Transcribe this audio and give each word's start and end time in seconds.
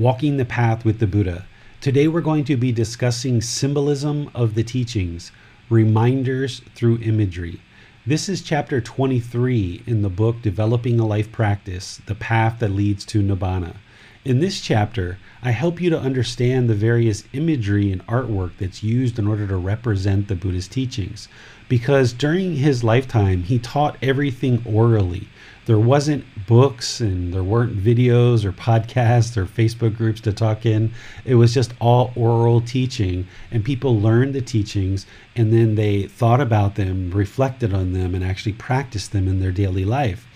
Walking 0.00 0.36
the 0.36 0.44
Path 0.44 0.84
with 0.84 1.00
the 1.00 1.08
Buddha. 1.08 1.44
Today 1.80 2.06
we're 2.06 2.20
going 2.20 2.44
to 2.44 2.56
be 2.56 2.70
discussing 2.70 3.40
symbolism 3.40 4.30
of 4.32 4.54
the 4.54 4.62
teachings, 4.62 5.32
reminders 5.68 6.60
through 6.76 6.98
imagery. 6.98 7.60
This 8.06 8.28
is 8.28 8.40
chapter 8.40 8.80
23 8.80 9.82
in 9.88 10.02
the 10.02 10.08
book 10.08 10.40
Developing 10.40 11.00
a 11.00 11.04
Life 11.04 11.32
Practice 11.32 12.00
The 12.06 12.14
Path 12.14 12.60
That 12.60 12.70
Leads 12.70 13.04
to 13.06 13.24
Nibbana. 13.24 13.74
In 14.24 14.38
this 14.38 14.60
chapter, 14.60 15.18
I 15.42 15.50
help 15.50 15.80
you 15.80 15.90
to 15.90 15.98
understand 15.98 16.70
the 16.70 16.76
various 16.76 17.24
imagery 17.32 17.90
and 17.90 18.06
artwork 18.06 18.52
that's 18.58 18.84
used 18.84 19.18
in 19.18 19.26
order 19.26 19.48
to 19.48 19.56
represent 19.56 20.28
the 20.28 20.36
Buddha's 20.36 20.68
teachings. 20.68 21.26
Because 21.68 22.12
during 22.12 22.54
his 22.54 22.84
lifetime, 22.84 23.42
he 23.42 23.58
taught 23.58 23.96
everything 24.00 24.62
orally 24.64 25.26
there 25.68 25.78
wasn't 25.78 26.24
books 26.46 26.98
and 26.98 27.34
there 27.34 27.44
weren't 27.44 27.76
videos 27.76 28.42
or 28.42 28.52
podcasts 28.52 29.36
or 29.36 29.44
Facebook 29.44 29.94
groups 29.94 30.18
to 30.22 30.32
talk 30.32 30.64
in. 30.64 30.90
It 31.26 31.34
was 31.34 31.52
just 31.52 31.74
all 31.78 32.10
oral 32.16 32.62
teaching, 32.62 33.28
and 33.50 33.62
people 33.62 34.00
learned 34.00 34.34
the 34.34 34.40
teachings 34.40 35.04
and 35.36 35.52
then 35.52 35.74
they 35.74 36.04
thought 36.04 36.40
about 36.40 36.76
them, 36.76 37.10
reflected 37.10 37.74
on 37.74 37.92
them, 37.92 38.14
and 38.14 38.24
actually 38.24 38.54
practiced 38.54 39.12
them 39.12 39.28
in 39.28 39.40
their 39.40 39.52
daily 39.52 39.84
life. 39.84 40.26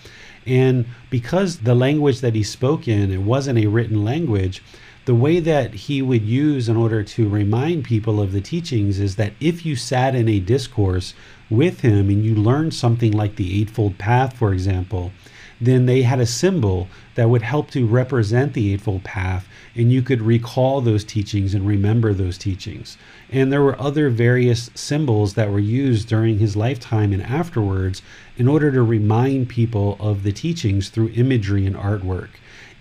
And 0.45 0.85
because 1.09 1.61
the 1.61 1.73
language 1.73 2.21
that 2.21 2.35
he 2.35 2.43
spoke 2.43 2.87
in, 2.87 3.11
it 3.11 3.23
wasn't 3.23 3.57
a 3.57 3.65
written 3.65 4.03
language, 4.03 4.61
the 5.05 5.15
way 5.15 5.39
that 5.39 5.73
he 5.73 6.03
would 6.03 6.21
use 6.21 6.69
in 6.69 6.77
order 6.77 7.01
to 7.01 7.27
remind 7.27 7.85
people 7.85 8.21
of 8.21 8.33
the 8.33 8.39
teachings 8.39 8.99
is 8.99 9.15
that 9.15 9.33
if 9.39 9.65
you 9.65 9.75
sat 9.75 10.13
in 10.13 10.29
a 10.29 10.39
discourse 10.39 11.15
with 11.49 11.81
him 11.81 12.09
and 12.09 12.23
you 12.23 12.35
learned 12.35 12.73
something 12.73 13.11
like 13.11 13.35
the 13.35 13.59
Eightfold 13.59 13.97
Path, 13.97 14.37
for 14.37 14.53
example, 14.53 15.11
then 15.65 15.85
they 15.85 16.01
had 16.03 16.19
a 16.19 16.25
symbol 16.25 16.87
that 17.15 17.29
would 17.29 17.41
help 17.41 17.71
to 17.71 17.85
represent 17.85 18.53
the 18.53 18.73
Eightfold 18.73 19.03
Path, 19.03 19.47
and 19.75 19.91
you 19.91 20.01
could 20.01 20.21
recall 20.21 20.81
those 20.81 21.03
teachings 21.03 21.53
and 21.53 21.67
remember 21.67 22.13
those 22.13 22.37
teachings. 22.37 22.97
And 23.31 23.51
there 23.51 23.61
were 23.61 23.79
other 23.79 24.09
various 24.09 24.69
symbols 24.75 25.33
that 25.33 25.49
were 25.49 25.59
used 25.59 26.07
during 26.07 26.39
his 26.39 26.55
lifetime 26.55 27.13
and 27.13 27.23
afterwards 27.23 28.01
in 28.37 28.47
order 28.47 28.71
to 28.71 28.83
remind 28.83 29.49
people 29.49 29.97
of 29.99 30.23
the 30.23 30.31
teachings 30.31 30.89
through 30.89 31.11
imagery 31.15 31.65
and 31.65 31.75
artwork. 31.75 32.29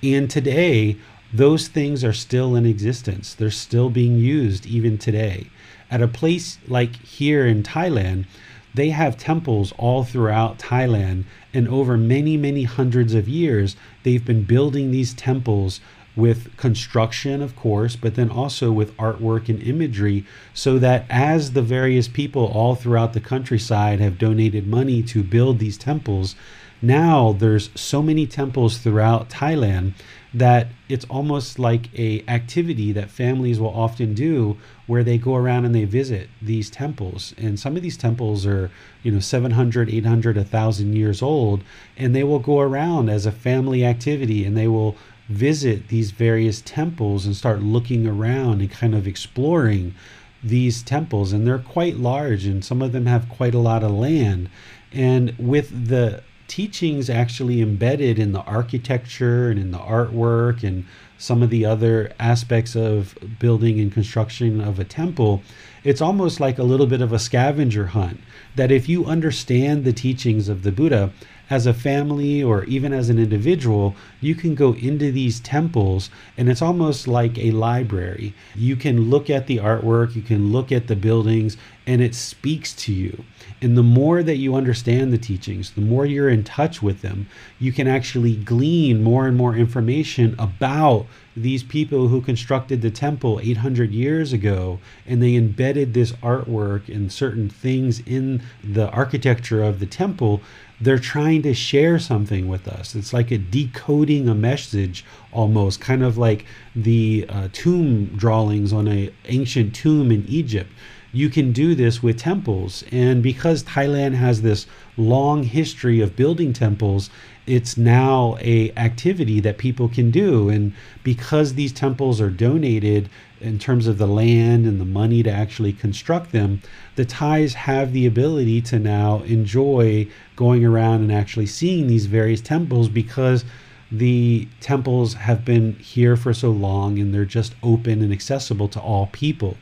And 0.02 0.30
today, 0.30 0.96
those 1.32 1.68
things 1.68 2.04
are 2.04 2.12
still 2.12 2.54
in 2.56 2.66
existence. 2.66 3.34
They're 3.34 3.50
still 3.50 3.88
being 3.88 4.16
used 4.16 4.66
even 4.66 4.98
today. 4.98 5.48
At 5.90 6.02
a 6.02 6.08
place 6.08 6.58
like 6.68 6.96
here 6.96 7.46
in 7.46 7.62
Thailand, 7.62 8.26
they 8.74 8.90
have 8.90 9.18
temples 9.18 9.72
all 9.78 10.04
throughout 10.04 10.58
Thailand, 10.58 11.24
and 11.54 11.68
over 11.68 11.96
many, 11.96 12.36
many 12.36 12.64
hundreds 12.64 13.14
of 13.14 13.28
years, 13.28 13.76
they've 14.02 14.24
been 14.24 14.44
building 14.44 14.90
these 14.90 15.14
temples 15.14 15.80
with 16.14 16.54
construction, 16.56 17.40
of 17.40 17.56
course, 17.56 17.96
but 17.96 18.14
then 18.16 18.30
also 18.30 18.70
with 18.70 18.96
artwork 18.96 19.48
and 19.48 19.62
imagery, 19.62 20.24
so 20.52 20.78
that 20.78 21.06
as 21.08 21.52
the 21.52 21.62
various 21.62 22.06
people 22.06 22.46
all 22.46 22.74
throughout 22.74 23.12
the 23.14 23.20
countryside 23.20 23.98
have 23.98 24.18
donated 24.18 24.66
money 24.66 25.02
to 25.02 25.22
build 25.22 25.58
these 25.58 25.78
temples, 25.78 26.34
now 26.82 27.32
there's 27.32 27.70
so 27.74 28.02
many 28.02 28.26
temples 28.26 28.78
throughout 28.78 29.30
Thailand 29.30 29.94
that 30.34 30.68
it's 30.88 31.04
almost 31.06 31.58
like 31.58 31.92
a 31.98 32.24
activity 32.26 32.92
that 32.92 33.10
families 33.10 33.60
will 33.60 33.74
often 33.74 34.14
do 34.14 34.56
where 34.86 35.04
they 35.04 35.18
go 35.18 35.34
around 35.34 35.64
and 35.64 35.74
they 35.74 35.84
visit 35.84 36.28
these 36.40 36.70
temples. 36.70 37.34
And 37.36 37.60
some 37.60 37.76
of 37.76 37.82
these 37.82 37.96
temples 37.96 38.46
are 38.46 38.70
you 39.02 39.12
know 39.12 39.20
700 39.20 39.90
800 39.90 40.36
1000 40.36 40.94
years 40.94 41.22
old 41.22 41.62
and 41.96 42.14
they 42.14 42.24
will 42.24 42.38
go 42.38 42.60
around 42.60 43.10
as 43.10 43.26
a 43.26 43.32
family 43.32 43.84
activity 43.84 44.44
and 44.44 44.56
they 44.56 44.68
will 44.68 44.96
visit 45.28 45.88
these 45.88 46.10
various 46.10 46.60
temples 46.62 47.26
and 47.26 47.36
start 47.36 47.62
looking 47.62 48.06
around 48.06 48.60
and 48.60 48.70
kind 48.70 48.94
of 48.94 49.06
exploring 49.06 49.94
these 50.42 50.82
temples. 50.82 51.32
And 51.32 51.46
they're 51.46 51.58
quite 51.58 51.96
large 51.96 52.46
and 52.46 52.64
some 52.64 52.80
of 52.80 52.92
them 52.92 53.06
have 53.06 53.28
quite 53.28 53.54
a 53.54 53.58
lot 53.58 53.82
of 53.82 53.90
land. 53.90 54.48
And 54.92 55.34
with 55.38 55.88
the 55.88 56.22
teachings 56.52 57.08
actually 57.08 57.62
embedded 57.62 58.18
in 58.18 58.32
the 58.32 58.42
architecture 58.42 59.48
and 59.48 59.58
in 59.58 59.70
the 59.70 59.78
artwork 59.78 60.62
and 60.62 60.84
some 61.16 61.42
of 61.42 61.48
the 61.48 61.64
other 61.64 62.12
aspects 62.20 62.76
of 62.76 63.16
building 63.38 63.80
and 63.80 63.90
construction 63.90 64.60
of 64.60 64.78
a 64.78 64.84
temple, 64.84 65.42
it's 65.82 66.02
almost 66.02 66.40
like 66.40 66.58
a 66.58 66.62
little 66.62 66.86
bit 66.86 67.00
of 67.00 67.10
a 67.10 67.18
scavenger 67.18 67.86
hunt. 67.86 68.20
That 68.54 68.70
if 68.70 68.86
you 68.86 69.06
understand 69.06 69.86
the 69.86 69.94
teachings 69.94 70.50
of 70.50 70.62
the 70.62 70.70
Buddha, 70.70 71.10
as 71.52 71.66
a 71.66 71.74
family 71.74 72.42
or 72.42 72.64
even 72.64 72.94
as 72.94 73.10
an 73.10 73.18
individual, 73.18 73.94
you 74.22 74.34
can 74.34 74.54
go 74.54 74.72
into 74.72 75.12
these 75.12 75.38
temples 75.40 76.08
and 76.38 76.48
it's 76.48 76.62
almost 76.62 77.06
like 77.06 77.38
a 77.38 77.50
library. 77.50 78.34
You 78.54 78.74
can 78.74 79.10
look 79.10 79.28
at 79.28 79.46
the 79.46 79.58
artwork, 79.58 80.16
you 80.16 80.22
can 80.22 80.50
look 80.50 80.72
at 80.72 80.86
the 80.86 80.96
buildings, 80.96 81.58
and 81.86 82.00
it 82.00 82.14
speaks 82.14 82.72
to 82.74 82.92
you. 82.92 83.24
And 83.60 83.76
the 83.76 83.82
more 83.82 84.22
that 84.22 84.36
you 84.36 84.54
understand 84.54 85.12
the 85.12 85.18
teachings, 85.18 85.72
the 85.72 85.80
more 85.80 86.06
you're 86.06 86.28
in 86.28 86.44
touch 86.44 86.82
with 86.82 87.02
them, 87.02 87.28
you 87.58 87.72
can 87.72 87.86
actually 87.88 88.36
glean 88.36 89.02
more 89.02 89.26
and 89.26 89.36
more 89.36 89.56
information 89.56 90.34
about 90.38 91.06
these 91.36 91.62
people 91.62 92.08
who 92.08 92.20
constructed 92.20 92.82
the 92.82 92.90
temple 92.90 93.40
800 93.42 93.90
years 93.92 94.32
ago 94.32 94.78
and 95.06 95.22
they 95.22 95.34
embedded 95.34 95.94
this 95.94 96.12
artwork 96.12 96.88
and 96.94 97.10
certain 97.10 97.48
things 97.48 98.00
in 98.00 98.42
the 98.62 98.90
architecture 98.90 99.62
of 99.62 99.80
the 99.80 99.86
temple 99.86 100.42
they're 100.82 100.98
trying 100.98 101.42
to 101.42 101.54
share 101.54 102.00
something 102.00 102.48
with 102.48 102.66
us. 102.66 102.96
It's 102.96 103.12
like 103.12 103.30
a 103.30 103.38
decoding 103.38 104.28
a 104.28 104.34
message 104.34 105.04
almost, 105.30 105.80
kind 105.80 106.02
of 106.02 106.18
like 106.18 106.44
the 106.74 107.24
uh, 107.28 107.48
tomb 107.52 108.06
drawings 108.16 108.72
on 108.72 108.88
an 108.88 109.14
ancient 109.26 109.76
tomb 109.76 110.10
in 110.10 110.26
Egypt. 110.26 110.70
You 111.12 111.28
can 111.28 111.52
do 111.52 111.74
this 111.74 112.02
with 112.02 112.18
temples. 112.18 112.84
And 112.90 113.22
because 113.22 113.62
Thailand 113.64 114.14
has 114.14 114.42
this 114.42 114.66
long 114.96 115.42
history 115.42 116.00
of 116.00 116.16
building 116.16 116.52
temples, 116.52 117.10
it's 117.46 117.76
now 117.76 118.36
a 118.40 118.70
activity 118.76 119.40
that 119.40 119.58
people 119.58 119.88
can 119.88 120.10
do 120.10 120.48
and 120.48 120.72
because 121.02 121.54
these 121.54 121.72
temples 121.72 122.20
are 122.20 122.30
donated 122.30 123.08
in 123.40 123.58
terms 123.58 123.88
of 123.88 123.98
the 123.98 124.06
land 124.06 124.64
and 124.64 124.80
the 124.80 124.84
money 124.84 125.22
to 125.24 125.30
actually 125.30 125.72
construct 125.72 126.30
them 126.30 126.62
the 126.94 127.04
thais 127.04 127.54
have 127.54 127.92
the 127.92 128.06
ability 128.06 128.60
to 128.60 128.78
now 128.78 129.22
enjoy 129.22 130.06
going 130.36 130.64
around 130.64 131.00
and 131.00 131.12
actually 131.12 131.46
seeing 131.46 131.88
these 131.88 132.06
various 132.06 132.40
temples 132.40 132.88
because 132.88 133.44
the 133.90 134.46
temples 134.60 135.14
have 135.14 135.44
been 135.44 135.74
here 135.74 136.16
for 136.16 136.32
so 136.32 136.50
long 136.50 136.98
and 136.98 137.12
they're 137.12 137.24
just 137.24 137.54
open 137.62 138.02
and 138.02 138.12
accessible 138.12 138.68
to 138.68 138.80
all 138.80 139.08
people 139.08 139.56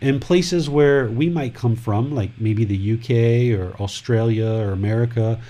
in 0.00 0.20
places 0.20 0.68
where 0.68 1.06
we 1.06 1.28
might 1.28 1.54
come 1.54 1.76
from 1.76 2.14
like 2.14 2.30
maybe 2.38 2.64
the 2.64 2.92
UK 2.94 3.58
or 3.58 3.74
Australia 3.80 4.46
or 4.46 4.72
America 4.72 5.40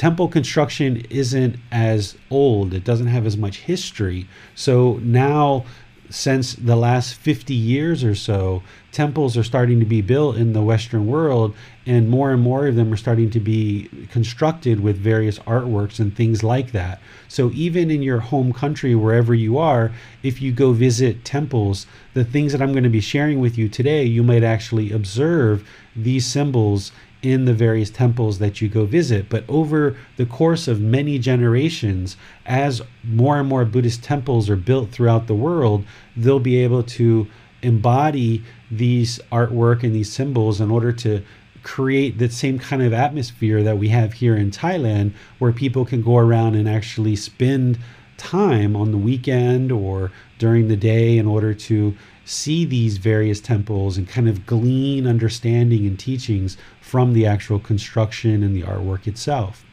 temple 0.00 0.28
construction 0.28 1.04
isn't 1.10 1.56
as 1.70 2.16
old, 2.30 2.72
it 2.72 2.84
doesn't 2.84 3.08
have 3.08 3.26
as 3.26 3.36
much 3.36 3.58
history. 3.58 4.26
So 4.54 4.94
now 5.02 5.66
since 6.10 6.54
the 6.54 6.76
last 6.76 7.14
50 7.14 7.54
years 7.54 8.02
or 8.02 8.14
so, 8.14 8.62
temples 8.90 9.36
are 9.36 9.44
starting 9.44 9.78
to 9.78 9.86
be 9.86 10.02
built 10.02 10.36
in 10.36 10.52
the 10.52 10.62
Western 10.62 11.06
world, 11.06 11.54
and 11.86 12.10
more 12.10 12.32
and 12.32 12.42
more 12.42 12.66
of 12.66 12.74
them 12.74 12.92
are 12.92 12.96
starting 12.96 13.30
to 13.30 13.40
be 13.40 13.88
constructed 14.10 14.80
with 14.80 14.98
various 14.98 15.38
artworks 15.40 16.00
and 16.00 16.14
things 16.14 16.42
like 16.42 16.72
that. 16.72 17.00
So, 17.28 17.52
even 17.54 17.90
in 17.90 18.02
your 18.02 18.20
home 18.20 18.52
country, 18.52 18.94
wherever 18.94 19.34
you 19.34 19.56
are, 19.58 19.92
if 20.22 20.42
you 20.42 20.50
go 20.52 20.72
visit 20.72 21.24
temples, 21.24 21.86
the 22.12 22.24
things 22.24 22.52
that 22.52 22.60
I'm 22.60 22.72
going 22.72 22.84
to 22.84 22.90
be 22.90 23.00
sharing 23.00 23.38
with 23.38 23.56
you 23.56 23.68
today, 23.68 24.04
you 24.04 24.24
might 24.24 24.42
actually 24.42 24.92
observe 24.92 25.66
these 25.94 26.26
symbols 26.26 26.90
in 27.22 27.44
the 27.44 27.54
various 27.54 27.90
temples 27.90 28.38
that 28.38 28.60
you 28.60 28.68
go 28.68 28.86
visit. 28.86 29.28
But 29.28 29.44
over 29.48 29.96
the 30.16 30.26
course 30.26 30.68
of 30.68 30.80
many 30.80 31.18
generations, 31.18 32.16
as 32.46 32.82
more 33.04 33.38
and 33.38 33.48
more 33.48 33.64
Buddhist 33.64 34.02
temples 34.02 34.48
are 34.48 34.56
built 34.56 34.90
throughout 34.90 35.26
the 35.26 35.34
world, 35.34 35.84
they'll 36.16 36.40
be 36.40 36.58
able 36.58 36.82
to 36.82 37.26
embody 37.62 38.42
these 38.70 39.20
artwork 39.30 39.82
and 39.82 39.94
these 39.94 40.10
symbols 40.10 40.60
in 40.60 40.70
order 40.70 40.92
to 40.92 41.22
create 41.62 42.18
that 42.18 42.32
same 42.32 42.58
kind 42.58 42.82
of 42.82 42.94
atmosphere 42.94 43.62
that 43.62 43.76
we 43.76 43.88
have 43.88 44.14
here 44.14 44.34
in 44.34 44.50
Thailand, 44.50 45.12
where 45.38 45.52
people 45.52 45.84
can 45.84 46.02
go 46.02 46.16
around 46.16 46.54
and 46.54 46.68
actually 46.68 47.16
spend 47.16 47.78
time 48.16 48.76
on 48.76 48.92
the 48.92 48.98
weekend 48.98 49.70
or 49.72 50.10
during 50.38 50.68
the 50.68 50.76
day 50.76 51.18
in 51.18 51.26
order 51.26 51.52
to 51.52 51.94
see 52.24 52.64
these 52.64 52.98
various 52.98 53.40
temples 53.40 53.96
and 53.96 54.08
kind 54.08 54.28
of 54.28 54.46
glean 54.46 55.06
understanding 55.06 55.86
and 55.86 55.98
teachings 55.98 56.56
from 56.90 57.12
the 57.12 57.24
actual 57.24 57.60
construction 57.60 58.42
and 58.42 58.56
the 58.56 58.62
artwork 58.62 59.06
itself. 59.06 59.64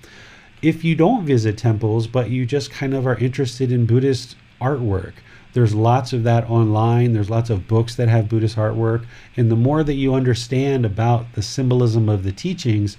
If 0.62 0.84
you 0.84 0.94
don't 0.94 1.26
visit 1.26 1.58
temples, 1.58 2.06
but 2.06 2.30
you 2.30 2.46
just 2.46 2.70
kind 2.70 2.94
of 2.94 3.08
are 3.08 3.18
interested 3.18 3.72
in 3.72 3.88
Buddhist 3.88 4.36
artwork, 4.62 5.14
there's 5.54 5.74
lots 5.74 6.14
of 6.14 6.24
that 6.26 6.48
online. 6.48 7.14
There's 7.14 7.32
lots 7.32 7.50
of 7.50 7.68
books 7.68 7.96
that 7.96 8.08
have 8.08 8.30
Buddhist 8.30 8.56
artwork. 8.56 9.08
And 9.36 9.50
the 9.50 9.56
more 9.56 9.84
that 9.84 9.96
you 9.96 10.14
understand 10.14 10.86
about 10.86 11.34
the 11.34 11.42
symbolism 11.42 12.08
of 12.08 12.22
the 12.24 12.32
teachings, 12.32 12.98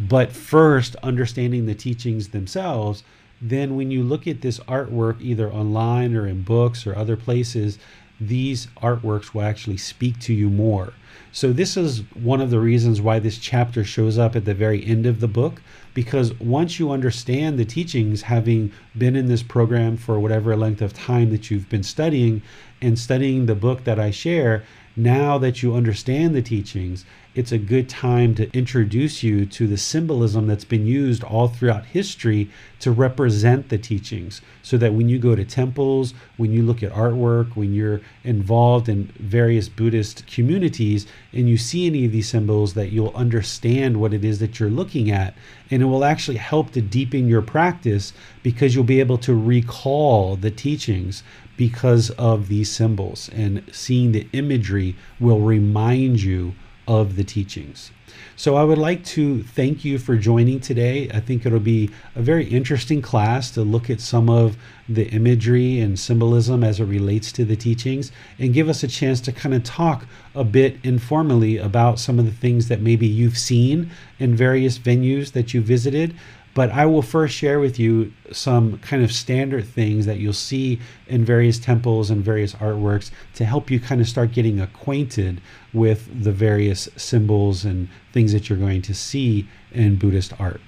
but 0.00 0.32
first 0.32 0.96
understanding 1.02 1.66
the 1.66 1.74
teachings 1.74 2.28
themselves, 2.28 3.04
then 3.42 3.76
when 3.76 3.90
you 3.90 4.02
look 4.02 4.26
at 4.26 4.40
this 4.40 4.60
artwork 4.60 5.20
either 5.20 5.52
online 5.52 6.16
or 6.16 6.26
in 6.26 6.40
books 6.40 6.86
or 6.86 6.96
other 6.96 7.18
places, 7.18 7.78
these 8.18 8.68
artworks 8.82 9.34
will 9.34 9.42
actually 9.42 9.76
speak 9.76 10.18
to 10.20 10.32
you 10.32 10.48
more. 10.48 10.94
So, 11.30 11.52
this 11.52 11.76
is 11.76 12.00
one 12.14 12.40
of 12.40 12.50
the 12.50 12.58
reasons 12.58 13.00
why 13.00 13.18
this 13.18 13.38
chapter 13.38 13.84
shows 13.84 14.18
up 14.18 14.34
at 14.34 14.44
the 14.44 14.54
very 14.54 14.84
end 14.84 15.06
of 15.06 15.20
the 15.20 15.28
book, 15.28 15.60
because 15.92 16.32
once 16.40 16.78
you 16.78 16.90
understand 16.90 17.58
the 17.58 17.64
teachings, 17.64 18.22
having 18.22 18.72
been 18.96 19.14
in 19.14 19.26
this 19.26 19.42
program 19.42 19.96
for 19.96 20.18
whatever 20.18 20.56
length 20.56 20.80
of 20.80 20.94
time 20.94 21.30
that 21.30 21.50
you've 21.50 21.68
been 21.68 21.82
studying 21.82 22.40
and 22.80 22.98
studying 22.98 23.46
the 23.46 23.54
book 23.54 23.84
that 23.84 23.98
I 23.98 24.10
share, 24.10 24.64
now 24.98 25.38
that 25.38 25.62
you 25.62 25.74
understand 25.74 26.34
the 26.34 26.42
teachings, 26.42 27.04
it's 27.34 27.52
a 27.52 27.58
good 27.58 27.88
time 27.88 28.34
to 28.34 28.50
introduce 28.52 29.22
you 29.22 29.46
to 29.46 29.68
the 29.68 29.76
symbolism 29.76 30.48
that's 30.48 30.64
been 30.64 30.86
used 30.86 31.22
all 31.22 31.46
throughout 31.46 31.86
history 31.86 32.50
to 32.80 32.90
represent 32.90 33.68
the 33.68 33.78
teachings. 33.78 34.40
So 34.62 34.76
that 34.78 34.94
when 34.94 35.08
you 35.08 35.20
go 35.20 35.36
to 35.36 35.44
temples, 35.44 36.14
when 36.36 36.50
you 36.50 36.64
look 36.64 36.82
at 36.82 36.92
artwork, 36.92 37.54
when 37.54 37.72
you're 37.72 38.00
involved 38.24 38.88
in 38.88 39.04
various 39.20 39.68
Buddhist 39.68 40.26
communities, 40.26 41.06
and 41.32 41.48
you 41.48 41.56
see 41.56 41.86
any 41.86 42.04
of 42.04 42.12
these 42.12 42.28
symbols, 42.28 42.74
that 42.74 42.90
you'll 42.90 43.14
understand 43.14 43.98
what 43.98 44.12
it 44.12 44.24
is 44.24 44.40
that 44.40 44.58
you're 44.58 44.68
looking 44.68 45.10
at. 45.10 45.34
And 45.70 45.80
it 45.80 45.86
will 45.86 46.04
actually 46.04 46.38
help 46.38 46.72
to 46.72 46.80
deepen 46.80 47.28
your 47.28 47.42
practice 47.42 48.12
because 48.42 48.74
you'll 48.74 48.84
be 48.84 49.00
able 49.00 49.18
to 49.18 49.34
recall 49.34 50.34
the 50.34 50.50
teachings 50.50 51.22
because 51.58 52.08
of 52.12 52.48
these 52.48 52.72
symbols. 52.72 53.28
And 53.34 53.62
seeing 53.70 54.12
the 54.12 54.26
imagery 54.32 54.96
will 55.20 55.40
remind 55.40 56.22
you 56.22 56.54
of 56.86 57.16
the 57.16 57.24
teachings. 57.24 57.90
So 58.36 58.56
I 58.56 58.64
would 58.64 58.78
like 58.78 59.04
to 59.06 59.42
thank 59.42 59.84
you 59.84 59.98
for 59.98 60.16
joining 60.16 60.60
today. 60.60 61.10
I 61.12 61.20
think 61.20 61.44
it'll 61.44 61.60
be 61.60 61.90
a 62.14 62.22
very 62.22 62.46
interesting 62.46 63.02
class 63.02 63.50
to 63.52 63.62
look 63.62 63.90
at 63.90 64.00
some 64.00 64.30
of 64.30 64.56
the 64.88 65.08
imagery 65.08 65.80
and 65.80 65.98
symbolism 65.98 66.64
as 66.64 66.80
it 66.80 66.84
relates 66.84 67.32
to 67.32 67.44
the 67.44 67.56
teachings 67.56 68.12
and 68.38 68.54
give 68.54 68.68
us 68.68 68.82
a 68.82 68.88
chance 68.88 69.20
to 69.22 69.32
kind 69.32 69.54
of 69.54 69.64
talk 69.64 70.06
a 70.34 70.44
bit 70.44 70.78
informally 70.84 71.58
about 71.58 71.98
some 71.98 72.18
of 72.18 72.24
the 72.24 72.32
things 72.32 72.68
that 72.68 72.80
maybe 72.80 73.06
you've 73.06 73.36
seen 73.36 73.90
in 74.18 74.34
various 74.34 74.78
venues 74.78 75.32
that 75.32 75.52
you 75.52 75.60
visited, 75.60 76.14
but 76.58 76.72
I 76.72 76.86
will 76.86 77.02
first 77.02 77.36
share 77.36 77.60
with 77.60 77.78
you 77.78 78.12
some 78.32 78.78
kind 78.78 79.04
of 79.04 79.12
standard 79.12 79.64
things 79.64 80.06
that 80.06 80.18
you'll 80.18 80.32
see 80.32 80.80
in 81.06 81.24
various 81.24 81.56
temples 81.56 82.10
and 82.10 82.20
various 82.20 82.52
artworks 82.54 83.12
to 83.34 83.44
help 83.44 83.70
you 83.70 83.78
kind 83.78 84.00
of 84.00 84.08
start 84.08 84.32
getting 84.32 84.60
acquainted 84.60 85.40
with 85.72 86.24
the 86.24 86.32
various 86.32 86.88
symbols 86.96 87.64
and 87.64 87.88
things 88.12 88.32
that 88.32 88.48
you're 88.48 88.58
going 88.58 88.82
to 88.82 88.92
see 88.92 89.48
in 89.70 89.94
Buddhist 89.94 90.32
art. 90.40 90.60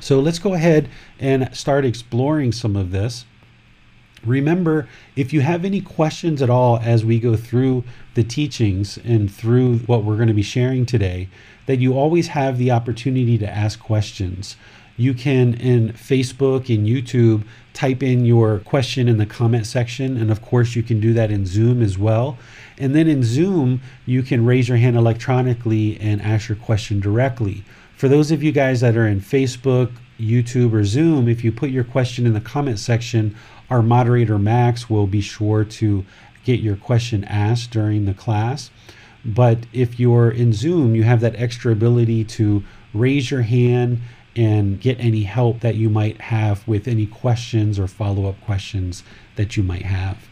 So 0.00 0.18
let's 0.18 0.38
go 0.38 0.54
ahead 0.54 0.88
and 1.20 1.54
start 1.54 1.84
exploring 1.84 2.52
some 2.52 2.74
of 2.74 2.90
this. 2.90 3.26
Remember, 4.24 4.88
if 5.14 5.34
you 5.34 5.42
have 5.42 5.66
any 5.66 5.82
questions 5.82 6.40
at 6.40 6.48
all 6.48 6.78
as 6.78 7.04
we 7.04 7.20
go 7.20 7.36
through 7.36 7.84
the 8.14 8.24
teachings 8.24 8.96
and 8.96 9.30
through 9.30 9.80
what 9.80 10.04
we're 10.04 10.16
going 10.16 10.28
to 10.28 10.32
be 10.32 10.42
sharing 10.42 10.86
today, 10.86 11.28
that 11.66 11.80
you 11.80 11.92
always 11.92 12.28
have 12.28 12.56
the 12.56 12.70
opportunity 12.70 13.36
to 13.36 13.48
ask 13.48 13.78
questions 13.78 14.56
you 14.96 15.14
can 15.14 15.54
in 15.54 15.92
Facebook 15.92 16.74
and 16.74 16.86
YouTube 16.86 17.44
type 17.72 18.02
in 18.02 18.24
your 18.24 18.58
question 18.60 19.08
in 19.08 19.18
the 19.18 19.26
comment 19.26 19.66
section. 19.66 20.16
And 20.16 20.30
of 20.30 20.42
course, 20.42 20.76
you 20.76 20.82
can 20.82 21.00
do 21.00 21.12
that 21.14 21.30
in 21.30 21.46
Zoom 21.46 21.82
as 21.82 21.96
well. 21.96 22.38
And 22.78 22.94
then 22.94 23.08
in 23.08 23.22
Zoom, 23.22 23.80
you 24.06 24.22
can 24.22 24.44
raise 24.44 24.68
your 24.68 24.78
hand 24.78 24.96
electronically 24.96 25.98
and 26.00 26.20
ask 26.20 26.48
your 26.48 26.56
question 26.56 27.00
directly. 27.00 27.64
For 27.96 28.08
those 28.08 28.30
of 28.30 28.42
you 28.42 28.52
guys 28.52 28.80
that 28.80 28.96
are 28.96 29.06
in 29.06 29.20
Facebook, 29.20 29.92
YouTube, 30.18 30.72
or 30.72 30.84
Zoom, 30.84 31.28
if 31.28 31.44
you 31.44 31.52
put 31.52 31.70
your 31.70 31.84
question 31.84 32.26
in 32.26 32.32
the 32.32 32.40
comment 32.40 32.78
section, 32.78 33.36
our 33.70 33.82
moderator 33.82 34.38
Max 34.38 34.90
will 34.90 35.06
be 35.06 35.20
sure 35.20 35.64
to 35.64 36.04
get 36.44 36.60
your 36.60 36.76
question 36.76 37.24
asked 37.24 37.70
during 37.70 38.04
the 38.04 38.14
class. 38.14 38.70
But 39.24 39.58
if 39.72 40.00
you're 40.00 40.30
in 40.30 40.52
Zoom, 40.52 40.94
you 40.94 41.04
have 41.04 41.20
that 41.20 41.36
extra 41.36 41.72
ability 41.72 42.24
to 42.24 42.64
raise 42.92 43.30
your 43.30 43.42
hand 43.42 44.00
and 44.36 44.80
get 44.80 44.98
any 44.98 45.22
help 45.22 45.60
that 45.60 45.74
you 45.74 45.90
might 45.90 46.20
have 46.20 46.66
with 46.66 46.88
any 46.88 47.06
questions 47.06 47.78
or 47.78 47.86
follow 47.86 48.26
up 48.26 48.40
questions 48.42 49.02
that 49.36 49.56
you 49.56 49.62
might 49.62 49.82
have. 49.82 50.28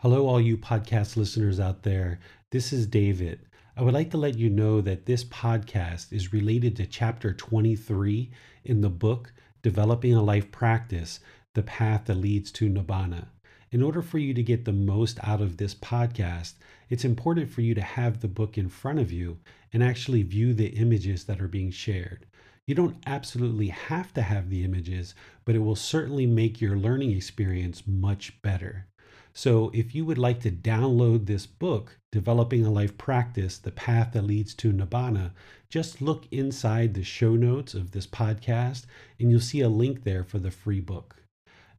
Hello, 0.00 0.26
all 0.26 0.40
you 0.40 0.56
podcast 0.56 1.16
listeners 1.16 1.60
out 1.60 1.82
there. 1.82 2.18
This 2.50 2.72
is 2.72 2.86
David. 2.86 3.40
I 3.76 3.82
would 3.82 3.94
like 3.94 4.10
to 4.12 4.16
let 4.16 4.38
you 4.38 4.48
know 4.48 4.80
that 4.80 5.06
this 5.06 5.24
podcast 5.24 6.12
is 6.12 6.32
related 6.32 6.76
to 6.76 6.86
chapter 6.86 7.32
23 7.32 8.30
in 8.64 8.80
the 8.80 8.88
book 8.88 9.32
Developing 9.62 10.14
a 10.14 10.22
Life 10.22 10.50
Practice 10.50 11.20
The 11.54 11.62
Path 11.62 12.06
That 12.06 12.16
Leads 12.16 12.50
to 12.52 12.70
Nibbana. 12.70 13.26
In 13.70 13.82
order 13.82 14.00
for 14.00 14.18
you 14.18 14.32
to 14.32 14.42
get 14.42 14.64
the 14.64 14.72
most 14.72 15.18
out 15.22 15.40
of 15.40 15.56
this 15.56 15.74
podcast, 15.74 16.54
it's 16.88 17.04
important 17.04 17.50
for 17.50 17.60
you 17.60 17.74
to 17.74 17.82
have 17.82 18.20
the 18.20 18.28
book 18.28 18.56
in 18.56 18.68
front 18.68 18.98
of 18.98 19.12
you 19.12 19.38
and 19.72 19.82
actually 19.82 20.22
view 20.22 20.54
the 20.54 20.68
images 20.68 21.24
that 21.24 21.40
are 21.40 21.48
being 21.48 21.70
shared. 21.70 22.26
You 22.66 22.74
don't 22.74 22.96
absolutely 23.06 23.68
have 23.68 24.12
to 24.14 24.22
have 24.22 24.50
the 24.50 24.64
images, 24.64 25.14
but 25.44 25.54
it 25.54 25.60
will 25.60 25.76
certainly 25.76 26.26
make 26.26 26.60
your 26.60 26.76
learning 26.76 27.12
experience 27.12 27.84
much 27.86 28.42
better. 28.42 28.86
So, 29.32 29.70
if 29.72 29.94
you 29.94 30.04
would 30.04 30.18
like 30.18 30.40
to 30.40 30.50
download 30.50 31.26
this 31.26 31.46
book, 31.46 31.98
Developing 32.10 32.66
a 32.66 32.72
Life 32.72 32.98
Practice 32.98 33.58
The 33.58 33.70
Path 33.70 34.14
That 34.14 34.22
Leads 34.22 34.52
to 34.54 34.72
Nibbana, 34.72 35.30
just 35.70 36.02
look 36.02 36.24
inside 36.32 36.94
the 36.94 37.04
show 37.04 37.36
notes 37.36 37.72
of 37.72 37.92
this 37.92 38.06
podcast 38.06 38.86
and 39.20 39.30
you'll 39.30 39.38
see 39.38 39.60
a 39.60 39.68
link 39.68 40.02
there 40.02 40.24
for 40.24 40.40
the 40.40 40.50
free 40.50 40.80
book. 40.80 41.22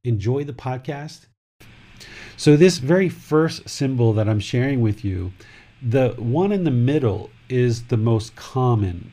Enjoy 0.05 0.45
the 0.45 0.53
podcast. 0.53 1.25
So, 2.37 2.55
this 2.55 2.77
very 2.77 3.09
first 3.09 3.67
symbol 3.67 4.13
that 4.13 4.29
I'm 4.29 4.39
sharing 4.39 4.79
with 4.79 5.03
you, 5.03 5.33
the 5.81 6.11
one 6.17 6.53
in 6.53 6.63
the 6.63 6.71
middle 6.71 7.29
is 7.49 7.87
the 7.87 7.97
most 7.97 8.37
common. 8.37 9.11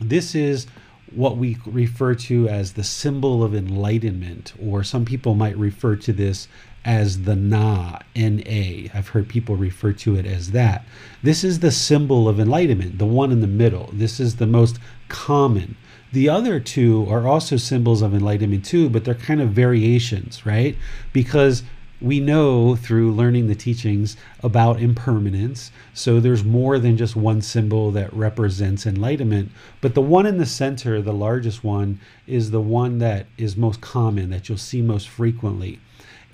This 0.00 0.34
is 0.34 0.66
what 1.14 1.36
we 1.36 1.56
refer 1.66 2.14
to 2.14 2.48
as 2.48 2.72
the 2.72 2.84
symbol 2.84 3.42
of 3.42 3.54
enlightenment, 3.54 4.52
or 4.62 4.82
some 4.84 5.04
people 5.04 5.34
might 5.34 5.56
refer 5.56 5.96
to 5.96 6.12
this 6.12 6.48
as 6.84 7.22
the 7.24 7.36
Na, 7.36 7.98
N-A. 8.14 8.90
I've 8.94 9.08
heard 9.08 9.28
people 9.28 9.56
refer 9.56 9.92
to 9.92 10.16
it 10.16 10.26
as 10.26 10.52
that. 10.52 10.84
This 11.22 11.44
is 11.44 11.60
the 11.60 11.70
symbol 11.70 12.28
of 12.28 12.40
enlightenment, 12.40 12.98
the 12.98 13.06
one 13.06 13.32
in 13.32 13.40
the 13.40 13.46
middle. 13.46 13.90
This 13.92 14.20
is 14.20 14.36
the 14.36 14.46
most 14.46 14.78
common. 15.08 15.76
The 16.12 16.28
other 16.28 16.60
two 16.60 17.06
are 17.10 17.26
also 17.26 17.56
symbols 17.56 18.00
of 18.00 18.14
enlightenment 18.14 18.64
too, 18.64 18.88
but 18.88 19.04
they're 19.04 19.14
kind 19.14 19.42
of 19.42 19.50
variations, 19.50 20.46
right? 20.46 20.76
Because 21.12 21.62
we 22.00 22.20
know 22.20 22.76
through 22.76 23.12
learning 23.12 23.48
the 23.48 23.54
teachings 23.54 24.16
about 24.42 24.80
impermanence. 24.80 25.72
So 25.94 26.20
there's 26.20 26.44
more 26.44 26.78
than 26.78 26.96
just 26.96 27.16
one 27.16 27.42
symbol 27.42 27.90
that 27.92 28.12
represents 28.12 28.86
enlightenment. 28.86 29.50
But 29.80 29.94
the 29.94 30.02
one 30.02 30.26
in 30.26 30.38
the 30.38 30.46
center, 30.46 31.02
the 31.02 31.12
largest 31.12 31.64
one, 31.64 32.00
is 32.26 32.50
the 32.50 32.60
one 32.60 32.98
that 32.98 33.26
is 33.36 33.56
most 33.56 33.80
common, 33.80 34.30
that 34.30 34.48
you'll 34.48 34.58
see 34.58 34.82
most 34.82 35.08
frequently. 35.08 35.80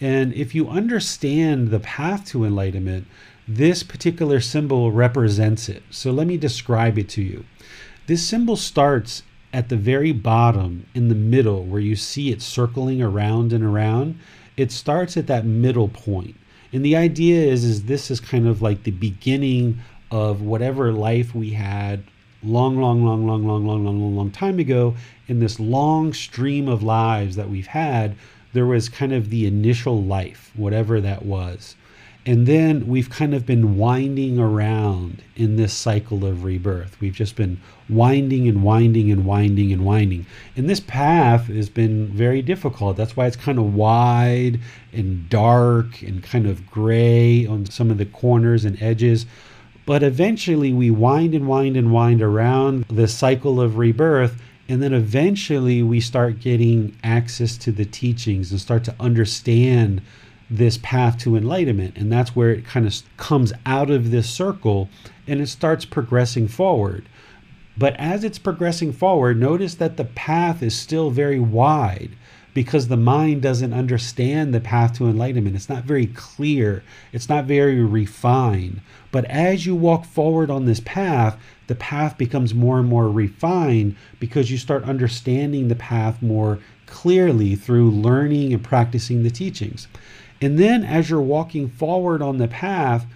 And 0.01 0.35
if 0.35 0.55
you 0.55 0.69
understand 0.69 1.71
the 1.71 1.81
path 1.81 2.27
to 2.27 2.45
enlightenment, 2.45 3.07
this 3.47 3.83
particular 3.83 4.41
symbol 4.41 4.91
represents 4.93 5.69
it. 5.69 5.83
So 5.91 6.11
let 6.11 6.27
me 6.27 6.37
describe 6.37 6.99
it 6.99 7.09
to 7.11 7.23
you. 7.23 7.45
This 8.07 8.27
symbol 8.27 8.57
starts 8.57 9.23
at 9.53 9.69
the 9.69 9.77
very 9.77 10.13
bottom 10.13 10.85
in 10.95 11.09
the 11.09 11.15
middle 11.15 11.65
where 11.65 11.81
you 11.81 11.95
see 11.95 12.31
it 12.31 12.43
circling 12.43 13.01
around 13.01 13.53
and 13.53 13.63
around. 13.63 14.19
It 14.57 14.71
starts 14.73 15.17
at 15.17 15.27
that 15.27 15.45
middle 15.45 15.89
point. 15.89 16.37
And 16.73 16.85
the 16.85 16.97
idea 16.97 17.45
is 17.45 17.65
is 17.65 17.85
this 17.85 18.11
is 18.11 18.21
kind 18.21 18.47
of 18.47 18.63
like 18.63 18.83
the 18.83 18.91
beginning 18.91 19.79
of 20.11 20.43
whatever 20.43 20.93
life 20.93 21.35
we 21.35 21.51
had 21.51 22.05
long, 22.45 22.77
long, 22.77 23.05
long, 23.05 23.27
long, 23.27 23.47
long, 23.47 23.67
long, 23.67 23.85
long, 23.85 24.01
long, 24.01 24.17
long 24.17 24.31
time 24.31 24.59
ago. 24.59 24.95
In 25.29 25.41
this 25.41 25.59
long 25.59 26.13
stream 26.13 26.69
of 26.69 26.83
lives 26.83 27.37
that 27.37 27.49
we've 27.49 27.67
had, 27.67 28.17
there 28.53 28.67
was 28.67 28.89
kind 28.89 29.13
of 29.13 29.31
the 29.31 29.47
initial 29.47 30.03
life, 30.03 30.53
whatever 30.55 31.01
that 31.01 31.25
was. 31.25 31.75
And 32.27 32.47
then 32.47 32.87
we've 32.87 33.11
kind 33.11 33.35
of 33.35 33.45
been 33.45 33.77
winding 33.77 34.39
around 34.39 35.23
in 35.37 35.57
this 35.57 35.75
cycle 35.75 36.25
of 36.25 36.45
rebirth. 36.45 36.99
We've 37.01 37.15
just 37.15 37.37
been 37.37 37.61
winding 37.89 38.49
and 38.49 38.63
winding 38.63 39.11
and 39.11 39.25
winding 39.25 39.73
and 39.73 39.85
winding. 39.85 40.27
And 40.57 40.69
this 40.69 40.81
path 40.81 41.47
has 41.49 41.69
been 41.69 42.09
very 42.09 42.43
difficult. 42.43 42.97
That's 42.97 43.17
why 43.17 43.27
it's 43.27 43.37
kind 43.37 43.59
of 43.59 43.75
wide 43.75 44.61
and 44.93 45.29
dark 45.29 46.03
and 46.03 46.23
kind 46.23 46.47
of 46.47 46.71
gray 46.71 47.47
on 47.47 47.67
some 47.67 47.91
of 47.91 47.99
the 47.99 48.07
corners 48.07 48.65
and 48.65 48.81
edges. 48.83 49.27
But 49.87 50.03
eventually 50.03 50.73
we 50.73 50.91
wind 50.91 51.35
and 51.35 51.47
wind 51.47 51.77
and 51.77 51.93
wind 51.93 52.23
around 52.23 52.85
the 52.89 53.09
cycle 53.09 53.61
of 53.61 53.77
rebirth. 53.77 54.41
And 54.67 54.83
then 54.83 54.95
eventually 54.95 55.83
we 55.83 56.01
start 56.01 56.41
getting 56.41 56.97
access 57.05 57.59
to 57.59 57.73
the 57.73 57.85
teachings 57.85 58.51
and 58.51 58.59
start 58.59 58.83
to 58.85 58.95
understand 58.99 60.01
this 60.49 60.79
path 60.79 61.19
to 61.19 61.37
enlightenment. 61.37 61.97
And 61.97 62.11
that's 62.11 62.35
where 62.35 62.51
it 62.51 62.65
kind 62.65 62.87
of 62.87 62.95
comes 63.19 63.53
out 63.67 63.91
of 63.91 64.11
this 64.11 64.31
circle 64.31 64.89
and 65.27 65.41
it 65.41 65.49
starts 65.49 65.85
progressing 65.85 66.49
forward. 66.49 67.05
But 67.77 67.97
as 67.97 68.23
it's 68.23 68.39
progressing 68.39 68.93
forward, 68.93 69.39
notice 69.39 69.75
that 69.77 69.97
the 69.97 70.05
path 70.05 70.63
is 70.63 70.77
still 70.77 71.11
very 71.11 71.41
wide 71.41 72.11
because 72.55 72.87
the 72.87 72.97
mind 72.97 73.43
doesn't 73.43 73.73
understand 73.73 74.55
the 74.55 74.61
path 74.61 74.97
to 74.97 75.09
enlightenment. 75.09 75.57
It's 75.57 75.69
not 75.69 75.83
very 75.83 76.07
clear, 76.07 76.85
it's 77.13 77.29
not 77.29 77.47
very 77.47 77.83
refined. 77.83 78.81
But 79.11 79.25
as 79.25 79.67
you 79.67 79.75
walk 79.75 80.05
forward 80.05 80.51
on 80.51 80.65
this 80.65 80.81
path, 80.81 81.37
the 81.67 81.75
path 81.75 82.17
becomes 82.17 82.55
more 82.55 82.79
and 82.79 82.89
more 82.89 83.11
refined 83.11 83.97
because 84.21 84.53
you 84.53 84.59
start 84.59 84.85
understanding 84.85 85.67
the 85.67 85.75
path 85.75 86.23
more 86.23 86.61
clearly 86.87 87.57
through 87.57 87.91
learning 87.91 88.53
and 88.53 88.63
practicing 88.63 89.25
the 89.25 89.31
teachings. 89.31 89.89
And 90.41 90.59
then 90.59 90.85
as 90.85 91.11
you're 91.11 91.21
walking 91.21 91.69
forward 91.69 92.23
on 92.23 92.39
the 92.39 92.49
path, 92.49 93.07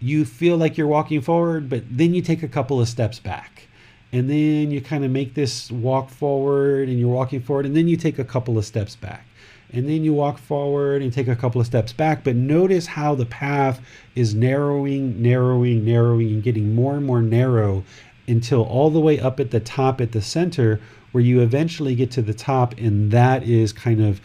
you 0.00 0.24
feel 0.24 0.56
like 0.56 0.78
you're 0.78 0.86
walking 0.86 1.20
forward, 1.20 1.68
but 1.68 1.82
then 1.90 2.14
you 2.14 2.22
take 2.22 2.42
a 2.42 2.48
couple 2.48 2.80
of 2.80 2.88
steps 2.88 3.18
back. 3.18 3.66
And 4.12 4.28
then 4.28 4.70
you 4.70 4.80
kind 4.80 5.04
of 5.04 5.10
make 5.10 5.34
this 5.34 5.70
walk 5.70 6.10
forward 6.10 6.88
and 6.88 6.98
you're 6.98 7.08
walking 7.08 7.40
forward, 7.40 7.66
and 7.66 7.76
then 7.76 7.86
you 7.86 7.96
take 7.96 8.18
a 8.18 8.24
couple 8.24 8.58
of 8.58 8.64
steps 8.64 8.96
back. 8.96 9.26
And 9.72 9.88
then 9.88 10.02
you 10.02 10.12
walk 10.12 10.38
forward 10.38 11.00
and 11.00 11.12
take 11.12 11.28
a 11.28 11.36
couple 11.36 11.60
of 11.60 11.66
steps 11.66 11.92
back. 11.92 12.24
But 12.24 12.34
notice 12.34 12.86
how 12.86 13.14
the 13.14 13.26
path 13.26 13.80
is 14.16 14.34
narrowing, 14.34 15.22
narrowing, 15.22 15.84
narrowing, 15.84 16.28
and 16.28 16.42
getting 16.42 16.74
more 16.74 16.96
and 16.96 17.06
more 17.06 17.22
narrow 17.22 17.84
until 18.26 18.62
all 18.62 18.90
the 18.90 18.98
way 18.98 19.20
up 19.20 19.38
at 19.38 19.52
the 19.52 19.60
top 19.60 20.00
at 20.00 20.10
the 20.10 20.22
center, 20.22 20.80
where 21.12 21.22
you 21.22 21.40
eventually 21.40 21.94
get 21.94 22.10
to 22.12 22.22
the 22.22 22.34
top. 22.34 22.76
And 22.78 23.12
that 23.12 23.44
is 23.44 23.72
kind 23.72 24.02
of 24.02 24.20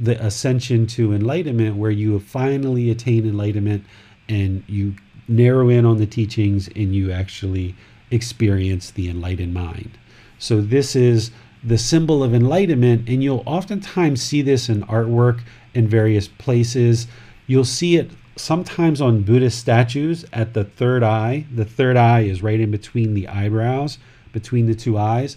the 0.00 0.20
ascension 0.24 0.88
to 0.88 1.12
enlightenment, 1.12 1.76
where 1.76 1.92
you 1.92 2.18
finally 2.18 2.90
attain 2.90 3.24
enlightenment 3.24 3.84
and 4.28 4.64
you 4.66 4.96
narrow 5.28 5.68
in 5.68 5.86
on 5.86 5.98
the 5.98 6.06
teachings 6.06 6.68
and 6.74 6.92
you 6.94 7.12
actually 7.12 7.76
experience 8.10 8.90
the 8.90 9.08
enlightened 9.08 9.54
mind. 9.54 9.98
So, 10.38 10.60
this 10.60 10.96
is 10.96 11.30
the 11.62 11.78
symbol 11.78 12.22
of 12.22 12.34
enlightenment, 12.34 13.08
and 13.08 13.22
you'll 13.22 13.42
oftentimes 13.46 14.22
see 14.22 14.42
this 14.42 14.68
in 14.68 14.82
artwork 14.82 15.40
in 15.74 15.86
various 15.86 16.28
places. 16.28 17.06
You'll 17.46 17.64
see 17.64 17.96
it 17.96 18.10
sometimes 18.36 19.00
on 19.00 19.22
Buddhist 19.22 19.58
statues 19.58 20.24
at 20.32 20.54
the 20.54 20.64
third 20.64 21.02
eye. 21.02 21.46
The 21.54 21.64
third 21.64 21.96
eye 21.96 22.20
is 22.20 22.42
right 22.42 22.60
in 22.60 22.70
between 22.70 23.14
the 23.14 23.28
eyebrows, 23.28 23.98
between 24.32 24.66
the 24.66 24.74
two 24.74 24.96
eyes. 24.96 25.36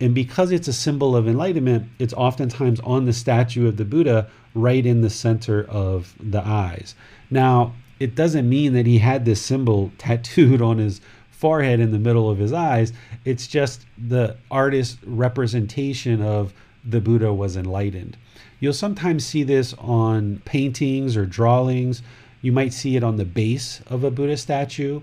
And 0.00 0.14
because 0.14 0.52
it's 0.52 0.68
a 0.68 0.72
symbol 0.72 1.16
of 1.16 1.26
enlightenment, 1.26 1.88
it's 1.98 2.14
oftentimes 2.14 2.80
on 2.80 3.06
the 3.06 3.12
statue 3.12 3.66
of 3.66 3.76
the 3.76 3.84
Buddha 3.84 4.28
right 4.54 4.84
in 4.84 5.00
the 5.00 5.10
center 5.10 5.64
of 5.64 6.14
the 6.20 6.46
eyes. 6.46 6.94
Now, 7.30 7.74
it 7.98 8.14
doesn't 8.14 8.48
mean 8.48 8.74
that 8.74 8.86
he 8.86 8.98
had 8.98 9.24
this 9.24 9.40
symbol 9.40 9.90
tattooed 9.98 10.60
on 10.60 10.78
his 10.78 11.00
forehead 11.38 11.80
in 11.80 11.92
the 11.92 11.98
middle 11.98 12.30
of 12.30 12.38
his 12.38 12.52
eyes. 12.52 12.92
It's 13.24 13.46
just 13.46 13.86
the 13.98 14.36
artist's 14.50 15.02
representation 15.04 16.22
of 16.22 16.52
the 16.84 17.00
Buddha 17.00 17.32
was 17.32 17.56
enlightened. 17.56 18.16
You'll 18.60 18.72
sometimes 18.72 19.26
see 19.26 19.42
this 19.42 19.74
on 19.78 20.40
paintings 20.44 21.16
or 21.16 21.26
drawings. 21.26 22.02
You 22.40 22.52
might 22.52 22.72
see 22.72 22.96
it 22.96 23.04
on 23.04 23.16
the 23.16 23.24
base 23.24 23.82
of 23.88 24.04
a 24.04 24.10
Buddha 24.10 24.36
statue 24.36 25.00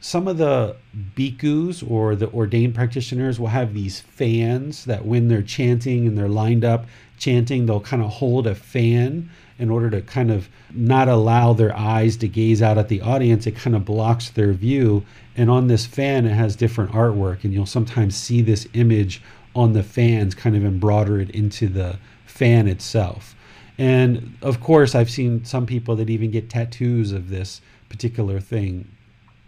some 0.00 0.28
of 0.28 0.38
the 0.38 0.76
bhikkhus 1.16 1.82
or 1.88 2.14
the 2.14 2.30
ordained 2.30 2.74
practitioners 2.74 3.40
will 3.40 3.48
have 3.48 3.74
these 3.74 4.00
fans 4.00 4.84
that 4.84 5.04
when 5.04 5.26
they're 5.26 5.42
chanting 5.42 6.06
and 6.06 6.16
they're 6.16 6.28
lined 6.28 6.64
up 6.64 6.86
chanting, 7.16 7.66
they'll 7.66 7.80
kind 7.80 8.02
of 8.02 8.10
hold 8.10 8.46
a 8.46 8.54
fan 8.54 9.30
in 9.58 9.70
order 9.70 9.88
to 9.90 10.02
kind 10.02 10.30
of 10.30 10.48
not 10.72 11.08
allow 11.08 11.52
their 11.52 11.74
eyes 11.76 12.16
to 12.18 12.28
gaze 12.28 12.60
out 12.60 12.78
at 12.78 12.88
the 12.88 13.00
audience. 13.00 13.46
It 13.46 13.56
kind 13.56 13.74
of 13.74 13.84
blocks 13.84 14.30
their 14.30 14.52
view. 14.52 15.04
And 15.36 15.50
on 15.50 15.66
this 15.66 15.86
fan, 15.86 16.26
it 16.26 16.34
has 16.34 16.56
different 16.56 16.92
artwork, 16.92 17.44
and 17.44 17.52
you'll 17.52 17.66
sometimes 17.66 18.16
see 18.16 18.42
this 18.42 18.68
image 18.74 19.22
on 19.54 19.72
the 19.72 19.82
fans 19.82 20.34
kind 20.34 20.56
of 20.56 20.64
embroidered 20.64 21.30
into 21.30 21.68
the 21.68 21.98
fan 22.26 22.68
itself. 22.68 23.34
And 23.78 24.36
of 24.42 24.60
course, 24.60 24.94
I've 24.94 25.10
seen 25.10 25.44
some 25.44 25.66
people 25.66 25.96
that 25.96 26.10
even 26.10 26.30
get 26.30 26.50
tattoos 26.50 27.12
of 27.12 27.30
this 27.30 27.60
particular 27.88 28.40
thing 28.40 28.88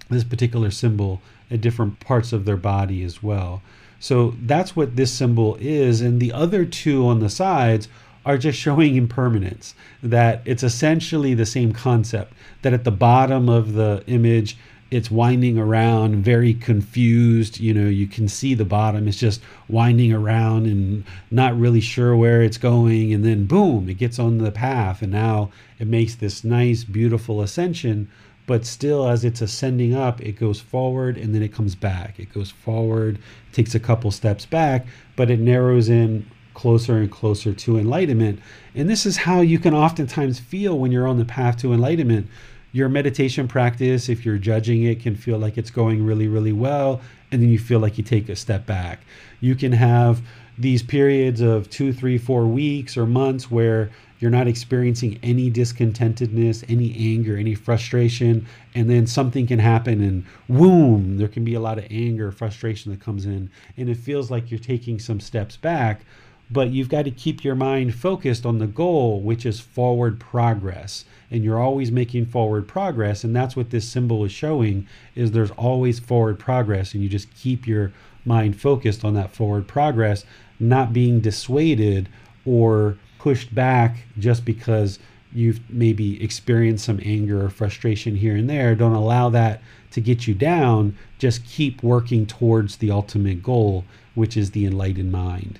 this 0.08 0.24
particular 0.24 0.70
symbol 0.70 1.20
at 1.50 1.60
different 1.60 2.00
parts 2.00 2.32
of 2.32 2.44
their 2.44 2.56
body 2.56 3.02
as 3.02 3.22
well. 3.22 3.62
So 4.00 4.34
that's 4.42 4.76
what 4.76 4.96
this 4.96 5.12
symbol 5.12 5.56
is. 5.60 6.00
And 6.00 6.20
the 6.20 6.32
other 6.32 6.64
two 6.64 7.06
on 7.06 7.20
the 7.20 7.30
sides 7.30 7.88
are 8.24 8.38
just 8.38 8.58
showing 8.58 8.96
impermanence, 8.96 9.74
that 10.02 10.42
it's 10.44 10.62
essentially 10.62 11.34
the 11.34 11.46
same 11.46 11.72
concept, 11.72 12.32
that 12.62 12.74
at 12.74 12.84
the 12.84 12.90
bottom 12.90 13.48
of 13.48 13.72
the 13.72 14.04
image, 14.06 14.58
it's 14.90 15.10
winding 15.10 15.58
around, 15.58 16.16
very 16.24 16.54
confused. 16.54 17.60
You 17.60 17.74
know, 17.74 17.88
you 17.88 18.06
can 18.06 18.28
see 18.28 18.54
the 18.54 18.64
bottom, 18.64 19.06
it's 19.06 19.18
just 19.18 19.42
winding 19.68 20.12
around 20.12 20.66
and 20.66 21.04
not 21.30 21.58
really 21.58 21.80
sure 21.80 22.16
where 22.16 22.42
it's 22.42 22.58
going. 22.58 23.12
And 23.12 23.24
then, 23.24 23.46
boom, 23.46 23.88
it 23.88 23.98
gets 23.98 24.18
on 24.18 24.38
the 24.38 24.50
path. 24.50 25.02
And 25.02 25.12
now 25.12 25.50
it 25.78 25.86
makes 25.86 26.14
this 26.14 26.44
nice, 26.44 26.84
beautiful 26.84 27.40
ascension 27.42 28.10
but 28.48 28.64
still 28.64 29.06
as 29.06 29.24
it's 29.24 29.42
ascending 29.42 29.94
up 29.94 30.20
it 30.22 30.32
goes 30.32 30.58
forward 30.58 31.18
and 31.18 31.34
then 31.34 31.42
it 31.42 31.52
comes 31.52 31.76
back. 31.76 32.18
It 32.18 32.32
goes 32.32 32.50
forward 32.50 33.20
takes 33.52 33.76
a 33.76 33.80
couple 33.80 34.10
steps 34.10 34.46
back 34.46 34.86
but 35.14 35.30
it 35.30 35.38
narrows 35.38 35.88
in 35.88 36.28
closer 36.54 36.96
and 36.96 37.10
closer 37.10 37.52
to 37.52 37.78
enlightenment. 37.78 38.40
And 38.74 38.90
this 38.90 39.06
is 39.06 39.18
how 39.18 39.42
you 39.42 39.60
can 39.60 39.74
oftentimes 39.74 40.40
feel 40.40 40.76
when 40.78 40.90
you're 40.90 41.06
on 41.06 41.18
the 41.18 41.24
path 41.24 41.58
to 41.58 41.72
enlightenment. 41.72 42.26
Your 42.72 42.88
meditation 42.88 43.46
practice 43.46 44.08
if 44.08 44.24
you're 44.24 44.38
judging 44.38 44.82
it 44.82 45.00
can 45.00 45.14
feel 45.14 45.38
like 45.38 45.58
it's 45.58 45.70
going 45.70 46.04
really 46.04 46.26
really 46.26 46.52
well 46.52 47.00
and 47.30 47.42
then 47.42 47.50
you 47.50 47.58
feel 47.58 47.80
like 47.80 47.98
you 47.98 48.04
take 48.04 48.30
a 48.30 48.34
step 48.34 48.64
back. 48.64 49.00
You 49.40 49.54
can 49.54 49.72
have 49.72 50.22
these 50.56 50.82
periods 50.82 51.42
of 51.42 51.68
two 51.68 51.92
three 51.92 52.16
four 52.16 52.46
weeks 52.46 52.96
or 52.96 53.04
months 53.04 53.50
where 53.50 53.90
you're 54.18 54.30
not 54.30 54.48
experiencing 54.48 55.18
any 55.22 55.50
discontentedness, 55.50 56.64
any 56.68 56.94
anger, 57.14 57.36
any 57.36 57.54
frustration, 57.54 58.46
and 58.74 58.90
then 58.90 59.06
something 59.06 59.46
can 59.46 59.58
happen 59.58 60.02
and 60.02 60.24
boom, 60.48 61.18
there 61.18 61.28
can 61.28 61.44
be 61.44 61.54
a 61.54 61.60
lot 61.60 61.78
of 61.78 61.86
anger, 61.90 62.32
frustration 62.32 62.90
that 62.90 63.00
comes 63.00 63.26
in, 63.26 63.50
and 63.76 63.88
it 63.88 63.96
feels 63.96 64.30
like 64.30 64.50
you're 64.50 64.58
taking 64.58 64.98
some 64.98 65.20
steps 65.20 65.56
back. 65.56 66.02
But 66.50 66.70
you've 66.70 66.88
got 66.88 67.04
to 67.04 67.10
keep 67.10 67.44
your 67.44 67.54
mind 67.54 67.94
focused 67.94 68.46
on 68.46 68.58
the 68.58 68.66
goal, 68.66 69.20
which 69.20 69.44
is 69.44 69.60
forward 69.60 70.18
progress. 70.18 71.04
And 71.30 71.44
you're 71.44 71.60
always 71.60 71.92
making 71.92 72.24
forward 72.24 72.66
progress. 72.66 73.22
And 73.22 73.36
that's 73.36 73.54
what 73.54 73.68
this 73.68 73.86
symbol 73.86 74.24
is 74.24 74.32
showing 74.32 74.88
is 75.14 75.32
there's 75.32 75.50
always 75.50 76.00
forward 76.00 76.38
progress. 76.38 76.94
And 76.94 77.02
you 77.02 77.08
just 77.10 77.34
keep 77.34 77.66
your 77.66 77.92
mind 78.24 78.58
focused 78.58 79.04
on 79.04 79.12
that 79.12 79.30
forward 79.34 79.68
progress, 79.68 80.24
not 80.58 80.94
being 80.94 81.20
dissuaded 81.20 82.08
or 82.46 82.96
pushed 83.18 83.54
back 83.54 84.04
just 84.18 84.44
because 84.44 84.98
you've 85.32 85.60
maybe 85.68 86.22
experienced 86.22 86.84
some 86.84 87.00
anger 87.04 87.44
or 87.44 87.50
frustration 87.50 88.16
here 88.16 88.36
and 88.36 88.48
there. 88.48 88.74
Don't 88.74 88.94
allow 88.94 89.28
that 89.30 89.60
to 89.90 90.00
get 90.00 90.26
you 90.26 90.34
down. 90.34 90.96
Just 91.18 91.44
keep 91.44 91.82
working 91.82 92.26
towards 92.26 92.76
the 92.76 92.90
ultimate 92.90 93.42
goal, 93.42 93.84
which 94.14 94.36
is 94.36 94.52
the 94.52 94.64
enlightened 94.64 95.12
mind. 95.12 95.58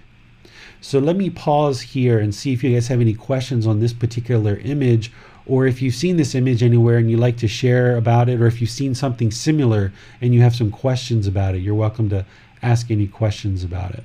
So 0.80 0.98
let 0.98 1.16
me 1.16 1.28
pause 1.28 1.80
here 1.80 2.18
and 2.18 2.34
see 2.34 2.52
if 2.52 2.62
you 2.62 2.72
guys 2.72 2.88
have 2.88 3.00
any 3.00 3.14
questions 3.14 3.66
on 3.66 3.80
this 3.80 3.92
particular 3.92 4.56
image, 4.58 5.12
or 5.44 5.66
if 5.66 5.82
you've 5.82 5.94
seen 5.94 6.16
this 6.16 6.34
image 6.34 6.62
anywhere 6.62 6.98
and 6.98 7.10
you'd 7.10 7.20
like 7.20 7.38
to 7.38 7.48
share 7.48 7.96
about 7.96 8.28
it, 8.28 8.40
or 8.40 8.46
if 8.46 8.60
you've 8.60 8.70
seen 8.70 8.94
something 8.94 9.30
similar 9.30 9.92
and 10.20 10.34
you 10.34 10.40
have 10.42 10.54
some 10.54 10.70
questions 10.70 11.26
about 11.26 11.54
it, 11.54 11.58
you're 11.58 11.74
welcome 11.74 12.08
to 12.10 12.24
ask 12.62 12.90
any 12.90 13.06
questions 13.06 13.64
about 13.64 13.94
it. 13.94 14.04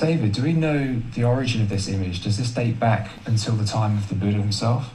David, 0.00 0.32
do 0.32 0.42
we 0.42 0.54
know 0.54 0.98
the 1.14 1.24
origin 1.24 1.60
of 1.60 1.68
this 1.68 1.86
image? 1.86 2.22
Does 2.24 2.38
this 2.38 2.50
date 2.50 2.80
back 2.80 3.10
until 3.26 3.54
the 3.54 3.66
time 3.66 3.98
of 3.98 4.08
the 4.08 4.14
Buddha 4.14 4.38
himself? 4.38 4.94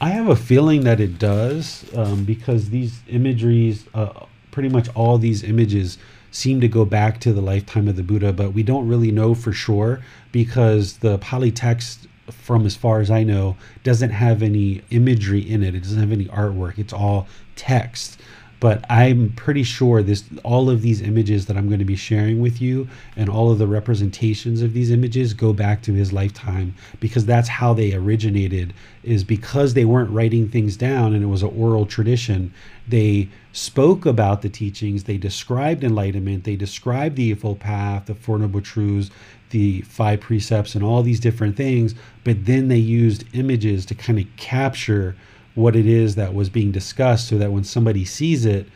I 0.00 0.10
have 0.10 0.28
a 0.28 0.36
feeling 0.36 0.84
that 0.84 1.00
it 1.00 1.18
does 1.18 1.84
um, 1.96 2.24
because 2.24 2.70
these 2.70 3.00
imageries, 3.08 3.84
uh, 3.94 4.26
pretty 4.52 4.68
much 4.68 4.88
all 4.94 5.18
these 5.18 5.42
images, 5.42 5.98
seem 6.30 6.60
to 6.60 6.68
go 6.68 6.84
back 6.84 7.18
to 7.20 7.32
the 7.32 7.40
lifetime 7.40 7.88
of 7.88 7.96
the 7.96 8.04
Buddha, 8.04 8.32
but 8.32 8.52
we 8.52 8.62
don't 8.62 8.86
really 8.86 9.10
know 9.10 9.34
for 9.34 9.52
sure 9.52 10.00
because 10.30 10.98
the 10.98 11.18
Pali 11.18 11.50
text, 11.50 12.06
from 12.30 12.64
as 12.64 12.76
far 12.76 13.00
as 13.00 13.10
I 13.10 13.24
know, 13.24 13.56
doesn't 13.82 14.10
have 14.10 14.40
any 14.40 14.82
imagery 14.90 15.40
in 15.40 15.64
it. 15.64 15.74
It 15.74 15.80
doesn't 15.80 15.98
have 15.98 16.12
any 16.12 16.26
artwork. 16.26 16.78
It's 16.78 16.92
all 16.92 17.26
text 17.56 18.20
but 18.64 18.82
I'm 18.88 19.30
pretty 19.36 19.62
sure 19.62 20.02
this 20.02 20.24
all 20.42 20.70
of 20.70 20.80
these 20.80 21.02
images 21.02 21.44
that 21.44 21.56
I'm 21.58 21.66
going 21.66 21.80
to 21.80 21.84
be 21.84 21.96
sharing 21.96 22.40
with 22.40 22.62
you 22.62 22.88
and 23.14 23.28
all 23.28 23.50
of 23.50 23.58
the 23.58 23.66
representations 23.66 24.62
of 24.62 24.72
these 24.72 24.90
images 24.90 25.34
go 25.34 25.52
back 25.52 25.82
to 25.82 25.92
his 25.92 26.14
lifetime 26.14 26.74
because 26.98 27.26
that's 27.26 27.46
how 27.46 27.74
they 27.74 27.92
originated 27.92 28.72
is 29.02 29.22
because 29.22 29.74
they 29.74 29.84
weren't 29.84 30.08
writing 30.08 30.48
things 30.48 30.78
down 30.78 31.12
and 31.12 31.22
it 31.22 31.26
was 31.26 31.42
an 31.42 31.52
oral 31.54 31.84
tradition 31.84 32.54
they 32.88 33.28
spoke 33.52 34.06
about 34.06 34.40
the 34.40 34.48
teachings 34.48 35.04
they 35.04 35.18
described 35.18 35.84
enlightenment 35.84 36.44
they 36.44 36.56
described 36.56 37.16
the 37.16 37.32
eightfold 37.32 37.60
path 37.60 38.06
the 38.06 38.14
four 38.14 38.38
noble 38.38 38.62
truths 38.62 39.10
the 39.50 39.82
five 39.82 40.20
precepts 40.20 40.74
and 40.74 40.82
all 40.82 41.02
these 41.02 41.20
different 41.20 41.54
things 41.54 41.94
but 42.24 42.46
then 42.46 42.68
they 42.68 42.78
used 42.78 43.24
images 43.34 43.84
to 43.84 43.94
kind 43.94 44.18
of 44.18 44.24
capture 44.38 45.14
what 45.54 45.76
it 45.76 45.86
is 45.86 46.14
that 46.16 46.34
was 46.34 46.48
being 46.48 46.72
discussed 46.72 47.28
so 47.28 47.38
that 47.38 47.52
when 47.52 47.64
somebody 47.64 48.04
sees 48.04 48.44
it, 48.44 48.66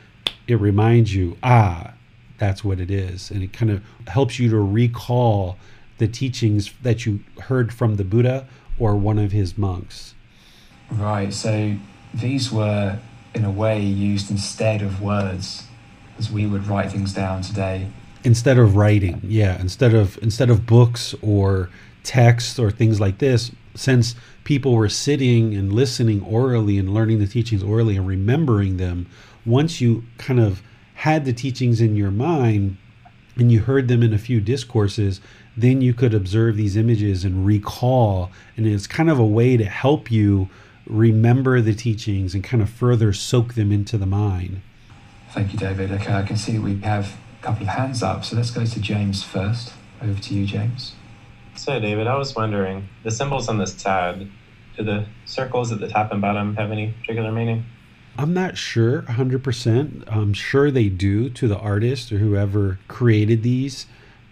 it 0.46 0.60
reminds 0.60 1.14
you, 1.14 1.36
ah, 1.42 1.92
that's 2.38 2.62
what 2.64 2.80
it 2.80 2.90
is. 2.90 3.30
And 3.30 3.42
it 3.42 3.52
kind 3.52 3.70
of 3.70 3.82
helps 4.06 4.38
you 4.38 4.48
to 4.50 4.58
recall 4.58 5.56
the 5.98 6.08
teachings 6.08 6.72
that 6.82 7.04
you 7.04 7.20
heard 7.42 7.72
from 7.72 7.96
the 7.96 8.04
Buddha 8.04 8.46
or 8.78 8.96
one 8.96 9.18
of 9.18 9.32
his 9.32 9.58
monks. 9.58 10.14
Right. 10.90 11.32
So 11.32 11.76
these 12.14 12.50
were, 12.50 12.98
in 13.34 13.44
a 13.44 13.50
way, 13.50 13.80
used 13.80 14.30
instead 14.30 14.80
of 14.80 15.02
words 15.02 15.64
as 16.18 16.30
we 16.30 16.46
would 16.46 16.66
write 16.66 16.92
things 16.92 17.12
down 17.12 17.42
today. 17.42 17.88
Instead 18.24 18.58
of 18.58 18.76
writing, 18.76 19.20
yeah. 19.22 19.60
Instead 19.60 19.94
of 19.94 20.18
instead 20.22 20.50
of 20.50 20.66
books 20.66 21.14
or 21.22 21.70
text 22.02 22.58
or 22.58 22.70
things 22.70 23.00
like 23.00 23.18
this, 23.18 23.52
since 23.74 24.14
people 24.44 24.74
were 24.74 24.88
sitting 24.88 25.54
and 25.54 25.72
listening 25.72 26.22
orally 26.22 26.78
and 26.78 26.92
learning 26.92 27.18
the 27.18 27.26
teachings 27.26 27.62
orally 27.62 27.96
and 27.96 28.06
remembering 28.06 28.76
them, 28.76 29.06
once 29.44 29.80
you 29.80 30.04
kind 30.18 30.40
of 30.40 30.62
had 30.94 31.24
the 31.24 31.32
teachings 31.32 31.80
in 31.80 31.96
your 31.96 32.10
mind 32.10 32.76
and 33.36 33.52
you 33.52 33.60
heard 33.60 33.88
them 33.88 34.02
in 34.02 34.12
a 34.12 34.18
few 34.18 34.40
discourses, 34.40 35.20
then 35.56 35.80
you 35.80 35.94
could 35.94 36.12
observe 36.12 36.56
these 36.56 36.76
images 36.76 37.24
and 37.24 37.46
recall. 37.46 38.30
And 38.56 38.66
it's 38.66 38.86
kind 38.86 39.10
of 39.10 39.18
a 39.18 39.26
way 39.26 39.56
to 39.56 39.64
help 39.64 40.10
you 40.10 40.48
remember 40.86 41.60
the 41.60 41.74
teachings 41.74 42.34
and 42.34 42.42
kind 42.42 42.62
of 42.62 42.70
further 42.70 43.12
soak 43.12 43.54
them 43.54 43.70
into 43.70 43.98
the 43.98 44.06
mind. 44.06 44.60
Thank 45.30 45.52
you, 45.52 45.58
David. 45.58 45.92
Okay, 45.92 46.12
I 46.12 46.22
can 46.22 46.36
see 46.36 46.58
we 46.58 46.80
have 46.80 47.16
a 47.40 47.44
couple 47.44 47.62
of 47.62 47.68
hands 47.68 48.02
up. 48.02 48.24
So 48.24 48.36
let's 48.36 48.50
go 48.50 48.64
to 48.64 48.80
James 48.80 49.22
first. 49.22 49.72
Over 50.02 50.20
to 50.20 50.34
you, 50.34 50.46
James. 50.46 50.94
So, 51.58 51.80
David, 51.80 52.06
I 52.06 52.16
was 52.16 52.36
wondering 52.36 52.88
the 53.02 53.10
symbols 53.10 53.48
on 53.48 53.58
this 53.58 53.74
tab, 53.74 54.20
do 54.76 54.84
the 54.84 55.06
circles 55.24 55.72
at 55.72 55.80
the 55.80 55.88
top 55.88 56.12
and 56.12 56.20
bottom 56.20 56.54
have 56.54 56.70
any 56.70 56.94
particular 57.00 57.32
meaning? 57.32 57.64
I'm 58.16 58.32
not 58.32 58.56
sure 58.56 59.02
100%. 59.02 60.04
I'm 60.06 60.32
sure 60.32 60.70
they 60.70 60.88
do 60.88 61.28
to 61.30 61.48
the 61.48 61.58
artist 61.58 62.12
or 62.12 62.18
whoever 62.18 62.78
created 62.86 63.42
these, 63.42 63.86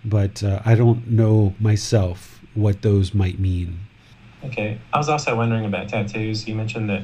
but 0.04 0.44
uh, 0.44 0.62
I 0.64 0.76
don't 0.76 1.08
know 1.08 1.56
myself 1.58 2.40
what 2.54 2.82
those 2.82 3.12
might 3.12 3.40
mean. 3.40 3.80
Okay. 4.44 4.78
I 4.92 4.98
was 4.98 5.08
also 5.08 5.34
wondering 5.34 5.64
about 5.64 5.88
tattoos. 5.88 6.46
You 6.46 6.54
mentioned 6.54 6.88
that 6.90 7.02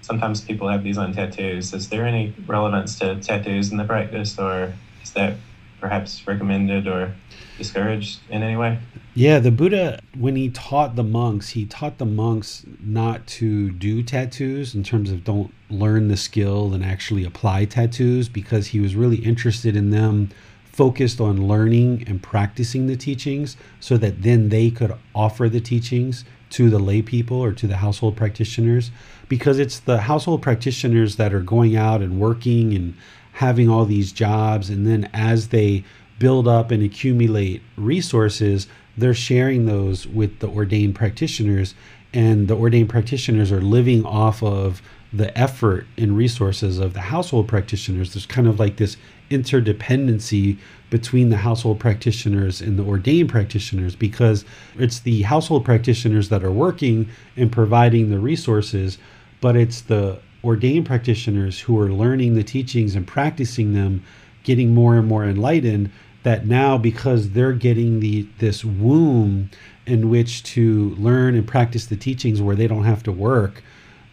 sometimes 0.00 0.40
people 0.40 0.68
have 0.68 0.82
these 0.82 0.98
on 0.98 1.12
tattoos. 1.12 1.72
Is 1.72 1.88
there 1.90 2.04
any 2.04 2.34
relevance 2.48 2.98
to 2.98 3.20
tattoos 3.20 3.70
in 3.70 3.76
the 3.76 3.84
practice, 3.84 4.36
or 4.36 4.74
is 5.00 5.12
that 5.12 5.36
perhaps 5.80 6.26
recommended 6.26 6.88
or 6.88 7.14
discouraged 7.60 8.20
in 8.30 8.42
any 8.42 8.56
way? 8.56 8.78
Yeah, 9.14 9.38
the 9.38 9.50
Buddha, 9.50 10.00
when 10.18 10.34
he 10.34 10.48
taught 10.48 10.96
the 10.96 11.02
monks, 11.02 11.50
he 11.50 11.66
taught 11.66 11.98
the 11.98 12.06
monks 12.06 12.64
not 12.80 13.26
to 13.38 13.70
do 13.72 14.02
tattoos 14.02 14.74
in 14.74 14.82
terms 14.82 15.10
of 15.10 15.24
don't 15.24 15.52
learn 15.68 16.08
the 16.08 16.16
skill 16.16 16.72
and 16.72 16.84
actually 16.84 17.24
apply 17.24 17.66
tattoos 17.66 18.28
because 18.28 18.68
he 18.68 18.80
was 18.80 18.94
really 18.94 19.18
interested 19.18 19.76
in 19.76 19.90
them 19.90 20.30
focused 20.64 21.20
on 21.20 21.46
learning 21.46 22.04
and 22.06 22.22
practicing 22.22 22.86
the 22.86 22.96
teachings 22.96 23.56
so 23.80 23.98
that 23.98 24.22
then 24.22 24.48
they 24.48 24.70
could 24.70 24.94
offer 25.14 25.48
the 25.48 25.60
teachings 25.60 26.24
to 26.48 26.70
the 26.70 26.78
lay 26.78 27.02
people 27.02 27.36
or 27.36 27.52
to 27.52 27.66
the 27.66 27.76
household 27.76 28.16
practitioners 28.16 28.90
because 29.28 29.58
it's 29.58 29.80
the 29.80 30.02
household 30.02 30.40
practitioners 30.40 31.16
that 31.16 31.34
are 31.34 31.40
going 31.40 31.76
out 31.76 32.00
and 32.00 32.18
working 32.18 32.74
and 32.74 32.94
having 33.32 33.68
all 33.68 33.84
these 33.84 34.12
jobs 34.12 34.70
and 34.70 34.86
then 34.86 35.08
as 35.12 35.48
they 35.48 35.84
build 36.20 36.46
up 36.46 36.70
and 36.70 36.84
accumulate 36.84 37.62
resources, 37.76 38.68
they're 38.96 39.14
sharing 39.14 39.66
those 39.66 40.06
with 40.06 40.38
the 40.38 40.48
ordained 40.48 40.94
practitioners. 40.94 41.74
And 42.14 42.46
the 42.46 42.56
ordained 42.56 42.90
practitioners 42.90 43.50
are 43.50 43.60
living 43.60 44.04
off 44.04 44.42
of 44.42 44.80
the 45.12 45.36
effort 45.36 45.86
and 45.98 46.16
resources 46.16 46.78
of 46.78 46.92
the 46.94 47.00
household 47.00 47.48
practitioners. 47.48 48.14
There's 48.14 48.26
kind 48.26 48.46
of 48.46 48.60
like 48.60 48.76
this 48.76 48.96
interdependency 49.30 50.58
between 50.90 51.30
the 51.30 51.38
household 51.38 51.80
practitioners 51.80 52.60
and 52.60 52.78
the 52.78 52.84
ordained 52.84 53.28
practitioners 53.28 53.96
because 53.96 54.44
it's 54.78 55.00
the 55.00 55.22
household 55.22 55.64
practitioners 55.64 56.28
that 56.28 56.44
are 56.44 56.52
working 56.52 57.08
and 57.36 57.50
providing 57.50 58.10
the 58.10 58.18
resources, 58.18 58.98
but 59.40 59.56
it's 59.56 59.80
the 59.82 60.18
ordained 60.44 60.86
practitioners 60.86 61.60
who 61.60 61.78
are 61.78 61.92
learning 61.92 62.34
the 62.34 62.42
teachings 62.42 62.94
and 62.94 63.06
practicing 63.06 63.72
them, 63.74 64.02
getting 64.42 64.74
more 64.74 64.96
and 64.96 65.06
more 65.06 65.24
enlightened 65.24 65.90
that 66.22 66.46
now 66.46 66.76
because 66.76 67.30
they're 67.30 67.52
getting 67.52 68.00
the 68.00 68.26
this 68.38 68.64
womb 68.64 69.50
in 69.86 70.10
which 70.10 70.42
to 70.42 70.90
learn 70.90 71.34
and 71.34 71.46
practice 71.46 71.86
the 71.86 71.96
teachings 71.96 72.40
where 72.40 72.56
they 72.56 72.66
don't 72.66 72.84
have 72.84 73.02
to 73.02 73.12
work 73.12 73.62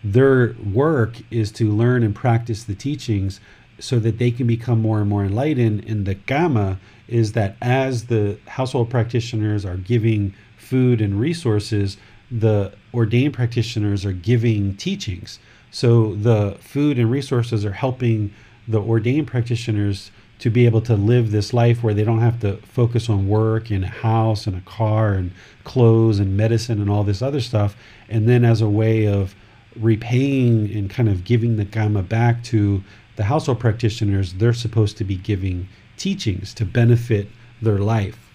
their 0.03 0.55
work 0.73 1.17
is 1.31 1.51
to 1.51 1.71
learn 1.71 2.03
and 2.03 2.15
practice 2.15 2.63
the 2.63 2.75
teachings 2.75 3.39
so 3.79 3.99
that 3.99 4.17
they 4.17 4.31
can 4.31 4.47
become 4.47 4.81
more 4.81 4.99
and 4.99 5.09
more 5.09 5.23
enlightened. 5.23 5.85
And 5.85 6.05
the 6.05 6.15
kamma 6.15 6.77
is 7.07 7.33
that 7.33 7.55
as 7.61 8.05
the 8.05 8.37
household 8.47 8.89
practitioners 8.89 9.65
are 9.65 9.77
giving 9.77 10.33
food 10.57 11.01
and 11.01 11.19
resources 11.19 11.97
the 12.29 12.73
ordained 12.93 13.33
practitioners 13.33 14.03
are 14.03 14.11
giving 14.11 14.75
teachings. 14.75 15.39
So 15.71 16.15
the 16.15 16.57
food 16.59 16.99
and 16.99 17.09
resources 17.09 17.63
are 17.63 17.71
helping 17.71 18.33
the 18.67 18.81
ordained 18.81 19.27
practitioners 19.27 20.11
to 20.39 20.49
be 20.49 20.65
able 20.65 20.81
to 20.81 20.95
live 20.95 21.31
this 21.31 21.53
life 21.53 21.83
where 21.83 21.93
they 21.93 22.03
don't 22.03 22.19
have 22.19 22.39
to 22.41 22.57
focus 22.57 23.09
on 23.09 23.27
work 23.27 23.71
and 23.71 23.83
a 23.83 23.87
house 23.87 24.45
and 24.45 24.55
a 24.55 24.61
car 24.61 25.13
and 25.13 25.31
clothes 25.63 26.19
and 26.19 26.37
medicine 26.37 26.79
and 26.79 26.89
all 26.89 27.03
this 27.03 27.21
other 27.21 27.41
stuff. 27.41 27.75
And 28.07 28.29
then 28.29 28.45
as 28.45 28.61
a 28.61 28.69
way 28.69 29.07
of 29.07 29.35
repaying 29.75 30.71
and 30.75 30.89
kind 30.89 31.09
of 31.09 31.23
giving 31.23 31.55
the 31.55 31.65
kamma 31.65 32.07
back 32.07 32.43
to 32.45 32.83
the 33.15 33.23
household 33.23 33.59
practitioners, 33.59 34.33
they're 34.33 34.53
supposed 34.53 34.97
to 34.97 35.03
be 35.03 35.15
giving 35.15 35.67
teachings 35.97 36.53
to 36.53 36.65
benefit 36.65 37.27
their 37.61 37.79
life. 37.79 38.31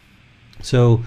So 0.60 1.02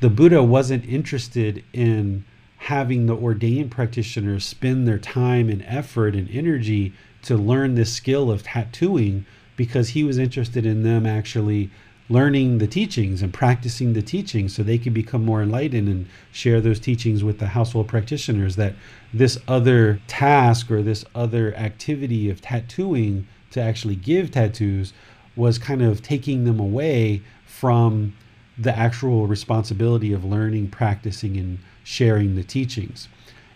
the 0.00 0.10
Buddha 0.10 0.42
wasn't 0.42 0.84
interested 0.84 1.62
in 1.72 2.24
having 2.58 3.06
the 3.06 3.16
ordained 3.16 3.70
practitioners 3.70 4.44
spend 4.44 4.86
their 4.86 4.98
time 4.98 5.48
and 5.48 5.64
effort 5.66 6.14
and 6.14 6.28
energy 6.30 6.92
to 7.22 7.36
learn 7.36 7.74
this 7.74 7.92
skill 7.92 8.30
of 8.30 8.42
tattooing 8.42 9.24
because 9.60 9.90
he 9.90 10.02
was 10.02 10.16
interested 10.16 10.64
in 10.64 10.84
them 10.84 11.04
actually 11.04 11.70
learning 12.08 12.56
the 12.56 12.66
teachings 12.66 13.20
and 13.20 13.30
practicing 13.30 13.92
the 13.92 14.00
teachings 14.00 14.54
so 14.54 14.62
they 14.62 14.78
could 14.78 14.94
become 14.94 15.22
more 15.22 15.42
enlightened 15.42 15.86
and 15.86 16.06
share 16.32 16.62
those 16.62 16.80
teachings 16.80 17.22
with 17.22 17.38
the 17.38 17.48
household 17.48 17.86
practitioners 17.86 18.56
that 18.56 18.72
this 19.12 19.36
other 19.46 20.00
task 20.06 20.70
or 20.70 20.80
this 20.80 21.04
other 21.14 21.54
activity 21.56 22.30
of 22.30 22.40
tattooing 22.40 23.26
to 23.50 23.60
actually 23.60 23.94
give 23.94 24.30
tattoos 24.30 24.94
was 25.36 25.58
kind 25.58 25.82
of 25.82 26.02
taking 26.02 26.44
them 26.44 26.58
away 26.58 27.20
from 27.44 28.16
the 28.56 28.74
actual 28.74 29.26
responsibility 29.26 30.10
of 30.10 30.24
learning, 30.24 30.68
practicing, 30.68 31.36
and 31.36 31.58
sharing 31.84 32.34
the 32.34 32.42
teachings. 32.42 33.08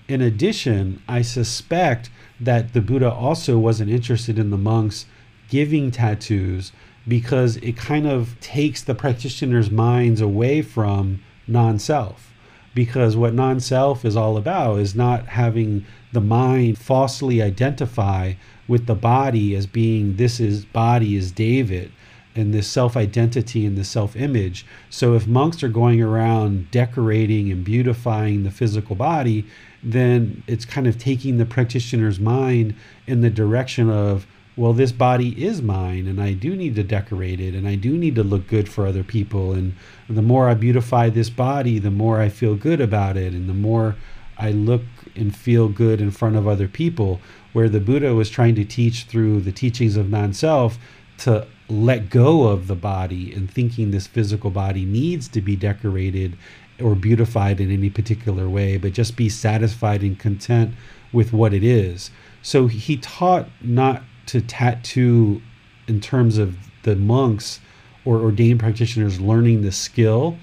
In 0.07 0.21
addition, 0.21 1.03
I 1.09 1.23
suspect 1.23 2.11
that 2.39 2.75
the 2.75 2.83
Buddha 2.83 3.11
also 3.11 3.57
wasn't 3.57 3.91
interested 3.91 4.39
in 4.39 4.51
the 4.51 4.59
monks 4.59 5.07
giving 5.55 5.93
tattoos 5.93 6.73
because 7.07 7.59
it 7.59 7.77
kind 7.77 8.09
of 8.09 8.35
takes 8.41 8.83
the 8.83 8.93
practitioner's 8.93 9.71
minds 9.71 10.21
away 10.21 10.61
from 10.61 11.23
non 11.47 11.79
self. 11.79 12.33
Because 12.75 13.17
what 13.17 13.35
non 13.35 13.61
self 13.61 14.05
is 14.05 14.17
all 14.17 14.37
about 14.37 14.81
is 14.81 14.97
not 14.97 15.29
having 15.29 15.87
the 16.13 16.21
mind 16.21 16.77
falsely 16.77 17.41
identify 17.41 18.33
with 18.67 18.87
the 18.87 18.97
body 18.97 19.55
as 19.55 19.65
being 19.65 20.17
this 20.17 20.41
is 20.41 20.65
body 20.65 21.15
is 21.15 21.31
David 21.31 21.93
and 22.35 22.53
this 22.53 22.67
self 22.67 22.97
identity 22.97 23.65
and 23.65 23.79
the 23.79 23.85
self 23.85 24.17
image. 24.17 24.67
So 24.91 25.15
if 25.15 25.25
monks 25.25 25.63
are 25.63 25.69
going 25.69 26.03
around 26.03 26.73
decorating 26.73 27.53
and 27.53 27.63
beautifying 27.63 28.43
the 28.43 28.51
physical 28.51 28.97
body, 28.97 29.47
then 29.85 30.43
it's 30.49 30.65
kind 30.65 30.89
of 30.89 30.99
taking 30.99 31.39
the 31.39 31.47
practitioner's 31.47 32.19
mind 32.19 32.75
in 33.07 33.21
the 33.21 33.31
direction 33.31 33.89
of, 33.89 34.27
well, 34.57 34.73
this 34.73 34.93
body 34.93 35.45
is 35.45 35.61
mine 35.61 36.07
and 36.07 36.21
I 36.21 36.33
do 36.33 36.55
need 36.55 36.77
to 36.77 36.85
decorate 36.85 37.41
it 37.41 37.55
and 37.55 37.67
I 37.67 37.75
do 37.75 37.97
need 37.97 38.15
to 38.15 38.23
look 38.23 38.47
good 38.47 38.69
for 38.69 38.87
other 38.87 39.03
people. 39.03 39.53
And 39.53 39.75
the 40.09 40.23
more 40.23 40.49
I 40.49 40.55
beautify 40.55 41.11
this 41.11 41.31
body, 41.31 41.79
the 41.79 41.91
more 41.91 42.21
I 42.21 42.29
feel 42.29 42.55
good 42.55 42.81
about 42.81 43.17
it 43.17 43.33
and 43.33 43.49
the 43.49 43.55
more 43.55 43.97
I 44.39 44.51
look 44.51 44.83
and 45.17 45.35
feel 45.35 45.69
good 45.69 46.01
in 46.01 46.11
front 46.11 46.37
of 46.37 46.47
other 46.47 46.69
people. 46.69 47.21
Where 47.53 47.69
the 47.69 47.81
Buddha 47.81 48.15
was 48.15 48.31
trying 48.31 48.55
to 48.57 48.65
teach 48.65 49.05
through 49.05 49.41
the 49.41 49.53
teachings 49.53 49.97
of 49.97 50.11
non 50.11 50.33
self 50.33 50.79
to 51.19 51.47
let 51.69 52.11
go 52.11 52.49
of 52.49 52.67
the 52.67 52.75
body 52.75 53.33
and 53.33 53.51
thinking 53.51 53.91
this 53.91 54.07
physical 54.07 54.51
body 54.51 54.85
needs 54.85 55.29
to 55.29 55.41
be 55.41 55.57
decorated 55.57 56.37
or 56.81 56.95
beautified 56.95 57.61
in 57.61 57.71
any 57.71 57.89
particular 57.89 58.49
way, 58.49 58.77
but 58.77 58.93
just 58.93 59.17
be 59.17 59.29
satisfied 59.29 60.03
and 60.03 60.19
content 60.19 60.75
with 61.13 61.33
what 61.33 61.55
it 61.55 61.63
is. 61.63 62.11
So 62.43 62.67
he 62.67 62.97
taught 62.97 63.49
not 63.63 64.03
to 64.27 64.41
tattoo 64.41 65.43
in 65.87 66.01
terms 66.01 66.39
of 66.39 66.57
the 66.83 66.97
monks 66.97 67.61
or 68.05 68.21
ordained 68.21 68.61
practitioners 68.61 69.21
learning 69.21 69.63
the 69.63 69.73
skill, 69.73 70.37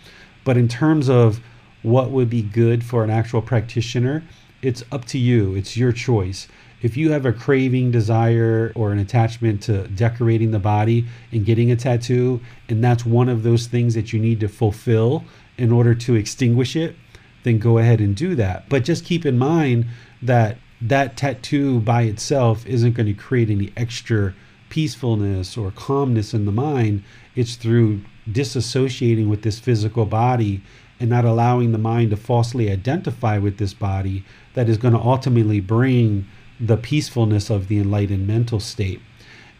but 0.44 0.58
in 0.58 0.68
terms 0.68 1.10
of 1.10 1.40
what 1.84 2.12
would 2.12 2.30
be 2.30 2.42
good 2.42 2.84
for 2.84 3.04
an 3.04 3.10
actual 3.10 3.42
practitioner, 3.42 4.24
it's 4.62 4.84
up 4.92 5.06
to 5.06 5.18
you. 5.18 5.56
It's 5.56 5.76
your 5.76 5.92
choice. 5.92 6.48
If 6.82 6.98
you 6.98 7.12
have 7.12 7.26
a 7.26 7.34
craving, 7.34 7.92
desire, 7.92 8.72
or 8.76 8.92
an 8.92 8.98
attachment 8.98 9.62
to 9.64 9.88
decorating 9.88 10.52
the 10.52 10.60
body 10.60 11.06
and 11.32 11.46
getting 11.46 11.72
a 11.72 11.76
tattoo, 11.76 12.42
and 12.70 12.84
that's 12.84 13.06
one 13.06 13.30
of 13.30 13.44
those 13.44 13.68
things 13.68 13.94
that 13.94 14.14
you 14.14 14.20
need 14.20 14.40
to 14.40 14.48
fulfill 14.48 15.24
in 15.58 15.72
order 15.72 15.94
to 15.94 16.16
extinguish 16.16 16.76
it, 16.76 16.96
then 17.44 17.60
go 17.60 17.78
ahead 17.78 18.00
and 18.00 18.16
do 18.16 18.34
that. 18.36 18.68
But 18.68 18.84
just 18.84 19.06
keep 19.06 19.26
in 19.26 19.38
mind 19.38 19.86
that 20.24 20.58
that 20.82 21.16
tattoo 21.16 21.80
by 21.80 22.04
itself 22.04 22.66
isn't 22.66 22.94
going 22.94 23.08
to 23.08 23.14
create 23.14 23.50
any 23.50 23.72
extra 23.78 24.34
peacefulness 24.70 25.58
or 25.58 25.72
calmness 25.72 26.34
in 26.34 26.46
the 26.46 26.52
mind. 26.52 27.04
It's 27.36 27.56
through 27.56 28.02
disassociating 28.30 29.28
with 29.30 29.44
this 29.44 29.60
physical 29.60 30.06
body 30.06 30.62
and 31.00 31.10
not 31.10 31.26
allowing 31.26 31.72
the 31.72 31.78
mind 31.78 32.12
to 32.12 32.18
falsely 32.18 32.72
identify 32.72 33.38
with 33.38 33.58
this 33.58 33.74
body 33.74 34.24
that 34.54 34.70
is 34.70 34.78
going 34.78 34.94
to 34.94 35.00
ultimately 35.00 35.60
bring 35.60 36.28
the 36.60 36.78
peacefulness 36.78 37.50
of 37.50 37.68
the 37.68 37.80
enlightened 37.80 38.28
mental 38.28 38.60
state. 38.60 39.02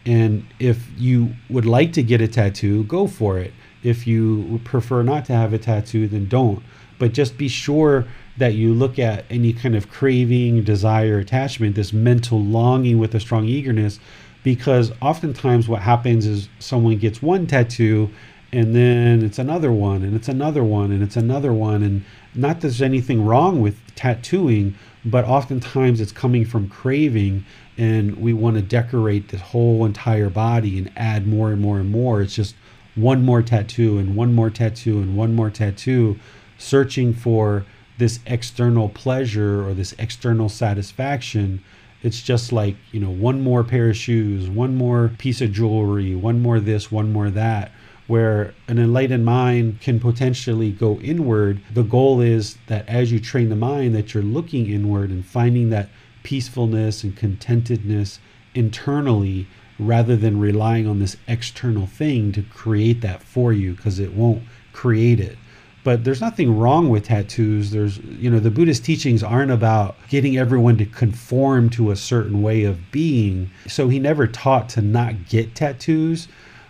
And 0.06 0.46
if 0.58 0.88
you 0.96 1.34
would 1.48 1.66
like 1.66 1.92
to 1.94 2.02
get 2.02 2.20
a 2.20 2.28
tattoo, 2.28 2.84
go 2.84 3.06
for 3.06 3.38
it. 3.38 3.52
If 3.82 4.06
you 4.06 4.60
prefer 4.64 5.02
not 5.02 5.24
to 5.26 5.32
have 5.32 5.52
a 5.52 5.58
tattoo, 5.58 6.08
then 6.08 6.28
don't. 6.28 6.62
But 6.98 7.12
just 7.12 7.36
be 7.36 7.48
sure 7.48 8.06
that 8.36 8.54
you 8.54 8.72
look 8.72 8.98
at 8.98 9.24
any 9.30 9.52
kind 9.52 9.76
of 9.76 9.90
craving, 9.90 10.64
desire, 10.64 11.18
attachment, 11.18 11.74
this 11.74 11.92
mental 11.92 12.42
longing 12.42 12.98
with 12.98 13.14
a 13.14 13.20
strong 13.20 13.44
eagerness, 13.44 13.98
because 14.42 14.92
oftentimes 15.00 15.68
what 15.68 15.82
happens 15.82 16.26
is 16.26 16.48
someone 16.58 16.96
gets 16.98 17.22
one 17.22 17.46
tattoo 17.46 18.10
and 18.54 18.74
then 18.74 19.22
it's 19.22 19.38
another 19.38 19.72
one 19.72 20.02
and 20.02 20.14
it's 20.14 20.28
another 20.28 20.62
one 20.62 20.92
and 20.92 21.02
it's 21.02 21.16
another 21.16 21.52
one 21.52 21.82
and 21.82 22.04
not 22.34 22.56
that 22.56 22.60
there's 22.62 22.82
anything 22.82 23.24
wrong 23.24 23.60
with 23.60 23.78
tattooing 23.94 24.74
but 25.04 25.24
oftentimes 25.24 26.00
it's 26.00 26.12
coming 26.12 26.44
from 26.44 26.68
craving 26.68 27.44
and 27.78 28.16
we 28.16 28.32
want 28.32 28.56
to 28.56 28.62
decorate 28.62 29.28
the 29.28 29.38
whole 29.38 29.84
entire 29.84 30.28
body 30.28 30.78
and 30.78 30.92
add 30.96 31.26
more 31.26 31.50
and 31.50 31.60
more 31.60 31.78
and 31.78 31.90
more. 31.90 32.20
It's 32.20 32.34
just 32.34 32.54
one 32.94 33.24
more 33.24 33.42
tattoo 33.42 33.98
and 33.98 34.14
one 34.14 34.34
more 34.34 34.50
tattoo 34.50 34.98
and 34.98 35.16
one 35.16 35.34
more 35.34 35.50
tattoo 35.50 36.18
searching 36.58 37.14
for 37.14 37.64
this 38.02 38.18
external 38.26 38.88
pleasure 38.88 39.64
or 39.64 39.72
this 39.74 39.94
external 39.96 40.48
satisfaction 40.48 41.62
it's 42.02 42.20
just 42.20 42.50
like 42.50 42.74
you 42.90 42.98
know 42.98 43.10
one 43.10 43.40
more 43.40 43.62
pair 43.62 43.90
of 43.90 43.96
shoes 43.96 44.48
one 44.48 44.74
more 44.74 45.12
piece 45.18 45.40
of 45.40 45.52
jewelry 45.52 46.12
one 46.16 46.40
more 46.40 46.58
this 46.58 46.90
one 46.90 47.12
more 47.12 47.30
that 47.30 47.70
where 48.08 48.52
an 48.66 48.78
enlightened 48.78 49.24
mind 49.24 49.80
can 49.80 50.00
potentially 50.00 50.72
go 50.72 50.98
inward. 50.98 51.60
The 51.72 51.84
goal 51.84 52.20
is 52.20 52.58
that 52.66 52.86
as 52.88 53.12
you 53.12 53.20
train 53.20 53.48
the 53.48 53.56
mind 53.56 53.94
that 53.94 54.12
you're 54.12 54.22
looking 54.22 54.68
inward 54.68 55.10
and 55.10 55.24
finding 55.24 55.70
that 55.70 55.88
peacefulness 56.24 57.04
and 57.04 57.16
contentedness 57.16 58.18
internally 58.54 59.46
rather 59.78 60.16
than 60.16 60.38
relying 60.38 60.86
on 60.86 60.98
this 60.98 61.16
external 61.26 61.86
thing 61.86 62.32
to 62.32 62.42
create 62.42 63.00
that 63.00 63.22
for 63.22 63.52
you 63.52 63.72
because 63.74 63.98
it 63.98 64.12
won't 64.12 64.42
create 64.72 65.20
it 65.20 65.38
but 65.84 66.04
there's 66.04 66.20
nothing 66.20 66.56
wrong 66.56 66.88
with 66.88 67.04
tattoos. 67.04 67.70
There's 67.70 67.98
you 67.98 68.30
know 68.30 68.38
the 68.38 68.50
buddhist 68.50 68.84
teachings 68.84 69.22
aren't 69.22 69.50
about 69.50 69.96
getting 70.08 70.36
everyone 70.36 70.78
to 70.78 70.86
conform 70.86 71.70
to 71.70 71.90
a 71.90 71.96
certain 71.96 72.42
way 72.42 72.64
of 72.64 72.90
being. 72.90 73.50
So 73.66 73.88
he 73.88 73.98
never 73.98 74.26
taught 74.26 74.68
to 74.70 74.82
not 74.82 75.28
get 75.28 75.54
tattoos. 75.54 76.28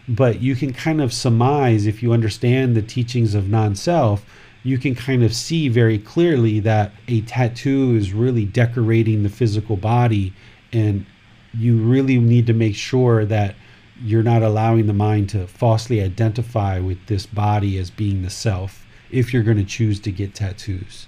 But 0.08 0.40
you 0.40 0.56
can 0.56 0.72
kind 0.72 1.00
of 1.00 1.12
surmise 1.12 1.86
if 1.86 2.02
you 2.02 2.12
understand 2.12 2.74
the 2.74 2.82
teachings 2.82 3.36
of 3.36 3.48
non-self 3.48 4.26
you 4.64 4.78
can 4.78 4.94
kind 4.94 5.24
of 5.24 5.34
see 5.34 5.68
very 5.68 5.98
clearly 5.98 6.60
that 6.60 6.92
a 7.08 7.20
tattoo 7.22 7.96
is 7.96 8.12
really 8.12 8.44
decorating 8.44 9.22
the 9.22 9.28
physical 9.28 9.76
body. 9.76 10.32
And 10.72 11.04
you 11.52 11.78
really 11.78 12.18
need 12.18 12.46
to 12.46 12.52
make 12.52 12.76
sure 12.76 13.24
that 13.24 13.56
you're 14.00 14.22
not 14.22 14.42
allowing 14.42 14.86
the 14.86 14.92
mind 14.92 15.28
to 15.30 15.46
falsely 15.46 16.00
identify 16.00 16.78
with 16.78 17.06
this 17.06 17.26
body 17.26 17.76
as 17.78 17.90
being 17.90 18.22
the 18.22 18.30
self 18.30 18.81
if 19.12 19.32
you're 19.32 19.42
going 19.42 19.58
to 19.58 19.64
choose 19.64 20.00
to 20.00 20.10
get 20.10 20.34
tattoos. 20.34 21.06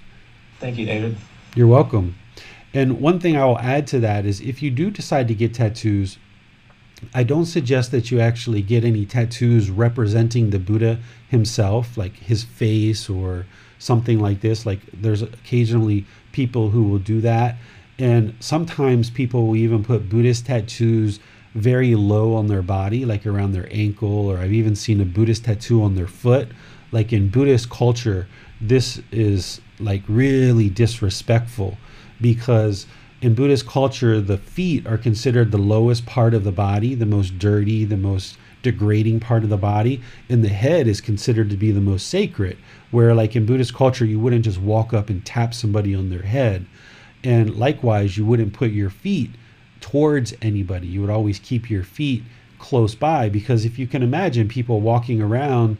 Thank 0.59 0.77
you, 0.77 0.85
David. 0.85 1.17
You're 1.55 1.67
welcome. 1.67 2.15
And 2.73 2.99
one 2.99 3.19
thing 3.19 3.37
I 3.37 3.45
will 3.45 3.59
add 3.59 3.87
to 3.87 3.99
that 4.01 4.25
is 4.25 4.41
if 4.41 4.61
you 4.61 4.69
do 4.69 4.91
decide 4.91 5.27
to 5.29 5.35
get 5.35 5.53
tattoos, 5.53 6.17
I 7.13 7.23
don't 7.23 7.45
suggest 7.45 7.91
that 7.91 8.11
you 8.11 8.19
actually 8.19 8.61
get 8.61 8.83
any 8.83 9.05
tattoos 9.05 9.69
representing 9.69 10.49
the 10.49 10.59
Buddha 10.59 10.99
himself, 11.29 11.97
like 11.97 12.15
his 12.17 12.43
face 12.43 13.09
or 13.09 13.45
something 13.79 14.19
like 14.19 14.41
this. 14.41 14.65
Like 14.65 14.79
there's 14.93 15.21
occasionally 15.21 16.05
people 16.31 16.69
who 16.69 16.83
will 16.83 16.99
do 16.99 17.21
that. 17.21 17.57
And 17.97 18.35
sometimes 18.39 19.09
people 19.09 19.47
will 19.47 19.55
even 19.55 19.83
put 19.83 20.09
Buddhist 20.09 20.47
tattoos 20.47 21.19
very 21.53 21.95
low 21.95 22.35
on 22.35 22.47
their 22.47 22.61
body, 22.61 23.05
like 23.05 23.25
around 23.25 23.53
their 23.53 23.69
ankle, 23.71 24.27
or 24.27 24.39
I've 24.39 24.51
even 24.51 24.75
seen 24.75 24.99
a 24.99 25.05
Buddhist 25.05 25.45
tattoo 25.45 25.81
on 25.81 25.95
their 25.95 26.07
foot. 26.07 26.49
Like 26.91 27.11
in 27.11 27.29
Buddhist 27.29 27.69
culture, 27.69 28.27
this 28.61 29.01
is 29.11 29.61
like 29.79 30.03
really 30.07 30.69
disrespectful 30.69 31.77
because 32.21 32.85
in 33.21 33.33
Buddhist 33.33 33.67
culture, 33.67 34.21
the 34.21 34.37
feet 34.37 34.85
are 34.85 34.97
considered 34.97 35.51
the 35.51 35.57
lowest 35.57 36.05
part 36.05 36.33
of 36.33 36.43
the 36.43 36.51
body, 36.51 36.95
the 36.95 37.05
most 37.05 37.39
dirty, 37.39 37.83
the 37.85 37.97
most 37.97 38.37
degrading 38.61 39.19
part 39.19 39.43
of 39.43 39.49
the 39.49 39.57
body, 39.57 40.01
and 40.29 40.43
the 40.43 40.49
head 40.49 40.87
is 40.87 41.01
considered 41.01 41.49
to 41.49 41.57
be 41.57 41.71
the 41.71 41.81
most 41.81 42.07
sacred. 42.07 42.57
Where, 42.91 43.13
like 43.13 43.35
in 43.35 43.45
Buddhist 43.45 43.73
culture, 43.73 44.05
you 44.05 44.19
wouldn't 44.19 44.45
just 44.45 44.59
walk 44.59 44.93
up 44.93 45.09
and 45.09 45.25
tap 45.25 45.53
somebody 45.53 45.95
on 45.95 46.09
their 46.09 46.23
head. 46.23 46.65
And 47.23 47.55
likewise, 47.55 48.17
you 48.17 48.25
wouldn't 48.25 48.53
put 48.53 48.71
your 48.71 48.89
feet 48.89 49.31
towards 49.81 50.33
anybody. 50.41 50.87
You 50.87 51.01
would 51.01 51.09
always 51.09 51.39
keep 51.39 51.69
your 51.69 51.83
feet 51.83 52.23
close 52.59 52.95
by 52.95 53.29
because 53.29 53.65
if 53.65 53.77
you 53.77 53.87
can 53.87 54.01
imagine 54.01 54.47
people 54.47 54.81
walking 54.81 55.21
around 55.21 55.77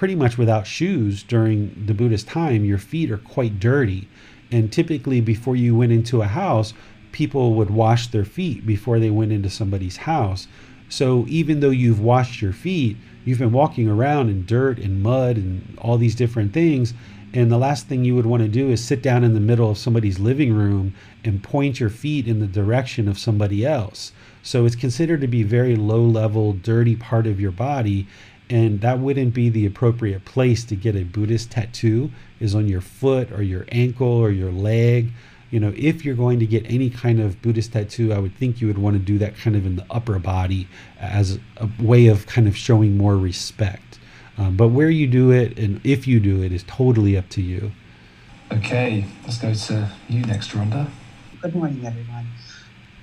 pretty 0.00 0.14
much 0.14 0.38
without 0.38 0.66
shoes 0.66 1.22
during 1.22 1.74
the 1.84 1.92
Buddhist 1.92 2.26
time, 2.26 2.64
your 2.64 2.78
feet 2.78 3.10
are 3.10 3.18
quite 3.18 3.60
dirty. 3.60 4.08
And 4.50 4.72
typically, 4.72 5.20
before 5.20 5.56
you 5.56 5.76
went 5.76 5.92
into 5.92 6.22
a 6.22 6.26
house, 6.26 6.72
people 7.12 7.52
would 7.56 7.68
wash 7.68 8.06
their 8.06 8.24
feet 8.24 8.64
before 8.64 8.98
they 8.98 9.10
went 9.10 9.30
into 9.30 9.50
somebody's 9.50 9.98
house. 9.98 10.48
So 10.88 11.26
even 11.28 11.60
though 11.60 11.68
you've 11.68 12.00
washed 12.00 12.40
your 12.40 12.54
feet, 12.54 12.96
you've 13.26 13.40
been 13.40 13.52
walking 13.52 13.90
around 13.90 14.30
in 14.30 14.46
dirt 14.46 14.78
and 14.78 15.02
mud 15.02 15.36
and 15.36 15.78
all 15.82 15.98
these 15.98 16.14
different 16.14 16.54
things. 16.54 16.94
And 17.34 17.52
the 17.52 17.58
last 17.58 17.86
thing 17.86 18.02
you 18.02 18.16
would 18.16 18.24
want 18.24 18.42
to 18.42 18.48
do 18.48 18.70
is 18.70 18.82
sit 18.82 19.02
down 19.02 19.22
in 19.22 19.34
the 19.34 19.38
middle 19.38 19.70
of 19.70 19.76
somebody's 19.76 20.18
living 20.18 20.54
room 20.54 20.94
and 21.24 21.42
point 21.42 21.78
your 21.78 21.90
feet 21.90 22.26
in 22.26 22.40
the 22.40 22.46
direction 22.46 23.06
of 23.06 23.18
somebody 23.18 23.66
else. 23.66 24.12
So 24.42 24.64
it's 24.64 24.74
considered 24.76 25.20
to 25.20 25.28
be 25.28 25.42
very 25.42 25.76
low 25.76 26.02
level, 26.02 26.54
dirty 26.54 26.96
part 26.96 27.26
of 27.26 27.38
your 27.38 27.52
body. 27.52 28.06
And 28.50 28.80
that 28.80 28.98
wouldn't 28.98 29.32
be 29.32 29.48
the 29.48 29.64
appropriate 29.64 30.24
place 30.24 30.64
to 30.64 30.76
get 30.76 30.96
a 30.96 31.04
Buddhist 31.04 31.52
tattoo 31.52 32.10
is 32.40 32.52
on 32.52 32.66
your 32.66 32.80
foot 32.80 33.30
or 33.30 33.42
your 33.42 33.64
ankle 33.70 34.08
or 34.08 34.30
your 34.30 34.50
leg. 34.50 35.12
You 35.52 35.60
know, 35.60 35.72
if 35.76 36.04
you're 36.04 36.16
going 36.16 36.40
to 36.40 36.46
get 36.46 36.68
any 36.68 36.90
kind 36.90 37.20
of 37.20 37.40
Buddhist 37.42 37.72
tattoo, 37.72 38.12
I 38.12 38.18
would 38.18 38.34
think 38.34 38.60
you 38.60 38.66
would 38.66 38.78
want 38.78 38.94
to 38.94 38.98
do 38.98 39.18
that 39.18 39.36
kind 39.36 39.54
of 39.54 39.64
in 39.64 39.76
the 39.76 39.86
upper 39.88 40.18
body 40.18 40.66
as 40.98 41.38
a 41.58 41.68
way 41.78 42.08
of 42.08 42.26
kind 42.26 42.48
of 42.48 42.56
showing 42.56 42.96
more 42.96 43.16
respect. 43.16 44.00
Um, 44.36 44.56
but 44.56 44.68
where 44.68 44.90
you 44.90 45.06
do 45.06 45.30
it 45.30 45.56
and 45.56 45.80
if 45.84 46.08
you 46.08 46.18
do 46.18 46.42
it 46.42 46.50
is 46.50 46.64
totally 46.64 47.16
up 47.16 47.28
to 47.30 47.42
you. 47.42 47.70
Okay, 48.52 49.04
let's 49.22 49.38
go 49.38 49.54
to 49.54 49.90
you 50.08 50.22
next, 50.22 50.50
Rhonda. 50.50 50.90
Good 51.40 51.54
morning, 51.54 51.86
everyone. 51.86 52.26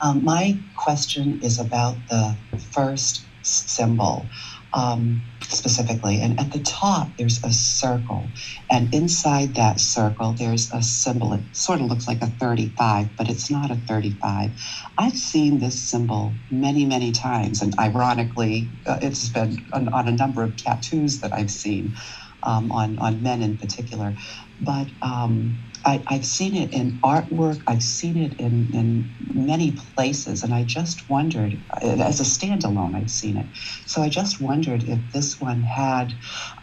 Um, 0.01 0.25
my 0.25 0.57
question 0.75 1.39
is 1.41 1.57
about 1.57 1.95
the 2.09 2.35
first 2.71 3.23
symbol 3.43 4.25
um, 4.73 5.21
specifically. 5.51 6.21
And 6.21 6.39
at 6.39 6.51
the 6.51 6.59
top, 6.59 7.17
there's 7.17 7.43
a 7.43 7.51
circle. 7.51 8.33
And 8.69 8.93
inside 8.93 9.55
that 9.55 9.79
circle, 9.79 10.33
there's 10.33 10.71
a 10.71 10.81
symbol. 10.81 11.33
It 11.33 11.55
sort 11.55 11.81
of 11.81 11.87
looks 11.87 12.07
like 12.07 12.21
a 12.21 12.27
35, 12.27 13.15
but 13.15 13.29
it's 13.29 13.49
not 13.49 13.71
a 13.71 13.75
35. 13.75 14.51
I've 14.97 15.17
seen 15.17 15.59
this 15.59 15.89
symbol 15.89 16.39
many, 16.49 16.85
many 16.85 17.11
times. 17.11 17.61
And 17.61 17.73
ironically, 17.79 18.71
uh, 18.85 18.99
it's 19.01 19.29
been 19.29 19.57
on, 19.73 19.89
on, 19.89 20.07
a 20.07 20.11
number 20.11 20.43
of 20.43 20.57
tattoos 20.57 21.21
that 21.21 21.33
I've 21.33 21.51
seen 21.51 21.95
um, 22.43 22.71
on, 22.71 22.99
on 22.99 23.21
men 23.23 23.41
in 23.41 23.57
particular. 23.57 24.15
But 24.59 24.87
um, 25.01 25.66
I, 25.87 26.15
have 26.15 26.25
seen 26.25 26.53
it 26.53 26.73
in 26.73 26.99
artwork, 26.99 27.61
I've 27.65 27.81
seen 27.81 28.17
it 28.17 28.37
in, 28.41 28.69
in 28.73 29.09
many 29.33 29.71
places, 29.71 30.43
and 30.43 30.53
I 30.53 30.63
just 30.63 31.09
wondered, 31.09 31.57
as 31.81 32.19
a 32.19 32.23
standalone, 32.23 32.93
I've 32.93 33.09
seen 33.09 33.37
it. 33.37 33.45
So 33.85 34.01
I 34.01 34.09
just 34.09 34.41
wondered 34.41 34.83
if 34.83 34.99
this 35.13 35.39
one 35.39 35.61
had 35.61 36.13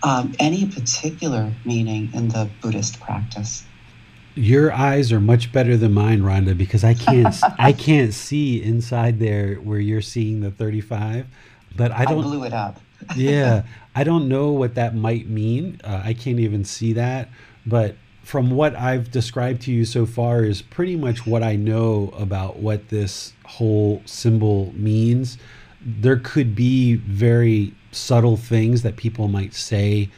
um, 0.02 0.34
any 0.38 0.66
particular 0.66 1.50
meaning 1.64 2.10
in 2.12 2.28
the 2.28 2.50
Buddhist 2.60 3.00
practice. 3.00 3.64
Your 4.34 4.72
eyes 4.72 5.10
are 5.10 5.20
much 5.20 5.52
better 5.52 5.78
than 5.78 5.94
mine, 5.94 6.20
Rhonda, 6.20 6.56
because 6.58 6.84
I 6.84 6.92
can't 6.92 7.34
I 7.58 7.72
can't 7.86 8.12
see 8.12 8.62
inside 8.62 9.20
there 9.20 9.54
where 9.54 9.78
you're 9.78 10.02
seeing 10.02 10.40
the 10.40 10.50
35. 10.50 11.26
But 11.76 11.92
I 11.92 12.04
don't 12.04 12.18
I 12.18 12.22
blew 12.22 12.44
it 12.44 12.52
up. 12.52 12.78
yeah, 13.16 13.62
I 13.94 14.04
don't 14.04 14.28
know 14.28 14.50
what 14.50 14.74
that 14.74 14.94
might 14.94 15.28
mean. 15.28 15.80
Uh, 15.82 16.02
I 16.04 16.14
can't 16.14 16.40
even 16.40 16.64
see 16.64 16.92
that, 16.94 17.28
but 17.64 17.94
from 18.24 18.50
what 18.50 18.74
I've 18.74 19.10
described 19.10 19.62
to 19.62 19.72
you 19.72 19.84
so 19.84 20.06
far 20.06 20.42
is 20.42 20.62
pretty 20.62 20.96
much 20.96 21.26
what 21.26 21.42
I 21.42 21.56
know 21.56 22.12
about 22.18 22.56
what 22.56 22.88
this 22.88 23.34
whole 23.44 24.02
symbol 24.06 24.72
means. 24.74 25.36
There 25.84 26.16
could 26.16 26.54
be 26.54 26.94
very 26.94 27.74
subtle 27.92 28.38
things 28.38 28.82
that 28.82 28.96
people 28.96 29.28
might 29.28 29.54
say 29.54 30.08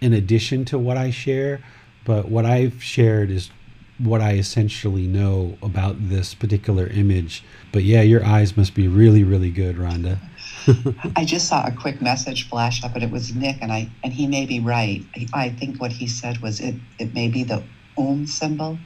in 0.00 0.14
addition 0.14 0.64
to 0.66 0.78
what 0.78 0.96
I 0.96 1.10
share, 1.10 1.60
but 2.06 2.28
what 2.28 2.46
I've 2.46 2.82
shared 2.82 3.30
is 3.30 3.50
what 3.98 4.22
I 4.22 4.32
essentially 4.32 5.06
know 5.06 5.58
about 5.62 6.08
this 6.08 6.34
particular 6.34 6.86
image. 6.86 7.44
But 7.72 7.84
yeah, 7.84 8.00
your 8.00 8.24
eyes 8.24 8.56
must 8.56 8.74
be 8.74 8.88
really, 8.88 9.22
really 9.22 9.50
good, 9.50 9.76
Rhonda. 9.76 10.18
I 11.16 11.24
just 11.24 11.48
saw 11.48 11.66
a 11.66 11.72
quick 11.72 12.00
message 12.00 12.48
flash 12.48 12.84
up, 12.84 12.94
and 12.94 13.02
it 13.02 13.10
was 13.10 13.34
Nick, 13.34 13.58
and 13.60 13.72
I 13.72 13.88
and 14.02 14.12
he 14.12 14.26
may 14.26 14.46
be 14.46 14.60
right. 14.60 15.04
I, 15.14 15.26
I 15.32 15.48
think 15.50 15.80
what 15.80 15.92
he 15.92 16.06
said 16.06 16.38
was 16.38 16.60
it 16.60 16.74
it 16.98 17.14
may 17.14 17.28
be 17.28 17.44
the 17.44 17.62
Om 17.96 18.26
symbol. 18.26 18.78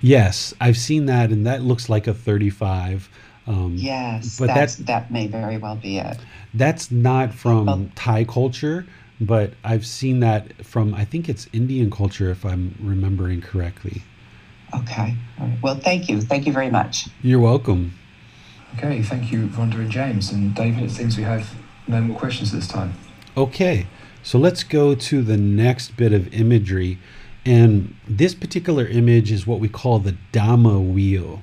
Yes, 0.00 0.54
I've 0.60 0.76
seen 0.76 1.06
that, 1.06 1.30
and 1.30 1.46
that 1.46 1.62
looks 1.62 1.88
like 1.88 2.06
a 2.06 2.14
thirty-five. 2.14 3.08
Um, 3.46 3.74
yes, 3.76 4.38
but 4.38 4.48
that's, 4.48 4.76
that 4.76 5.10
may 5.10 5.26
very 5.26 5.56
well 5.56 5.76
be 5.76 5.98
it. 5.98 6.18
That's 6.52 6.90
not 6.90 7.32
from 7.32 7.66
well, 7.66 7.88
Thai 7.94 8.24
culture, 8.24 8.86
but 9.20 9.54
I've 9.64 9.86
seen 9.86 10.20
that 10.20 10.64
from 10.66 10.94
I 10.94 11.04
think 11.04 11.28
it's 11.28 11.48
Indian 11.52 11.90
culture, 11.90 12.30
if 12.30 12.44
I'm 12.44 12.74
remembering 12.80 13.40
correctly. 13.40 14.02
Okay. 14.74 15.14
Well, 15.62 15.76
thank 15.76 16.10
you. 16.10 16.20
Thank 16.20 16.46
you 16.46 16.52
very 16.52 16.70
much. 16.70 17.08
You're 17.22 17.40
welcome. 17.40 17.98
Okay, 18.76 19.02
thank 19.02 19.32
you, 19.32 19.46
Rhonda 19.48 19.74
and 19.76 19.90
James. 19.90 20.30
And 20.30 20.54
David, 20.54 20.84
it 20.84 20.90
seems 20.90 21.16
we 21.16 21.24
have 21.24 21.54
no 21.86 22.00
more 22.00 22.18
questions 22.18 22.52
this 22.52 22.68
time. 22.68 22.94
Okay, 23.36 23.86
so 24.22 24.38
let's 24.38 24.62
go 24.62 24.94
to 24.94 25.22
the 25.22 25.36
next 25.36 25.96
bit 25.96 26.12
of 26.12 26.32
imagery. 26.34 26.98
And 27.44 27.94
this 28.06 28.34
particular 28.34 28.86
image 28.86 29.32
is 29.32 29.46
what 29.46 29.58
we 29.60 29.68
call 29.68 29.98
the 29.98 30.16
Dhamma 30.32 30.92
wheel. 30.92 31.42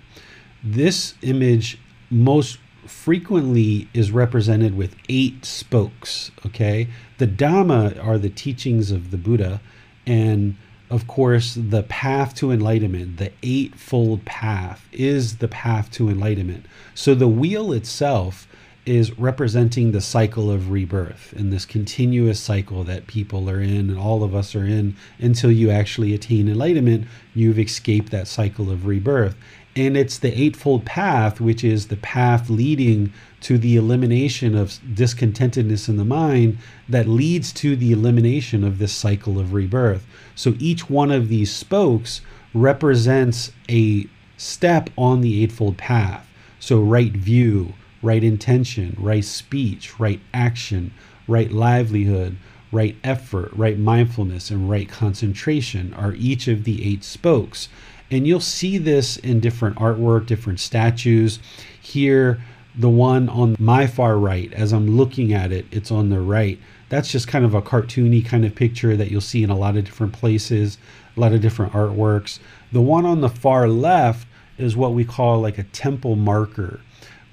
This 0.63 1.15
image 1.21 1.79
most 2.09 2.59
frequently 2.85 3.87
is 3.93 4.11
represented 4.11 4.77
with 4.77 4.95
eight 5.09 5.45
spokes. 5.45 6.31
Okay, 6.45 6.87
the 7.17 7.27
Dhamma 7.27 8.03
are 8.03 8.17
the 8.17 8.29
teachings 8.29 8.91
of 8.91 9.11
the 9.11 9.17
Buddha, 9.17 9.61
and 10.05 10.55
of 10.95 11.07
course, 11.07 11.55
the 11.55 11.83
path 11.83 12.33
to 12.35 12.51
enlightenment, 12.51 13.17
the 13.17 13.33
eightfold 13.43 14.23
path, 14.23 14.87
is 14.93 15.37
the 15.39 15.49
path 15.49 15.91
to 15.91 16.07
enlightenment. 16.07 16.65
So 16.93 17.13
the 17.13 17.27
wheel 17.27 17.73
itself 17.73 18.47
is 18.85 19.17
representing 19.19 19.91
the 19.91 19.99
cycle 19.99 20.49
of 20.49 20.69
rebirth 20.69 21.33
and 21.35 21.51
this 21.51 21.65
continuous 21.65 22.39
cycle 22.39 22.85
that 22.85 23.07
people 23.07 23.49
are 23.49 23.59
in 23.59 23.89
and 23.89 23.97
all 23.97 24.23
of 24.23 24.33
us 24.33 24.55
are 24.55 24.63
in 24.63 24.95
until 25.19 25.51
you 25.51 25.69
actually 25.69 26.13
attain 26.13 26.47
enlightenment. 26.47 27.07
You've 27.33 27.59
escaped 27.59 28.11
that 28.11 28.27
cycle 28.27 28.71
of 28.71 28.85
rebirth. 28.85 29.35
And 29.75 29.97
it's 29.97 30.17
the 30.17 30.39
Eightfold 30.39 30.85
Path, 30.85 31.41
which 31.41 31.63
is 31.63 31.87
the 31.87 31.97
path 31.97 32.49
leading 32.49 33.11
to 33.41 33.57
the 33.57 33.75
elimination 33.75 34.55
of 34.55 34.79
discontentedness 34.93 35.89
in 35.89 35.97
the 35.97 36.05
mind 36.05 36.57
that 36.87 37.07
leads 37.09 37.51
to 37.53 37.75
the 37.75 37.91
elimination 37.91 38.63
of 38.63 38.77
this 38.77 38.93
cycle 38.93 39.37
of 39.37 39.53
rebirth. 39.53 40.05
So 40.33 40.55
each 40.59 40.89
one 40.89 41.11
of 41.11 41.27
these 41.27 41.51
spokes 41.53 42.21
represents 42.53 43.51
a 43.69 44.07
step 44.37 44.89
on 44.97 45.21
the 45.21 45.43
Eightfold 45.43 45.77
Path. 45.77 46.27
So, 46.59 46.79
right 46.81 47.11
view, 47.11 47.73
right 48.01 48.23
intention, 48.23 48.95
right 48.97 49.23
speech, 49.23 49.99
right 49.99 50.19
action, 50.33 50.91
right 51.27 51.51
livelihood, 51.51 52.37
right 52.71 52.95
effort, 53.03 53.51
right 53.53 53.77
mindfulness, 53.77 54.49
and 54.49 54.69
right 54.69 54.89
concentration 54.89 55.93
are 55.93 56.13
each 56.15 56.47
of 56.47 56.63
the 56.63 56.85
eight 56.85 57.03
spokes. 57.03 57.67
And 58.15 58.25
you'll 58.25 58.39
see 58.39 58.77
this 58.77 59.17
in 59.17 59.41
different 59.41 59.75
artwork, 59.75 60.25
different 60.25 60.61
statues. 60.61 61.39
Here, 61.81 62.41
the 62.73 62.89
one 62.89 63.27
on 63.27 63.57
my 63.59 63.87
far 63.87 64.17
right, 64.17 64.53
as 64.53 64.71
I'm 64.71 64.95
looking 64.95 65.33
at 65.33 65.51
it, 65.51 65.65
it's 65.69 65.91
on 65.91 66.09
the 66.09 66.21
right. 66.21 66.57
That's 66.87 67.11
just 67.11 67.27
kind 67.27 67.43
of 67.43 67.53
a 67.53 67.61
cartoony 67.61 68.25
kind 68.25 68.45
of 68.45 68.55
picture 68.55 68.95
that 68.95 69.11
you'll 69.11 69.19
see 69.19 69.43
in 69.43 69.49
a 69.49 69.57
lot 69.57 69.75
of 69.75 69.83
different 69.83 70.13
places, 70.13 70.77
a 71.17 71.19
lot 71.19 71.33
of 71.33 71.41
different 71.41 71.73
artworks. 71.73 72.39
The 72.71 72.79
one 72.79 73.05
on 73.05 73.19
the 73.19 73.27
far 73.27 73.67
left 73.67 74.29
is 74.57 74.77
what 74.77 74.93
we 74.93 75.03
call 75.03 75.41
like 75.41 75.57
a 75.57 75.63
temple 75.63 76.15
marker. 76.15 76.79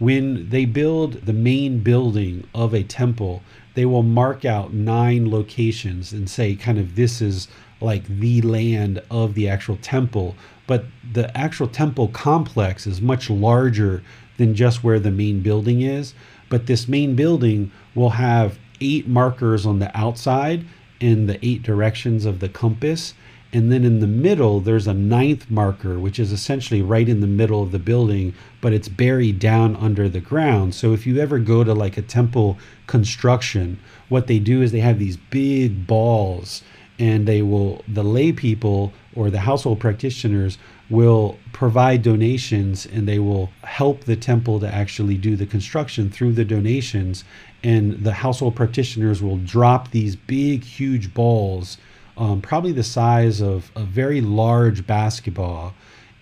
When 0.01 0.49
they 0.49 0.65
build 0.65 1.27
the 1.27 1.33
main 1.33 1.79
building 1.79 2.49
of 2.57 2.75
a 2.75 2.83
temple, 2.83 3.45
they 3.75 3.87
will 3.87 4.03
mark 4.03 4.45
out 4.45 4.73
nine 4.73 5.31
locations 5.31 6.13
and 6.13 6.29
say, 6.29 6.57
kind 6.57 6.79
of, 6.79 6.97
this 6.97 7.23
is 7.23 7.47
like 7.81 8.07
the 8.07 8.41
land 8.43 9.03
of 9.11 9.35
the 9.35 9.49
actual 9.49 9.77
temple 9.77 10.35
but 10.67 10.85
the 11.13 11.37
actual 11.37 11.69
temple 11.69 12.09
complex 12.09 12.87
is 12.87 13.01
much 13.01 13.29
larger 13.29 14.03
than 14.37 14.55
just 14.55 14.83
where 14.83 15.01
the 15.01 15.11
main 15.11 15.41
building 15.41 15.83
is. 15.83 16.15
But 16.49 16.67
this 16.67 16.89
main 16.89 17.15
building 17.15 17.71
will 17.95 18.11
have 18.11 18.59
eight 18.81 19.09
markers 19.09 19.65
on 19.65 19.79
the 19.79 19.97
outside 19.97 20.65
in 21.01 21.27
the 21.27 21.45
eight 21.45 21.63
directions 21.63 22.25
of 22.25 22.41
the 22.41 22.49
compass. 22.49 23.15
And 23.55 23.71
then 23.71 23.85
in 23.85 24.01
the 24.01 24.07
middle, 24.07 24.61
there's 24.61 24.87
a 24.87 24.95
ninth 24.95 25.51
marker, 25.51 25.99
which 25.99 26.19
is 26.19 26.33
essentially 26.33 26.81
right 26.81 27.09
in 27.09 27.21
the 27.21 27.27
middle 27.27 27.63
of 27.63 27.71
the 27.71 27.79
building, 27.79 28.35
but 28.63 28.73
it's 28.73 28.89
buried 28.89 29.39
down 29.39 29.77
under 29.77 30.09
the 30.09 30.21
ground. 30.21 30.75
So 30.75 30.95
if 30.95 31.07
you 31.07 31.19
ever 31.19 31.39
go 31.39 31.63
to 31.63 31.75
like 31.75 31.99
a 31.99 32.03
temple 32.03 32.59
construction, 32.87 33.79
what 34.09 34.27
they 34.27 34.39
do 34.39 34.63
is 34.63 34.73
they 34.73 34.81
have 34.81 34.99
these 34.99 35.19
big 35.19 35.87
balls 35.87 36.63
and 36.99 37.27
they 37.27 37.43
will 37.43 37.85
the 37.89 38.05
lay 38.05 38.33
people 38.33 38.93
or 39.15 39.31
the 39.31 39.41
household 39.41 39.81
practitioners 39.81 40.59
will 40.91 41.39
provide 41.53 42.03
donations 42.03 42.87
and 42.87 43.07
they 43.09 43.19
will 43.19 43.51
help 43.63 44.05
the 44.05 44.17
temple 44.17 44.61
to 44.61 44.75
actually 44.75 45.17
do 45.17 45.37
the 45.37 45.47
construction 45.47 46.11
through 46.11 46.33
the 46.33 46.45
donations. 46.45 47.25
And 47.63 48.05
the 48.05 48.13
household 48.13 48.57
practitioners 48.57 49.23
will 49.23 49.39
drop 49.39 49.91
these 49.91 50.17
big 50.17 50.65
huge 50.65 51.15
balls 51.15 51.79
um, 52.17 52.41
probably 52.41 52.73
the 52.73 52.83
size 52.83 53.41
of 53.41 53.71
a 53.75 53.85
very 53.85 54.21
large 54.21 54.87
basketball 54.87 55.75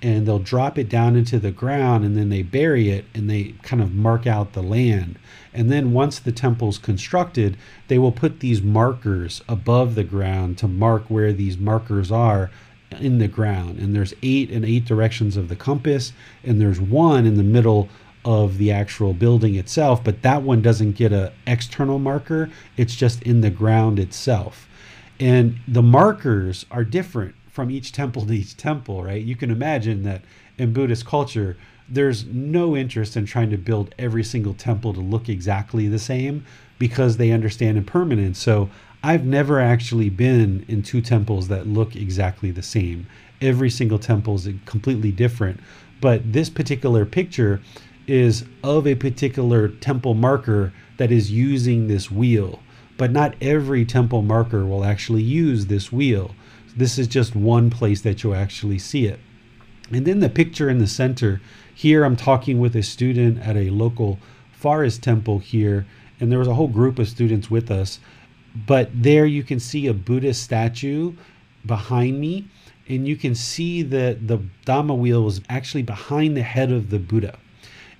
and 0.02 0.26
they'll 0.26 0.38
drop 0.38 0.78
it 0.78 0.88
down 0.88 1.14
into 1.14 1.38
the 1.38 1.50
ground 1.50 2.04
and 2.04 2.16
then 2.16 2.30
they 2.30 2.42
bury 2.42 2.88
it 2.88 3.04
and 3.14 3.28
they 3.28 3.54
kind 3.62 3.82
of 3.82 3.94
mark 3.94 4.26
out 4.26 4.54
the 4.54 4.62
land. 4.62 5.18
And 5.52 5.70
then 5.70 5.92
once 5.92 6.18
the 6.18 6.32
temple's 6.32 6.78
constructed, 6.78 7.56
they 7.88 7.98
will 7.98 8.12
put 8.12 8.40
these 8.40 8.62
markers 8.62 9.42
above 9.46 9.94
the 9.94 10.04
ground 10.04 10.56
to 10.58 10.68
mark 10.68 11.04
where 11.08 11.32
these 11.32 11.58
markers 11.58 12.10
are 12.10 12.50
in 12.98 13.18
the 13.18 13.28
ground. 13.28 13.78
And 13.78 13.94
there's 13.94 14.14
eight 14.22 14.50
in 14.50 14.64
eight 14.64 14.84
directions 14.84 15.36
of 15.36 15.48
the 15.48 15.56
compass, 15.56 16.12
and 16.44 16.60
there's 16.60 16.80
one 16.80 17.26
in 17.26 17.36
the 17.36 17.42
middle 17.42 17.88
of 18.24 18.58
the 18.58 18.70
actual 18.70 19.14
building 19.14 19.54
itself, 19.54 20.04
but 20.04 20.22
that 20.22 20.42
one 20.42 20.60
doesn't 20.60 20.92
get 20.92 21.12
a 21.12 21.32
external 21.46 21.98
marker. 21.98 22.50
It's 22.76 22.94
just 22.94 23.22
in 23.22 23.40
the 23.40 23.50
ground 23.50 23.98
itself. 23.98 24.68
And 25.18 25.58
the 25.66 25.82
markers 25.82 26.66
are 26.70 26.84
different 26.84 27.34
from 27.48 27.70
each 27.70 27.92
temple 27.92 28.26
to 28.26 28.32
each 28.32 28.56
temple, 28.56 29.02
right? 29.02 29.22
You 29.22 29.36
can 29.36 29.50
imagine 29.50 30.02
that 30.04 30.22
in 30.58 30.72
Buddhist 30.72 31.06
culture, 31.06 31.56
there's 31.88 32.24
no 32.26 32.76
interest 32.76 33.16
in 33.16 33.26
trying 33.26 33.50
to 33.50 33.58
build 33.58 33.94
every 33.98 34.22
single 34.22 34.54
temple 34.54 34.94
to 34.94 35.00
look 35.00 35.28
exactly 35.28 35.88
the 35.88 35.98
same 35.98 36.44
because 36.78 37.16
they 37.16 37.30
understand 37.30 37.76
impermanence. 37.76 38.38
So 38.38 38.70
I've 39.02 39.24
never 39.24 39.60
actually 39.60 40.10
been 40.10 40.64
in 40.68 40.82
two 40.82 41.00
temples 41.00 41.48
that 41.48 41.66
look 41.66 41.96
exactly 41.96 42.50
the 42.50 42.62
same. 42.62 43.06
Every 43.40 43.70
single 43.70 43.98
temple 43.98 44.34
is 44.34 44.48
completely 44.66 45.10
different. 45.10 45.60
But 46.00 46.32
this 46.32 46.50
particular 46.50 47.06
picture 47.06 47.60
is 48.06 48.44
of 48.62 48.86
a 48.86 48.94
particular 48.94 49.68
temple 49.68 50.14
marker 50.14 50.72
that 50.98 51.10
is 51.10 51.30
using 51.30 51.88
this 51.88 52.10
wheel. 52.10 52.60
But 52.98 53.10
not 53.10 53.34
every 53.40 53.86
temple 53.86 54.20
marker 54.20 54.66
will 54.66 54.84
actually 54.84 55.22
use 55.22 55.66
this 55.66 55.90
wheel. 55.90 56.34
This 56.76 56.98
is 56.98 57.08
just 57.08 57.34
one 57.34 57.70
place 57.70 58.02
that 58.02 58.22
you'll 58.22 58.34
actually 58.34 58.78
see 58.78 59.06
it. 59.06 59.20
And 59.90 60.06
then 60.06 60.20
the 60.20 60.28
picture 60.28 60.68
in 60.68 60.78
the 60.78 60.86
center, 60.86 61.40
here 61.74 62.04
I'm 62.04 62.16
talking 62.16 62.60
with 62.60 62.76
a 62.76 62.82
student 62.82 63.38
at 63.38 63.56
a 63.56 63.70
local 63.70 64.18
forest 64.52 65.02
temple 65.02 65.38
here, 65.38 65.86
and 66.20 66.30
there 66.30 66.38
was 66.38 66.48
a 66.48 66.54
whole 66.54 66.68
group 66.68 66.98
of 66.98 67.08
students 67.08 67.50
with 67.50 67.70
us. 67.70 67.98
But 68.54 68.90
there 68.92 69.26
you 69.26 69.42
can 69.42 69.60
see 69.60 69.86
a 69.86 69.94
Buddhist 69.94 70.42
statue 70.42 71.14
behind 71.64 72.18
me, 72.18 72.48
and 72.88 73.06
you 73.06 73.16
can 73.16 73.34
see 73.34 73.82
that 73.82 74.26
the 74.26 74.38
Dhamma 74.66 74.96
wheel 74.96 75.26
is 75.28 75.40
actually 75.48 75.82
behind 75.82 76.36
the 76.36 76.42
head 76.42 76.72
of 76.72 76.90
the 76.90 76.98
Buddha. 76.98 77.38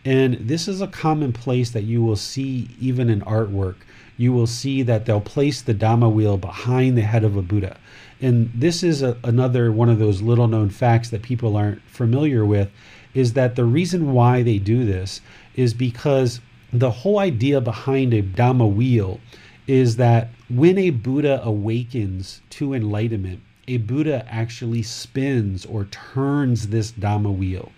And 0.05 0.35
this 0.35 0.67
is 0.67 0.81
a 0.81 0.87
common 0.87 1.33
place 1.33 1.71
that 1.71 1.85
you 1.85 2.03
will 2.03 2.17
see 2.17 2.69
even 2.81 3.11
in 3.11 3.21
artwork. 3.21 3.77
You 4.17 4.33
will 4.33 4.47
see 4.47 4.83
that 4.83 5.05
they'll 5.07 5.21
place 5.21 5.63
the 5.63 5.75
Dhamma 5.75 6.13
wheel 6.13 6.37
behind 6.37 6.97
the 6.97 7.03
head 7.03 7.23
of 7.23 7.37
a 7.37 7.43
Buddha. 7.43 7.77
And 8.21 8.51
this 8.55 8.83
is 8.83 9.03
a, 9.03 9.17
another 9.25 9.73
one 9.73 9.89
of 9.89 9.99
those 9.99 10.21
little 10.23 10.49
known 10.49 10.71
facts 10.71 11.11
that 11.11 11.23
people 11.23 11.57
aren't 11.57 11.83
familiar 11.83 12.45
with 12.45 12.71
is 13.15 13.33
that 13.35 13.57
the 13.57 13.65
reason 13.65 14.13
why 14.13 14.43
they 14.43 14.59
do 14.59 14.85
this 14.85 15.21
is 15.55 15.75
because 15.75 16.41
the 16.73 16.91
whole 16.91 17.19
idea 17.19 17.61
behind 17.61 18.15
a 18.15 18.23
Dhamma 18.23 18.73
wheel 18.73 19.21
is 19.71 19.95
that 19.95 20.29
when 20.49 20.77
a 20.77 20.91
Buddha 20.91 21.41
awakens 21.45 22.41
to 22.51 22.75
enlightenment, 22.75 23.41
a 23.69 23.77
Buddha 23.77 24.27
actually 24.29 24.83
spins 24.83 25.65
or 25.65 25.85
turns 25.85 26.69
this 26.69 26.91
Dhamma 26.91 27.33
wheel. 27.33 27.71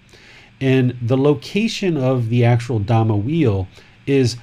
And 0.58 0.96
the 1.02 1.18
location 1.18 1.98
of 1.98 2.30
the 2.30 2.46
actual 2.46 2.80
Dhamma 2.80 3.22
wheel 3.22 3.68
is 4.06 4.38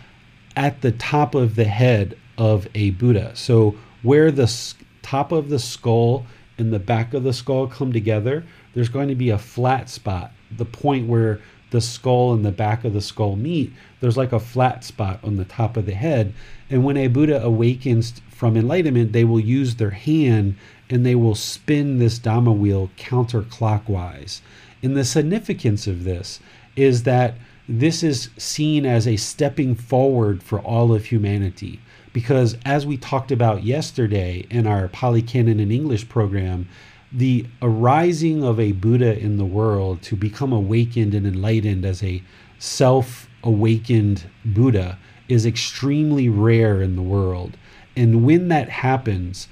at 0.55 0.81
the 0.81 0.91
top 0.91 1.33
of 1.33 1.55
the 1.55 1.63
head 1.65 2.15
of 2.37 2.67
a 2.75 2.91
Buddha. 2.91 3.31
So, 3.33 3.75
where 4.03 4.29
the 4.29 4.53
top 5.01 5.31
of 5.31 5.49
the 5.49 5.57
skull 5.57 6.27
and 6.59 6.71
the 6.71 6.77
back 6.77 7.15
of 7.15 7.23
the 7.23 7.33
skull 7.33 7.65
come 7.65 7.91
together, 7.91 8.45
there's 8.75 8.89
going 8.89 9.07
to 9.07 9.15
be 9.15 9.31
a 9.31 9.39
flat 9.39 9.89
spot, 9.89 10.31
the 10.55 10.65
point 10.65 11.07
where 11.07 11.41
the 11.71 11.81
skull 11.81 12.33
and 12.33 12.45
the 12.45 12.51
back 12.51 12.83
of 12.83 12.93
the 12.93 13.01
skull 13.01 13.35
meet. 13.35 13.71
There's 13.99 14.17
like 14.17 14.31
a 14.31 14.39
flat 14.39 14.83
spot 14.83 15.19
on 15.23 15.37
the 15.37 15.45
top 15.45 15.77
of 15.77 15.85
the 15.85 15.93
head. 15.93 16.33
And 16.69 16.83
when 16.83 16.97
a 16.97 17.07
Buddha 17.07 17.43
awakens 17.43 18.21
from 18.29 18.55
enlightenment, 18.55 19.11
they 19.11 19.23
will 19.23 19.39
use 19.39 19.75
their 19.75 19.91
hand 19.91 20.55
and 20.89 21.05
they 21.05 21.15
will 21.15 21.35
spin 21.35 21.99
this 21.99 22.19
Dhamma 22.19 22.57
wheel 22.57 22.89
counterclockwise. 22.97 24.41
And 24.81 24.95
the 24.95 25.05
significance 25.05 25.87
of 25.87 26.03
this 26.03 26.39
is 26.75 27.03
that 27.03 27.35
this 27.67 28.01
is 28.01 28.29
seen 28.37 28.85
as 28.85 29.07
a 29.07 29.17
stepping 29.17 29.75
forward 29.75 30.41
for 30.41 30.59
all 30.59 30.93
of 30.93 31.05
humanity. 31.05 31.79
Because 32.11 32.57
as 32.65 32.87
we 32.87 32.97
talked 32.97 33.31
about 33.31 33.63
yesterday 33.63 34.47
in 34.49 34.65
our 34.65 34.87
Pali 34.87 35.21
Canon 35.21 35.59
and 35.59 35.71
English 35.71 36.09
program, 36.09 36.67
the 37.11 37.45
arising 37.61 38.43
of 38.43 38.59
a 38.59 38.71
Buddha 38.73 39.17
in 39.17 39.37
the 39.37 39.45
world 39.45 40.01
to 40.03 40.15
become 40.15 40.53
awakened 40.53 41.13
and 41.13 41.25
enlightened 41.25 41.85
as 41.85 42.03
a 42.03 42.21
self 42.59 43.27
awakened 43.43 44.23
Buddha 44.45 44.97
is 45.27 45.45
extremely 45.45 46.29
rare 46.29 46.81
in 46.81 46.95
the 46.95 47.01
world. 47.01 47.57
And 47.95 48.25
when 48.25 48.47
that 48.49 48.69
happens, 48.69 49.47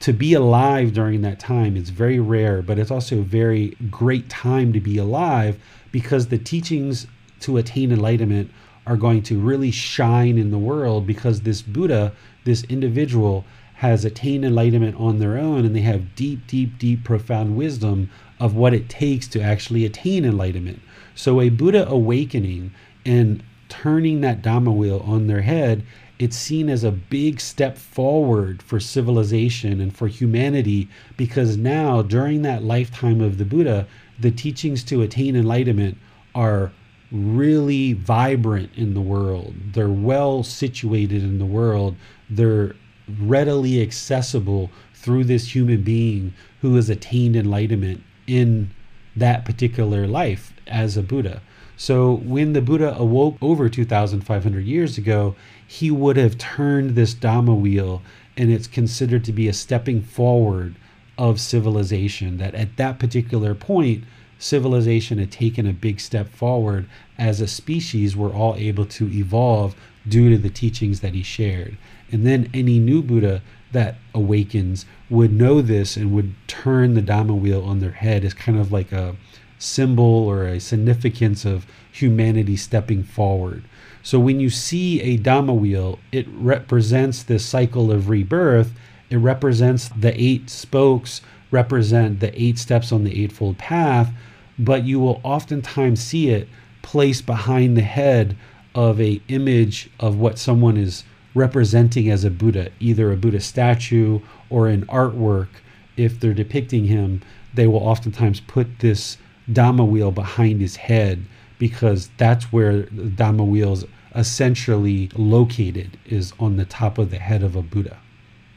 to 0.00 0.12
be 0.12 0.34
alive 0.34 0.92
during 0.92 1.22
that 1.22 1.38
time 1.38 1.76
is 1.76 1.90
very 1.90 2.18
rare, 2.18 2.60
but 2.60 2.76
it's 2.76 2.90
also 2.90 3.20
a 3.20 3.22
very 3.22 3.76
great 3.88 4.28
time 4.28 4.72
to 4.72 4.80
be 4.80 4.98
alive 4.98 5.58
because 5.92 6.26
the 6.26 6.38
teachings 6.38 7.06
to 7.38 7.56
attain 7.56 7.92
enlightenment 7.92 8.50
are 8.84 8.96
going 8.96 9.22
to 9.22 9.38
really 9.38 9.70
shine 9.70 10.38
in 10.38 10.50
the 10.50 10.58
world 10.58 11.06
because 11.06 11.42
this 11.42 11.62
Buddha, 11.62 12.12
this 12.44 12.64
individual, 12.64 13.44
has 13.82 14.04
attained 14.04 14.44
enlightenment 14.44 14.94
on 14.96 15.18
their 15.18 15.36
own 15.36 15.64
and 15.66 15.74
they 15.74 15.80
have 15.80 16.14
deep, 16.14 16.46
deep, 16.46 16.78
deep, 16.78 17.02
profound 17.02 17.56
wisdom 17.56 18.08
of 18.38 18.54
what 18.54 18.72
it 18.72 18.88
takes 18.88 19.26
to 19.26 19.42
actually 19.42 19.84
attain 19.84 20.24
enlightenment. 20.24 20.80
So, 21.16 21.40
a 21.40 21.48
Buddha 21.48 21.88
awakening 21.88 22.72
and 23.04 23.42
turning 23.68 24.20
that 24.20 24.40
Dhamma 24.40 24.72
wheel 24.72 25.02
on 25.04 25.26
their 25.26 25.42
head 25.42 25.82
it's 26.20 26.36
seen 26.36 26.68
as 26.68 26.84
a 26.84 26.92
big 26.92 27.40
step 27.40 27.76
forward 27.76 28.62
for 28.62 28.78
civilization 28.78 29.80
and 29.80 29.92
for 29.92 30.06
humanity 30.06 30.88
because 31.16 31.56
now, 31.56 32.02
during 32.02 32.42
that 32.42 32.62
lifetime 32.62 33.20
of 33.20 33.36
the 33.36 33.44
Buddha, 33.44 33.88
the 34.20 34.30
teachings 34.30 34.84
to 34.84 35.02
attain 35.02 35.34
enlightenment 35.34 35.98
are 36.36 36.70
really 37.10 37.94
vibrant 37.94 38.70
in 38.76 38.94
the 38.94 39.00
world. 39.00 39.52
They're 39.72 39.88
well 39.88 40.44
situated 40.44 41.24
in 41.24 41.40
the 41.40 41.44
world. 41.44 41.96
They're 42.30 42.76
readily 43.20 43.82
accessible 43.82 44.70
through 44.94 45.24
this 45.24 45.54
human 45.54 45.82
being 45.82 46.32
who 46.60 46.74
has 46.76 46.88
attained 46.88 47.36
enlightenment 47.36 48.02
in 48.26 48.70
that 49.16 49.44
particular 49.44 50.06
life 50.06 50.52
as 50.66 50.96
a 50.96 51.02
Buddha. 51.02 51.42
So 51.76 52.14
when 52.14 52.52
the 52.52 52.62
Buddha 52.62 52.96
awoke 52.96 53.36
over 53.42 53.68
2,500 53.68 54.64
years 54.64 54.96
ago, 54.96 55.34
he 55.66 55.90
would 55.90 56.16
have 56.16 56.38
turned 56.38 56.90
this 56.90 57.14
Dhamma 57.14 57.58
wheel, 57.58 58.02
and 58.36 58.50
it's 58.50 58.66
considered 58.66 59.24
to 59.24 59.32
be 59.32 59.48
a 59.48 59.52
stepping 59.52 60.02
forward 60.02 60.76
of 61.18 61.40
civilization. 61.40 62.38
That 62.38 62.54
at 62.54 62.76
that 62.76 62.98
particular 62.98 63.54
point, 63.54 64.04
civilization 64.38 65.18
had 65.18 65.32
taken 65.32 65.66
a 65.66 65.72
big 65.72 65.98
step 65.98 66.28
forward 66.28 66.86
as 67.18 67.40
a 67.40 67.46
species, 67.46 68.16
we're 68.16 68.34
all 68.34 68.56
able 68.56 68.84
to 68.86 69.06
evolve 69.12 69.76
due 70.08 70.30
to 70.30 70.38
the 70.38 70.50
teachings 70.50 71.00
that 71.00 71.14
he 71.14 71.22
shared. 71.22 71.76
And 72.12 72.26
then 72.26 72.50
any 72.52 72.78
new 72.78 73.02
Buddha 73.02 73.42
that 73.72 73.96
awakens 74.14 74.84
would 75.08 75.32
know 75.32 75.62
this 75.62 75.96
and 75.96 76.12
would 76.12 76.34
turn 76.46 76.94
the 76.94 77.02
Dhamma 77.02 77.38
wheel 77.38 77.62
on 77.64 77.80
their 77.80 77.92
head 77.92 78.24
as 78.24 78.34
kind 78.34 78.58
of 78.58 78.70
like 78.70 78.92
a 78.92 79.16
symbol 79.58 80.04
or 80.04 80.46
a 80.46 80.60
significance 80.60 81.44
of 81.44 81.66
humanity 81.90 82.56
stepping 82.56 83.02
forward. 83.02 83.64
So 84.02 84.18
when 84.18 84.40
you 84.40 84.50
see 84.50 85.00
a 85.00 85.18
Dhamma 85.18 85.56
wheel, 85.56 85.98
it 86.10 86.26
represents 86.28 87.22
this 87.22 87.44
cycle 87.44 87.90
of 87.90 88.08
rebirth. 88.08 88.72
It 89.08 89.16
represents 89.16 89.88
the 89.88 90.20
eight 90.20 90.50
spokes, 90.50 91.22
represent 91.50 92.20
the 92.20 92.40
eight 92.40 92.58
steps 92.58 92.92
on 92.92 93.04
the 93.04 93.22
Eightfold 93.22 93.58
Path, 93.58 94.12
but 94.58 94.84
you 94.84 94.98
will 95.00 95.20
oftentimes 95.22 96.02
see 96.02 96.30
it 96.30 96.48
placed 96.82 97.24
behind 97.24 97.76
the 97.76 97.82
head 97.82 98.36
of 98.74 99.00
a 99.00 99.20
image 99.28 99.90
of 100.00 100.18
what 100.18 100.38
someone 100.38 100.76
is 100.76 101.04
representing 101.34 102.10
as 102.10 102.24
a 102.24 102.30
Buddha, 102.30 102.70
either 102.80 103.12
a 103.12 103.16
Buddha 103.16 103.40
statue 103.40 104.20
or 104.50 104.68
an 104.68 104.86
artwork. 104.86 105.48
If 105.96 106.20
they're 106.20 106.34
depicting 106.34 106.86
him, 106.86 107.22
they 107.54 107.66
will 107.66 107.80
oftentimes 107.80 108.40
put 108.40 108.80
this 108.80 109.18
Dhamma 109.50 109.86
wheel 109.86 110.10
behind 110.10 110.60
his 110.60 110.76
head 110.76 111.24
because 111.58 112.10
that's 112.16 112.52
where 112.52 112.82
the 112.82 113.10
Dhamma 113.10 113.46
wheel 113.46 113.72
is 113.72 113.84
essentially 114.14 115.10
located 115.14 115.98
is 116.04 116.32
on 116.38 116.56
the 116.56 116.64
top 116.64 116.98
of 116.98 117.10
the 117.10 117.18
head 117.18 117.42
of 117.42 117.56
a 117.56 117.62
Buddha. 117.62 117.98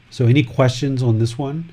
So 0.09 0.27
any 0.27 0.43
questions 0.43 1.01
on 1.01 1.19
this 1.19 1.37
one? 1.37 1.71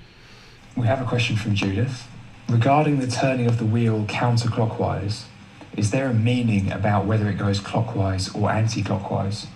We 0.77 0.87
have 0.87 1.01
a 1.01 1.05
question 1.05 1.37
from 1.37 1.55
Judith. 1.55 2.09
Regarding 2.49 2.99
the 3.01 3.07
turning 3.07 3.47
of 3.47 3.59
the 3.59 3.65
wheel 3.65 4.05
counterclockwise, 4.07 5.25
is 5.77 5.91
there 5.91 6.09
a 6.09 6.15
meaning 6.15 6.71
about 6.71 7.07
whether 7.07 7.29
it 7.29 7.39
goes 7.39 7.61
clockwise 7.61 8.35
or 8.35 8.51
anti-clockwise? 8.51 9.47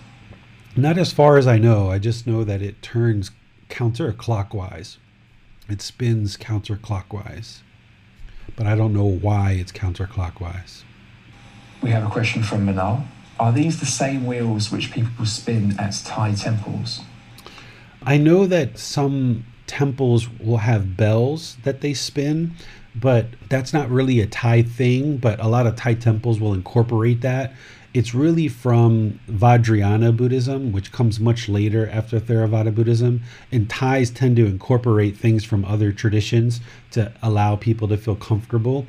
Not 0.77 0.99
as 0.99 1.11
far 1.11 1.37
as 1.37 1.47
I 1.47 1.57
know. 1.57 1.89
I 1.89 1.97
just 1.97 2.27
know 2.27 2.43
that 2.43 2.61
it 2.61 2.83
turns 2.83 3.31
counterclockwise. 3.67 4.97
It 5.67 5.81
spins 5.81 6.37
counterclockwise. 6.37 7.61
But 8.55 8.67
I 8.67 8.75
don't 8.75 8.93
know 8.93 9.05
why 9.07 9.53
it's 9.53 9.71
counterclockwise. 9.71 10.83
We 11.81 11.89
have 11.89 12.05
a 12.05 12.11
question 12.11 12.43
from 12.43 12.67
Manal. 12.67 13.05
Are 13.39 13.51
these 13.51 13.79
the 13.79 13.87
same 13.87 14.27
wheels 14.27 14.71
which 14.71 14.91
people 14.91 15.25
spin 15.25 15.75
at 15.79 15.99
Thai 16.05 16.35
temples? 16.35 17.01
I 18.03 18.17
know 18.17 18.45
that 18.45 18.77
some 18.77 19.45
temples 19.65 20.29
will 20.29 20.57
have 20.57 20.95
bells 20.95 21.57
that 21.63 21.81
they 21.81 21.95
spin, 21.95 22.53
but 22.95 23.25
that's 23.49 23.73
not 23.73 23.89
really 23.89 24.19
a 24.19 24.27
Thai 24.27 24.61
thing. 24.61 25.17
But 25.17 25.39
a 25.39 25.47
lot 25.47 25.65
of 25.65 25.75
Thai 25.75 25.95
temples 25.95 26.39
will 26.39 26.53
incorporate 26.53 27.21
that. 27.21 27.53
It's 27.97 28.13
really 28.13 28.47
from 28.47 29.19
Vajrayana 29.27 30.15
Buddhism, 30.15 30.71
which 30.71 30.91
comes 30.91 31.19
much 31.19 31.49
later 31.49 31.89
after 31.89 32.19
Theravada 32.19 32.73
Buddhism. 32.73 33.21
And 33.51 33.67
Thais 33.67 34.11
tend 34.11 34.35
to 34.35 34.45
incorporate 34.45 35.17
things 35.17 35.43
from 35.43 35.65
other 35.65 35.91
traditions 35.91 36.61
to 36.91 37.11
allow 37.23 37.55
people 37.55 37.87
to 37.87 37.97
feel 37.97 38.15
comfortable 38.15 38.85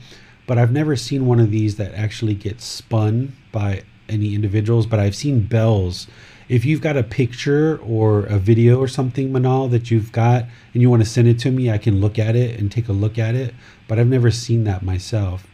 but 0.48 0.56
I've 0.56 0.72
never 0.72 0.96
seen 0.96 1.26
one 1.26 1.40
of 1.40 1.50
these 1.50 1.76
that 1.76 1.94
actually 1.94 2.32
gets 2.32 2.64
spun 2.64 3.36
by 3.52 3.82
any 4.08 4.34
individuals. 4.34 4.86
But 4.86 4.98
I've 4.98 5.14
seen 5.14 5.40
bells 5.42 6.08
if 6.48 6.64
you've 6.64 6.80
got 6.80 6.96
a 6.96 7.02
picture 7.02 7.78
or 7.82 8.20
a 8.24 8.38
video 8.38 8.78
or 8.78 8.88
something, 8.88 9.30
Manal, 9.30 9.70
that 9.70 9.90
you've 9.90 10.12
got 10.12 10.46
and 10.72 10.82
you 10.82 10.88
want 10.88 11.02
to 11.02 11.08
send 11.08 11.28
it 11.28 11.38
to 11.40 11.50
me, 11.50 11.70
I 11.70 11.76
can 11.76 12.00
look 12.00 12.18
at 12.18 12.34
it 12.34 12.58
and 12.58 12.72
take 12.72 12.88
a 12.88 12.92
look 12.92 13.18
at 13.18 13.34
it. 13.34 13.54
But 13.86 13.98
I've 13.98 14.08
never 14.08 14.30
seen 14.30 14.64
that 14.64 14.82
myself. 14.82 15.46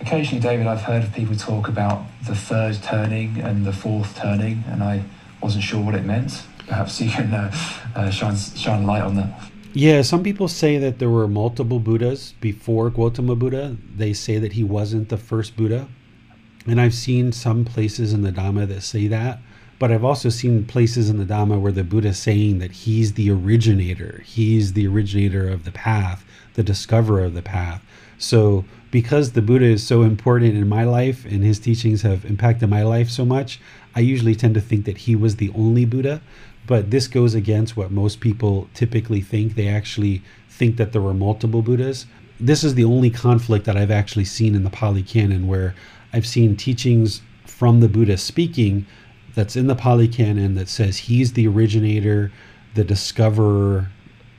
Occasionally, 0.00 0.40
David, 0.40 0.66
I've 0.66 0.82
heard 0.82 1.04
of 1.04 1.12
people 1.12 1.36
talk 1.36 1.68
about 1.68 2.04
the 2.26 2.34
third 2.34 2.82
turning 2.82 3.38
and 3.40 3.66
the 3.66 3.72
fourth 3.72 4.16
turning, 4.16 4.64
and 4.66 4.82
I 4.82 5.02
wasn't 5.42 5.64
sure 5.64 5.82
what 5.84 5.94
it 5.94 6.04
meant. 6.04 6.42
Perhaps 6.66 7.00
you 7.00 7.10
can 7.10 7.32
uh, 7.34 7.54
uh, 7.94 8.10
shine, 8.10 8.36
shine 8.36 8.86
light 8.86 9.02
on 9.02 9.16
that. 9.16 9.50
Yeah, 9.72 10.02
some 10.02 10.24
people 10.24 10.48
say 10.48 10.78
that 10.78 10.98
there 10.98 11.10
were 11.10 11.28
multiple 11.28 11.78
Buddhas 11.78 12.34
before 12.40 12.90
Gautama 12.90 13.36
Buddha. 13.36 13.76
They 13.94 14.12
say 14.12 14.38
that 14.38 14.54
he 14.54 14.64
wasn't 14.64 15.10
the 15.10 15.16
first 15.16 15.56
Buddha. 15.56 15.86
And 16.66 16.80
I've 16.80 16.94
seen 16.94 17.32
some 17.32 17.64
places 17.64 18.12
in 18.12 18.22
the 18.22 18.32
Dhamma 18.32 18.66
that 18.68 18.82
say 18.82 19.06
that. 19.06 19.38
But 19.78 19.92
I've 19.92 20.04
also 20.04 20.28
seen 20.28 20.66
places 20.66 21.08
in 21.08 21.18
the 21.18 21.24
Dhamma 21.24 21.60
where 21.60 21.72
the 21.72 21.84
Buddha 21.84 22.08
is 22.08 22.18
saying 22.18 22.58
that 22.58 22.72
he's 22.72 23.14
the 23.14 23.30
originator. 23.30 24.22
He's 24.26 24.72
the 24.72 24.86
originator 24.86 25.48
of 25.48 25.64
the 25.64 25.72
path, 25.72 26.24
the 26.54 26.62
discoverer 26.62 27.24
of 27.24 27.34
the 27.34 27.42
path. 27.42 27.82
So, 28.18 28.64
because 28.90 29.32
the 29.32 29.42
Buddha 29.42 29.66
is 29.66 29.86
so 29.86 30.02
important 30.02 30.56
in 30.56 30.68
my 30.68 30.84
life 30.84 31.24
and 31.24 31.44
his 31.44 31.58
teachings 31.58 32.02
have 32.02 32.24
impacted 32.24 32.68
my 32.68 32.82
life 32.82 33.08
so 33.08 33.24
much, 33.24 33.60
I 33.94 34.00
usually 34.00 34.34
tend 34.34 34.54
to 34.54 34.60
think 34.60 34.84
that 34.84 34.98
he 34.98 35.14
was 35.14 35.36
the 35.36 35.50
only 35.54 35.84
Buddha. 35.84 36.20
But 36.66 36.90
this 36.90 37.08
goes 37.08 37.34
against 37.34 37.76
what 37.76 37.90
most 37.90 38.20
people 38.20 38.68
typically 38.74 39.20
think. 39.20 39.54
They 39.54 39.68
actually 39.68 40.22
think 40.48 40.76
that 40.76 40.92
there 40.92 41.00
were 41.00 41.14
multiple 41.14 41.62
Buddhas. 41.62 42.06
This 42.38 42.64
is 42.64 42.74
the 42.74 42.84
only 42.84 43.10
conflict 43.10 43.64
that 43.66 43.76
I've 43.76 43.90
actually 43.90 44.24
seen 44.24 44.54
in 44.54 44.64
the 44.64 44.70
Pali 44.70 45.02
Canon 45.02 45.46
where 45.46 45.74
I've 46.12 46.26
seen 46.26 46.56
teachings 46.56 47.22
from 47.46 47.80
the 47.80 47.88
Buddha 47.88 48.16
speaking 48.16 48.86
that's 49.34 49.56
in 49.56 49.66
the 49.66 49.74
Pali 49.74 50.08
Canon 50.08 50.54
that 50.56 50.68
says 50.68 50.96
he's 50.96 51.32
the 51.32 51.46
originator, 51.46 52.32
the 52.74 52.84
discoverer, 52.84 53.88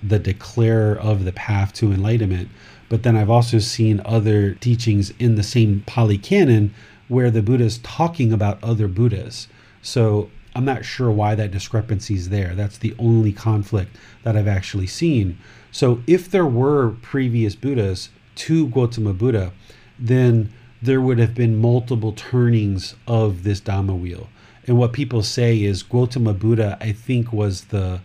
the 0.03 0.19
declarer 0.19 0.97
of 0.97 1.25
the 1.25 1.31
path 1.31 1.73
to 1.73 1.91
enlightenment. 1.91 2.49
But 2.91 3.03
then 3.03 3.15
I've 3.15 3.29
also 3.29 3.59
seen 3.59 4.01
other 4.03 4.55
teachings 4.55 5.13
in 5.17 5.35
the 5.35 5.43
same 5.43 5.81
Pali 5.85 6.17
Canon 6.17 6.73
where 7.07 7.31
the 7.31 7.41
Buddha 7.41 7.63
is 7.63 7.77
talking 7.77 8.33
about 8.33 8.61
other 8.61 8.89
Buddhas. 8.89 9.47
So 9.81 10.29
I'm 10.53 10.65
not 10.65 10.83
sure 10.83 11.09
why 11.09 11.35
that 11.35 11.51
discrepancy 11.51 12.15
is 12.15 12.27
there. 12.27 12.53
That's 12.53 12.77
the 12.77 12.93
only 12.99 13.31
conflict 13.31 13.95
that 14.23 14.35
I've 14.35 14.45
actually 14.45 14.87
seen. 14.87 15.37
So 15.71 16.03
if 16.05 16.29
there 16.29 16.45
were 16.45 16.97
previous 17.01 17.55
Buddhas 17.55 18.09
to 18.35 18.67
Gautama 18.67 19.13
Buddha, 19.13 19.53
then 19.97 20.51
there 20.81 20.99
would 20.99 21.17
have 21.17 21.33
been 21.33 21.61
multiple 21.61 22.11
turnings 22.11 22.95
of 23.07 23.43
this 23.43 23.61
Dhamma 23.61 23.97
wheel. 23.97 24.27
And 24.67 24.77
what 24.77 24.91
people 24.91 25.23
say 25.23 25.63
is 25.63 25.81
Gautama 25.81 26.33
Buddha, 26.33 26.77
I 26.81 26.91
think, 26.91 27.31
was 27.31 27.65
the 27.65 28.01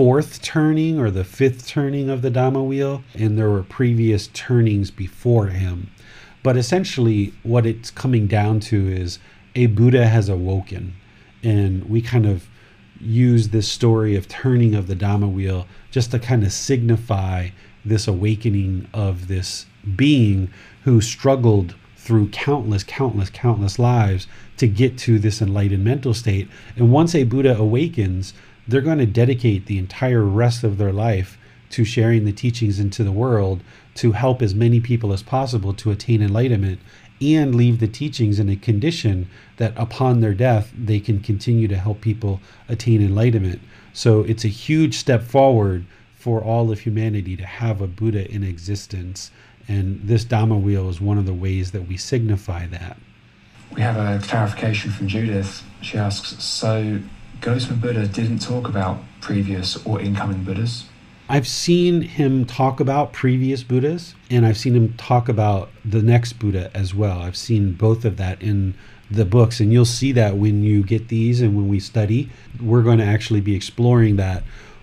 fourth 0.00 0.40
turning 0.40 0.98
or 0.98 1.10
the 1.10 1.24
fifth 1.24 1.68
turning 1.68 2.08
of 2.08 2.22
the 2.22 2.30
Dhamma 2.30 2.66
wheel, 2.66 3.04
and 3.14 3.36
there 3.36 3.50
were 3.50 3.62
previous 3.62 4.28
turnings 4.28 4.90
before 4.90 5.48
him. 5.48 5.90
But 6.42 6.56
essentially, 6.56 7.34
what 7.42 7.66
it's 7.66 7.90
coming 7.90 8.26
down 8.26 8.60
to 8.60 8.88
is 8.88 9.18
a 9.54 9.66
Buddha 9.66 10.06
has 10.06 10.30
awoken 10.30 10.94
and 11.42 11.84
we 11.84 12.00
kind 12.00 12.24
of 12.24 12.48
use 12.98 13.50
this 13.50 13.68
story 13.68 14.16
of 14.16 14.26
turning 14.26 14.74
of 14.74 14.86
the 14.86 14.96
Dhamma 14.96 15.30
wheel 15.30 15.66
just 15.90 16.12
to 16.12 16.18
kind 16.18 16.44
of 16.44 16.52
signify 16.52 17.50
this 17.84 18.08
awakening 18.08 18.88
of 18.94 19.28
this 19.28 19.66
being 19.96 20.50
who 20.84 21.02
struggled 21.02 21.74
through 21.94 22.30
countless, 22.30 22.84
countless, 22.84 23.28
countless 23.28 23.78
lives 23.78 24.26
to 24.56 24.66
get 24.66 24.96
to 24.96 25.18
this 25.18 25.42
enlightened 25.42 25.84
mental 25.84 26.14
state. 26.14 26.48
And 26.74 26.90
once 26.90 27.14
a 27.14 27.24
Buddha 27.24 27.54
awakens, 27.58 28.32
they're 28.70 28.80
going 28.80 28.98
to 28.98 29.06
dedicate 29.06 29.66
the 29.66 29.78
entire 29.78 30.22
rest 30.22 30.64
of 30.64 30.78
their 30.78 30.92
life 30.92 31.36
to 31.70 31.84
sharing 31.84 32.24
the 32.24 32.32
teachings 32.32 32.78
into 32.78 33.04
the 33.04 33.12
world 33.12 33.62
to 33.94 34.12
help 34.12 34.42
as 34.42 34.54
many 34.54 34.80
people 34.80 35.12
as 35.12 35.22
possible 35.22 35.72
to 35.74 35.90
attain 35.90 36.22
enlightenment 36.22 36.80
and 37.20 37.54
leave 37.54 37.80
the 37.80 37.88
teachings 37.88 38.38
in 38.38 38.48
a 38.48 38.56
condition 38.56 39.28
that 39.56 39.74
upon 39.76 40.20
their 40.20 40.34
death 40.34 40.72
they 40.76 40.98
can 40.98 41.20
continue 41.20 41.68
to 41.68 41.76
help 41.76 42.00
people 42.00 42.40
attain 42.68 43.02
enlightenment. 43.02 43.60
So 43.92 44.20
it's 44.20 44.44
a 44.44 44.48
huge 44.48 44.96
step 44.96 45.22
forward 45.22 45.84
for 46.14 46.42
all 46.42 46.70
of 46.70 46.80
humanity 46.80 47.36
to 47.36 47.46
have 47.46 47.80
a 47.80 47.86
Buddha 47.86 48.30
in 48.30 48.42
existence. 48.42 49.30
And 49.68 50.00
this 50.02 50.24
Dhamma 50.24 50.60
wheel 50.60 50.88
is 50.88 51.00
one 51.00 51.18
of 51.18 51.26
the 51.26 51.34
ways 51.34 51.72
that 51.72 51.88
we 51.88 51.96
signify 51.96 52.66
that. 52.68 52.96
We 53.74 53.82
have 53.82 53.96
a 53.96 54.24
clarification 54.26 54.90
from 54.90 55.08
Judith. 55.08 55.62
She 55.80 55.96
asks 55.96 56.42
So, 56.42 57.00
Gautama 57.40 57.76
Buddha 57.76 58.06
didn't 58.06 58.40
talk 58.40 58.68
about 58.68 58.98
previous 59.22 59.82
or 59.86 59.98
incoming 59.98 60.44
Buddhas? 60.44 60.84
I've 61.26 61.48
seen 61.48 62.02
him 62.02 62.44
talk 62.44 62.80
about 62.80 63.14
previous 63.14 63.62
Buddhas, 63.62 64.14
and 64.28 64.44
I've 64.44 64.58
seen 64.58 64.74
him 64.74 64.92
talk 64.98 65.28
about 65.28 65.70
the 65.82 66.02
next 66.02 66.34
Buddha 66.34 66.70
as 66.74 66.94
well. 66.94 67.22
I've 67.22 67.36
seen 67.36 67.72
both 67.72 68.04
of 68.04 68.18
that 68.18 68.42
in 68.42 68.74
the 69.10 69.24
books, 69.24 69.58
and 69.58 69.72
you'll 69.72 69.86
see 69.86 70.12
that 70.12 70.36
when 70.36 70.62
you 70.62 70.82
get 70.82 71.08
these 71.08 71.40
and 71.40 71.56
when 71.56 71.68
we 71.68 71.80
study, 71.80 72.28
we're 72.60 72.82
going 72.82 72.98
to 72.98 73.04
actually 73.04 73.40
be 73.40 73.56
exploring 73.56 74.16
that. 74.16 74.42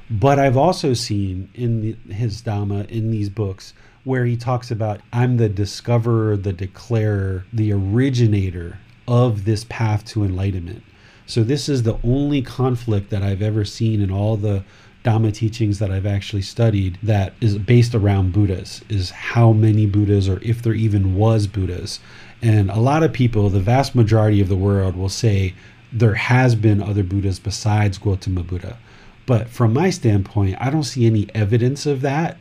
But 0.09 0.39
I've 0.39 0.57
also 0.57 0.95
seen 0.95 1.49
in 1.53 1.81
the, 1.81 2.13
his 2.13 2.41
Dhamma, 2.41 2.89
in 2.89 3.11
these 3.11 3.29
books, 3.29 3.73
where 4.03 4.25
he 4.25 4.35
talks 4.35 4.71
about, 4.71 5.01
I'm 5.13 5.37
the 5.37 5.49
discoverer, 5.49 6.35
the 6.35 6.53
declarer, 6.53 7.45
the 7.53 7.71
originator 7.71 8.79
of 9.07 9.45
this 9.45 9.63
path 9.69 10.05
to 10.05 10.23
enlightenment. 10.23 10.81
So, 11.27 11.43
this 11.43 11.69
is 11.69 11.83
the 11.83 11.99
only 12.03 12.41
conflict 12.41 13.09
that 13.11 13.21
I've 13.21 13.41
ever 13.41 13.65
seen 13.65 14.01
in 14.01 14.09
all 14.09 14.37
the 14.37 14.63
Dhamma 15.03 15.33
teachings 15.33 15.79
that 15.79 15.91
I've 15.91 16.05
actually 16.05 16.41
studied 16.41 16.97
that 17.03 17.33
is 17.39 17.57
based 17.57 17.93
around 17.93 18.33
Buddhas 18.33 18.81
is 18.89 19.11
how 19.11 19.53
many 19.53 19.85
Buddhas 19.85 20.27
or 20.27 20.41
if 20.41 20.61
there 20.61 20.73
even 20.73 21.15
was 21.15 21.47
Buddhas. 21.47 21.99
And 22.41 22.69
a 22.69 22.79
lot 22.79 23.03
of 23.03 23.13
people, 23.13 23.49
the 23.49 23.59
vast 23.59 23.95
majority 23.95 24.41
of 24.41 24.49
the 24.49 24.55
world, 24.55 24.95
will 24.95 25.09
say 25.09 25.53
there 25.93 26.15
has 26.15 26.55
been 26.55 26.81
other 26.81 27.03
Buddhas 27.03 27.39
besides 27.39 27.97
Gautama 27.97 28.43
Buddha. 28.43 28.77
But 29.25 29.49
from 29.49 29.73
my 29.73 29.89
standpoint, 29.89 30.57
I 30.59 30.69
don't 30.69 30.83
see 30.83 31.05
any 31.05 31.27
evidence 31.33 31.85
of 31.85 32.01
that. 32.01 32.37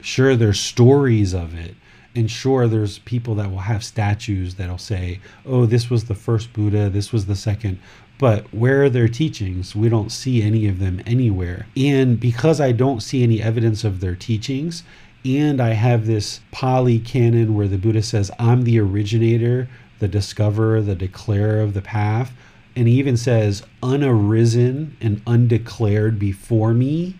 Sure, 0.00 0.36
there's 0.36 0.60
stories 0.60 1.34
of 1.34 1.58
it. 1.58 1.74
And 2.14 2.30
sure, 2.30 2.66
there's 2.66 2.98
people 3.00 3.36
that 3.36 3.50
will 3.50 3.58
have 3.58 3.84
statues 3.84 4.56
that'll 4.56 4.78
say, 4.78 5.20
oh, 5.46 5.66
this 5.66 5.88
was 5.88 6.04
the 6.04 6.14
first 6.14 6.52
Buddha, 6.52 6.90
this 6.90 7.12
was 7.12 7.26
the 7.26 7.36
second. 7.36 7.78
But 8.18 8.52
where 8.52 8.84
are 8.84 8.90
their 8.90 9.08
teachings? 9.08 9.76
We 9.76 9.88
don't 9.88 10.10
see 10.10 10.42
any 10.42 10.66
of 10.66 10.80
them 10.80 11.00
anywhere. 11.06 11.66
And 11.76 12.18
because 12.18 12.60
I 12.60 12.72
don't 12.72 13.02
see 13.02 13.22
any 13.22 13.40
evidence 13.40 13.84
of 13.84 14.00
their 14.00 14.16
teachings, 14.16 14.82
and 15.24 15.60
I 15.60 15.70
have 15.70 16.06
this 16.06 16.40
Pali 16.50 16.98
canon 16.98 17.54
where 17.54 17.68
the 17.68 17.78
Buddha 17.78 18.02
says, 18.02 18.30
I'm 18.38 18.64
the 18.64 18.80
originator, 18.80 19.68
the 19.98 20.08
discoverer, 20.08 20.80
the 20.80 20.94
declarer 20.94 21.60
of 21.60 21.74
the 21.74 21.82
path. 21.82 22.32
And 22.74 22.88
he 22.88 22.94
even 22.94 23.16
says, 23.16 23.62
unarisen 23.82 24.92
and 25.00 25.22
undeclared 25.26 26.18
before 26.18 26.72
me, 26.72 27.16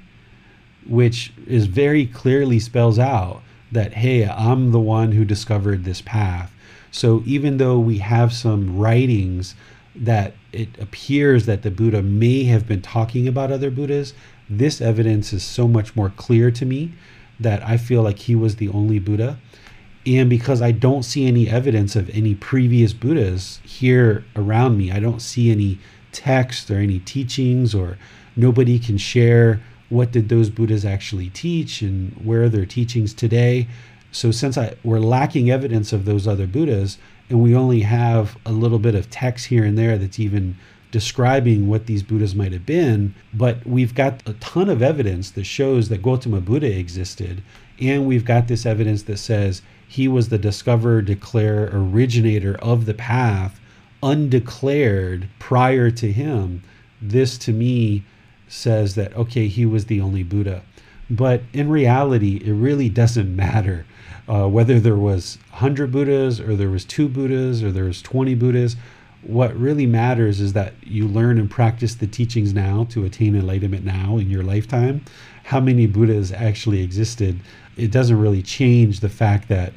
which 0.86 1.32
is 1.46 1.66
very 1.66 2.06
clearly 2.06 2.58
spells 2.58 2.98
out 2.98 3.42
that, 3.70 3.94
hey, 3.94 4.26
I'm 4.26 4.72
the 4.72 4.80
one 4.80 5.12
who 5.12 5.24
discovered 5.24 5.84
this 5.84 6.00
path. 6.00 6.54
So 6.90 7.22
even 7.26 7.58
though 7.58 7.78
we 7.78 7.98
have 7.98 8.32
some 8.32 8.78
writings 8.78 9.54
that 9.94 10.34
it 10.52 10.68
appears 10.78 11.46
that 11.46 11.62
the 11.62 11.70
Buddha 11.70 12.02
may 12.02 12.44
have 12.44 12.66
been 12.66 12.82
talking 12.82 13.28
about 13.28 13.52
other 13.52 13.70
Buddhas, 13.70 14.14
this 14.48 14.80
evidence 14.80 15.32
is 15.32 15.42
so 15.42 15.68
much 15.68 15.94
more 15.94 16.10
clear 16.10 16.50
to 16.50 16.64
me 16.64 16.92
that 17.38 17.62
I 17.62 17.76
feel 17.76 18.02
like 18.02 18.20
he 18.20 18.34
was 18.34 18.56
the 18.56 18.68
only 18.68 18.98
Buddha. 18.98 19.38
And 20.06 20.30
because 20.30 20.62
I 20.62 20.72
don't 20.72 21.02
see 21.02 21.26
any 21.26 21.48
evidence 21.48 21.94
of 21.94 22.08
any 22.10 22.34
previous 22.34 22.92
Buddhas 22.92 23.60
here 23.62 24.24
around 24.34 24.78
me, 24.78 24.90
I 24.90 25.00
don't 25.00 25.20
see 25.20 25.50
any 25.50 25.78
text 26.12 26.70
or 26.70 26.78
any 26.78 26.98
teachings, 27.00 27.74
or 27.74 27.98
nobody 28.34 28.78
can 28.78 28.96
share 28.96 29.60
what 29.90 30.12
did 30.12 30.28
those 30.28 30.50
Buddhas 30.50 30.84
actually 30.84 31.28
teach 31.30 31.82
and 31.82 32.12
where 32.24 32.44
are 32.44 32.48
their 32.48 32.66
teachings 32.66 33.12
today. 33.12 33.68
So 34.10 34.30
since 34.30 34.56
I 34.56 34.76
we're 34.82 35.00
lacking 35.00 35.50
evidence 35.50 35.92
of 35.92 36.06
those 36.06 36.26
other 36.26 36.46
Buddhas, 36.46 36.98
and 37.28 37.42
we 37.42 37.54
only 37.54 37.80
have 37.80 38.36
a 38.46 38.52
little 38.52 38.78
bit 38.78 38.94
of 38.94 39.10
text 39.10 39.46
here 39.46 39.64
and 39.64 39.76
there 39.76 39.98
that's 39.98 40.18
even 40.18 40.56
describing 40.90 41.68
what 41.68 41.86
these 41.86 42.02
Buddhas 42.02 42.34
might 42.34 42.52
have 42.52 42.64
been, 42.64 43.14
but 43.34 43.64
we've 43.66 43.94
got 43.94 44.22
a 44.26 44.32
ton 44.34 44.70
of 44.70 44.82
evidence 44.82 45.30
that 45.32 45.44
shows 45.44 45.88
that 45.88 46.02
Gautama 46.02 46.40
Buddha 46.40 46.78
existed, 46.78 47.42
and 47.80 48.06
we've 48.06 48.24
got 48.24 48.48
this 48.48 48.64
evidence 48.64 49.02
that 49.02 49.18
says 49.18 49.62
he 49.86 50.08
was 50.08 50.28
the 50.28 50.38
discoverer, 50.38 51.02
declarer, 51.02 51.70
originator 51.72 52.56
of 52.56 52.86
the 52.86 52.94
path, 52.94 53.60
undeclared 54.02 55.28
prior 55.38 55.90
to 55.90 56.10
him. 56.10 56.62
This 57.00 57.36
to 57.38 57.52
me 57.52 58.04
says 58.48 58.94
that, 58.94 59.14
okay, 59.14 59.46
he 59.48 59.66
was 59.66 59.86
the 59.86 60.00
only 60.00 60.22
Buddha. 60.22 60.62
But 61.10 61.42
in 61.52 61.68
reality, 61.68 62.40
it 62.44 62.52
really 62.52 62.88
doesn't 62.88 63.34
matter 63.36 63.84
uh, 64.28 64.46
whether 64.46 64.78
there 64.78 64.96
was 64.96 65.38
100 65.50 65.90
Buddhas 65.90 66.40
or 66.40 66.54
there 66.54 66.70
was 66.70 66.84
two 66.84 67.08
Buddhas 67.08 67.62
or 67.62 67.72
there 67.72 67.84
was 67.84 68.02
20 68.02 68.34
Buddhas. 68.34 68.76
what 69.22 69.56
really 69.56 69.86
matters 69.86 70.40
is 70.40 70.52
that 70.52 70.74
you 70.82 71.08
learn 71.08 71.38
and 71.38 71.50
practice 71.50 71.96
the 71.96 72.06
teachings 72.06 72.54
now 72.54 72.84
to 72.84 73.04
attain 73.04 73.34
enlightenment 73.34 73.84
now 73.84 74.16
in 74.16 74.30
your 74.30 74.44
lifetime. 74.44 75.04
How 75.44 75.58
many 75.60 75.86
Buddhas 75.86 76.30
actually 76.30 76.82
existed? 76.82 77.40
It 77.76 77.90
doesn't 77.90 78.20
really 78.20 78.42
change 78.42 79.00
the 79.00 79.08
fact 79.08 79.48
that, 79.48 79.72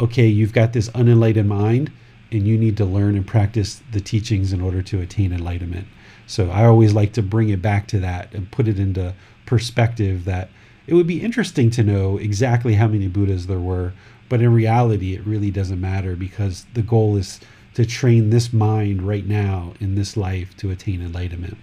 okay, 0.00 0.26
you've 0.26 0.52
got 0.52 0.72
this 0.72 0.88
unenlightened 0.94 1.48
mind 1.48 1.92
and 2.32 2.48
you 2.48 2.58
need 2.58 2.76
to 2.78 2.84
learn 2.84 3.14
and 3.14 3.26
practice 3.26 3.82
the 3.92 4.00
teachings 4.00 4.52
in 4.52 4.60
order 4.60 4.82
to 4.82 5.00
attain 5.00 5.32
enlightenment. 5.32 5.86
So 6.26 6.50
I 6.50 6.64
always 6.64 6.92
like 6.92 7.12
to 7.12 7.22
bring 7.22 7.50
it 7.50 7.60
back 7.60 7.86
to 7.88 8.00
that 8.00 8.34
and 8.34 8.50
put 8.50 8.66
it 8.66 8.78
into 8.78 9.14
perspective 9.46 10.24
that 10.24 10.48
it 10.86 10.94
would 10.94 11.06
be 11.06 11.22
interesting 11.22 11.70
to 11.70 11.82
know 11.82 12.18
exactly 12.18 12.74
how 12.74 12.88
many 12.88 13.08
Buddhas 13.08 13.46
there 13.46 13.60
were, 13.60 13.92
but 14.28 14.40
in 14.40 14.52
reality, 14.52 15.14
it 15.14 15.26
really 15.26 15.50
doesn't 15.50 15.80
matter 15.80 16.16
because 16.16 16.66
the 16.74 16.82
goal 16.82 17.16
is 17.16 17.40
to 17.74 17.86
train 17.86 18.30
this 18.30 18.52
mind 18.52 19.02
right 19.02 19.26
now 19.26 19.74
in 19.80 19.94
this 19.94 20.16
life 20.16 20.56
to 20.58 20.70
attain 20.70 21.00
enlightenment. 21.02 21.56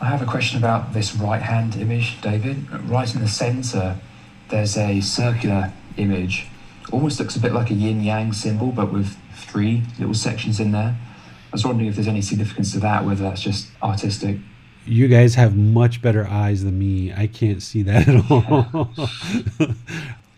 I 0.00 0.06
have 0.06 0.22
a 0.22 0.26
question 0.26 0.58
about 0.58 0.94
this 0.94 1.14
right 1.14 1.42
hand 1.42 1.76
image, 1.76 2.20
David. 2.20 2.68
Right 2.88 3.12
in 3.14 3.20
the 3.20 3.28
center, 3.28 3.98
there's 4.48 4.76
a 4.76 5.00
circular 5.00 5.72
image. 5.96 6.48
Almost 6.90 7.20
looks 7.20 7.36
a 7.36 7.40
bit 7.40 7.52
like 7.52 7.70
a 7.70 7.74
yin 7.74 8.02
yang 8.02 8.32
symbol, 8.32 8.72
but 8.72 8.92
with 8.92 9.16
three 9.34 9.82
little 9.98 10.14
sections 10.14 10.58
in 10.58 10.72
there. 10.72 10.96
I 10.96 11.50
was 11.52 11.64
wondering 11.64 11.88
if 11.88 11.96
there's 11.96 12.08
any 12.08 12.22
significance 12.22 12.72
to 12.72 12.80
that, 12.80 13.04
whether 13.04 13.22
that's 13.22 13.42
just 13.42 13.68
artistic. 13.82 14.38
You 14.84 15.08
guys 15.08 15.34
have 15.36 15.56
much 15.56 16.02
better 16.02 16.26
eyes 16.26 16.64
than 16.64 16.78
me. 16.78 17.12
I 17.12 17.26
can't 17.26 17.62
see 17.62 17.82
that 17.82 18.08
at 18.08 18.30
all. 18.30 18.90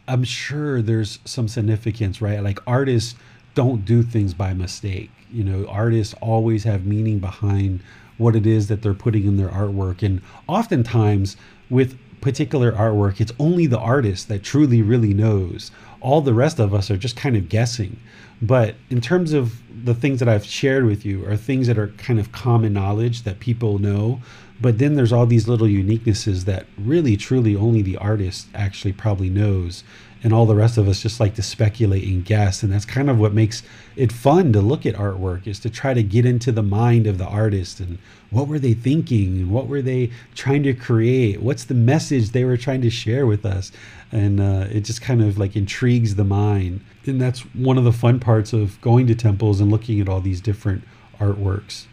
I'm 0.08 0.24
sure 0.24 0.82
there's 0.82 1.18
some 1.24 1.48
significance, 1.48 2.20
right? 2.20 2.42
Like 2.42 2.58
artists 2.66 3.14
don't 3.54 3.84
do 3.84 4.02
things 4.02 4.34
by 4.34 4.52
mistake. 4.52 5.10
You 5.32 5.44
know, 5.44 5.66
artists 5.68 6.14
always 6.20 6.64
have 6.64 6.84
meaning 6.84 7.20
behind 7.20 7.80
what 8.18 8.36
it 8.36 8.46
is 8.46 8.68
that 8.68 8.82
they're 8.82 8.94
putting 8.94 9.24
in 9.24 9.36
their 9.36 9.48
artwork. 9.48 10.02
And 10.02 10.20
oftentimes, 10.46 11.36
with 11.70 11.98
particular 12.20 12.72
artwork, 12.72 13.20
it's 13.20 13.32
only 13.38 13.66
the 13.66 13.78
artist 13.78 14.28
that 14.28 14.42
truly, 14.42 14.82
really 14.82 15.14
knows. 15.14 15.70
All 16.00 16.20
the 16.20 16.34
rest 16.34 16.58
of 16.58 16.74
us 16.74 16.90
are 16.90 16.96
just 16.96 17.16
kind 17.16 17.36
of 17.36 17.48
guessing. 17.48 17.98
But 18.46 18.74
in 18.90 19.00
terms 19.00 19.32
of 19.32 19.62
the 19.84 19.94
things 19.94 20.18
that 20.20 20.28
I've 20.28 20.44
shared 20.44 20.84
with 20.84 21.04
you, 21.04 21.26
are 21.26 21.36
things 21.36 21.66
that 21.66 21.78
are 21.78 21.88
kind 21.88 22.18
of 22.18 22.30
common 22.30 22.72
knowledge 22.72 23.22
that 23.22 23.40
people 23.40 23.78
know. 23.78 24.20
But 24.60 24.78
then 24.78 24.94
there's 24.94 25.12
all 25.12 25.26
these 25.26 25.48
little 25.48 25.66
uniquenesses 25.66 26.44
that 26.44 26.66
really, 26.78 27.16
truly, 27.16 27.56
only 27.56 27.82
the 27.82 27.96
artist 27.96 28.48
actually 28.54 28.92
probably 28.92 29.30
knows 29.30 29.82
and 30.24 30.32
all 30.32 30.46
the 30.46 30.54
rest 30.54 30.78
of 30.78 30.88
us 30.88 31.02
just 31.02 31.20
like 31.20 31.34
to 31.34 31.42
speculate 31.42 32.02
and 32.04 32.24
guess 32.24 32.62
and 32.62 32.72
that's 32.72 32.86
kind 32.86 33.10
of 33.10 33.18
what 33.18 33.34
makes 33.34 33.62
it 33.94 34.10
fun 34.10 34.52
to 34.54 34.60
look 34.60 34.86
at 34.86 34.94
artwork 34.94 35.46
is 35.46 35.60
to 35.60 35.68
try 35.68 35.92
to 35.92 36.02
get 36.02 36.24
into 36.24 36.50
the 36.50 36.62
mind 36.62 37.06
of 37.06 37.18
the 37.18 37.26
artist 37.26 37.78
and 37.78 37.98
what 38.30 38.48
were 38.48 38.58
they 38.58 38.72
thinking 38.72 39.36
and 39.36 39.50
what 39.50 39.68
were 39.68 39.82
they 39.82 40.10
trying 40.34 40.62
to 40.62 40.72
create 40.72 41.40
what's 41.42 41.64
the 41.64 41.74
message 41.74 42.30
they 42.30 42.44
were 42.44 42.56
trying 42.56 42.80
to 42.80 42.90
share 42.90 43.26
with 43.26 43.44
us 43.44 43.70
and 44.14 44.40
uh, 44.40 44.66
it 44.70 44.82
just 44.82 45.02
kind 45.02 45.20
of 45.20 45.36
like 45.38 45.56
intrigues 45.56 46.14
the 46.14 46.24
mind. 46.24 46.80
And 47.04 47.20
that's 47.20 47.40
one 47.54 47.76
of 47.76 47.84
the 47.84 47.92
fun 47.92 48.20
parts 48.20 48.52
of 48.52 48.80
going 48.80 49.08
to 49.08 49.14
temples 49.14 49.60
and 49.60 49.70
looking 49.70 50.00
at 50.00 50.08
all 50.08 50.20
these 50.20 50.40
different 50.40 50.84
artworks. 51.18 51.86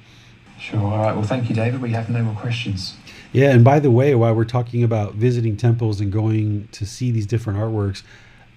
Sure. 0.59 0.79
All 0.79 0.99
right. 0.99 1.15
Well 1.15 1.25
thank 1.25 1.49
you 1.49 1.55
david. 1.55 1.81
We 1.81 1.91
have 1.91 2.09
no 2.09 2.21
more 2.21 2.35
questions. 2.35 2.95
Yeah, 3.33 3.51
and 3.51 3.63
by 3.63 3.79
the 3.79 3.89
way, 3.89 4.13
while 4.13 4.35
we're 4.35 4.43
talking 4.43 4.83
about 4.83 5.15
visiting 5.15 5.55
temples 5.55 6.01
and 6.01 6.11
going 6.11 6.67
to 6.73 6.85
see 6.85 7.11
these 7.11 7.25
different 7.25 7.57
artworks, 7.57 8.03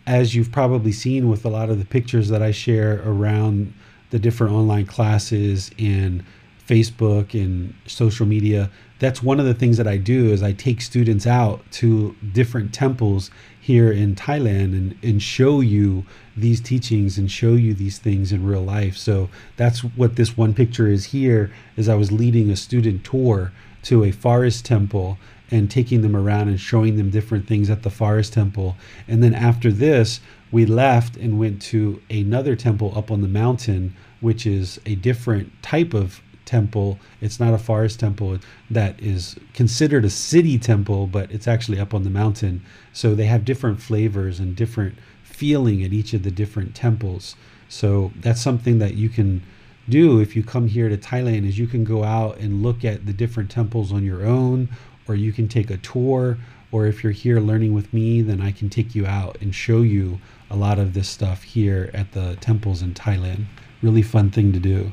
as 0.07 0.35
you've 0.35 0.51
probably 0.53 0.93
seen 0.93 1.31
with 1.31 1.45
a 1.45 1.49
lot 1.49 1.71
of 1.71 1.79
the 1.79 1.85
pictures 1.85 2.29
that 2.29 2.43
I 2.43 2.51
share 2.51 3.01
around 3.07 3.73
the 4.11 4.19
different 4.19 4.53
online 4.53 4.85
classes 4.85 5.71
and 5.79 6.25
Facebook 6.67 7.41
and 7.41 7.73
social 7.87 8.27
media, 8.27 8.69
that's 8.99 9.23
one 9.23 9.39
of 9.39 9.47
the 9.47 9.55
things 9.55 9.77
that 9.77 9.87
I 9.87 9.97
do 9.97 10.33
is 10.33 10.43
I 10.43 10.53
take 10.53 10.81
students 10.81 11.27
out 11.27 11.61
to 11.73 12.17
different 12.33 12.75
temples 12.75 13.31
here 13.65 13.91
in 13.91 14.15
Thailand 14.15 14.77
and, 14.77 14.99
and 15.03 15.23
show 15.23 15.63
you 15.63 16.05
these 16.37 16.61
teachings 16.61 17.17
and 17.17 17.31
show 17.31 17.55
you 17.55 17.73
these 17.73 17.99
things 17.99 18.31
in 18.31 18.45
real 18.45 18.63
life. 18.63 18.95
So 18.95 19.31
that's 19.57 19.81
what 19.81 20.17
this 20.17 20.37
one 20.37 20.53
picture 20.53 20.87
is 20.87 21.07
here 21.07 21.51
is 21.75 21.89
I 21.89 21.95
was 21.95 22.13
leading 22.13 22.51
a 22.51 22.57
student 22.57 23.05
tour 23.05 23.53
to 23.85 24.05
a 24.05 24.11
forest 24.11 24.67
temple 24.67 25.17
and 25.51 25.71
taking 25.71 26.03
them 26.03 26.15
around 26.15 26.49
and 26.49 26.61
showing 26.61 26.99
them 26.99 27.09
different 27.09 27.47
things 27.49 27.71
at 27.71 27.83
the 27.83 27.89
forest 27.91 28.35
temple. 28.35 28.77
And 29.09 29.23
then 29.23 29.33
after 29.33 29.73
this, 29.73 30.21
we 30.53 30.67
left 30.67 31.17
and 31.17 31.39
went 31.39 31.63
to 31.63 32.03
another 32.11 32.57
temple 32.57 32.93
up 32.95 33.11
on 33.11 33.23
the 33.23 33.29
mountain, 33.29 33.97
which 34.21 34.47
is 34.47 34.79
a 34.85 34.95
different 34.95 35.51
type 35.63 35.95
of 35.95 36.21
temple. 36.45 36.99
It's 37.21 37.41
not 37.41 37.55
a 37.55 37.59
forest 37.59 38.01
temple 38.01 38.39
that 38.71 39.01
is 39.01 39.37
considered 39.53 40.05
a 40.05 40.11
city 40.11 40.59
temple, 40.59 41.07
but 41.07 41.31
it's 41.31 41.49
actually 41.49 41.81
up 41.81 41.95
on 41.95 42.05
the 42.05 42.11
mountain. 42.11 42.63
So 42.93 43.15
they 43.15 43.27
have 43.27 43.45
different 43.45 43.81
flavors 43.81 44.41
and 44.41 44.57
different 44.57 44.97
feeling 45.23 45.83
at 45.83 45.93
each 45.93 46.15
of 46.15 46.23
the 46.23 46.31
different 46.31 46.75
temples. 46.75 47.37
So 47.69 48.13
that's 48.17 48.41
something 48.41 48.79
that 48.79 48.95
you 48.95 49.09
can 49.09 49.43
do 49.89 50.21
if 50.21 50.35
you 50.35 50.43
come 50.43 50.69
here 50.69 50.89
to 50.89 50.97
Thailand 50.97 51.47
is 51.47 51.59
you 51.59 51.67
can 51.67 51.85
go 51.85 52.05
out 52.05 52.39
and 52.39 52.63
look 52.63 52.85
at 52.85 53.05
the 53.07 53.13
different 53.13 53.51
temples 53.51 53.93
on 53.93 54.05
your 54.05 54.25
own 54.25 54.69
or 55.07 55.15
you 55.15 55.33
can 55.33 55.47
take 55.47 55.71
a 55.71 55.77
tour 55.77 56.39
or 56.73 56.87
if 56.87 57.03
you're 57.03 57.13
here 57.13 57.39
learning 57.39 57.75
with 57.75 57.93
me 57.93 58.23
then 58.23 58.41
I 58.41 58.51
can 58.51 58.71
take 58.71 58.95
you 58.95 59.07
out 59.07 59.37
and 59.43 59.55
show 59.55 59.83
you 59.83 60.21
a 60.51 60.57
lot 60.57 60.79
of 60.79 60.95
this 60.95 61.09
stuff 61.09 61.43
here 61.43 61.91
at 61.93 62.13
the 62.13 62.37
temples 62.41 62.81
in 62.81 62.95
Thailand. 62.95 63.45
Really 63.83 64.03
fun 64.03 64.31
thing 64.31 64.53
to 64.53 64.59
do. 64.59 64.93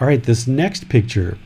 All 0.00 0.06
right, 0.06 0.22
this 0.22 0.46
next 0.46 0.88
picture 0.88 1.38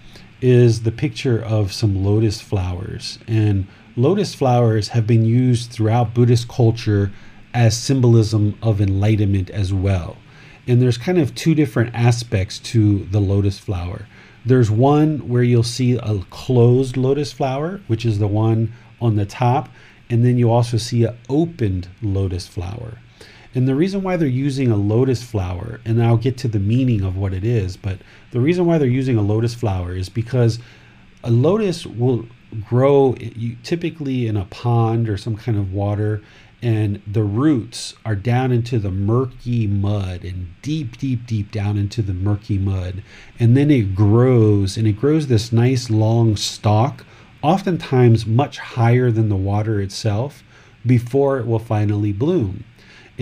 is 0.43 0.83
the 0.83 0.93
picture 0.93 1.43
of 1.43 1.73
some 1.73 2.05
lotus 2.05 2.43
flowers 2.43 3.19
and 3.27 3.67
lotus 3.97 4.35
flowers 4.35 4.89
have 4.89 5.07
been 5.07 5.25
used 5.25 5.71
throughout 5.71 6.13
Buddhist 6.13 6.49
culture 6.49 7.11
as 7.55 7.75
symbolism 7.75 8.59
of 8.61 8.83
enlightenment 8.83 9.49
as 9.49 9.73
well. 9.73 10.19
And 10.67 10.83
there's 10.83 10.99
kind 10.99 11.17
of 11.17 11.35
two 11.35 11.55
different 11.55 11.95
aspects 11.95 12.59
to 12.59 13.07
the 13.07 13.21
lotus 13.21 13.59
flower. 13.59 14.07
There's 14.45 14.71
one 14.71 15.29
where 15.31 15.43
you'll 15.43 15.63
see 15.63 15.95
a 15.95 16.19
closed 16.29 16.99
lotus 16.99 17.33
flower, 17.33 17.81
which 17.87 18.05
is 18.05 18.19
the 18.19 18.29
one 18.29 18.75
on 19.01 19.17
the 19.17 19.25
top, 19.25 19.71
and 20.11 20.27
then 20.27 20.37
you 20.37 20.51
also 20.51 20.77
see 20.77 21.05
an 21.05 21.17
opened 21.31 21.89
lotus 22.03 22.47
flower. 22.47 22.99
And 23.55 23.69
the 23.69 23.75
reason 23.75 24.03
why 24.03 24.17
they're 24.17 24.29
using 24.29 24.71
a 24.71 24.77
lotus 24.77 25.23
flower, 25.23 25.81
and 25.85 26.03
I'll 26.03 26.17
get 26.17 26.39
to 26.39 26.49
the 26.49 26.59
meaning 26.59 27.03
of 27.03 27.17
what 27.17 27.35
it 27.35 27.45
is, 27.45 27.77
but 27.77 27.99
the 28.31 28.41
reason 28.41 28.65
why 28.65 28.79
they're 28.79 28.89
using 28.89 29.17
a 29.17 29.23
lotus 29.23 29.55
flower 29.55 29.95
is 29.95 30.09
because 30.09 30.59
a 31.23 31.31
lotus 31.31 31.87
will 31.87 32.27
grow 32.67 33.15
typically 33.63 34.27
in 34.27 34.37
a 34.37 34.47
pond 34.47 35.09
or 35.09 35.17
some 35.17 35.37
kind 35.37 35.59
of 35.59 35.73
water 35.73 36.23
and 36.63 37.03
the 37.09 37.25
roots 37.25 37.95
are 38.05 38.15
down 38.15 38.53
into 38.53 38.79
the 38.79 38.91
murky 38.91 39.67
mud 39.67 40.23
and 40.23 40.55
deep, 40.63 40.97
deep, 40.97 41.27
deep 41.27 41.51
down 41.51 41.77
into 41.77 42.03
the 42.03 42.15
murky 42.15 42.57
mud. 42.57 43.03
And 43.41 43.57
then 43.57 43.69
it 43.71 43.97
grows 43.97 44.77
and 44.77 44.87
it 44.87 44.93
grows 44.93 45.27
this 45.27 45.51
nice 45.51 45.91
long 45.91 46.37
stalk, 46.37 47.05
oftentimes 47.43 48.27
much 48.27 48.59
higher 48.59 49.11
than 49.11 49.29
the 49.29 49.35
water 49.35 49.81
itself, 49.81 50.45
before 50.87 51.39
it 51.39 51.47
will 51.47 51.59
finally 51.59 52.13
bloom. 52.13 52.65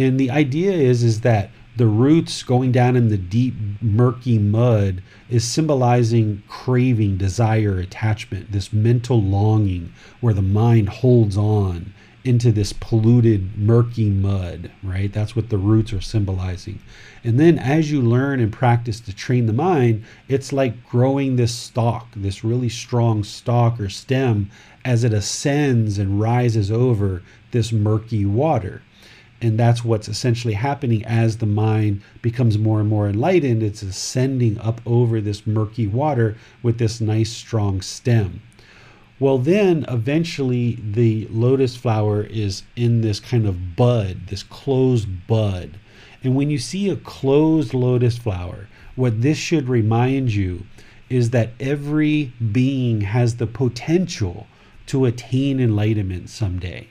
And 0.01 0.19
the 0.19 0.31
idea 0.31 0.73
is, 0.73 1.03
is 1.03 1.21
that 1.21 1.51
the 1.77 1.87
roots 1.87 2.43
going 2.43 2.73
down 2.73 2.97
in 2.97 3.09
the 3.09 3.17
deep, 3.17 3.55
murky 3.81 4.39
mud 4.39 5.03
is 5.29 5.45
symbolizing 5.45 6.43
craving, 6.49 7.17
desire, 7.17 7.79
attachment, 7.79 8.53
this 8.53 8.73
mental 8.73 9.23
longing 9.23 9.93
where 10.21 10.35
the 10.35 10.43
mind 10.43 10.89
holds 10.89 11.37
on 11.37 11.93
into 12.25 12.53
this 12.53 12.73
polluted, 12.73 13.57
murky 13.57 14.11
mud, 14.11 14.71
right? 14.83 15.13
That's 15.13 15.35
what 15.35 15.49
the 15.49 15.59
roots 15.59 15.93
are 15.93 16.01
symbolizing. 16.01 16.81
And 17.25 17.41
then 17.41 17.59
as 17.59 17.91
you 17.91 18.03
learn 18.03 18.41
and 18.41 18.53
practice 18.53 19.01
to 19.01 19.15
train 19.15 19.47
the 19.47 19.53
mind, 19.53 20.05
it's 20.29 20.53
like 20.53 20.87
growing 20.87 21.37
this 21.37 21.55
stalk, 21.55 22.09
this 22.15 22.45
really 22.45 22.69
strong 22.69 23.25
stalk 23.25 23.81
or 23.81 23.89
stem, 23.89 24.51
as 24.85 25.05
it 25.05 25.15
ascends 25.15 25.99
and 25.99 26.21
rises 26.21 26.71
over 26.71 27.23
this 27.53 27.73
murky 27.73 28.25
water. 28.27 28.83
And 29.43 29.59
that's 29.59 29.85
what's 29.85 30.09
essentially 30.09 30.55
happening 30.55 31.05
as 31.05 31.39
the 31.39 31.47
mind 31.47 32.03
becomes 32.21 32.59
more 32.59 32.81
and 32.81 32.89
more 32.89 33.09
enlightened. 33.09 33.63
It's 33.63 33.83
ascending 33.83 34.59
up 34.59 34.81
over 34.85 35.21
this 35.21 35.47
murky 35.47 35.87
water 35.87 36.37
with 36.63 36.79
this 36.79 37.01
nice, 37.01 37.31
strong 37.31 37.81
stem. 37.81 38.43
Well, 39.19 39.39
then 39.39 39.85
eventually 39.89 40.79
the 40.83 41.27
lotus 41.31 41.77
flower 41.77 42.23
is 42.23 42.63
in 42.77 43.03
this 43.03 43.21
kind 43.21 43.47
of 43.47 43.77
bud, 43.77 44.29
this 44.29 44.43
closed 44.43 45.27
bud. 45.27 45.79
And 46.23 46.35
when 46.35 46.51
you 46.51 46.59
see 46.59 46.89
a 46.89 46.97
closed 46.97 47.73
lotus 47.73 48.19
flower, 48.19 48.69
what 48.97 49.23
this 49.23 49.39
should 49.39 49.69
remind 49.69 50.33
you 50.33 50.65
is 51.09 51.31
that 51.31 51.51
every 51.59 52.33
being 52.53 53.03
has 53.03 53.37
the 53.37 53.47
potential 53.47 54.47
to 54.87 55.05
attain 55.05 55.61
enlightenment 55.61 56.31
someday. 56.31 56.89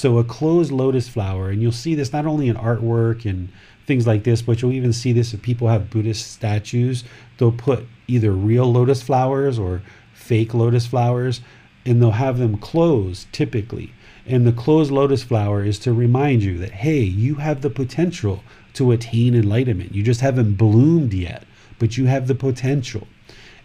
So, 0.00 0.18
a 0.18 0.22
closed 0.22 0.70
lotus 0.70 1.08
flower, 1.08 1.50
and 1.50 1.60
you'll 1.60 1.72
see 1.72 1.96
this 1.96 2.12
not 2.12 2.24
only 2.24 2.46
in 2.46 2.54
artwork 2.54 3.28
and 3.28 3.48
things 3.84 4.06
like 4.06 4.22
this, 4.22 4.42
but 4.42 4.62
you'll 4.62 4.70
even 4.70 4.92
see 4.92 5.12
this 5.12 5.34
if 5.34 5.42
people 5.42 5.66
have 5.66 5.90
Buddhist 5.90 6.30
statues. 6.30 7.02
They'll 7.36 7.50
put 7.50 7.84
either 8.06 8.30
real 8.30 8.72
lotus 8.72 9.02
flowers 9.02 9.58
or 9.58 9.82
fake 10.14 10.54
lotus 10.54 10.86
flowers, 10.86 11.40
and 11.84 12.00
they'll 12.00 12.12
have 12.12 12.38
them 12.38 12.58
closed 12.58 13.26
typically. 13.32 13.92
And 14.24 14.46
the 14.46 14.52
closed 14.52 14.92
lotus 14.92 15.24
flower 15.24 15.64
is 15.64 15.80
to 15.80 15.92
remind 15.92 16.44
you 16.44 16.58
that, 16.58 16.70
hey, 16.70 17.00
you 17.00 17.34
have 17.34 17.62
the 17.62 17.68
potential 17.68 18.44
to 18.74 18.92
attain 18.92 19.34
enlightenment. 19.34 19.96
You 19.96 20.04
just 20.04 20.20
haven't 20.20 20.54
bloomed 20.54 21.12
yet, 21.12 21.44
but 21.80 21.98
you 21.98 22.06
have 22.06 22.28
the 22.28 22.36
potential. 22.36 23.08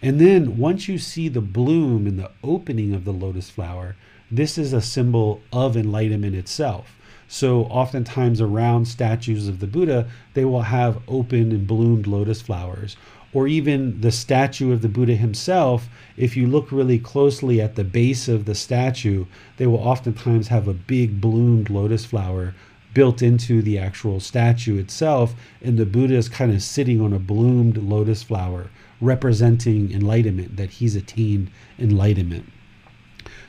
And 0.02 0.20
then 0.20 0.58
once 0.58 0.88
you 0.88 0.98
see 0.98 1.28
the 1.28 1.40
bloom 1.40 2.08
and 2.08 2.18
the 2.18 2.32
opening 2.42 2.92
of 2.92 3.04
the 3.04 3.12
lotus 3.12 3.50
flower, 3.50 3.94
this 4.30 4.58
is 4.58 4.72
a 4.72 4.80
symbol 4.80 5.42
of 5.52 5.76
enlightenment 5.76 6.34
itself. 6.34 6.96
So, 7.28 7.64
oftentimes 7.64 8.40
around 8.40 8.86
statues 8.86 9.48
of 9.48 9.58
the 9.60 9.66
Buddha, 9.66 10.06
they 10.34 10.44
will 10.44 10.62
have 10.62 11.02
open 11.08 11.52
and 11.52 11.66
bloomed 11.66 12.06
lotus 12.06 12.40
flowers. 12.40 12.96
Or 13.32 13.48
even 13.48 14.00
the 14.00 14.12
statue 14.12 14.72
of 14.72 14.82
the 14.82 14.88
Buddha 14.88 15.16
himself, 15.16 15.88
if 16.16 16.36
you 16.36 16.46
look 16.46 16.70
really 16.70 16.98
closely 16.98 17.60
at 17.60 17.74
the 17.74 17.82
base 17.82 18.28
of 18.28 18.44
the 18.44 18.54
statue, 18.54 19.26
they 19.56 19.66
will 19.66 19.78
oftentimes 19.78 20.48
have 20.48 20.68
a 20.68 20.74
big 20.74 21.20
bloomed 21.20 21.68
lotus 21.70 22.04
flower 22.04 22.54
built 22.94 23.20
into 23.20 23.60
the 23.60 23.78
actual 23.78 24.20
statue 24.20 24.78
itself. 24.78 25.34
And 25.60 25.76
the 25.76 25.86
Buddha 25.86 26.14
is 26.14 26.28
kind 26.28 26.52
of 26.52 26.62
sitting 26.62 27.00
on 27.00 27.12
a 27.12 27.18
bloomed 27.18 27.76
lotus 27.76 28.22
flower, 28.22 28.70
representing 29.00 29.90
enlightenment, 29.90 30.56
that 30.56 30.70
he's 30.70 30.94
attained 30.94 31.50
enlightenment. 31.78 32.52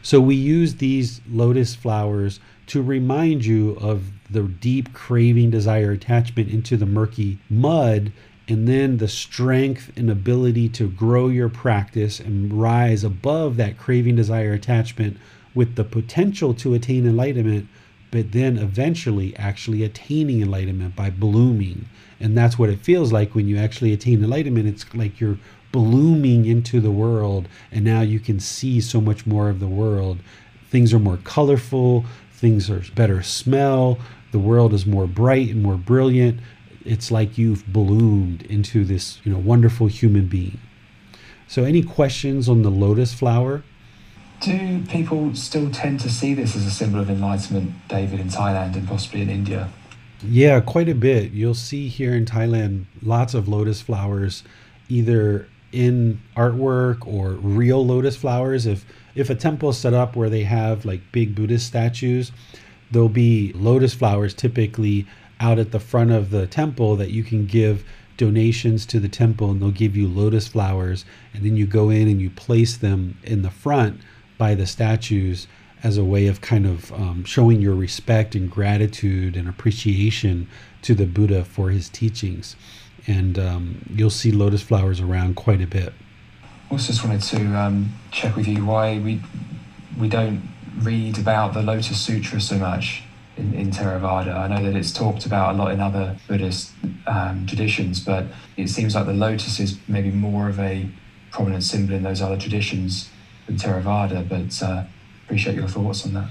So 0.06 0.22
we 0.22 0.36
use 0.36 0.76
these 0.76 1.20
lotus 1.28 1.74
flowers 1.74 2.39
to 2.68 2.84
remind 2.84 3.43
you 3.43 3.72
of 3.82 4.12
the 4.30 4.43
deep 4.43 4.93
craving, 4.93 5.49
desire, 5.49 5.93
attachment 5.93 6.47
into 6.47 6.78
the 6.78 6.86
murky 6.86 7.39
mud, 7.49 8.12
and 8.47 8.68
then 8.68 8.97
the 8.97 9.08
strength 9.08 9.91
and 9.97 10.12
ability 10.12 10.70
to 10.70 10.89
grow 10.89 11.30
your 11.30 11.49
practice 11.49 12.20
and 12.20 12.53
rise 12.53 13.03
above 13.03 13.58
that 13.58 13.80
craving, 13.80 14.16
desire, 14.16 14.53
attachment 14.53 15.18
with 15.56 15.74
the 15.74 15.84
potential 15.84 16.53
to 16.53 16.76
attain 16.76 17.08
enlightenment, 17.08 17.68
but 18.12 18.32
then 18.32 18.60
eventually 18.60 19.36
actually 19.38 19.84
attaining 19.84 20.39
enlightenment 20.39 20.95
by 20.95 21.10
blooming. 21.10 21.89
And 22.20 22.38
that's 22.38 22.57
what 22.57 22.70
it 22.70 22.80
feels 22.80 23.11
like 23.11 23.36
when 23.36 23.47
you 23.47 23.57
actually 23.57 23.93
attain 23.93 24.24
enlightenment. 24.24 24.68
It's 24.68 24.93
like 24.93 25.20
you're 25.20 25.38
blooming 25.72 26.45
into 26.45 26.80
the 26.80 26.91
world, 26.91 27.49
and 27.72 27.84
now 27.84 28.01
you 28.01 28.20
can 28.20 28.39
see 28.39 28.80
so 28.80 29.01
much 29.01 29.28
more 29.28 29.49
of 29.49 29.59
the 29.59 29.68
world. 29.68 30.20
Things 30.70 30.93
are 30.93 30.99
more 30.99 31.18
colorful, 31.18 32.05
things 32.32 32.70
are 32.70 32.82
better 32.95 33.22
smell, 33.22 33.99
the 34.32 34.39
world 34.39 34.74
is 34.74 34.86
more 34.86 35.07
bright 35.07 35.49
and 35.49 35.61
more 35.61 35.76
brilliant. 35.76 36.39
It's 36.86 37.11
like 37.11 37.38
you've 37.38 37.66
bloomed 37.68 38.43
into 38.43 38.86
this, 38.86 39.20
you 39.24 39.34
know, 39.34 39.39
wonderful 39.39 39.88
human 39.88 40.28
being. 40.28 40.59
So 41.47 41.63
any 41.63 41.84
questions 41.84 42.47
on 42.47 42.61
the 42.61 42.72
lotus 42.72 43.13
flower? 43.13 43.63
Do 44.41 44.84
people 44.89 45.34
still 45.36 45.72
tend 45.72 45.99
to 46.01 46.09
see 46.09 46.34
this 46.34 46.55
as 46.55 46.66
a 46.66 46.72
symbol 46.72 46.99
of 46.99 47.09
enlightenment, 47.09 47.74
David, 47.88 48.20
in 48.20 48.30
Thailand 48.30 48.76
and 48.76 48.88
possibly 48.88 49.22
in 49.22 49.30
India? 49.30 49.70
Yeah, 50.28 50.59
quite 50.59 50.89
a 50.89 50.95
bit. 50.95 51.32
You'll 51.32 51.53
see 51.53 51.88
here 51.88 52.15
in 52.15 52.26
Thailand 52.26 52.86
lots 53.01 53.34
of 53.34 53.47
lotus 53.47 53.82
flowers, 53.82 54.43
either 54.89 55.47
in 55.71 56.21
artwork 56.36 57.05
or 57.05 57.34
real 57.34 57.86
lotus 57.86 58.15
flowers. 58.15 58.65
If 58.65 58.86
if 59.13 59.30
a 59.30 59.36
temple 59.36 59.69
is 59.69 59.78
set 59.78 59.93
up 59.93 60.15
where 60.15 60.30
they 60.30 60.43
have 60.43 60.86
like 60.86 61.01
big 61.11 61.36
Buddhist 61.36 61.67
statues, 61.67 62.32
there'll 62.91 63.09
be 63.09 63.51
lotus 63.53 63.93
flowers 63.93 64.34
typically 64.34 65.05
out 65.39 65.59
at 65.59 65.71
the 65.71 65.80
front 65.80 66.11
of 66.11 66.30
the 66.32 66.47
temple 66.47 66.95
that 66.95 67.11
you 67.11 67.23
can 67.23 67.45
give 67.45 67.84
donations 68.17 68.86
to 68.86 68.99
the 68.99 69.09
temple 69.09 69.51
and 69.51 69.61
they'll 69.61 69.71
give 69.71 69.97
you 69.97 70.07
lotus 70.07 70.47
flowers 70.47 71.03
and 71.34 71.43
then 71.43 71.57
you 71.57 71.65
go 71.67 71.89
in 71.89 72.07
and 72.07 72.21
you 72.21 72.30
place 72.30 72.78
them 72.78 73.17
in 73.23 73.41
the 73.41 73.51
front 73.51 73.99
by 74.38 74.55
the 74.55 74.65
statues 74.65 75.47
as 75.86 75.97
a 75.97 76.03
way 76.03 76.27
of 76.27 76.41
kind 76.41 76.65
of 76.65 76.91
um, 76.93 77.23
showing 77.23 77.61
your 77.61 77.75
respect 77.75 78.36
and 78.36 78.51
gratitude 78.51 79.38
and 79.38 79.47
appreciation 79.47 80.47
to 80.81 80.93
the 80.93 81.05
Buddha 81.05 81.45
for 81.45 81.69
his 81.69 81.88
teachings 81.88 82.55
and 83.07 83.38
um, 83.38 83.86
you'll 83.93 84.09
see 84.09 84.31
lotus 84.31 84.61
flowers 84.61 84.99
around 84.99 85.36
quite 85.36 85.61
a 85.61 85.67
bit. 85.67 85.93
Also, 86.71 86.91
just 86.91 87.05
wanted 87.05 87.21
to 87.21 87.57
um, 87.57 87.93
check 88.11 88.36
with 88.36 88.47
you 88.47 88.65
why 88.65 88.97
we 88.99 89.21
we 89.99 90.09
don't 90.09 90.41
read 90.79 91.17
about 91.17 91.53
the 91.53 91.61
Lotus 91.61 92.01
Sutra 92.01 92.41
so 92.41 92.57
much 92.57 93.03
in, 93.38 93.53
in 93.53 93.71
Theravada. 93.71 94.36
I 94.36 94.47
know 94.47 94.63
that 94.63 94.75
it's 94.75 94.91
talked 94.91 95.25
about 95.25 95.55
a 95.55 95.57
lot 95.57 95.71
in 95.71 95.79
other 95.79 96.17
Buddhist 96.27 96.71
um, 97.07 97.45
traditions, 97.45 97.99
but 97.99 98.25
it 98.57 98.67
seems 98.69 98.95
like 98.95 99.05
the 99.05 99.13
lotus 99.13 99.59
is 99.59 99.77
maybe 99.88 100.11
more 100.11 100.49
of 100.49 100.59
a 100.59 100.89
prominent 101.31 101.63
symbol 101.63 101.93
in 101.93 102.03
those 102.03 102.21
other 102.21 102.38
traditions 102.38 103.09
than 103.45 103.55
Theravada. 103.55 104.27
But 104.27 104.61
uh, 104.65 104.86
appreciate 105.26 105.55
your 105.55 105.67
thoughts 105.67 106.05
on 106.05 106.13
that. 106.13 106.30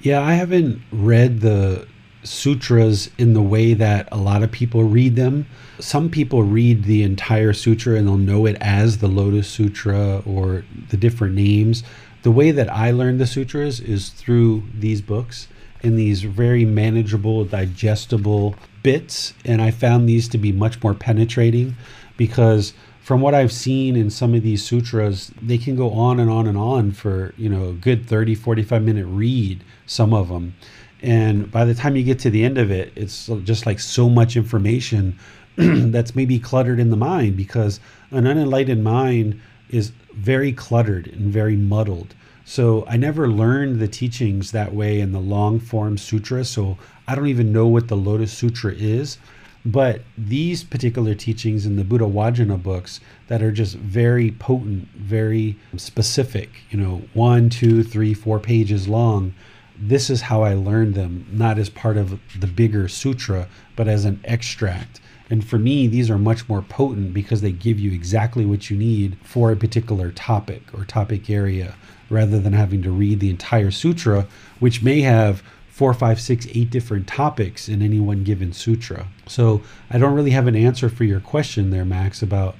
Yeah, 0.00 0.20
I 0.20 0.34
haven't 0.34 0.82
read 0.92 1.40
the 1.40 1.86
sutras 2.22 3.10
in 3.18 3.32
the 3.32 3.42
way 3.42 3.72
that 3.74 4.08
a 4.10 4.16
lot 4.16 4.42
of 4.42 4.50
people 4.50 4.84
read 4.84 5.16
them. 5.16 5.46
Some 5.78 6.10
people 6.10 6.42
read 6.42 6.84
the 6.84 7.02
entire 7.02 7.52
sutra 7.52 7.96
and 7.96 8.06
they'll 8.06 8.16
know 8.16 8.46
it 8.46 8.56
as 8.60 8.98
the 8.98 9.08
Lotus 9.08 9.48
Sutra 9.48 10.22
or 10.26 10.64
the 10.90 10.96
different 10.96 11.34
names. 11.34 11.82
The 12.22 12.30
way 12.32 12.50
that 12.50 12.70
I 12.72 12.90
learned 12.90 13.20
the 13.20 13.26
sutras 13.26 13.78
is 13.80 14.08
through 14.08 14.64
these 14.74 15.00
books 15.00 15.48
in 15.82 15.96
these 15.96 16.22
very 16.22 16.64
manageable, 16.64 17.44
digestible 17.44 18.56
bits. 18.82 19.34
And 19.44 19.62
I 19.62 19.70
found 19.70 20.08
these 20.08 20.28
to 20.30 20.38
be 20.38 20.50
much 20.50 20.82
more 20.82 20.94
penetrating 20.94 21.76
because 22.16 22.72
from 23.06 23.20
what 23.20 23.34
I've 23.34 23.52
seen 23.52 23.94
in 23.94 24.10
some 24.10 24.34
of 24.34 24.42
these 24.42 24.64
sutras, 24.64 25.30
they 25.40 25.58
can 25.58 25.76
go 25.76 25.92
on 25.92 26.18
and 26.18 26.28
on 26.28 26.48
and 26.48 26.58
on 26.58 26.90
for, 26.90 27.34
you 27.36 27.48
know, 27.48 27.68
a 27.68 27.72
good 27.72 28.04
30, 28.04 28.34
45 28.34 28.82
minute 28.82 29.06
read, 29.06 29.62
some 29.86 30.12
of 30.12 30.28
them. 30.28 30.56
And 31.02 31.48
by 31.48 31.64
the 31.64 31.72
time 31.72 31.94
you 31.94 32.02
get 32.02 32.18
to 32.18 32.30
the 32.30 32.44
end 32.44 32.58
of 32.58 32.72
it, 32.72 32.92
it's 32.96 33.30
just 33.44 33.64
like 33.64 33.78
so 33.78 34.08
much 34.08 34.36
information 34.36 35.16
that's 35.56 36.16
maybe 36.16 36.40
cluttered 36.40 36.80
in 36.80 36.90
the 36.90 36.96
mind 36.96 37.36
because 37.36 37.78
an 38.10 38.26
unenlightened 38.26 38.82
mind 38.82 39.40
is 39.70 39.92
very 40.12 40.52
cluttered 40.52 41.06
and 41.06 41.32
very 41.32 41.54
muddled. 41.54 42.12
So 42.44 42.84
I 42.88 42.96
never 42.96 43.28
learned 43.28 43.78
the 43.78 43.86
teachings 43.86 44.50
that 44.50 44.74
way 44.74 44.98
in 44.98 45.12
the 45.12 45.20
long 45.20 45.60
form 45.60 45.96
sutra. 45.96 46.44
So 46.44 46.76
I 47.06 47.14
don't 47.14 47.28
even 47.28 47.52
know 47.52 47.68
what 47.68 47.86
the 47.86 47.96
Lotus 47.96 48.32
Sutra 48.32 48.72
is. 48.72 49.18
But 49.66 50.02
these 50.16 50.62
particular 50.62 51.16
teachings 51.16 51.66
in 51.66 51.74
the 51.74 51.82
Buddha 51.82 52.04
Vacana 52.04 52.62
books 52.62 53.00
that 53.26 53.42
are 53.42 53.50
just 53.50 53.74
very 53.74 54.30
potent, 54.30 54.86
very 54.94 55.56
specific, 55.76 56.50
you 56.70 56.78
know, 56.78 57.02
one, 57.14 57.50
two, 57.50 57.82
three, 57.82 58.14
four 58.14 58.38
pages 58.38 58.86
long, 58.86 59.34
this 59.76 60.08
is 60.08 60.22
how 60.22 60.44
I 60.44 60.54
learned 60.54 60.94
them, 60.94 61.26
not 61.32 61.58
as 61.58 61.68
part 61.68 61.96
of 61.96 62.20
the 62.38 62.46
bigger 62.46 62.86
sutra, 62.86 63.48
but 63.74 63.88
as 63.88 64.04
an 64.04 64.20
extract. 64.24 65.00
And 65.28 65.44
for 65.44 65.58
me, 65.58 65.88
these 65.88 66.10
are 66.10 66.18
much 66.18 66.48
more 66.48 66.62
potent 66.62 67.12
because 67.12 67.40
they 67.40 67.50
give 67.50 67.80
you 67.80 67.90
exactly 67.90 68.46
what 68.46 68.70
you 68.70 68.76
need 68.76 69.18
for 69.24 69.50
a 69.50 69.56
particular 69.56 70.12
topic 70.12 70.62
or 70.72 70.84
topic 70.84 71.28
area, 71.28 71.74
rather 72.08 72.38
than 72.38 72.52
having 72.52 72.82
to 72.82 72.92
read 72.92 73.18
the 73.18 73.30
entire 73.30 73.72
sutra, 73.72 74.28
which 74.60 74.84
may 74.84 75.00
have 75.00 75.42
four, 75.76 75.92
five, 75.92 76.18
six, 76.18 76.46
eight 76.54 76.70
different 76.70 77.06
topics 77.06 77.68
in 77.68 77.82
any 77.82 78.00
one 78.00 78.24
given 78.24 78.50
sutra. 78.50 79.06
So 79.26 79.60
I 79.90 79.98
don't 79.98 80.14
really 80.14 80.30
have 80.30 80.46
an 80.46 80.56
answer 80.56 80.88
for 80.88 81.04
your 81.04 81.20
question 81.20 81.68
there, 81.68 81.84
Max, 81.84 82.22
about 82.22 82.56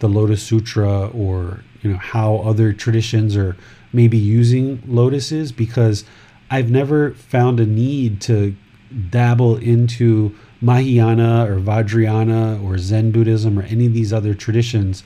the 0.00 0.06
Lotus 0.06 0.42
Sutra 0.42 1.06
or 1.08 1.64
you 1.80 1.90
know 1.90 1.96
how 1.96 2.36
other 2.40 2.74
traditions 2.74 3.38
are 3.38 3.56
maybe 3.90 4.18
using 4.18 4.82
lotuses 4.86 5.50
because 5.50 6.04
I've 6.50 6.70
never 6.70 7.12
found 7.12 7.58
a 7.58 7.64
need 7.64 8.20
to 8.22 8.54
dabble 9.08 9.56
into 9.56 10.36
Mahayana 10.60 11.50
or 11.50 11.60
Vajrayana 11.60 12.62
or 12.62 12.76
Zen 12.76 13.12
Buddhism 13.12 13.58
or 13.58 13.62
any 13.62 13.86
of 13.86 13.94
these 13.94 14.12
other 14.12 14.34
traditions. 14.34 15.02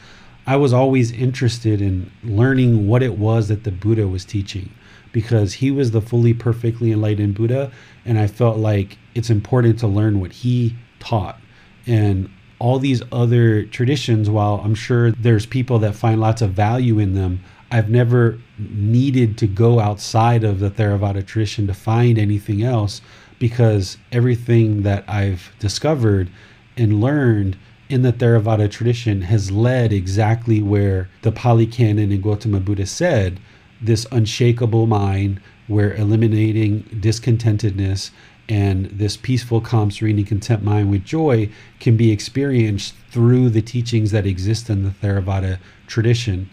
I 0.46 0.56
was 0.56 0.72
always 0.72 1.12
interested 1.12 1.80
in 1.80 2.10
learning 2.24 2.88
what 2.88 3.02
it 3.02 3.16
was 3.16 3.48
that 3.48 3.64
the 3.64 3.70
Buddha 3.70 4.08
was 4.08 4.24
teaching 4.24 4.70
because 5.12 5.54
he 5.54 5.70
was 5.70 5.90
the 5.90 6.00
fully 6.00 6.34
perfectly 6.34 6.90
enlightened 6.90 7.34
Buddha. 7.34 7.70
And 8.04 8.18
I 8.18 8.26
felt 8.26 8.58
like 8.58 8.98
it's 9.14 9.30
important 9.30 9.78
to 9.80 9.86
learn 9.86 10.20
what 10.20 10.32
he 10.32 10.74
taught. 10.98 11.38
And 11.86 12.28
all 12.58 12.78
these 12.78 13.02
other 13.12 13.64
traditions, 13.64 14.30
while 14.30 14.60
I'm 14.64 14.74
sure 14.74 15.10
there's 15.12 15.46
people 15.46 15.78
that 15.80 15.94
find 15.94 16.20
lots 16.20 16.42
of 16.42 16.52
value 16.52 16.98
in 16.98 17.14
them, 17.14 17.42
I've 17.70 17.90
never 17.90 18.38
needed 18.58 19.38
to 19.38 19.46
go 19.46 19.80
outside 19.80 20.44
of 20.44 20.60
the 20.60 20.70
Theravada 20.70 21.24
tradition 21.26 21.66
to 21.66 21.74
find 21.74 22.18
anything 22.18 22.62
else 22.62 23.00
because 23.38 23.96
everything 24.12 24.82
that 24.82 25.08
I've 25.08 25.52
discovered 25.58 26.30
and 26.76 27.00
learned 27.00 27.56
in 27.92 28.00
the 28.00 28.12
Theravada 28.12 28.70
tradition 28.70 29.20
has 29.20 29.50
led 29.50 29.92
exactly 29.92 30.62
where 30.62 31.10
the 31.20 31.30
Pali 31.30 31.66
Canon 31.66 32.10
and 32.10 32.22
Gautama 32.22 32.58
Buddha 32.58 32.86
said 32.86 33.38
this 33.82 34.06
unshakable 34.10 34.86
mind 34.86 35.42
where 35.66 35.92
eliminating 35.92 36.84
discontentedness 36.84 38.10
And 38.48 38.86
this 38.86 39.18
peaceful, 39.18 39.60
calm, 39.60 39.90
serene, 39.90 40.16
and 40.16 40.26
content 40.26 40.64
mind 40.64 40.90
with 40.90 41.04
joy 41.04 41.50
can 41.80 41.98
be 41.98 42.10
experienced 42.10 42.94
through 43.10 43.50
the 43.50 43.60
teachings 43.60 44.10
that 44.12 44.26
exist 44.26 44.70
in 44.70 44.84
the 44.84 44.90
Theravada 44.90 45.58
tradition. 45.86 46.48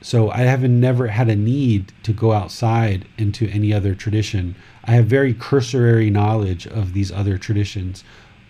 So 0.00 0.30
I 0.30 0.38
haven't 0.38 0.80
never 0.80 1.08
had 1.08 1.28
a 1.28 1.36
need 1.36 1.92
to 2.04 2.14
go 2.14 2.32
outside 2.32 3.04
into 3.18 3.46
any 3.48 3.74
other 3.74 3.94
tradition. 3.94 4.56
I 4.84 4.92
have 4.92 5.04
very 5.04 5.34
cursory 5.34 6.08
knowledge 6.08 6.66
of 6.66 6.94
these 6.94 7.12
other 7.12 7.36
traditions, 7.36 8.04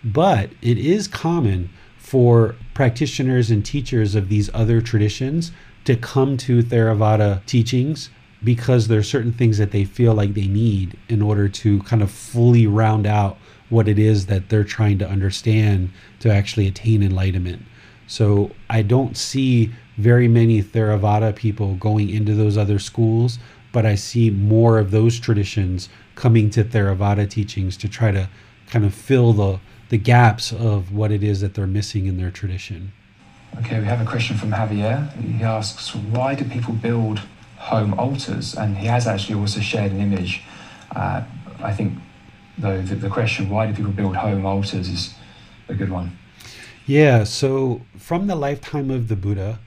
but 0.05 0.51
it 0.61 0.77
is 0.77 1.09
common 1.09 1.69
for 2.03 2.53
practitioners 2.73 3.49
and 3.49 3.65
teachers 3.65 4.13
of 4.13 4.27
these 4.27 4.49
other 4.53 4.81
traditions 4.81 5.53
to 5.85 5.95
come 5.95 6.35
to 6.35 6.61
Theravada 6.61 7.43
teachings 7.45 8.09
because 8.43 8.89
there 8.89 8.99
are 8.99 9.03
certain 9.03 9.31
things 9.31 9.57
that 9.57 9.71
they 9.71 9.85
feel 9.85 10.13
like 10.13 10.33
they 10.33 10.47
need 10.47 10.97
in 11.07 11.21
order 11.21 11.47
to 11.47 11.81
kind 11.83 12.01
of 12.01 12.11
fully 12.11 12.67
round 12.67 13.07
out 13.07 13.37
what 13.69 13.87
it 13.87 13.97
is 13.97 14.25
that 14.25 14.49
they're 14.49 14.65
trying 14.65 14.97
to 14.97 15.09
understand 15.09 15.91
to 16.19 16.29
actually 16.29 16.67
attain 16.67 17.01
enlightenment. 17.01 17.61
So 18.05 18.51
I 18.69 18.81
don't 18.81 19.15
see 19.15 19.71
very 19.95 20.27
many 20.27 20.61
Theravada 20.61 21.33
people 21.33 21.75
going 21.75 22.09
into 22.09 22.35
those 22.35 22.57
other 22.57 22.79
schools, 22.79 23.39
but 23.71 23.85
I 23.85 23.95
see 23.95 24.29
more 24.29 24.77
of 24.77 24.91
those 24.91 25.21
traditions 25.21 25.87
coming 26.15 26.49
to 26.49 26.65
Theravada 26.65 27.29
teachings 27.29 27.77
to 27.77 27.87
try 27.87 28.11
to 28.11 28.27
kind 28.67 28.83
of 28.83 28.93
fill 28.93 29.31
the, 29.31 29.59
the 29.93 29.97
gaps 29.99 30.51
of 30.51 30.91
what 30.91 31.11
it 31.11 31.21
is 31.21 31.41
that 31.41 31.53
they're 31.53 31.67
missing 31.67 32.07
in 32.07 32.17
their 32.17 32.31
tradition. 32.31 32.91
Okay, 33.59 33.79
we 33.79 33.85
have 33.85 34.01
a 34.01 34.09
question 34.09 34.35
from 34.35 34.49
Javier. 34.49 34.97
He 35.21 35.43
asks, 35.43 35.93
why 35.93 36.33
do 36.33 36.43
people 36.45 36.73
build 36.73 37.19
home 37.57 37.93
altars? 37.99 38.55
And 38.55 38.75
he 38.75 38.87
has 38.87 39.05
actually 39.05 39.35
also 39.35 39.59
shared 39.59 39.91
an 39.91 40.01
image. 40.01 40.41
Uh, 40.95 41.21
I 41.59 41.73
think, 41.73 41.93
though, 42.57 42.81
the, 42.81 42.95
the 42.95 43.07
question, 43.07 43.49
why 43.51 43.67
do 43.67 43.75
people 43.75 43.91
build 43.91 44.15
home 44.15 44.47
altars, 44.47 44.89
is 44.89 45.13
a 45.69 45.75
good 45.75 45.91
one. 45.91 46.17
Yeah, 46.87 47.23
so 47.23 47.83
from 47.95 48.25
the 48.25 48.35
lifetime 48.35 48.89
of 48.89 49.09
the 49.09 49.15
Buddha, 49.15 49.59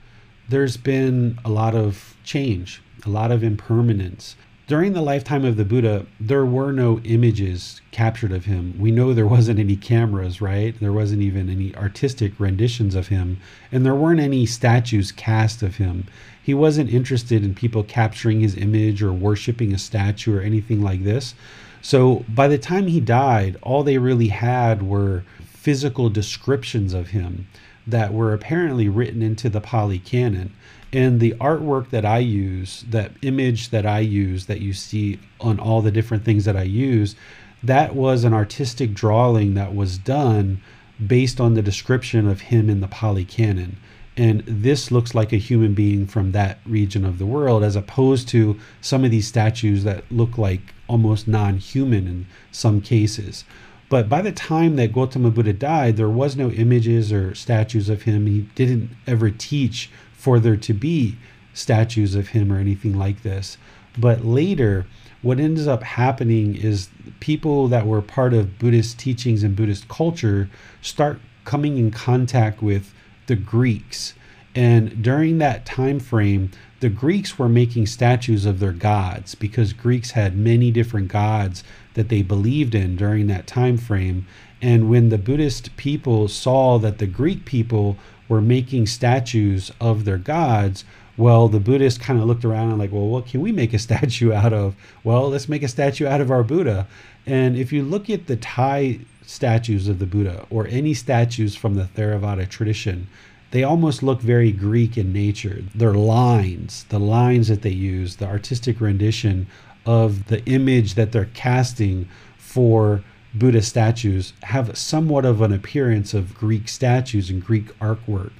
there's 0.49 0.75
been 0.75 1.39
a 1.45 1.49
lot 1.49 1.73
of 1.73 2.17
change, 2.25 2.81
a 3.05 3.09
lot 3.09 3.31
of 3.31 3.45
impermanence. 3.45 4.35
During 4.67 4.91
the 4.91 5.01
lifetime 5.01 5.45
of 5.45 5.55
the 5.55 5.63
Buddha, 5.63 6.05
there 6.19 6.45
were 6.45 6.73
no 6.73 6.99
images 7.05 7.79
captured 7.91 8.33
of 8.33 8.43
him. 8.43 8.75
We 8.77 8.91
know 8.91 9.13
there 9.13 9.25
wasn't 9.25 9.59
any 9.59 9.77
cameras, 9.77 10.41
right? 10.41 10.77
There 10.77 10.91
wasn't 10.91 11.21
even 11.21 11.49
any 11.49 11.73
artistic 11.73 12.33
renditions 12.37 12.93
of 12.93 13.07
him, 13.07 13.37
and 13.71 13.85
there 13.85 13.95
weren't 13.95 14.19
any 14.19 14.45
statues 14.45 15.13
cast 15.13 15.63
of 15.63 15.77
him. 15.77 16.03
He 16.43 16.53
wasn't 16.53 16.89
interested 16.89 17.45
in 17.45 17.55
people 17.55 17.81
capturing 17.81 18.41
his 18.41 18.57
image 18.57 19.01
or 19.01 19.13
worshiping 19.13 19.73
a 19.73 19.77
statue 19.77 20.37
or 20.37 20.41
anything 20.41 20.81
like 20.81 21.05
this. 21.05 21.33
So 21.81 22.25
by 22.27 22.49
the 22.49 22.57
time 22.57 22.87
he 22.87 22.99
died, 22.99 23.55
all 23.61 23.83
they 23.83 23.97
really 23.97 24.27
had 24.27 24.83
were 24.83 25.23
physical 25.45 26.09
descriptions 26.09 26.93
of 26.93 27.11
him 27.11 27.47
that 27.87 28.13
were 28.13 28.33
apparently 28.33 28.89
written 28.89 29.21
into 29.21 29.47
the 29.47 29.61
Pali 29.61 29.99
Canon. 29.99 30.53
And 30.93 31.19
the 31.19 31.33
artwork 31.33 31.89
that 31.89 32.05
I 32.05 32.19
use, 32.19 32.85
that 32.89 33.11
image 33.21 33.69
that 33.69 33.85
I 33.85 33.99
use, 33.99 34.45
that 34.45 34.61
you 34.61 34.73
see 34.73 35.19
on 35.39 35.59
all 35.59 35.81
the 35.81 35.91
different 35.91 36.23
things 36.23 36.45
that 36.45 36.55
I 36.55 36.63
use, 36.63 37.15
that 37.63 37.95
was 37.95 38.23
an 38.23 38.33
artistic 38.33 38.93
drawing 38.93 39.55
that 39.55 39.75
was 39.75 39.97
done 39.97 40.61
based 41.05 41.41
on 41.41 41.53
the 41.53 41.61
description 41.61 42.27
of 42.27 42.41
him 42.41 42.69
in 42.69 42.79
the 42.79 42.87
Pali 42.87 43.25
Canon. 43.25 43.77
And 44.15 44.43
this 44.47 44.89
looks 44.89 45.13
like 45.13 45.31
a 45.31 45.37
human 45.37 45.75
being 45.75 46.07
from 46.07 46.31
that 46.31 46.59
region 46.65 47.05
of 47.05 47.19
the 47.19 47.25
world, 47.25 47.63
as 47.63 47.75
opposed 47.75 48.27
to 48.29 48.59
some 48.81 49.03
of 49.03 49.11
these 49.11 49.27
statues 49.27 49.83
that 49.83 50.11
look 50.11 50.37
like 50.37 50.73
almost 50.87 51.27
non 51.27 51.57
human 51.57 52.07
in 52.07 52.25
some 52.51 52.81
cases. 52.81 53.43
But 53.89 54.09
by 54.09 54.21
the 54.21 54.31
time 54.31 54.75
that 54.75 54.91
Gautama 54.91 55.29
Buddha 55.29 55.53
died, 55.53 55.97
there 55.97 56.09
was 56.09 56.35
no 56.35 56.49
images 56.49 57.13
or 57.13 57.35
statues 57.35 57.89
of 57.89 58.01
him. 58.01 58.25
He 58.25 58.41
didn't 58.55 58.89
ever 59.05 59.29
teach 59.29 59.89
for 60.17 60.39
there 60.39 60.57
to 60.57 60.73
be 60.73 61.15
statues 61.53 62.15
of 62.15 62.29
him 62.29 62.51
or 62.51 62.59
anything 62.59 62.97
like 62.97 63.23
this. 63.23 63.57
But 63.97 64.25
later, 64.25 64.85
what 65.21 65.39
ends 65.39 65.67
up 65.67 65.83
happening 65.83 66.55
is 66.55 66.89
people 67.19 67.67
that 67.69 67.87
were 67.87 68.01
part 68.01 68.33
of 68.33 68.59
Buddhist 68.59 68.99
teachings 68.99 69.43
and 69.43 69.55
Buddhist 69.55 69.87
culture 69.87 70.49
start 70.81 71.19
coming 71.45 71.77
in 71.77 71.91
contact 71.91 72.61
with 72.61 72.93
the 73.27 73.35
Greeks. 73.35 74.13
And 74.53 75.01
during 75.01 75.37
that 75.37 75.65
time 75.65 75.99
frame, 75.99 76.51
the 76.79 76.89
Greeks 76.89 77.39
were 77.39 77.49
making 77.49 77.87
statues 77.87 78.45
of 78.45 78.59
their 78.59 78.71
gods 78.71 79.33
because 79.35 79.73
Greeks 79.73 80.11
had 80.11 80.37
many 80.37 80.71
different 80.71 81.07
gods 81.07 81.63
that 81.95 82.09
they 82.09 82.21
believed 82.21 82.75
in 82.75 82.95
during 82.95 83.27
that 83.27 83.47
time 83.47 83.77
frame. 83.77 84.27
And 84.61 84.89
when 84.89 85.09
the 85.09 85.17
Buddhist 85.17 85.75
people 85.77 86.27
saw 86.27 86.77
that 86.79 86.97
the 86.97 87.07
Greek 87.07 87.45
people 87.45 87.97
were 88.27 88.41
making 88.41 88.87
statues 88.87 89.71
of 89.79 90.05
their 90.05 90.17
gods, 90.17 90.83
well, 91.17 91.47
the 91.47 91.59
Buddhists 91.59 91.99
kind 91.99 92.19
of 92.19 92.25
looked 92.25 92.45
around 92.45 92.69
and 92.69 92.77
like, 92.77 92.91
well, 92.91 93.07
what 93.07 93.25
can 93.25 93.41
we 93.41 93.51
make 93.51 93.73
a 93.73 93.79
statue 93.87 94.31
out 94.31 94.53
of? 94.53 94.75
Well, 95.03 95.29
let's 95.29 95.49
make 95.49 95.63
a 95.63 95.67
statue 95.67 96.05
out 96.05 96.21
of 96.21 96.31
our 96.31 96.43
Buddha. 96.43 96.87
And 97.25 97.57
if 97.57 97.73
you 97.73 97.83
look 97.83 98.09
at 98.09 98.27
the 98.27 98.37
Thai 98.37 98.99
statues 99.25 99.87
of 99.87 99.99
the 99.99 100.05
Buddha 100.05 100.45
or 100.49 100.67
any 100.67 100.93
statues 100.93 101.55
from 101.55 101.75
the 101.75 101.83
Theravada 101.83 102.47
tradition, 102.47 103.07
they 103.51 103.63
almost 103.63 104.03
look 104.03 104.21
very 104.21 104.51
Greek 104.51 104.97
in 104.97 105.11
nature. 105.11 105.63
Their 105.73 105.93
lines, 105.93 106.85
the 106.89 106.99
lines 106.99 107.47
that 107.47 107.61
they 107.61 107.71
use, 107.71 108.17
the 108.17 108.27
artistic 108.27 108.79
rendition 108.79 109.47
of 109.85 110.27
the 110.27 110.43
image 110.45 110.95
that 110.95 111.11
they're 111.11 111.29
casting 111.33 112.07
for 112.37 113.03
Buddha 113.37 113.61
statues 113.61 114.33
have 114.43 114.77
somewhat 114.77 115.25
of 115.25 115.41
an 115.41 115.53
appearance 115.53 116.13
of 116.13 116.35
Greek 116.35 116.67
statues 116.67 117.29
and 117.29 117.43
Greek 117.43 117.77
artwork. 117.79 118.31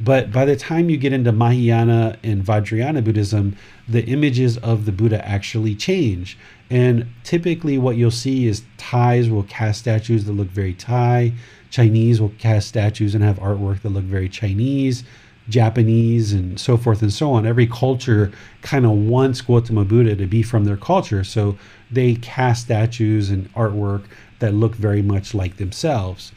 But 0.00 0.30
by 0.30 0.44
the 0.44 0.54
time 0.54 0.90
you 0.90 0.96
get 0.96 1.12
into 1.12 1.32
Mahayana 1.32 2.18
and 2.22 2.44
Vajrayana 2.44 3.02
Buddhism, 3.02 3.56
the 3.88 4.04
images 4.04 4.56
of 4.58 4.84
the 4.84 4.92
Buddha 4.92 5.26
actually 5.26 5.74
change. 5.74 6.38
And 6.70 7.06
typically, 7.24 7.78
what 7.78 7.96
you'll 7.96 8.10
see 8.12 8.46
is 8.46 8.62
Thais 8.76 9.28
will 9.28 9.42
cast 9.44 9.80
statues 9.80 10.24
that 10.26 10.32
look 10.32 10.48
very 10.48 10.74
Thai, 10.74 11.32
Chinese 11.70 12.20
will 12.20 12.32
cast 12.38 12.68
statues 12.68 13.14
and 13.14 13.24
have 13.24 13.38
artwork 13.38 13.82
that 13.82 13.90
look 13.90 14.04
very 14.04 14.28
Chinese. 14.28 15.04
Japanese 15.48 16.34
and 16.34 16.60
so 16.60 16.76
forth 16.76 17.00
and 17.00 17.12
so 17.12 17.32
on. 17.32 17.46
Every 17.46 17.66
culture 17.66 18.30
kind 18.60 18.84
of 18.84 18.92
wants 18.92 19.40
Gautama 19.40 19.84
Buddha 19.84 20.14
to 20.14 20.26
be 20.26 20.42
from 20.42 20.64
their 20.64 20.76
culture, 20.76 21.24
so 21.24 21.56
they 21.90 22.16
cast 22.16 22.64
statues 22.64 23.30
and 23.30 23.52
artwork 23.54 24.04
that 24.38 24.54
look 24.54 24.74
very 24.74 25.02
much 25.02 25.34
like 25.34 25.56
themselves. 25.56 26.32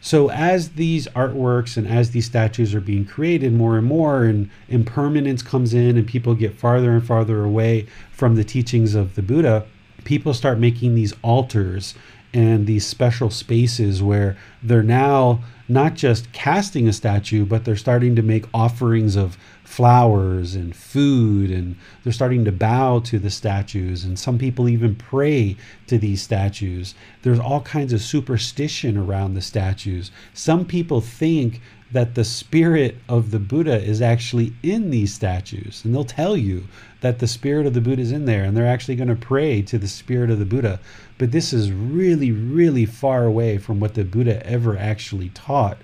So 0.00 0.30
as 0.30 0.70
these 0.70 1.08
artworks 1.08 1.76
and 1.76 1.88
as 1.88 2.10
these 2.10 2.26
statues 2.26 2.74
are 2.74 2.80
being 2.80 3.04
created 3.04 3.52
more 3.52 3.76
and 3.76 3.86
more, 3.86 4.24
and 4.24 4.50
impermanence 4.68 5.42
comes 5.42 5.74
in, 5.74 5.96
and 5.96 6.06
people 6.06 6.34
get 6.34 6.54
farther 6.54 6.92
and 6.92 7.04
farther 7.04 7.42
away 7.42 7.86
from 8.12 8.36
the 8.36 8.44
teachings 8.44 8.94
of 8.94 9.16
the 9.16 9.22
Buddha, 9.22 9.66
people 10.04 10.32
start 10.32 10.58
making 10.58 10.94
these 10.94 11.12
altars 11.22 11.94
and 12.32 12.66
these 12.66 12.86
special 12.86 13.30
spaces 13.30 14.02
where 14.02 14.36
they're 14.62 14.82
now 14.82 15.40
not 15.68 15.94
just 15.94 16.30
casting 16.32 16.86
a 16.86 16.92
statue, 16.92 17.44
but 17.44 17.64
they're 17.64 17.74
starting 17.74 18.14
to 18.14 18.22
make 18.22 18.44
offerings 18.54 19.16
of 19.16 19.36
flowers 19.66 20.54
and 20.54 20.74
food, 20.74 21.50
and 21.50 21.76
they're 22.02 22.12
starting 22.12 22.44
to 22.44 22.52
bow 22.52 23.00
to 23.00 23.18
the 23.18 23.30
statues. 23.30 24.04
And 24.04 24.18
some 24.18 24.38
people 24.38 24.68
even 24.68 24.94
pray 24.94 25.56
to 25.88 25.98
these 25.98 26.22
statues. 26.22 26.94
There's 27.22 27.40
all 27.40 27.60
kinds 27.60 27.92
of 27.92 28.00
superstition 28.00 28.96
around 28.96 29.34
the 29.34 29.42
statues. 29.42 30.10
Some 30.32 30.64
people 30.64 31.00
think 31.00 31.60
that 31.90 32.14
the 32.14 32.24
spirit 32.24 32.96
of 33.08 33.30
the 33.30 33.38
Buddha 33.38 33.82
is 33.82 34.00
actually 34.00 34.52
in 34.62 34.90
these 34.90 35.12
statues. 35.12 35.84
And 35.84 35.94
they'll 35.94 36.04
tell 36.04 36.36
you 36.36 36.64
that 37.00 37.18
the 37.18 37.28
spirit 37.28 37.66
of 37.66 37.74
the 37.74 37.80
Buddha 37.80 38.02
is 38.02 38.12
in 38.12 38.24
there, 38.24 38.44
and 38.44 38.56
they're 38.56 38.66
actually 38.66 38.96
going 38.96 39.08
to 39.08 39.16
pray 39.16 39.62
to 39.62 39.78
the 39.78 39.88
spirit 39.88 40.30
of 40.30 40.38
the 40.38 40.44
Buddha. 40.44 40.80
But 41.18 41.32
this 41.32 41.52
is 41.52 41.72
really, 41.72 42.32
really 42.32 42.86
far 42.86 43.24
away 43.24 43.58
from 43.58 43.80
what 43.80 43.94
the 43.94 44.04
Buddha 44.04 44.44
ever 44.46 44.76
actually 44.78 45.30
taught. 45.30 45.78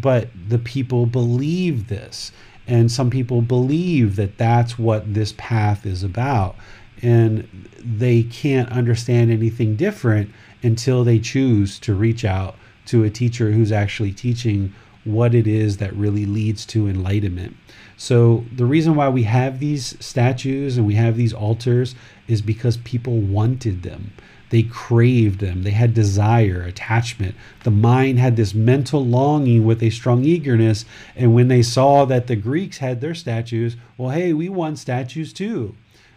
But 0.00 0.28
the 0.48 0.58
people 0.58 1.06
believe 1.06 1.88
this. 1.88 2.32
And 2.70 2.90
some 2.90 3.10
people 3.10 3.42
believe 3.42 4.14
that 4.14 4.38
that's 4.38 4.78
what 4.78 5.12
this 5.12 5.34
path 5.36 5.84
is 5.84 6.04
about. 6.04 6.54
And 7.02 7.48
they 7.82 8.22
can't 8.22 8.70
understand 8.70 9.32
anything 9.32 9.74
different 9.74 10.30
until 10.62 11.02
they 11.02 11.18
choose 11.18 11.80
to 11.80 11.94
reach 11.94 12.24
out 12.24 12.54
to 12.86 13.02
a 13.02 13.10
teacher 13.10 13.50
who's 13.50 13.72
actually 13.72 14.12
teaching 14.12 14.72
what 15.02 15.34
it 15.34 15.48
is 15.48 15.78
that 15.78 15.92
really 15.94 16.26
leads 16.26 16.64
to 16.66 16.86
enlightenment. 16.86 17.56
So, 17.96 18.44
the 18.54 18.66
reason 18.66 18.94
why 18.94 19.08
we 19.08 19.24
have 19.24 19.58
these 19.58 19.96
statues 20.04 20.76
and 20.76 20.86
we 20.86 20.94
have 20.94 21.16
these 21.16 21.32
altars 21.32 21.96
is 22.28 22.40
because 22.40 22.76
people 22.78 23.18
wanted 23.18 23.82
them. 23.82 24.12
They 24.50 24.64
craved 24.64 25.40
them. 25.40 25.62
They 25.62 25.70
had 25.70 25.94
desire, 25.94 26.62
attachment. 26.62 27.34
The 27.62 27.70
mind 27.70 28.18
had 28.18 28.36
this 28.36 28.52
mental 28.52 29.04
longing 29.06 29.64
with 29.64 29.82
a 29.82 29.90
strong 29.90 30.24
eagerness. 30.24 30.84
And 31.16 31.34
when 31.34 31.48
they 31.48 31.62
saw 31.62 32.04
that 32.06 32.26
the 32.26 32.36
Greeks 32.36 32.78
had 32.78 33.00
their 33.00 33.14
statues, 33.14 33.76
well, 33.96 34.10
hey, 34.10 34.32
we 34.32 34.48
want 34.48 34.78
statues 34.78 35.32
too. 35.32 35.74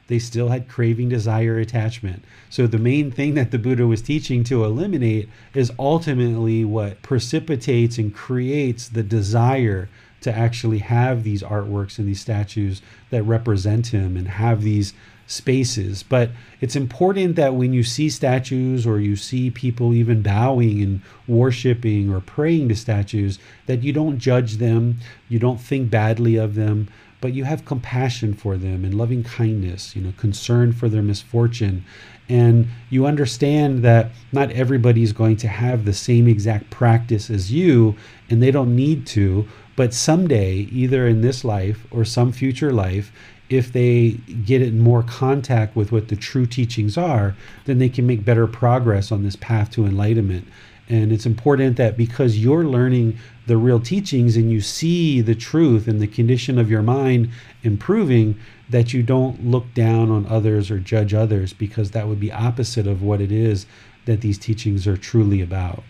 they 0.08 0.20
still 0.20 0.50
had 0.50 0.68
craving, 0.68 1.10
desire, 1.10 1.58
attachment. 1.58 2.24
So 2.50 2.68
the 2.68 2.78
main 2.78 3.10
thing 3.12 3.36
that 3.36 3.52
the 3.52 3.58
Buddha 3.58 3.88
was 3.88 4.02
teaching 4.02 4.44
to 4.46 4.64
eliminate 4.66 5.30
is 5.54 5.72
ultimately 5.80 6.66
what 6.66 7.02
precipitates 7.02 7.98
and 7.98 8.14
creates 8.14 8.90
the 8.90 9.04
desire 9.04 9.90
to 10.22 10.36
actually 10.36 10.80
have 10.80 11.24
these 11.24 11.44
artworks 11.44 12.00
and 12.00 12.08
these 12.08 12.22
statues 12.22 12.82
that 13.10 13.24
represent 13.24 13.88
him 13.88 14.16
and 14.18 14.28
have 14.28 14.62
these 14.62 14.94
spaces. 15.28 16.04
But 16.04 16.32
it's 16.62 16.76
important 16.76 17.36
that 17.36 17.56
when 17.56 17.74
you 17.74 17.84
see 17.84 18.10
statues 18.10 18.86
or 18.86 19.00
you 19.00 19.16
see 19.16 19.50
people 19.50 19.94
even 19.94 20.22
bowing 20.22 20.82
and 20.82 21.02
worshiping 21.28 22.12
or 22.12 22.20
praying 22.20 22.70
to 22.70 22.76
statues, 22.76 23.40
that 23.66 23.84
you 23.84 23.94
don't 23.94 24.20
judge 24.20 24.58
them, 24.58 24.98
you 25.30 25.40
don't 25.40 25.62
think 25.62 25.90
badly 25.90 26.36
of 26.36 26.56
them, 26.56 26.90
but 27.22 27.34
you 27.34 27.46
have 27.46 27.64
compassion 27.64 28.34
for 28.34 28.58
them 28.58 28.84
and 28.84 28.94
loving 28.94 29.24
kindness, 29.24 29.96
you 29.96 30.02
know, 30.02 30.14
concern 30.18 30.74
for 30.74 30.90
their 30.90 31.02
misfortune. 31.02 31.86
And 32.28 32.68
you 32.90 33.06
understand 33.06 33.84
that 33.84 34.12
not 34.32 34.52
everybody's 34.52 35.14
going 35.14 35.38
to 35.38 35.48
have 35.48 35.86
the 35.86 35.94
same 35.94 36.28
exact 36.28 36.70
practice 36.70 37.30
as 37.30 37.52
you, 37.52 37.96
and 38.30 38.42
they 38.42 38.52
don't 38.52 38.76
need 38.76 39.06
to. 39.08 39.48
But 39.76 39.94
someday, 39.94 40.68
either 40.72 41.08
in 41.08 41.22
this 41.22 41.44
life 41.44 41.86
or 41.92 42.06
some 42.06 42.32
future 42.32 42.72
life, 42.72 43.12
if 43.54 43.72
they 43.72 44.12
get 44.46 44.62
in 44.62 44.80
more 44.80 45.04
contact 45.04 45.76
with 45.76 45.92
what 45.92 46.08
the 46.08 46.16
true 46.16 46.46
teachings 46.46 46.98
are, 46.98 47.36
then 47.66 47.78
they 47.78 47.90
can 47.90 48.08
make 48.08 48.26
better 48.26 48.48
progress 48.48 49.12
on 49.12 49.24
this 49.24 49.36
path 49.36 49.72
to 49.72 49.86
enlightenment. 49.86 50.48
And 50.90 51.12
it's 51.12 51.26
important 51.26 51.78
that 51.78 51.96
because 51.96 52.38
you're 52.38 52.66
learning 52.66 53.18
the 53.48 53.58
real 53.58 53.80
teachings 53.80 54.36
and 54.36 54.52
you 54.52 54.62
see 54.62 55.22
the 55.22 55.36
truth 55.36 55.88
and 55.88 56.02
the 56.02 56.08
condition 56.08 56.58
of 56.58 56.70
your 56.70 56.82
mind 56.82 57.30
improving, 57.64 58.38
that 58.70 58.94
you 58.94 59.04
don't 59.04 59.46
look 59.46 59.74
down 59.74 60.10
on 60.12 60.26
others 60.28 60.70
or 60.70 60.80
judge 60.80 61.14
others 61.14 61.54
because 61.54 61.92
that 61.92 62.08
would 62.08 62.20
be 62.20 62.32
opposite 62.32 62.88
of 62.88 63.02
what 63.02 63.22
it 63.22 63.32
is 63.32 63.66
that 64.06 64.22
these 64.22 64.38
teachings 64.38 64.86
are 64.88 64.98
truly 64.98 65.42
about. 65.42 65.84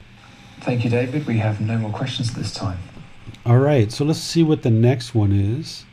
Thank 0.61 0.83
you, 0.83 0.89
David. 0.89 1.25
We 1.25 1.39
have 1.39 1.59
no 1.59 1.77
more 1.77 1.91
questions 1.91 2.33
this 2.33 2.53
time. 2.53 2.77
All 3.45 3.57
right, 3.57 3.91
so 3.91 4.05
let's 4.05 4.19
see 4.19 4.43
what 4.43 4.61
the 4.61 4.69
next 4.69 5.13
one 5.15 5.31
is. 5.31 5.85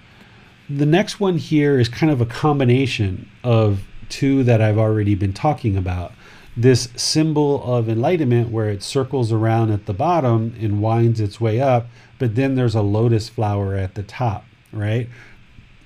The 0.72 0.86
next 0.86 1.18
one 1.18 1.36
here 1.36 1.80
is 1.80 1.88
kind 1.88 2.12
of 2.12 2.20
a 2.20 2.26
combination 2.26 3.28
of 3.42 3.82
two 4.08 4.44
that 4.44 4.62
I've 4.62 4.78
already 4.78 5.16
been 5.16 5.32
talking 5.32 5.76
about. 5.76 6.12
This 6.56 6.88
symbol 6.94 7.60
of 7.64 7.88
enlightenment, 7.88 8.50
where 8.50 8.68
it 8.68 8.84
circles 8.84 9.32
around 9.32 9.72
at 9.72 9.86
the 9.86 9.92
bottom 9.92 10.54
and 10.60 10.80
winds 10.80 11.18
its 11.18 11.40
way 11.40 11.60
up, 11.60 11.88
but 12.20 12.36
then 12.36 12.54
there's 12.54 12.76
a 12.76 12.82
lotus 12.82 13.28
flower 13.28 13.74
at 13.74 13.96
the 13.96 14.04
top, 14.04 14.44
right? 14.72 15.08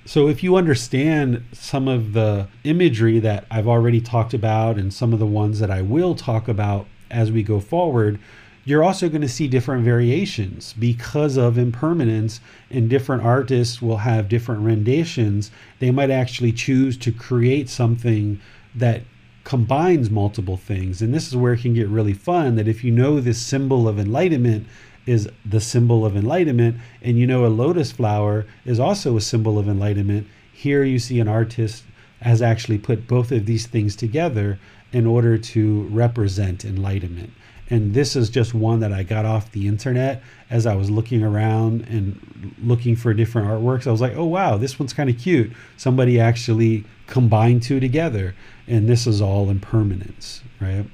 So, 0.05 0.27
if 0.27 0.43
you 0.43 0.55
understand 0.55 1.43
some 1.51 1.87
of 1.87 2.13
the 2.13 2.47
imagery 2.63 3.17
that 3.19 3.45
I've 3.49 3.67
already 3.67 4.01
talked 4.01 4.35
about 4.35 4.77
and 4.77 4.93
some 4.93 5.13
of 5.13 5.19
the 5.19 5.25
ones 5.25 5.59
that 5.59 5.71
I 5.71 5.81
will 5.81 6.13
talk 6.13 6.47
about 6.47 6.85
as 7.09 7.31
we 7.31 7.41
go 7.41 7.59
forward, 7.59 8.19
you're 8.65 8.83
also 8.83 9.07
going 9.07 9.21
to 9.21 9.29
see 9.29 9.47
different 9.47 9.85
variations 9.85 10.73
because 10.73 11.37
of 11.37 11.57
impermanence 11.57 12.41
and 12.71 12.89
different 12.89 13.23
artists 13.23 13.79
will 13.79 13.97
have 13.97 14.27
different 14.27 14.61
renditions. 14.61 15.51
They 15.79 15.91
might 15.91 16.09
actually 16.09 16.51
choose 16.51 16.97
to 16.97 17.11
create 17.11 17.69
something 17.69 18.41
that 18.73 19.03
combines 19.43 20.09
multiple 20.09 20.57
things 20.57 21.03
and 21.03 21.13
this 21.13 21.27
is 21.27 21.35
where 21.35 21.53
it 21.53 21.61
can 21.61 21.75
get 21.75 21.87
really 21.87 22.13
fun 22.15 22.55
that 22.55 22.67
if 22.67 22.83
you 22.83 22.89
know 22.89 23.19
this 23.19 23.39
symbol 23.39 23.87
of 23.87 23.99
enlightenment 23.99 24.65
is 25.05 25.29
the 25.45 25.61
symbol 25.61 26.03
of 26.03 26.17
enlightenment 26.17 26.75
and 27.03 27.19
you 27.19 27.27
know 27.27 27.45
a 27.45 27.47
lotus 27.47 27.91
flower 27.91 28.43
is 28.65 28.79
also 28.79 29.15
a 29.15 29.21
symbol 29.21 29.59
of 29.59 29.69
enlightenment 29.69 30.25
here 30.51 30.83
you 30.83 30.97
see 30.97 31.19
an 31.19 31.27
artist 31.27 31.83
has 32.21 32.41
actually 32.41 32.79
put 32.79 33.07
both 33.07 33.31
of 33.31 33.45
these 33.45 33.67
things 33.67 33.95
together 33.95 34.57
in 34.91 35.05
order 35.05 35.37
to 35.37 35.83
represent 35.91 36.65
enlightenment 36.65 37.31
and 37.69 37.93
this 37.93 38.15
is 38.15 38.29
just 38.29 38.53
one 38.53 38.79
that 38.81 38.93
I 38.93 39.03
got 39.03 39.25
off 39.25 39.51
the 39.51 39.67
internet 39.67 40.21
as 40.49 40.65
I 40.67 40.75
was 40.75 40.91
looking 40.91 41.23
around 41.23 41.81
and 41.87 42.53
looking 42.61 42.95
for 42.95 43.13
different 43.13 43.47
artworks. 43.47 43.87
I 43.87 43.91
was 43.91 44.01
like, 44.01 44.15
oh, 44.15 44.25
wow, 44.25 44.57
this 44.57 44.77
one's 44.77 44.93
kind 44.93 45.09
of 45.09 45.17
cute. 45.17 45.51
Somebody 45.75 46.19
actually 46.19 46.85
combined 47.07 47.63
two 47.63 47.79
together. 47.79 48.35
And 48.67 48.87
this 48.87 49.07
is 49.07 49.19
all 49.19 49.49
impermanence, 49.49 50.43
right? 50.61 50.85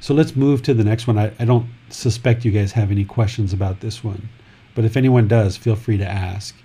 So 0.00 0.14
let's 0.14 0.34
move 0.34 0.62
to 0.62 0.74
the 0.74 0.82
next 0.82 1.06
one. 1.06 1.16
I, 1.16 1.32
I 1.38 1.44
don't 1.44 1.66
suspect 1.90 2.44
you 2.44 2.50
guys 2.50 2.72
have 2.72 2.90
any 2.90 3.04
questions 3.04 3.52
about 3.52 3.80
this 3.80 4.02
one, 4.02 4.28
but 4.74 4.84
if 4.84 4.96
anyone 4.96 5.28
does, 5.28 5.56
feel 5.56 5.76
free 5.76 5.96
to 5.98 6.06
ask. 6.06 6.56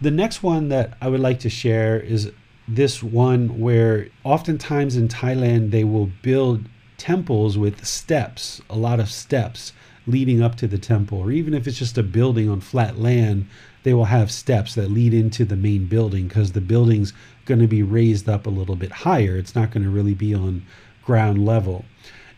The 0.00 0.12
next 0.12 0.44
one 0.44 0.68
that 0.68 0.96
I 1.00 1.08
would 1.08 1.20
like 1.20 1.40
to 1.40 1.50
share 1.50 1.98
is 1.98 2.30
this 2.68 3.02
one 3.02 3.58
where 3.60 4.08
oftentimes 4.22 4.96
in 4.96 5.08
Thailand 5.08 5.72
they 5.72 5.82
will 5.82 6.10
build 6.22 6.66
temples 7.02 7.58
with 7.58 7.84
steps, 7.84 8.62
a 8.70 8.76
lot 8.76 9.00
of 9.00 9.10
steps 9.10 9.72
leading 10.06 10.40
up 10.40 10.54
to 10.54 10.68
the 10.68 10.78
temple, 10.78 11.18
or 11.18 11.32
even 11.32 11.52
if 11.52 11.66
it's 11.66 11.80
just 11.80 11.98
a 11.98 12.02
building 12.02 12.48
on 12.48 12.60
flat 12.60 12.96
land, 12.96 13.44
they 13.82 13.92
will 13.92 14.04
have 14.04 14.30
steps 14.30 14.76
that 14.76 14.88
lead 14.88 15.12
into 15.12 15.44
the 15.44 15.56
main 15.56 15.86
building 15.86 16.28
because 16.28 16.52
the 16.52 16.60
building's 16.60 17.12
going 17.44 17.58
to 17.58 17.66
be 17.66 17.82
raised 17.82 18.28
up 18.28 18.46
a 18.46 18.50
little 18.50 18.76
bit 18.76 18.92
higher. 18.92 19.36
It's 19.36 19.56
not 19.56 19.72
going 19.72 19.82
to 19.82 19.90
really 19.90 20.14
be 20.14 20.32
on 20.32 20.64
ground 21.04 21.44
level. 21.44 21.84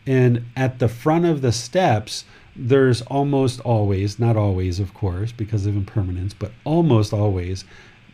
And 0.07 0.43
at 0.55 0.79
the 0.79 0.87
front 0.87 1.25
of 1.25 1.43
the 1.43 1.51
steps, 1.51 2.25
there's 2.55 3.03
almost 3.03 3.59
always, 3.59 4.17
not 4.17 4.35
always, 4.35 4.79
of 4.79 4.95
course, 4.95 5.31
because 5.31 5.67
of 5.67 5.75
impermanence, 5.75 6.33
but 6.33 6.53
almost 6.63 7.13
always, 7.13 7.65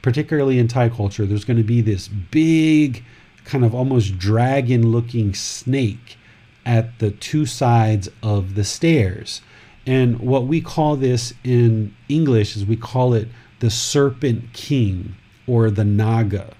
particularly 0.01 0.59
in 0.59 0.67
Thai 0.67 0.89
culture, 0.89 1.25
there's 1.25 1.45
going 1.45 1.55
to 1.55 1.63
be 1.63 1.79
this 1.79 2.09
big, 2.09 3.05
kind 3.45 3.63
of 3.63 3.73
almost 3.73 4.17
dragon 4.17 4.91
looking 4.91 5.33
snake 5.33 6.17
at 6.66 6.99
the 6.99 7.12
two 7.12 7.45
sides 7.45 8.09
of 8.22 8.55
the 8.55 8.64
stairs. 8.64 9.41
And 9.86 10.20
what 10.20 10.45
we 10.45 10.62
call 10.62 10.95
this 10.95 11.34
in 11.43 11.95
English 12.07 12.55
is 12.55 12.66
we 12.66 12.78
call 12.78 13.14
it 13.14 13.28
the 13.59 13.70
Serpent 13.70 14.53
King 14.53 15.16
or 15.47 15.72
the 15.72 15.86
Naga. 15.86 16.53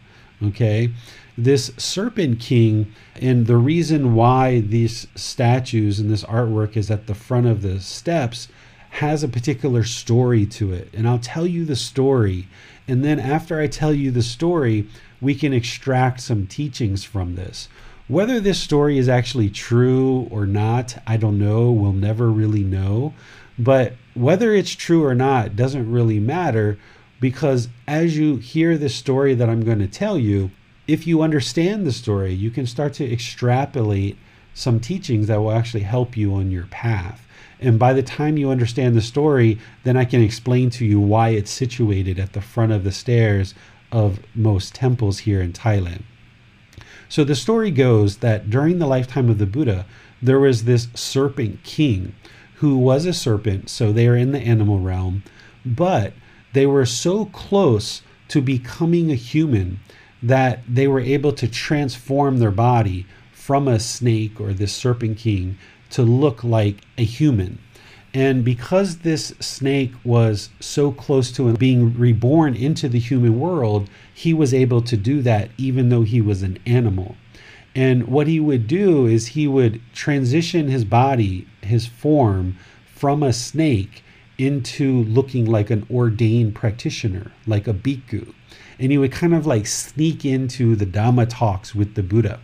Okay? 0.43 0.91
This 1.38 1.72
Serpent 1.78 2.39
King, 2.39 2.93
and 3.16 3.47
the 3.47 3.58
reason 3.58 4.16
why 4.16 4.60
these 4.60 5.08
statues 5.16 5.99
and 5.99 6.10
this 6.10 6.24
artwork 6.24 6.76
is 6.76 6.91
at 6.91 7.08
the 7.08 7.16
front 7.16 7.47
of 7.47 7.62
the 7.62 7.80
steps 7.80 8.47
has 8.89 9.24
a 9.24 9.28
particular 9.28 9.84
story 9.84 10.45
to 10.45 10.74
it. 10.74 10.89
And 10.93 11.08
I'll 11.08 11.20
tell 11.20 11.47
you 11.47 11.64
the 11.64 11.76
story. 11.76 12.47
And 12.88 13.06
then 13.06 13.20
after 13.20 13.60
I 13.60 13.68
tell 13.68 13.93
you 13.93 14.12
the 14.12 14.22
story, 14.22 14.88
we 15.22 15.34
can 15.34 15.54
extract 15.54 16.20
some 16.20 16.45
teachings 16.45 17.04
from 17.04 17.36
this. 17.36 17.70
Whether 18.12 18.41
this 18.41 18.59
story 18.59 18.97
is 18.97 19.07
actually 19.07 19.49
true 19.49 20.28
or 20.30 20.45
not, 20.45 20.97
I 21.07 21.16
don't 21.16 21.39
know. 21.39 21.72
We'll 21.72 21.93
never 21.93 22.30
really 22.30 22.66
know. 22.66 23.14
But 23.57 23.93
whether 24.16 24.53
it's 24.53 24.76
true 24.76 25.05
or 25.05 25.16
not 25.16 25.55
doesn't 25.55 25.89
really 25.89 26.20
matter 26.20 26.78
because 27.22 27.70
as 27.88 28.18
you 28.18 28.36
hear 28.36 28.78
this 28.78 28.93
story 28.93 29.34
that 29.36 29.49
I'm 29.49 29.64
going 29.64 29.80
to 29.80 29.88
tell 29.88 30.18
you, 30.18 30.51
if 30.89 31.07
you 31.07 31.22
understand 31.22 31.88
the 31.88 31.93
story, 31.93 32.34
you 32.34 32.51
can 32.51 32.66
start 32.66 32.91
to 32.95 33.09
extrapolate 33.09 34.18
some 34.53 34.82
teachings 34.82 35.28
that 35.28 35.39
will 35.39 35.53
actually 35.53 35.84
help 35.84 36.18
you 36.18 36.34
on 36.34 36.51
your 36.51 36.66
path. 36.66 37.26
And 37.62 37.80
by 37.80 37.93
the 37.93 38.03
time 38.03 38.36
you 38.36 38.49
understand 38.49 38.93
the 38.93 39.01
story, 39.01 39.57
then 39.86 39.95
I 39.95 40.03
can 40.03 40.22
explain 40.22 40.70
to 40.72 40.86
you 40.86 40.99
why 40.99 41.30
it's 41.30 41.49
situated 41.49 42.20
at 42.20 42.34
the 42.34 42.41
front 42.41 42.74
of 42.74 42.84
the 42.84 42.91
stairs 42.91 43.53
of 43.89 44.20
most 44.36 44.76
temples 44.76 45.20
here 45.20 45.41
in 45.41 45.53
Thailand. 45.53 46.01
So 47.12 47.26
the 47.26 47.36
story 47.36 47.72
goes 47.72 48.20
that 48.20 48.49
during 48.49 48.80
the 48.80 48.88
lifetime 48.88 49.30
of 49.30 49.38
the 49.38 49.45
Buddha, 49.45 49.86
there 50.22 50.39
was 50.39 50.64
this 50.64 50.88
serpent 50.93 51.62
king 51.62 52.16
who 52.55 52.78
was 52.78 53.05
a 53.05 53.12
serpent, 53.12 53.70
so 53.70 53.91
they 53.91 54.07
are 54.07 54.16
in 54.16 54.32
the 54.32 54.39
animal 54.39 54.80
realm, 54.80 55.22
but 55.66 56.14
they 56.53 56.66
were 56.66 56.86
so 56.86 57.26
close 57.26 58.01
to 58.30 58.41
becoming 58.41 59.12
a 59.12 59.16
human 59.16 59.82
that 60.24 60.62
they 60.66 60.88
were 60.88 61.01
able 61.01 61.34
to 61.34 61.49
transform 61.49 62.38
their 62.38 62.49
body 62.49 63.05
from 63.34 63.68
a 63.68 63.78
snake 63.78 64.39
or 64.39 64.53
this 64.53 64.72
serpent 64.74 65.18
king 65.18 65.57
to 65.89 66.03
look 66.03 66.45
like 66.45 66.78
a 66.97 67.03
human. 67.03 67.59
And 68.14 68.43
because 68.43 68.99
this 68.99 69.34
snake 69.39 69.93
was 70.03 70.49
so 70.59 70.91
close 70.91 71.32
to 71.34 71.53
being 71.53 71.97
reborn 71.97 72.55
into 72.55 72.89
the 72.89 72.99
human 72.99 73.39
world, 73.39 73.89
he 74.14 74.34
was 74.34 74.53
able 74.53 74.82
to 74.82 74.97
do 74.97 75.22
that 75.22 75.49
even 75.57 75.89
though 75.89 76.01
he 76.01 76.20
was 76.20 76.43
an 76.43 76.59
animal. 76.66 77.16
And 77.74 78.07
what 78.07 78.28
he 78.28 78.39
would 78.39 78.68
do 78.68 79.05
is 79.05 79.28
he 79.28 79.47
would 79.47 79.82
transition 79.93 80.68
his 80.68 80.84
body, 80.84 81.47
his 81.62 81.86
form, 81.86 82.57
from 82.93 83.24
a 83.24 83.32
snake 83.32 84.03
into 84.38 85.03
looking 85.03 85.45
like 85.45 85.70
an 85.70 85.86
ordained 85.89 86.55
practitioner, 86.55 87.32
like 87.47 87.68
a 87.68 87.74
bhikkhu. 87.74 88.34
And 88.78 88.91
he 88.91 88.97
would 88.97 89.12
kind 89.12 89.34
of 89.34 89.45
like 89.45 89.68
sneak 89.68 90.26
into 90.26 90.76
the 90.76 90.86
Dhamma 90.86 91.28
talks 91.30 91.74
with 91.74 91.95
the 91.95 92.03
Buddha, 92.03 92.39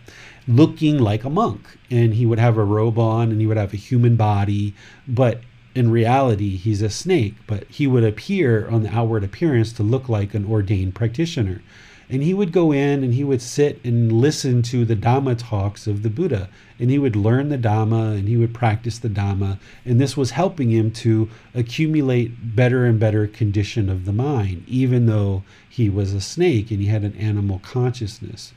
looking 0.46 0.98
like 0.98 1.24
a 1.24 1.30
monk. 1.30 1.76
And 1.90 2.14
he 2.14 2.24
would 2.24 2.38
have 2.38 2.56
a 2.56 2.64
robe 2.64 2.98
on 2.98 3.30
and 3.30 3.40
he 3.40 3.46
would 3.46 3.56
have 3.56 3.74
a 3.74 3.78
human 3.78 4.16
body, 4.16 4.74
but 5.06 5.42
in 5.78 5.92
reality, 5.92 6.56
he's 6.56 6.82
a 6.82 6.90
snake, 6.90 7.36
but 7.46 7.62
he 7.68 7.86
would 7.86 8.02
appear 8.02 8.68
on 8.68 8.82
the 8.82 8.92
outward 8.92 9.22
appearance 9.22 9.72
to 9.74 9.84
look 9.84 10.08
like 10.08 10.34
an 10.34 10.44
ordained 10.44 10.96
practitioner. 10.96 11.62
And 12.10 12.20
he 12.20 12.34
would 12.34 12.50
go 12.50 12.72
in 12.72 13.04
and 13.04 13.14
he 13.14 13.22
would 13.22 13.40
sit 13.40 13.80
and 13.84 14.10
listen 14.10 14.62
to 14.62 14.84
the 14.84 14.96
Dhamma 14.96 15.38
talks 15.38 15.86
of 15.86 16.02
the 16.02 16.10
Buddha. 16.10 16.48
And 16.80 16.90
he 16.90 16.98
would 16.98 17.14
learn 17.14 17.48
the 17.48 17.56
Dhamma 17.56 18.18
and 18.18 18.26
he 18.26 18.36
would 18.36 18.52
practice 18.52 18.98
the 18.98 19.08
Dhamma. 19.08 19.58
And 19.84 20.00
this 20.00 20.16
was 20.16 20.32
helping 20.32 20.72
him 20.72 20.90
to 20.94 21.28
accumulate 21.54 22.56
better 22.56 22.84
and 22.84 22.98
better 22.98 23.28
condition 23.28 23.88
of 23.88 24.04
the 24.04 24.12
mind, 24.12 24.64
even 24.66 25.06
though 25.06 25.44
he 25.68 25.88
was 25.88 26.12
a 26.12 26.20
snake 26.20 26.72
and 26.72 26.80
he 26.80 26.86
had 26.86 27.04
an 27.04 27.14
animal 27.14 27.60
consciousness. 27.60 28.52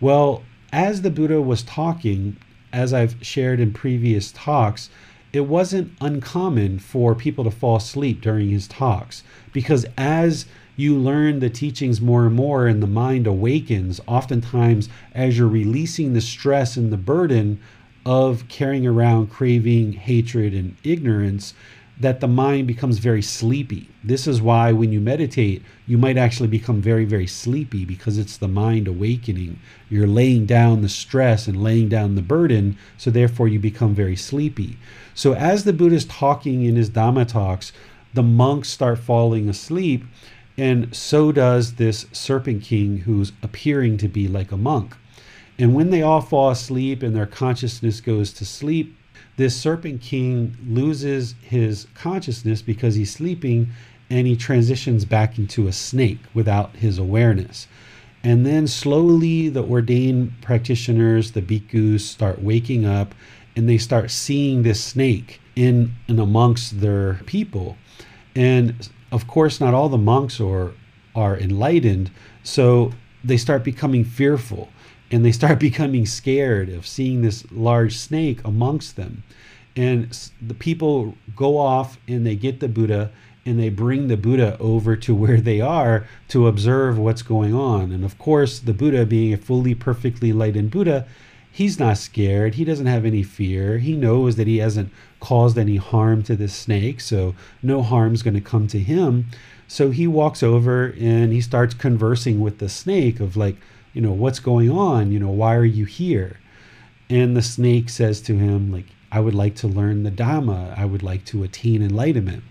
Well, 0.00 0.42
as 0.72 1.02
the 1.02 1.10
Buddha 1.10 1.40
was 1.40 1.62
talking, 1.62 2.36
as 2.72 2.92
I've 2.92 3.14
shared 3.20 3.60
in 3.60 3.72
previous 3.72 4.32
talks, 4.32 4.90
it 5.38 5.46
wasn't 5.46 5.92
uncommon 6.00 6.80
for 6.80 7.14
people 7.14 7.44
to 7.44 7.50
fall 7.50 7.76
asleep 7.76 8.20
during 8.20 8.50
his 8.50 8.66
talks 8.66 9.22
because 9.52 9.86
as 9.96 10.46
you 10.74 10.98
learn 10.98 11.38
the 11.38 11.48
teachings 11.48 12.00
more 12.00 12.26
and 12.26 12.34
more 12.34 12.66
and 12.66 12.82
the 12.82 12.88
mind 12.88 13.24
awakens 13.24 14.00
oftentimes 14.08 14.88
as 15.14 15.38
you're 15.38 15.46
releasing 15.46 16.12
the 16.12 16.20
stress 16.20 16.76
and 16.76 16.92
the 16.92 16.96
burden 16.96 17.60
of 18.04 18.48
carrying 18.48 18.84
around 18.84 19.30
craving 19.30 19.92
hatred 19.92 20.52
and 20.52 20.74
ignorance 20.82 21.54
that 22.00 22.20
the 22.20 22.28
mind 22.28 22.66
becomes 22.66 22.98
very 22.98 23.22
sleepy. 23.22 23.88
This 24.04 24.28
is 24.28 24.40
why 24.40 24.70
when 24.70 24.92
you 24.92 25.00
meditate, 25.00 25.62
you 25.86 25.98
might 25.98 26.16
actually 26.16 26.48
become 26.48 26.80
very, 26.80 27.04
very 27.04 27.26
sleepy 27.26 27.84
because 27.84 28.18
it's 28.18 28.36
the 28.36 28.46
mind 28.46 28.86
awakening. 28.86 29.58
You're 29.90 30.06
laying 30.06 30.46
down 30.46 30.82
the 30.82 30.88
stress 30.88 31.48
and 31.48 31.62
laying 31.62 31.88
down 31.88 32.14
the 32.14 32.22
burden, 32.22 32.78
so 32.96 33.10
therefore 33.10 33.48
you 33.48 33.58
become 33.58 33.96
very 33.96 34.14
sleepy. 34.14 34.78
So 35.18 35.34
as 35.34 35.64
the 35.64 35.72
Buddha 35.72 35.96
is 35.96 36.04
talking 36.04 36.62
in 36.62 36.76
his 36.76 36.90
Dhamma 36.90 37.26
talks, 37.26 37.72
the 38.14 38.22
monks 38.22 38.68
start 38.68 39.00
falling 39.00 39.48
asleep, 39.48 40.04
and 40.56 40.94
so 40.94 41.32
does 41.32 41.74
this 41.74 42.06
serpent 42.12 42.62
king 42.62 42.98
who's 42.98 43.32
appearing 43.42 43.96
to 43.96 44.06
be 44.06 44.28
like 44.28 44.52
a 44.52 44.56
monk. 44.56 44.94
And 45.58 45.74
when 45.74 45.90
they 45.90 46.02
all 46.02 46.20
fall 46.20 46.50
asleep 46.50 47.02
and 47.02 47.16
their 47.16 47.26
consciousness 47.26 48.00
goes 48.00 48.32
to 48.34 48.44
sleep, 48.44 48.96
this 49.36 49.56
serpent 49.56 50.02
king 50.02 50.56
loses 50.64 51.34
his 51.42 51.88
consciousness 51.94 52.62
because 52.62 52.94
he's 52.94 53.12
sleeping 53.12 53.70
and 54.08 54.24
he 54.24 54.36
transitions 54.36 55.04
back 55.04 55.36
into 55.36 55.66
a 55.66 55.72
snake 55.72 56.20
without 56.32 56.76
his 56.76 56.96
awareness. 56.96 57.66
And 58.22 58.46
then 58.46 58.68
slowly, 58.68 59.48
the 59.48 59.64
ordained 59.64 60.40
practitioners, 60.42 61.32
the 61.32 61.42
bhikkhus, 61.42 62.02
start 62.02 62.40
waking 62.40 62.84
up 62.84 63.16
and 63.58 63.68
they 63.68 63.76
start 63.76 64.08
seeing 64.08 64.62
this 64.62 64.80
snake 64.80 65.40
in 65.56 65.92
and 66.06 66.20
amongst 66.20 66.80
their 66.80 67.14
people. 67.26 67.76
And 68.36 68.88
of 69.10 69.26
course, 69.26 69.60
not 69.60 69.74
all 69.74 69.88
the 69.88 69.98
monks 69.98 70.40
are, 70.40 70.74
are 71.12 71.36
enlightened, 71.36 72.12
so 72.44 72.92
they 73.24 73.36
start 73.36 73.64
becoming 73.64 74.04
fearful 74.04 74.68
and 75.10 75.24
they 75.24 75.32
start 75.32 75.58
becoming 75.68 76.06
scared 76.06 76.68
of 76.68 76.86
seeing 76.86 77.22
this 77.22 77.50
large 77.50 77.96
snake 77.96 78.38
amongst 78.44 78.94
them. 78.94 79.24
And 79.74 80.16
the 80.40 80.54
people 80.54 81.16
go 81.34 81.58
off 81.58 81.98
and 82.06 82.24
they 82.24 82.36
get 82.36 82.60
the 82.60 82.68
Buddha 82.68 83.10
and 83.44 83.58
they 83.58 83.70
bring 83.70 84.06
the 84.06 84.16
Buddha 84.16 84.56
over 84.60 84.94
to 84.94 85.16
where 85.16 85.40
they 85.40 85.60
are 85.60 86.06
to 86.28 86.46
observe 86.46 86.96
what's 86.96 87.22
going 87.22 87.54
on. 87.54 87.90
And 87.90 88.04
of 88.04 88.18
course, 88.18 88.60
the 88.60 88.72
Buddha, 88.72 89.04
being 89.04 89.34
a 89.34 89.36
fully 89.36 89.74
perfectly 89.74 90.30
enlightened 90.30 90.70
Buddha, 90.70 91.08
he's 91.58 91.80
not 91.80 91.98
scared. 91.98 92.54
He 92.54 92.64
doesn't 92.64 92.86
have 92.86 93.04
any 93.04 93.24
fear. 93.24 93.78
He 93.78 93.96
knows 93.96 94.36
that 94.36 94.46
he 94.46 94.58
hasn't 94.58 94.92
caused 95.18 95.58
any 95.58 95.74
harm 95.74 96.22
to 96.22 96.36
this 96.36 96.54
snake, 96.54 97.00
so 97.00 97.34
no 97.64 97.82
harm's 97.82 98.22
going 98.22 98.34
to 98.34 98.40
come 98.40 98.68
to 98.68 98.78
him. 98.78 99.26
So 99.66 99.90
he 99.90 100.06
walks 100.06 100.40
over 100.40 100.94
and 101.00 101.32
he 101.32 101.40
starts 101.40 101.74
conversing 101.74 102.38
with 102.38 102.58
the 102.58 102.68
snake 102.68 103.18
of 103.18 103.36
like, 103.36 103.56
you 103.92 104.00
know, 104.00 104.12
what's 104.12 104.38
going 104.38 104.70
on? 104.70 105.10
You 105.10 105.18
know, 105.18 105.30
why 105.30 105.56
are 105.56 105.64
you 105.64 105.84
here? 105.84 106.38
And 107.10 107.36
the 107.36 107.42
snake 107.42 107.88
says 107.88 108.20
to 108.22 108.38
him, 108.38 108.70
like, 108.70 108.86
I 109.10 109.18
would 109.18 109.34
like 109.34 109.56
to 109.56 109.66
learn 109.66 110.04
the 110.04 110.12
Dhamma. 110.12 110.78
I 110.78 110.84
would 110.84 111.02
like 111.02 111.24
to 111.24 111.42
attain 111.42 111.82
enlightenment. 111.82 112.44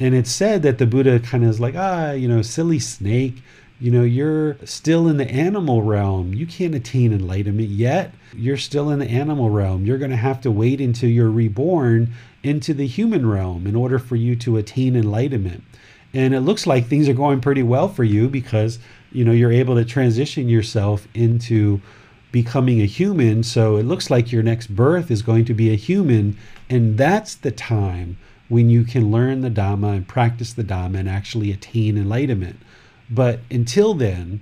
And 0.00 0.16
it's 0.16 0.32
said 0.32 0.64
that 0.64 0.78
the 0.78 0.86
Buddha 0.86 1.20
kind 1.20 1.44
of 1.44 1.50
is 1.50 1.60
like, 1.60 1.76
ah, 1.76 2.10
you 2.10 2.26
know, 2.26 2.42
silly 2.42 2.80
snake, 2.80 3.40
you 3.82 3.90
know, 3.90 4.04
you're 4.04 4.56
still 4.64 5.08
in 5.08 5.16
the 5.16 5.28
animal 5.28 5.82
realm. 5.82 6.32
You 6.34 6.46
can't 6.46 6.76
attain 6.76 7.12
enlightenment 7.12 7.68
yet. 7.68 8.14
You're 8.32 8.56
still 8.56 8.90
in 8.90 9.00
the 9.00 9.08
animal 9.08 9.50
realm. 9.50 9.84
You're 9.84 9.98
going 9.98 10.12
to 10.12 10.16
have 10.16 10.40
to 10.42 10.52
wait 10.52 10.80
until 10.80 11.10
you're 11.10 11.28
reborn 11.28 12.14
into 12.44 12.74
the 12.74 12.86
human 12.86 13.28
realm 13.28 13.66
in 13.66 13.74
order 13.74 13.98
for 13.98 14.14
you 14.14 14.36
to 14.36 14.56
attain 14.56 14.94
enlightenment. 14.94 15.64
And 16.14 16.32
it 16.32 16.42
looks 16.42 16.64
like 16.64 16.86
things 16.86 17.08
are 17.08 17.12
going 17.12 17.40
pretty 17.40 17.64
well 17.64 17.88
for 17.88 18.04
you 18.04 18.28
because 18.28 18.78
you 19.10 19.24
know 19.24 19.32
you're 19.32 19.50
able 19.50 19.74
to 19.74 19.84
transition 19.84 20.48
yourself 20.48 21.08
into 21.12 21.80
becoming 22.30 22.80
a 22.80 22.86
human 22.86 23.42
so 23.42 23.76
it 23.76 23.82
looks 23.82 24.10
like 24.10 24.30
your 24.30 24.44
next 24.44 24.68
birth 24.68 25.10
is 25.10 25.22
going 25.22 25.44
to 25.44 25.54
be 25.54 25.70
a 25.70 25.76
human 25.76 26.36
and 26.70 26.96
that's 26.96 27.34
the 27.34 27.50
time 27.50 28.16
when 28.48 28.70
you 28.70 28.84
can 28.84 29.10
learn 29.10 29.42
the 29.42 29.50
dhamma 29.50 29.96
and 29.96 30.08
practice 30.08 30.54
the 30.54 30.64
dhamma 30.64 31.00
and 31.00 31.10
actually 31.10 31.52
attain 31.52 31.98
enlightenment 31.98 32.58
but 33.12 33.40
until 33.50 33.94
then 33.94 34.40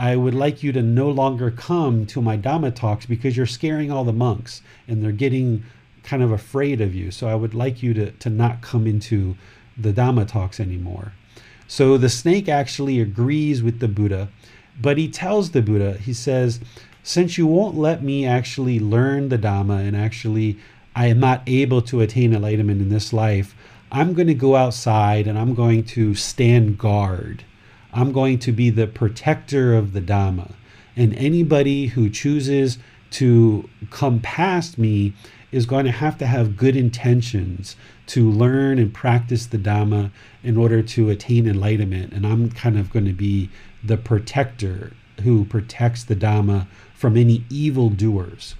I 0.00 0.16
would 0.16 0.34
like 0.34 0.62
you 0.62 0.72
to 0.72 0.80
no 0.80 1.10
longer 1.10 1.50
come 1.50 2.06
to 2.06 2.22
my 2.22 2.38
Dhamma 2.38 2.74
talks 2.74 3.04
because 3.04 3.36
you're 3.36 3.44
scaring 3.44 3.92
all 3.92 4.02
the 4.02 4.14
monks 4.14 4.62
and 4.88 5.02
they're 5.02 5.12
getting 5.12 5.62
kind 6.04 6.22
of 6.22 6.32
afraid 6.32 6.80
of 6.80 6.94
you. 6.94 7.10
So 7.10 7.28
I 7.28 7.34
would 7.34 7.52
like 7.52 7.82
you 7.82 7.92
to, 7.92 8.10
to 8.10 8.30
not 8.30 8.62
come 8.62 8.86
into 8.86 9.36
the 9.76 9.92
Dhamma 9.92 10.26
talks 10.26 10.58
anymore. 10.58 11.12
So 11.68 11.98
the 11.98 12.08
snake 12.08 12.48
actually 12.48 12.98
agrees 12.98 13.62
with 13.62 13.80
the 13.80 13.88
Buddha, 13.88 14.30
but 14.80 14.96
he 14.96 15.06
tells 15.06 15.50
the 15.50 15.60
Buddha, 15.60 15.98
he 15.98 16.14
says, 16.14 16.60
since 17.02 17.36
you 17.36 17.46
won't 17.46 17.76
let 17.76 18.02
me 18.02 18.24
actually 18.26 18.80
learn 18.80 19.28
the 19.28 19.38
Dhamma 19.38 19.86
and 19.86 19.94
actually 19.94 20.58
I 20.96 21.08
am 21.08 21.20
not 21.20 21.42
able 21.46 21.82
to 21.82 22.00
attain 22.00 22.34
enlightenment 22.34 22.80
in 22.80 22.88
this 22.88 23.12
life, 23.12 23.54
I'm 23.92 24.14
going 24.14 24.28
to 24.28 24.34
go 24.34 24.56
outside 24.56 25.26
and 25.26 25.38
I'm 25.38 25.54
going 25.54 25.84
to 25.84 26.14
stand 26.14 26.78
guard. 26.78 27.44
I'm 27.92 28.12
going 28.12 28.38
to 28.40 28.52
be 28.52 28.70
the 28.70 28.86
protector 28.86 29.74
of 29.74 29.92
the 29.92 30.00
Dhamma. 30.00 30.52
And 30.96 31.14
anybody 31.14 31.86
who 31.86 32.10
chooses 32.10 32.78
to 33.12 33.68
come 33.90 34.20
past 34.20 34.78
me 34.78 35.14
is 35.52 35.66
going 35.66 35.84
to 35.84 35.90
have 35.90 36.16
to 36.18 36.26
have 36.26 36.56
good 36.56 36.76
intentions 36.76 37.76
to 38.06 38.30
learn 38.30 38.78
and 38.78 38.94
practice 38.94 39.46
the 39.46 39.58
Dhamma 39.58 40.10
in 40.42 40.56
order 40.56 40.82
to 40.82 41.10
attain 41.10 41.48
enlightenment. 41.48 42.12
And 42.12 42.26
I'm 42.26 42.50
kind 42.50 42.78
of 42.78 42.92
going 42.92 43.06
to 43.06 43.12
be 43.12 43.50
the 43.82 43.96
protector 43.96 44.92
who 45.22 45.44
protects 45.44 46.04
the 46.04 46.16
Dhamma 46.16 46.66
from 46.94 47.16
any 47.16 47.44
evil 47.50 47.88
doers. 47.88 48.54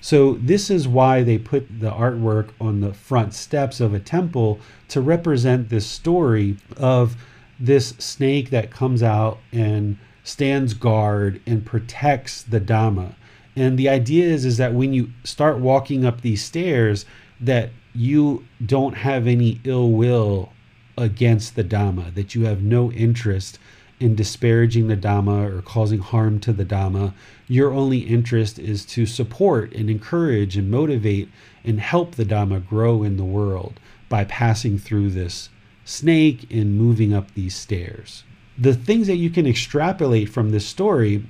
So, 0.00 0.34
this 0.34 0.68
is 0.68 0.86
why 0.86 1.22
they 1.22 1.38
put 1.38 1.80
the 1.80 1.90
artwork 1.90 2.50
on 2.60 2.82
the 2.82 2.92
front 2.92 3.32
steps 3.32 3.80
of 3.80 3.94
a 3.94 3.98
temple 3.98 4.60
to 4.88 5.00
represent 5.00 5.70
this 5.70 5.86
story 5.86 6.58
of 6.76 7.16
this 7.58 7.90
snake 7.98 8.50
that 8.50 8.70
comes 8.70 9.02
out 9.02 9.38
and 9.52 9.98
stands 10.22 10.74
guard 10.74 11.40
and 11.46 11.64
protects 11.64 12.42
the 12.42 12.60
Dhamma. 12.60 13.14
And 13.56 13.78
the 13.78 13.88
idea 13.88 14.26
is, 14.26 14.44
is 14.44 14.56
that 14.56 14.74
when 14.74 14.92
you 14.92 15.10
start 15.22 15.58
walking 15.58 16.04
up 16.04 16.20
these 16.20 16.42
stairs, 16.42 17.04
that 17.40 17.70
you 17.94 18.44
don't 18.64 18.96
have 18.96 19.26
any 19.26 19.60
ill 19.64 19.90
will 19.90 20.52
against 20.96 21.54
the 21.54 21.64
Dhamma, 21.64 22.14
that 22.14 22.34
you 22.34 22.46
have 22.46 22.62
no 22.62 22.90
interest 22.92 23.58
in 24.00 24.16
disparaging 24.16 24.88
the 24.88 24.96
Dhamma 24.96 25.48
or 25.48 25.62
causing 25.62 26.00
harm 26.00 26.40
to 26.40 26.52
the 26.52 26.64
Dhamma. 26.64 27.14
Your 27.46 27.72
only 27.72 27.98
interest 27.98 28.58
is 28.58 28.84
to 28.86 29.06
support 29.06 29.72
and 29.72 29.88
encourage 29.88 30.56
and 30.56 30.70
motivate 30.70 31.28
and 31.62 31.80
help 31.80 32.14
the 32.14 32.24
Dhamma 32.24 32.66
grow 32.66 33.02
in 33.02 33.16
the 33.16 33.24
world 33.24 33.78
by 34.08 34.24
passing 34.24 34.78
through 34.78 35.10
this 35.10 35.48
snake 35.84 36.46
and 36.50 36.76
moving 36.78 37.12
up 37.12 37.32
these 37.34 37.54
stairs. 37.54 38.24
The 38.56 38.74
things 38.74 39.06
that 39.06 39.16
you 39.16 39.30
can 39.30 39.46
extrapolate 39.46 40.28
from 40.28 40.50
this 40.50 40.66
story 40.66 41.24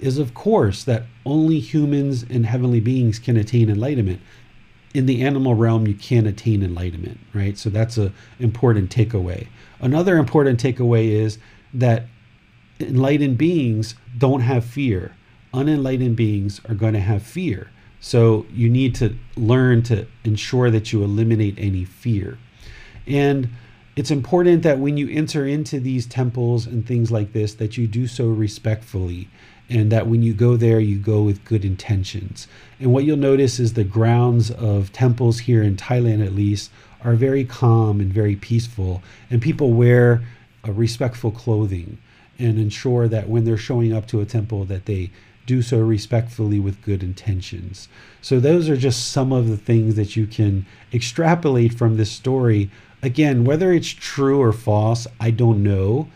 is, 0.00 0.18
of 0.18 0.34
course, 0.34 0.84
that 0.84 1.04
only 1.24 1.58
humans 1.58 2.24
and 2.28 2.46
heavenly 2.46 2.80
beings 2.80 3.18
can 3.18 3.36
attain 3.36 3.68
enlightenment. 3.68 4.20
In 4.92 5.06
the 5.06 5.22
animal 5.22 5.54
realm, 5.54 5.86
you 5.86 5.94
can't 5.94 6.26
attain 6.26 6.62
enlightenment, 6.62 7.18
right? 7.32 7.58
So 7.58 7.68
that's 7.68 7.96
an 7.96 8.14
important 8.38 8.90
takeaway. 8.94 9.48
Another 9.80 10.18
important 10.18 10.62
takeaway 10.62 11.08
is 11.08 11.38
that 11.72 12.06
enlightened 12.78 13.38
beings 13.38 13.94
don't 14.16 14.40
have 14.40 14.64
fear. 14.64 15.16
Unenlightened 15.52 16.16
beings 16.16 16.60
are 16.68 16.74
going 16.74 16.94
to 16.94 17.00
have 17.00 17.22
fear. 17.22 17.70
So 18.00 18.46
you 18.52 18.68
need 18.68 18.94
to 18.96 19.16
learn 19.36 19.82
to 19.84 20.06
ensure 20.24 20.70
that 20.70 20.92
you 20.92 21.02
eliminate 21.02 21.54
any 21.58 21.84
fear. 21.84 22.38
And 23.06 23.48
it's 23.96 24.10
important 24.10 24.62
that 24.62 24.78
when 24.78 24.96
you 24.96 25.08
enter 25.08 25.46
into 25.46 25.78
these 25.78 26.06
temples 26.06 26.66
and 26.66 26.86
things 26.86 27.10
like 27.10 27.32
this 27.32 27.54
that 27.54 27.76
you 27.76 27.86
do 27.86 28.06
so 28.06 28.26
respectfully 28.28 29.28
and 29.70 29.90
that 29.92 30.06
when 30.06 30.22
you 30.22 30.34
go 30.34 30.56
there, 30.56 30.80
you 30.80 30.98
go 30.98 31.22
with 31.22 31.44
good 31.44 31.64
intentions. 31.64 32.46
And 32.78 32.92
what 32.92 33.04
you'll 33.04 33.16
notice 33.16 33.58
is 33.58 33.72
the 33.72 33.84
grounds 33.84 34.50
of 34.50 34.92
temples 34.92 35.38
here 35.40 35.62
in 35.62 35.76
Thailand, 35.76 36.24
at 36.24 36.34
least, 36.34 36.70
are 37.02 37.14
very 37.14 37.44
calm 37.44 38.00
and 38.00 38.12
very 38.12 38.36
peaceful, 38.36 39.02
and 39.30 39.40
people 39.40 39.72
wear 39.72 40.22
a 40.64 40.72
respectful 40.72 41.30
clothing. 41.30 41.98
and 42.38 42.58
ensure 42.58 43.08
that 43.08 43.28
when 43.28 43.44
they're 43.44 43.56
showing 43.56 43.92
up 43.92 44.06
to 44.08 44.20
a 44.20 44.24
temple 44.24 44.64
that 44.64 44.86
they 44.86 45.10
do 45.46 45.60
so 45.62 45.78
respectfully 45.78 46.58
with 46.58 46.82
good 46.82 47.02
intentions. 47.02 47.88
So 48.22 48.40
those 48.40 48.68
are 48.68 48.76
just 48.76 49.10
some 49.10 49.32
of 49.32 49.48
the 49.48 49.56
things 49.56 49.94
that 49.94 50.16
you 50.16 50.26
can 50.26 50.64
extrapolate 50.92 51.74
from 51.74 51.96
this 51.96 52.10
story. 52.10 52.70
Again, 53.04 53.44
whether 53.44 53.70
it's 53.70 53.88
true 53.88 54.40
or 54.40 54.50
false, 54.50 55.06
I 55.20 55.30
don't 55.30 55.62
know. 55.62 56.08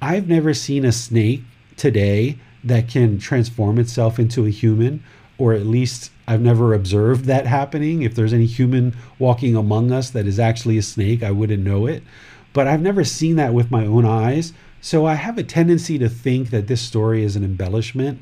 I've 0.00 0.28
never 0.28 0.54
seen 0.54 0.84
a 0.84 0.92
snake 0.92 1.42
today 1.76 2.38
that 2.62 2.86
can 2.86 3.18
transform 3.18 3.76
itself 3.80 4.20
into 4.20 4.46
a 4.46 4.50
human, 4.50 5.02
or 5.36 5.52
at 5.52 5.66
least 5.66 6.12
I've 6.28 6.40
never 6.40 6.74
observed 6.74 7.24
that 7.24 7.48
happening. 7.48 8.02
If 8.02 8.14
there's 8.14 8.32
any 8.32 8.46
human 8.46 8.96
walking 9.18 9.56
among 9.56 9.90
us 9.90 10.10
that 10.10 10.28
is 10.28 10.38
actually 10.38 10.78
a 10.78 10.82
snake, 10.82 11.24
I 11.24 11.32
wouldn't 11.32 11.64
know 11.64 11.86
it. 11.86 12.04
But 12.52 12.68
I've 12.68 12.82
never 12.82 13.02
seen 13.02 13.34
that 13.34 13.52
with 13.52 13.72
my 13.72 13.84
own 13.84 14.04
eyes. 14.04 14.52
So 14.80 15.06
I 15.06 15.14
have 15.14 15.38
a 15.38 15.42
tendency 15.42 15.98
to 15.98 16.08
think 16.08 16.50
that 16.50 16.68
this 16.68 16.80
story 16.80 17.24
is 17.24 17.34
an 17.34 17.42
embellishment, 17.42 18.20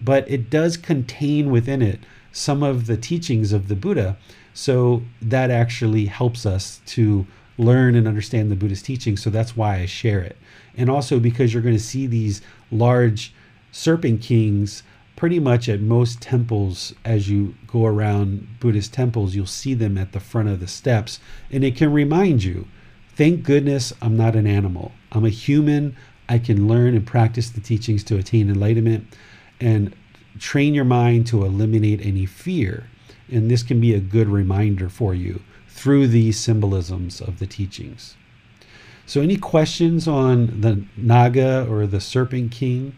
but 0.00 0.30
it 0.30 0.50
does 0.50 0.76
contain 0.76 1.50
within 1.50 1.82
it 1.82 1.98
some 2.30 2.62
of 2.62 2.86
the 2.86 2.96
teachings 2.96 3.52
of 3.52 3.66
the 3.66 3.74
Buddha. 3.74 4.16
So 4.54 5.02
that 5.20 5.50
actually 5.50 6.06
helps 6.06 6.46
us 6.46 6.80
to 6.86 7.26
learn 7.58 7.94
and 7.94 8.06
understand 8.06 8.50
the 8.50 8.56
Buddhist 8.56 8.84
teaching. 8.84 9.16
So 9.16 9.30
that's 9.30 9.56
why 9.56 9.76
I 9.76 9.86
share 9.86 10.20
it. 10.20 10.36
And 10.76 10.90
also 10.90 11.18
because 11.18 11.52
you're 11.52 11.62
going 11.62 11.76
to 11.76 11.82
see 11.82 12.06
these 12.06 12.42
large 12.70 13.32
serpent 13.72 14.22
kings 14.22 14.82
pretty 15.16 15.40
much 15.40 15.68
at 15.68 15.80
most 15.80 16.20
temples 16.20 16.94
as 17.04 17.28
you 17.28 17.54
go 17.66 17.86
around 17.86 18.46
Buddhist 18.60 18.92
temples, 18.92 19.34
you'll 19.34 19.46
see 19.46 19.72
them 19.72 19.96
at 19.96 20.12
the 20.12 20.20
front 20.20 20.48
of 20.48 20.60
the 20.60 20.68
steps. 20.68 21.18
And 21.50 21.64
it 21.64 21.76
can 21.76 21.92
remind 21.92 22.44
you 22.44 22.68
thank 23.14 23.42
goodness 23.42 23.92
I'm 24.02 24.16
not 24.16 24.36
an 24.36 24.46
animal. 24.46 24.92
I'm 25.12 25.24
a 25.24 25.30
human. 25.30 25.96
I 26.28 26.38
can 26.38 26.68
learn 26.68 26.94
and 26.94 27.06
practice 27.06 27.48
the 27.50 27.60
teachings 27.60 28.04
to 28.04 28.18
attain 28.18 28.50
enlightenment 28.50 29.06
and 29.60 29.94
train 30.38 30.74
your 30.74 30.84
mind 30.84 31.26
to 31.28 31.44
eliminate 31.44 32.04
any 32.04 32.26
fear. 32.26 32.88
And 33.30 33.50
this 33.50 33.62
can 33.62 33.80
be 33.80 33.94
a 33.94 34.00
good 34.00 34.28
reminder 34.28 34.88
for 34.88 35.14
you 35.14 35.40
through 35.76 36.08
these 36.08 36.40
symbolisms 36.40 37.20
of 37.20 37.38
the 37.38 37.46
teachings. 37.46 38.16
So, 39.04 39.20
any 39.20 39.36
questions 39.36 40.08
on 40.08 40.62
the 40.62 40.84
Naga 40.96 41.68
or 41.70 41.86
the 41.86 42.00
Serpent 42.00 42.50
King? 42.50 42.96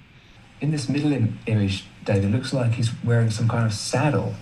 In 0.60 0.70
this 0.70 0.88
middle 0.88 1.12
Im- 1.12 1.38
image, 1.46 1.86
David, 2.04 2.30
looks 2.30 2.52
like 2.52 2.74
he's 2.74 2.90
wearing 3.02 3.30
some 3.30 3.48
kind 3.48 3.66
of 3.66 3.74
saddle. 3.74 4.34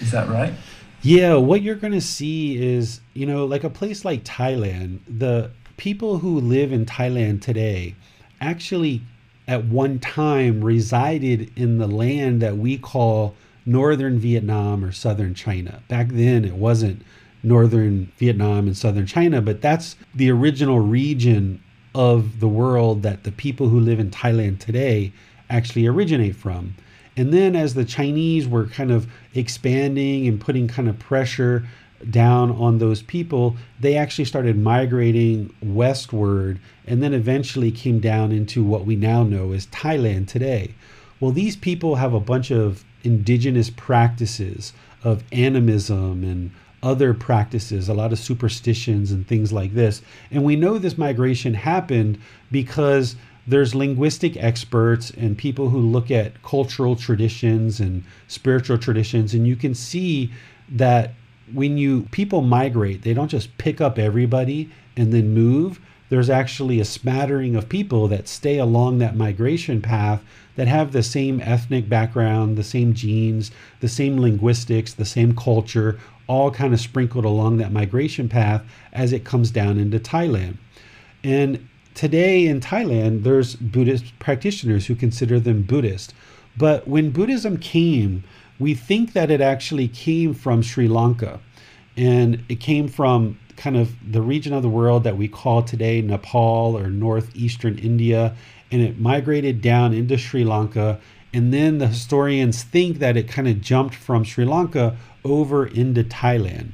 Is 0.00 0.12
that 0.12 0.28
right? 0.28 0.54
Yeah, 1.02 1.34
what 1.34 1.62
you're 1.62 1.74
going 1.74 1.92
to 1.92 2.00
see 2.00 2.56
is, 2.56 3.00
you 3.14 3.26
know, 3.26 3.44
like 3.44 3.64
a 3.64 3.70
place 3.70 4.04
like 4.04 4.22
Thailand, 4.22 5.00
the 5.08 5.50
people 5.76 6.18
who 6.18 6.38
live 6.38 6.72
in 6.72 6.86
Thailand 6.86 7.42
today 7.42 7.96
actually 8.40 9.02
at 9.48 9.64
one 9.64 9.98
time 9.98 10.64
resided 10.64 11.52
in 11.58 11.78
the 11.78 11.88
land 11.88 12.40
that 12.40 12.56
we 12.56 12.78
call 12.78 13.34
northern 13.66 14.20
Vietnam 14.20 14.84
or 14.84 14.92
southern 14.92 15.34
China. 15.34 15.82
Back 15.88 16.08
then, 16.10 16.44
it 16.44 16.54
wasn't 16.54 17.02
northern 17.42 18.10
Vietnam 18.18 18.66
and 18.66 18.76
southern 18.76 19.06
China, 19.06 19.40
but 19.40 19.60
that's 19.60 19.96
the 20.14 20.30
original 20.30 20.80
region 20.80 21.62
of 21.94 22.40
the 22.40 22.48
world 22.48 23.02
that 23.02 23.24
the 23.24 23.32
people 23.32 23.68
who 23.68 23.80
live 23.80 23.98
in 23.98 24.10
Thailand 24.10 24.58
today 24.58 25.12
actually 25.50 25.86
originate 25.86 26.36
from. 26.36 26.74
And 27.16 27.32
then 27.32 27.54
as 27.54 27.74
the 27.74 27.84
Chinese 27.84 28.48
were 28.48 28.66
kind 28.66 28.90
of 28.90 29.06
expanding 29.34 30.26
and 30.26 30.40
putting 30.40 30.68
kind 30.68 30.88
of 30.88 30.98
pressure 30.98 31.66
down 32.10 32.50
on 32.50 32.78
those 32.78 33.02
people, 33.02 33.56
they 33.78 33.96
actually 33.96 34.24
started 34.24 34.56
migrating 34.58 35.54
westward 35.62 36.58
and 36.86 37.02
then 37.02 37.12
eventually 37.12 37.70
came 37.70 38.00
down 38.00 38.32
into 38.32 38.64
what 38.64 38.86
we 38.86 38.96
now 38.96 39.22
know 39.22 39.52
as 39.52 39.66
Thailand 39.66 40.26
today. 40.26 40.74
Well, 41.20 41.30
these 41.30 41.54
people 41.54 41.96
have 41.96 42.14
a 42.14 42.20
bunch 42.20 42.50
of 42.50 42.84
indigenous 43.04 43.70
practices 43.70 44.72
of 45.04 45.22
animism 45.32 46.24
and 46.24 46.50
other 46.82 47.14
practices, 47.14 47.88
a 47.88 47.94
lot 47.94 48.12
of 48.12 48.18
superstitions 48.18 49.12
and 49.12 49.26
things 49.26 49.52
like 49.52 49.74
this. 49.74 50.02
And 50.30 50.44
we 50.44 50.56
know 50.56 50.78
this 50.78 50.98
migration 50.98 51.54
happened 51.54 52.18
because 52.50 53.16
there's 53.46 53.74
linguistic 53.74 54.36
experts 54.36 55.10
and 55.10 55.36
people 55.36 55.68
who 55.68 55.80
look 55.80 56.10
at 56.10 56.42
cultural 56.42 56.94
traditions 56.94 57.80
and 57.80 58.04
spiritual 58.28 58.78
traditions 58.78 59.34
and 59.34 59.46
you 59.46 59.56
can 59.56 59.74
see 59.74 60.32
that 60.68 61.12
when 61.52 61.76
you 61.76 62.02
people 62.12 62.40
migrate 62.40 63.02
they 63.02 63.12
don't 63.12 63.28
just 63.28 63.56
pick 63.58 63.80
up 63.80 63.98
everybody 63.98 64.70
and 64.96 65.12
then 65.12 65.34
move 65.34 65.80
there's 66.08 66.30
actually 66.30 66.78
a 66.78 66.84
smattering 66.84 67.56
of 67.56 67.68
people 67.68 68.06
that 68.06 68.28
stay 68.28 68.58
along 68.58 68.98
that 68.98 69.16
migration 69.16 69.80
path 69.80 70.22
that 70.54 70.68
have 70.68 70.92
the 70.92 71.02
same 71.02 71.40
ethnic 71.40 71.88
background 71.88 72.56
the 72.56 72.62
same 72.62 72.94
genes 72.94 73.50
the 73.80 73.88
same 73.88 74.20
linguistics 74.20 74.94
the 74.94 75.04
same 75.04 75.34
culture 75.34 75.98
all 76.32 76.50
kind 76.50 76.72
of 76.72 76.80
sprinkled 76.80 77.24
along 77.24 77.58
that 77.58 77.72
migration 77.72 78.28
path 78.28 78.62
as 78.92 79.12
it 79.12 79.24
comes 79.24 79.50
down 79.50 79.78
into 79.78 79.98
Thailand 79.98 80.56
and 81.24 81.68
today 81.94 82.46
in 82.46 82.60
Thailand, 82.60 83.22
there's 83.22 83.56
Buddhist 83.56 84.18
practitioners 84.18 84.86
who 84.86 84.94
consider 84.94 85.38
them 85.38 85.62
Buddhist. 85.62 86.14
But 86.56 86.86
when 86.88 87.10
Buddhism 87.10 87.58
came, 87.58 88.24
we 88.58 88.74
think 88.74 89.12
that 89.12 89.30
it 89.30 89.40
actually 89.40 89.88
came 89.88 90.34
from 90.34 90.62
Sri 90.62 90.88
Lanka. 90.88 91.40
And 91.96 92.44
it 92.48 92.60
came 92.60 92.88
from 92.88 93.38
kind 93.56 93.76
of 93.76 93.94
the 94.10 94.22
region 94.22 94.52
of 94.52 94.62
the 94.62 94.68
world 94.68 95.04
that 95.04 95.16
we 95.16 95.28
call 95.28 95.62
today 95.62 96.00
Nepal 96.00 96.76
or 96.76 96.88
northeastern 96.88 97.78
India. 97.78 98.34
And 98.70 98.82
it 98.82 98.98
migrated 98.98 99.60
down 99.60 99.92
into 99.92 100.18
Sri 100.18 100.44
Lanka. 100.44 100.98
And 101.34 101.52
then 101.52 101.78
the 101.78 101.86
historians 101.86 102.62
think 102.62 102.98
that 102.98 103.16
it 103.16 103.28
kind 103.28 103.48
of 103.48 103.60
jumped 103.60 103.94
from 103.94 104.24
Sri 104.24 104.44
Lanka 104.44 104.96
over 105.24 105.66
into 105.66 106.04
Thailand. 106.04 106.72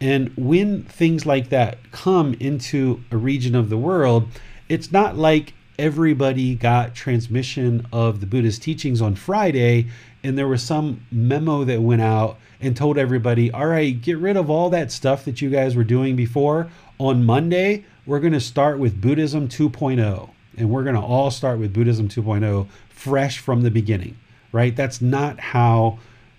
And 0.00 0.32
when 0.36 0.82
things 0.84 1.24
like 1.24 1.48
that 1.50 1.78
come 1.92 2.34
into 2.34 3.02
a 3.10 3.16
region 3.16 3.54
of 3.54 3.70
the 3.70 3.78
world, 3.78 4.28
it's 4.68 4.92
not 4.92 5.16
like 5.16 5.54
everybody 5.78 6.54
got 6.54 6.94
transmission 6.94 7.86
of 7.92 8.20
the 8.20 8.26
Buddhist 8.26 8.62
teachings 8.62 9.00
on 9.00 9.14
Friday 9.14 9.88
and 10.24 10.38
there 10.38 10.48
was 10.48 10.62
some 10.62 11.06
memo 11.12 11.64
that 11.64 11.82
went 11.82 12.00
out 12.00 12.38
and 12.58 12.74
told 12.74 12.96
everybody, 12.96 13.52
all 13.52 13.66
right, 13.66 14.00
get 14.00 14.16
rid 14.16 14.38
of 14.38 14.48
all 14.48 14.70
that 14.70 14.90
stuff 14.90 15.26
that 15.26 15.42
you 15.42 15.50
guys 15.50 15.76
were 15.76 15.84
doing 15.84 16.16
before. 16.16 16.70
On 16.98 17.22
Monday, 17.22 17.84
we're 18.06 18.20
going 18.20 18.32
to 18.32 18.40
start 18.40 18.78
with 18.78 18.98
Buddhism 19.02 19.48
2.0. 19.48 20.30
And 20.56 20.70
we're 20.70 20.82
going 20.82 20.94
to 20.94 21.02
all 21.02 21.30
start 21.30 21.58
with 21.58 21.74
Buddhism 21.74 22.08
2.0 22.08 22.66
fresh 22.88 23.38
from 23.38 23.62
the 23.62 23.70
beginning, 23.70 24.16
right? 24.50 24.74
That's 24.74 25.02
not 25.02 25.38
how 25.38 25.98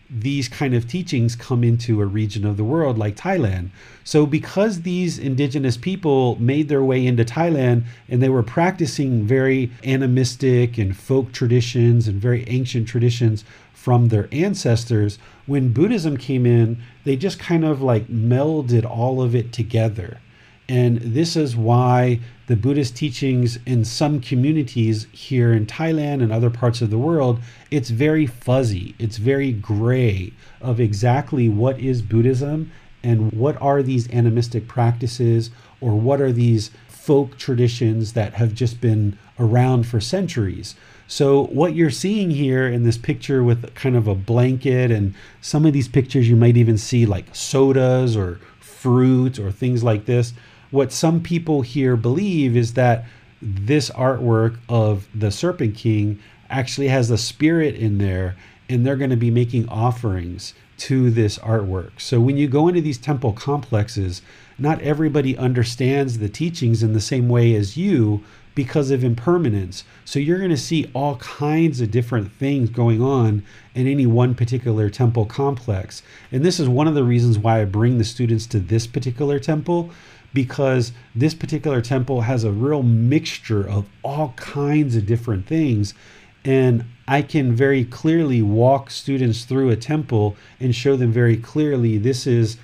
these 0.10 0.48
kind 0.48 0.74
of 0.74 0.88
teachings 0.88 1.36
come 1.36 1.64
into 1.64 2.02
a 2.02 2.06
region 2.06 2.46
of 2.46 2.58
the 2.58 2.64
world 2.64 2.98
like 2.98 3.16
Thailand. 3.16 3.70
So, 4.04 4.26
because 4.26 4.82
these 4.82 5.18
indigenous 5.18 5.78
people 5.78 6.36
made 6.40 6.70
their 6.70 6.84
way 6.84 7.06
into 7.06 7.26
Thailand 7.26 7.84
and 8.08 8.22
they 8.22 8.30
were 8.30 8.44
practicing 8.44 9.24
very 9.24 9.72
animistic 9.84 10.78
and 10.78 10.96
folk 10.96 11.32
traditions 11.32 12.08
and 12.08 12.22
very 12.22 12.48
ancient 12.48 12.88
traditions 12.88 13.44
from 13.74 14.10
their 14.10 14.28
ancestors, 14.32 15.18
when 15.46 15.74
Buddhism 15.74 16.18
came 16.18 16.46
in, 16.46 16.78
they 17.04 17.16
just 17.16 17.40
kind 17.40 17.64
of 17.64 17.82
like 17.82 18.08
melded 18.08 18.86
all 18.86 19.22
of 19.22 19.36
it 19.36 19.52
together. 19.52 20.20
And 20.68 20.98
this 20.98 21.36
is 21.36 21.56
why 21.56 22.20
the 22.48 22.56
Buddhist 22.56 22.96
teachings 22.96 23.58
in 23.66 23.84
some 23.84 24.20
communities 24.20 25.08
here 25.12 25.52
in 25.52 25.66
Thailand 25.66 26.22
and 26.22 26.32
other 26.32 26.50
parts 26.50 26.82
of 26.82 26.90
the 26.92 26.98
world, 26.98 27.40
it's 27.72 27.90
very 27.90 28.26
fuzzy. 28.26 28.94
It's 29.00 29.18
very 29.18 29.52
gray 29.52 30.32
of 30.62 30.80
exactly 30.80 31.50
what 31.50 31.80
is 31.80 32.02
Buddhism 32.02 32.72
and 33.04 33.32
what 33.34 33.60
are 33.62 33.82
these 33.82 34.10
animistic 34.12 34.68
practices 34.68 35.50
or 35.82 36.00
what 36.00 36.22
are 36.22 36.32
these 36.32 36.72
folk 36.88 37.38
traditions 37.38 38.14
that 38.14 38.34
have 38.34 38.54
just 38.54 38.80
been 38.80 39.18
around 39.40 39.88
for 39.88 40.00
centuries. 40.00 40.76
So, 41.08 41.46
what 41.46 41.76
you're 41.76 41.92
seeing 41.92 42.32
here 42.32 42.68
in 42.68 42.84
this 42.84 42.98
picture 42.98 43.44
with 43.44 43.76
kind 43.76 43.96
of 43.96 44.08
a 44.08 44.16
blanket, 44.16 44.90
and 44.90 45.14
some 45.40 45.66
of 45.66 45.74
these 45.74 45.88
pictures 45.88 46.28
you 46.28 46.36
might 46.36 46.58
even 46.58 46.80
see 46.80 47.06
like 47.06 47.36
sodas 47.36 48.18
or 48.18 48.40
fruit 48.60 49.38
or 49.38 49.52
things 49.52 49.84
like 49.84 50.06
this 50.06 50.34
what 50.72 50.92
some 50.92 51.22
people 51.22 51.62
here 51.62 51.96
believe 51.96 52.56
is 52.56 52.74
that 52.74 53.06
this 53.42 53.90
artwork 53.92 54.58
of 54.70 55.08
the 55.14 55.32
Serpent 55.32 55.76
King 55.76 56.20
actually 56.50 56.88
has 56.88 57.10
a 57.10 57.18
spirit 57.18 57.76
in 57.76 57.98
there, 57.98 58.36
and 58.70 58.86
they're 58.86 58.96
going 58.96 59.10
to 59.10 59.16
be 59.16 59.32
making 59.32 59.68
offerings 59.70 60.54
to 60.78 61.10
this 61.10 61.38
artwork. 61.40 62.00
So 62.00 62.20
when 62.20 62.38
you 62.38 62.48
go 62.48 62.68
into 62.68 62.82
these 62.82 62.98
temple 62.98 63.34
complexes, 63.34 64.22
not 64.58 64.82
everybody 64.82 65.38
understands 65.38 66.20
the 66.20 66.30
teachings 66.30 66.84
in 66.84 66.94
the 66.94 67.02
same 67.02 67.30
way 67.30 67.56
as 67.56 67.78
you 67.78 68.24
because 68.56 68.90
of 68.90 69.04
impermanence. 69.04 69.84
So 70.06 70.18
you're 70.18 70.38
going 70.38 70.50
to 70.50 70.58
see 70.58 70.90
all 70.94 71.18
kinds 71.18 71.82
of 71.82 71.92
different 71.92 72.32
things 72.32 72.70
going 72.70 73.02
on 73.02 73.44
in 73.74 73.86
any 73.86 74.06
one 74.06 74.34
particular 74.34 74.90
temple 74.90 75.26
complex. 75.26 76.02
And 76.32 76.44
this 76.44 76.60
is 76.60 76.70
one 76.70 76.88
of 76.88 76.96
the 76.96 77.04
reasons 77.04 77.38
why 77.38 77.62
I 77.62 77.66
bring 77.66 77.98
the 77.98 78.06
students 78.06 78.48
to 78.48 78.60
this 78.60 78.88
particular 78.88 79.40
temple 79.40 79.92
because 80.36 80.92
this 81.16 81.34
particular 81.34 81.82
temple 81.82 82.22
has 82.22 82.44
a 82.44 82.52
real 82.52 82.84
mixture 82.84 83.68
of 83.68 83.88
all 84.04 84.34
kinds 84.36 84.96
of 84.96 85.08
different 85.08 85.48
things. 85.48 85.96
And 86.44 86.86
I 87.08 87.24
can 87.24 87.56
very 87.56 87.86
clearly 87.86 88.44
walk 88.44 88.92
students 88.92 89.46
through 89.46 89.72
a 89.72 89.76
temple 89.76 90.36
and 90.60 90.76
show 90.76 90.96
them 90.96 91.12
very 91.12 91.38
clearly 91.38 91.98
this 91.98 92.28
is 92.28 92.58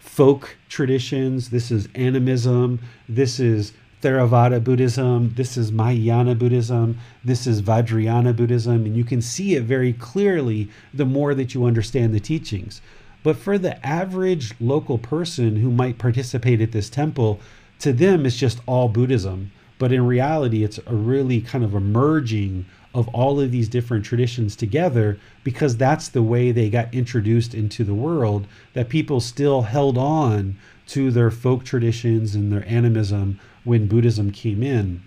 folk 0.00 0.56
traditions, 0.68 1.50
this 1.50 1.70
is 1.70 1.88
animism, 1.94 2.80
this 3.08 3.38
is 3.38 3.72
Theravada 4.02 4.62
Buddhism, 4.62 5.34
this 5.34 5.56
is 5.56 5.70
Mahayana 5.70 6.34
Buddhism, 6.34 6.98
this 7.24 7.46
is 7.46 7.60
Vajrayana 7.62 8.34
Buddhism, 8.34 8.86
and 8.86 8.96
you 8.96 9.04
can 9.04 9.20
see 9.20 9.54
it 9.54 9.64
very 9.64 9.92
clearly 9.92 10.68
the 10.94 11.04
more 11.04 11.34
that 11.34 11.52
you 11.52 11.64
understand 11.64 12.14
the 12.14 12.20
teachings. 12.20 12.80
But 13.22 13.36
for 13.36 13.58
the 13.58 13.84
average 13.86 14.54
local 14.60 14.98
person 14.98 15.56
who 15.56 15.70
might 15.70 15.98
participate 15.98 16.60
at 16.60 16.72
this 16.72 16.88
temple, 16.88 17.40
to 17.80 17.92
them 17.92 18.26
it's 18.26 18.36
just 18.36 18.60
all 18.66 18.88
Buddhism. 18.88 19.50
But 19.78 19.92
in 19.92 20.06
reality, 20.06 20.64
it's 20.64 20.80
a 20.86 20.94
really 20.94 21.40
kind 21.40 21.62
of 21.64 21.74
a 21.74 21.80
merging 21.80 22.66
of 22.94 23.06
all 23.08 23.38
of 23.40 23.52
these 23.52 23.68
different 23.68 24.04
traditions 24.04 24.56
together 24.56 25.18
because 25.44 25.76
that's 25.76 26.08
the 26.08 26.22
way 26.22 26.50
they 26.50 26.70
got 26.70 26.92
introduced 26.92 27.54
into 27.54 27.84
the 27.84 27.94
world, 27.94 28.46
that 28.72 28.88
people 28.88 29.20
still 29.20 29.62
held 29.62 29.96
on 29.96 30.56
to 30.88 31.10
their 31.10 31.30
folk 31.30 31.64
traditions 31.64 32.34
and 32.34 32.50
their 32.50 32.66
animism 32.66 33.38
when 33.64 33.86
Buddhism 33.86 34.32
came 34.32 34.62
in. 34.62 35.02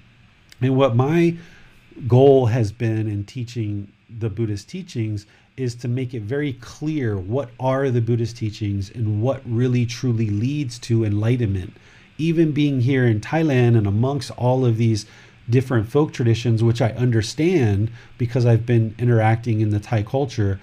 And 0.62 0.78
what 0.78 0.96
my 0.96 1.36
goal 2.08 2.46
has 2.46 2.72
been 2.72 3.08
in 3.08 3.26
teaching 3.26 3.92
the 4.10 4.30
Buddhist 4.30 4.70
teachings 4.70 5.26
is 5.62 5.76
to 5.76 5.88
make 5.88 6.14
it 6.14 6.24
very 6.24 6.54
clear 6.54 7.18
what 7.18 7.50
are 7.60 7.90
the 7.90 8.02
Buddhist 8.02 8.38
teachings 8.38 8.90
and 8.90 9.22
what 9.22 9.42
really 9.46 9.86
truly 9.86 10.30
leads 10.30 10.80
to 10.80 11.06
enlightenment. 11.06 11.74
Even 12.18 12.52
being 12.52 12.82
here 12.82 13.06
in 13.06 13.22
Thailand 13.22 13.78
and 13.78 13.86
amongst 13.86 14.32
all 14.32 14.66
of 14.66 14.78
these 14.78 15.06
different 15.50 15.88
folk 15.88 16.14
traditions, 16.14 16.64
which 16.64 16.82
I 16.82 16.90
understand 16.92 17.92
because 18.18 18.46
I've 18.46 18.66
been 18.66 18.96
interacting 18.98 19.62
in 19.62 19.70
the 19.70 19.80
Thai 19.80 20.04
culture, 20.04 20.60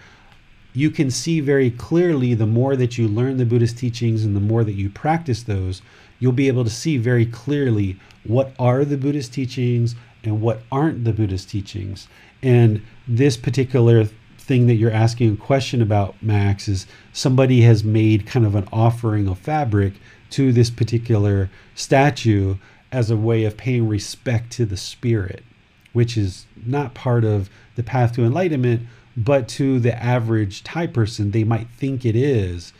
you 0.72 0.90
can 0.90 1.10
see 1.10 1.40
very 1.40 1.70
clearly 1.70 2.34
the 2.34 2.46
more 2.46 2.76
that 2.76 2.98
you 2.98 3.08
learn 3.08 3.36
the 3.36 3.46
Buddhist 3.46 3.78
teachings 3.78 4.24
and 4.24 4.34
the 4.34 4.40
more 4.40 4.64
that 4.64 4.74
you 4.74 4.90
practice 4.90 5.42
those, 5.42 5.82
you'll 6.18 6.32
be 6.32 6.48
able 6.48 6.64
to 6.64 6.70
see 6.70 6.96
very 6.96 7.26
clearly 7.26 7.96
what 8.24 8.52
are 8.58 8.84
the 8.84 8.98
Buddhist 8.98 9.32
teachings 9.32 9.94
and 10.24 10.40
what 10.40 10.62
aren't 10.70 11.04
the 11.04 11.12
Buddhist 11.12 11.48
teachings. 11.48 12.08
And 12.42 12.82
this 13.06 13.36
particular 13.36 14.08
thing 14.48 14.66
that 14.66 14.74
you're 14.74 14.90
asking 14.90 15.34
a 15.34 15.36
question 15.36 15.80
about, 15.80 16.20
Max, 16.22 16.66
is 16.66 16.86
somebody 17.12 17.60
has 17.60 17.84
made 17.84 18.26
kind 18.26 18.46
of 18.46 18.54
an 18.54 18.66
offering 18.72 19.28
of 19.28 19.38
fabric 19.38 19.92
to 20.30 20.52
this 20.52 20.70
particular 20.70 21.50
statue 21.74 22.56
as 22.90 23.10
a 23.10 23.16
way 23.16 23.44
of 23.44 23.58
paying 23.58 23.86
respect 23.86 24.50
to 24.52 24.64
the 24.64 24.76
spirit, 24.76 25.44
which 25.92 26.16
is 26.16 26.46
not 26.64 26.94
part 26.94 27.24
of 27.24 27.50
the 27.76 27.82
path 27.82 28.14
to 28.14 28.24
enlightenment, 28.24 28.82
but 29.16 29.48
to 29.48 29.78
the 29.78 30.02
average 30.02 30.64
Thai 30.64 30.86
person, 30.86 31.30
they 31.30 31.44
might 31.44 31.68
think 31.68 32.06
it 32.06 32.16
is. 32.16 32.72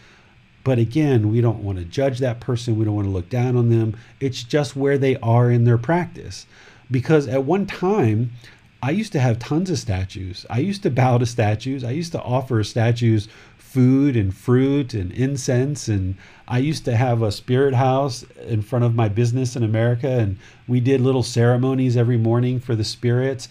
But 0.65 0.79
again, 0.79 1.31
we 1.31 1.41
don't 1.41 1.63
want 1.63 1.79
to 1.79 1.85
judge 1.85 2.19
that 2.19 2.41
person. 2.41 2.79
We 2.79 2.85
don't 2.85 2.95
want 2.95 3.07
to 3.07 3.13
look 3.13 3.29
down 3.29 3.57
on 3.57 3.69
them. 3.69 3.97
It's 4.21 4.43
just 4.43 4.77
where 4.77 4.99
they 4.99 5.17
are 5.17 5.51
in 5.51 5.65
their 5.65 5.79
practice. 5.79 6.47
Because 6.91 7.29
at 7.29 7.45
one 7.45 7.67
time, 7.67 8.33
I 8.83 8.91
used 8.91 9.13
to 9.13 9.21
have 9.21 9.39
tons 9.39 9.71
of 9.71 9.79
statues. 9.79 10.47
I 10.49 10.59
used 10.59 10.83
to 10.85 10.91
bow 10.91 11.19
to 11.19 11.27
statues. 11.27 11.83
I 11.83 11.91
used 11.91 12.13
to 12.13 12.23
offer 12.23 12.63
statues 12.63 13.29
food 13.57 14.17
and 14.17 14.35
fruit 14.35 14.95
and 14.95 15.13
incense. 15.13 15.89
And 15.89 16.15
I 16.47 16.59
used 16.59 16.85
to 16.85 16.97
have 16.97 17.21
a 17.21 17.33
spirit 17.33 17.75
house 17.75 18.25
in 18.47 18.63
front 18.63 18.85
of 18.85 18.95
my 18.95 19.09
business 19.09 19.57
in 19.57 19.63
America. 19.63 20.09
And 20.09 20.39
we 20.67 20.81
did 20.81 21.01
little 21.01 21.23
ceremonies 21.23 21.97
every 21.97 22.17
morning 22.17 22.61
for 22.61 22.77
the 22.77 22.85
spirits. 22.85 23.49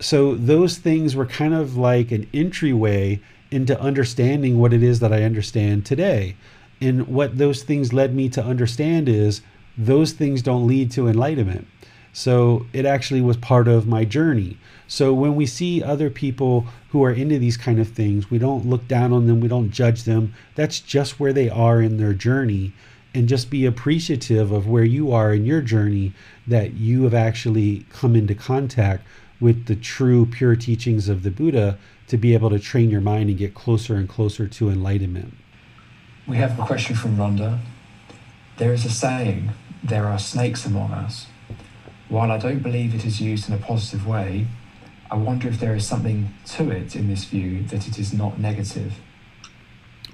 So 0.00 0.34
those 0.34 0.78
things 0.78 1.14
were 1.14 1.26
kind 1.26 1.54
of 1.54 1.76
like 1.76 2.10
an 2.10 2.28
entryway 2.34 3.20
into 3.50 3.80
understanding 3.80 4.58
what 4.58 4.72
it 4.72 4.82
is 4.82 4.98
that 5.00 5.12
I 5.12 5.22
understand 5.22 5.86
today. 5.86 6.36
And 6.80 7.06
what 7.06 7.38
those 7.38 7.62
things 7.62 7.92
led 7.92 8.14
me 8.14 8.28
to 8.30 8.44
understand 8.44 9.08
is 9.08 9.40
those 9.78 10.12
things 10.12 10.42
don't 10.42 10.66
lead 10.66 10.90
to 10.92 11.08
enlightenment. 11.08 11.68
So 12.14 12.64
it 12.72 12.86
actually 12.86 13.20
was 13.20 13.36
part 13.36 13.66
of 13.66 13.88
my 13.88 14.04
journey. 14.04 14.56
So 14.86 15.12
when 15.12 15.34
we 15.34 15.46
see 15.46 15.82
other 15.82 16.08
people 16.10 16.66
who 16.90 17.02
are 17.02 17.10
into 17.10 17.40
these 17.40 17.56
kind 17.56 17.80
of 17.80 17.88
things, 17.88 18.30
we 18.30 18.38
don't 18.38 18.64
look 18.64 18.86
down 18.86 19.12
on 19.12 19.26
them, 19.26 19.40
we 19.40 19.48
don't 19.48 19.72
judge 19.72 20.04
them. 20.04 20.32
That's 20.54 20.78
just 20.78 21.18
where 21.18 21.32
they 21.32 21.50
are 21.50 21.82
in 21.82 21.96
their 21.96 22.14
journey. 22.14 22.72
And 23.12 23.28
just 23.28 23.50
be 23.50 23.66
appreciative 23.66 24.52
of 24.52 24.68
where 24.68 24.84
you 24.84 25.12
are 25.12 25.34
in 25.34 25.44
your 25.44 25.60
journey 25.60 26.12
that 26.46 26.74
you 26.74 27.02
have 27.02 27.14
actually 27.14 27.84
come 27.90 28.14
into 28.14 28.34
contact 28.34 29.04
with 29.40 29.66
the 29.66 29.76
true 29.76 30.24
pure 30.24 30.54
teachings 30.54 31.08
of 31.08 31.24
the 31.24 31.30
Buddha 31.32 31.78
to 32.06 32.16
be 32.16 32.34
able 32.34 32.50
to 32.50 32.60
train 32.60 32.90
your 32.90 33.00
mind 33.00 33.28
and 33.28 33.38
get 33.38 33.54
closer 33.54 33.96
and 33.96 34.08
closer 34.08 34.46
to 34.46 34.70
enlightenment. 34.70 35.34
We 36.28 36.36
have 36.36 36.58
a 36.58 36.64
question 36.64 36.94
from 36.94 37.16
Rhonda. 37.16 37.58
There 38.56 38.72
is 38.72 38.84
a 38.84 38.90
saying, 38.90 39.50
there 39.82 40.06
are 40.06 40.18
snakes 40.18 40.64
among 40.64 40.92
us. 40.92 41.26
While 42.08 42.30
I 42.30 42.38
don't 42.38 42.62
believe 42.62 42.94
it 42.94 43.04
is 43.04 43.20
used 43.20 43.48
in 43.48 43.54
a 43.54 43.58
positive 43.58 44.06
way, 44.06 44.46
I 45.10 45.16
wonder 45.16 45.48
if 45.48 45.60
there 45.60 45.74
is 45.74 45.86
something 45.86 46.34
to 46.46 46.70
it 46.70 46.96
in 46.96 47.08
this 47.08 47.24
view 47.24 47.62
that 47.64 47.88
it 47.88 47.98
is 47.98 48.12
not 48.12 48.38
negative. 48.38 48.94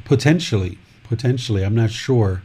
Potentially, 0.04 0.78
potentially. 1.04 1.64
I'm 1.64 1.74
not 1.74 1.90
sure. 1.90 2.42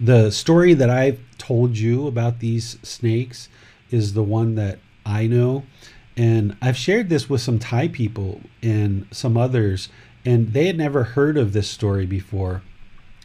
The 0.00 0.30
story 0.30 0.74
that 0.74 0.90
I've 0.90 1.20
told 1.38 1.78
you 1.78 2.06
about 2.06 2.40
these 2.40 2.78
snakes 2.82 3.48
is 3.90 4.14
the 4.14 4.22
one 4.22 4.54
that 4.56 4.78
I 5.06 5.26
know. 5.26 5.64
And 6.16 6.56
I've 6.60 6.76
shared 6.76 7.08
this 7.08 7.28
with 7.28 7.40
some 7.40 7.58
Thai 7.58 7.88
people 7.88 8.40
and 8.62 9.06
some 9.10 9.36
others, 9.36 9.88
and 10.24 10.52
they 10.52 10.66
had 10.66 10.76
never 10.76 11.04
heard 11.04 11.38
of 11.38 11.52
this 11.52 11.68
story 11.68 12.04
before. 12.04 12.62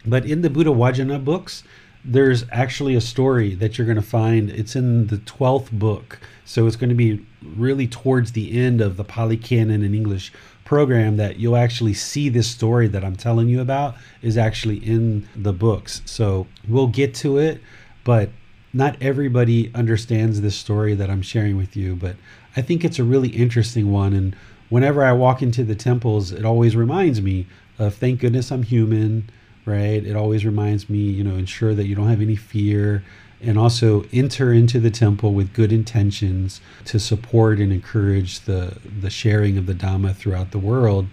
But 0.06 0.26
in 0.26 0.42
the 0.42 0.50
Buddha 0.50 0.70
Vacana 0.70 1.24
books, 1.24 1.64
there's 2.04 2.46
actually 2.52 2.96
a 2.96 3.02
story 3.02 3.56
that 3.56 3.78
you're 3.78 3.88
going 3.88 3.98
to 3.98 4.02
find. 4.02 4.50
It's 4.50 4.76
in 4.76 5.08
the 5.08 5.18
12th 5.18 5.72
book. 5.72 6.20
So 6.46 6.66
it's 6.66 6.76
going 6.76 6.90
to 6.90 6.96
be 6.96 7.26
really 7.44 7.88
towards 7.88 8.32
the 8.32 8.58
end 8.58 8.80
of 8.82 8.98
the 8.98 9.04
Pali 9.04 9.38
Canon 9.38 9.84
and 9.84 9.94
English 9.94 10.32
program 10.64 11.18
that 11.18 11.38
you'll 11.38 11.56
actually 11.56 11.94
see 11.94 12.30
this 12.30 12.48
story 12.48 12.88
that 12.88 13.04
I'm 13.04 13.16
telling 13.16 13.48
you 13.50 13.62
about 13.62 13.96
is 14.22 14.38
actually 14.38 14.78
in 14.78 15.28
the 15.36 15.54
books. 15.54 16.02
So 16.06 16.48
we'll 16.68 16.88
get 16.88 17.14
to 17.16 17.38
it, 17.38 17.62
but 18.04 18.30
not 18.74 19.02
everybody 19.02 19.72
understands 19.74 20.42
this 20.42 20.56
story 20.56 20.94
that 20.94 21.10
I'm 21.10 21.22
sharing 21.22 21.58
with 21.58 21.76
you. 21.76 21.96
But 21.96 22.16
I 22.56 22.62
think 22.62 22.84
it's 22.84 23.00
a 23.00 23.04
really 23.04 23.30
interesting 23.30 23.92
one. 23.92 24.14
And 24.14 24.36
whenever 24.70 25.04
I 25.04 25.14
walk 25.14 25.42
into 25.42 25.64
the 25.64 25.76
temples, 25.76 26.32
it 26.32 26.46
always 26.46 26.76
reminds 26.76 27.22
me 27.22 27.48
of 27.80 27.96
thank 27.96 28.20
goodness 28.20 28.52
I'm 28.52 28.64
human 28.64 29.30
right? 29.68 30.04
It 30.04 30.16
always 30.16 30.46
reminds 30.46 30.90
me, 30.90 30.98
you 30.98 31.24
know, 31.24 31.36
ensure 31.36 31.76
that 31.76 31.86
you 31.86 31.94
don't 31.94 32.08
have 32.08 32.22
any 32.22 32.36
fear 32.36 33.04
and 33.42 33.60
also 33.60 34.06
enter 34.12 34.52
into 34.52 34.80
the 34.80 34.90
temple 34.90 35.34
with 35.34 35.54
good 35.54 35.72
intentions 35.72 36.60
to 36.86 37.00
support 37.00 37.60
and 37.60 37.72
encourage 37.72 38.40
the 38.42 38.78
the 39.02 39.12
sharing 39.12 39.58
of 39.58 39.68
the 39.68 39.76
dhamma 39.76 40.16
throughout 40.16 40.52
the 40.52 40.58
world. 40.58 41.08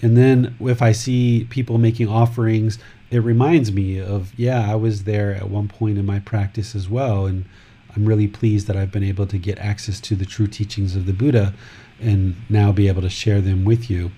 And 0.00 0.16
then 0.16 0.56
if 0.60 0.80
I 0.80 0.92
see 0.92 1.46
people 1.50 1.76
making 1.76 2.08
offerings, 2.08 2.78
it 3.10 3.18
reminds 3.18 3.72
me 3.72 4.00
of 4.00 4.32
yeah, 4.38 4.70
I 4.70 4.76
was 4.76 5.04
there 5.04 5.34
at 5.34 5.50
one 5.50 5.68
point 5.68 5.98
in 5.98 6.06
my 6.06 6.20
practice 6.20 6.74
as 6.74 6.88
well 6.88 7.26
and 7.26 7.44
I'm 7.96 8.06
really 8.06 8.28
pleased 8.28 8.68
that 8.68 8.76
I've 8.76 8.92
been 8.92 9.02
able 9.02 9.26
to 9.26 9.38
get 9.38 9.58
access 9.58 10.00
to 10.02 10.14
the 10.14 10.24
true 10.24 10.46
teachings 10.46 10.94
of 10.94 11.06
the 11.06 11.12
Buddha 11.12 11.52
and 12.00 12.36
now 12.48 12.70
be 12.70 12.86
able 12.86 13.02
to 13.02 13.10
share 13.10 13.40
them 13.40 13.64
with 13.64 13.90
you. 13.90 14.12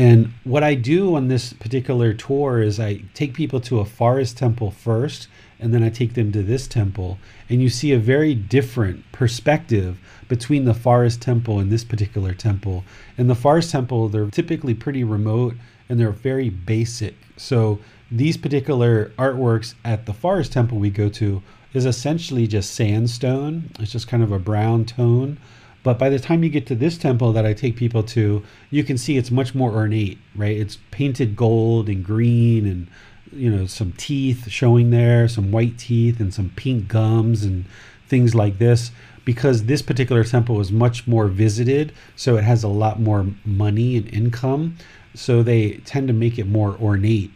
And 0.00 0.32
what 0.44 0.62
I 0.62 0.76
do 0.76 1.14
on 1.14 1.28
this 1.28 1.52
particular 1.52 2.14
tour 2.14 2.62
is 2.62 2.80
I 2.80 3.02
take 3.12 3.34
people 3.34 3.60
to 3.60 3.80
a 3.80 3.84
forest 3.84 4.38
temple 4.38 4.70
first, 4.70 5.28
and 5.58 5.74
then 5.74 5.82
I 5.82 5.90
take 5.90 6.14
them 6.14 6.32
to 6.32 6.42
this 6.42 6.66
temple. 6.66 7.18
And 7.50 7.60
you 7.60 7.68
see 7.68 7.92
a 7.92 7.98
very 7.98 8.34
different 8.34 9.04
perspective 9.12 9.98
between 10.26 10.64
the 10.64 10.72
forest 10.72 11.20
temple 11.20 11.58
and 11.58 11.70
this 11.70 11.84
particular 11.84 12.32
temple. 12.32 12.82
In 13.18 13.26
the 13.26 13.34
forest 13.34 13.72
temple, 13.72 14.08
they're 14.08 14.30
typically 14.30 14.72
pretty 14.72 15.04
remote 15.04 15.54
and 15.90 16.00
they're 16.00 16.12
very 16.12 16.48
basic. 16.48 17.14
So 17.36 17.78
these 18.10 18.38
particular 18.38 19.10
artworks 19.18 19.74
at 19.84 20.06
the 20.06 20.14
forest 20.14 20.50
temple 20.50 20.78
we 20.78 20.88
go 20.88 21.10
to 21.10 21.42
is 21.74 21.84
essentially 21.84 22.46
just 22.46 22.74
sandstone. 22.74 23.70
It's 23.78 23.92
just 23.92 24.08
kind 24.08 24.22
of 24.22 24.32
a 24.32 24.38
brown 24.38 24.86
tone 24.86 25.36
but 25.82 25.98
by 25.98 26.08
the 26.10 26.18
time 26.18 26.42
you 26.44 26.50
get 26.50 26.66
to 26.66 26.74
this 26.74 26.98
temple 26.98 27.32
that 27.32 27.46
I 27.46 27.54
take 27.54 27.76
people 27.76 28.02
to, 28.04 28.42
you 28.70 28.84
can 28.84 28.98
see 28.98 29.16
it's 29.16 29.30
much 29.30 29.54
more 29.54 29.72
ornate, 29.72 30.18
right? 30.36 30.56
It's 30.56 30.78
painted 30.90 31.36
gold 31.36 31.88
and 31.88 32.04
green 32.04 32.66
and 32.66 32.86
you 33.32 33.48
know 33.48 33.66
some 33.66 33.92
teeth 33.92 34.48
showing 34.50 34.90
there, 34.90 35.28
some 35.28 35.52
white 35.52 35.78
teeth 35.78 36.20
and 36.20 36.34
some 36.34 36.50
pink 36.56 36.88
gums 36.88 37.44
and 37.44 37.64
things 38.08 38.34
like 38.34 38.58
this 38.58 38.90
because 39.24 39.64
this 39.64 39.82
particular 39.82 40.24
temple 40.24 40.60
is 40.60 40.72
much 40.72 41.06
more 41.06 41.28
visited, 41.28 41.92
so 42.16 42.36
it 42.36 42.44
has 42.44 42.64
a 42.64 42.68
lot 42.68 42.98
more 42.98 43.26
money 43.44 43.96
and 43.96 44.12
income. 44.12 44.76
So 45.14 45.42
they 45.42 45.74
tend 45.84 46.08
to 46.08 46.14
make 46.14 46.38
it 46.38 46.46
more 46.46 46.76
ornate. 46.80 47.30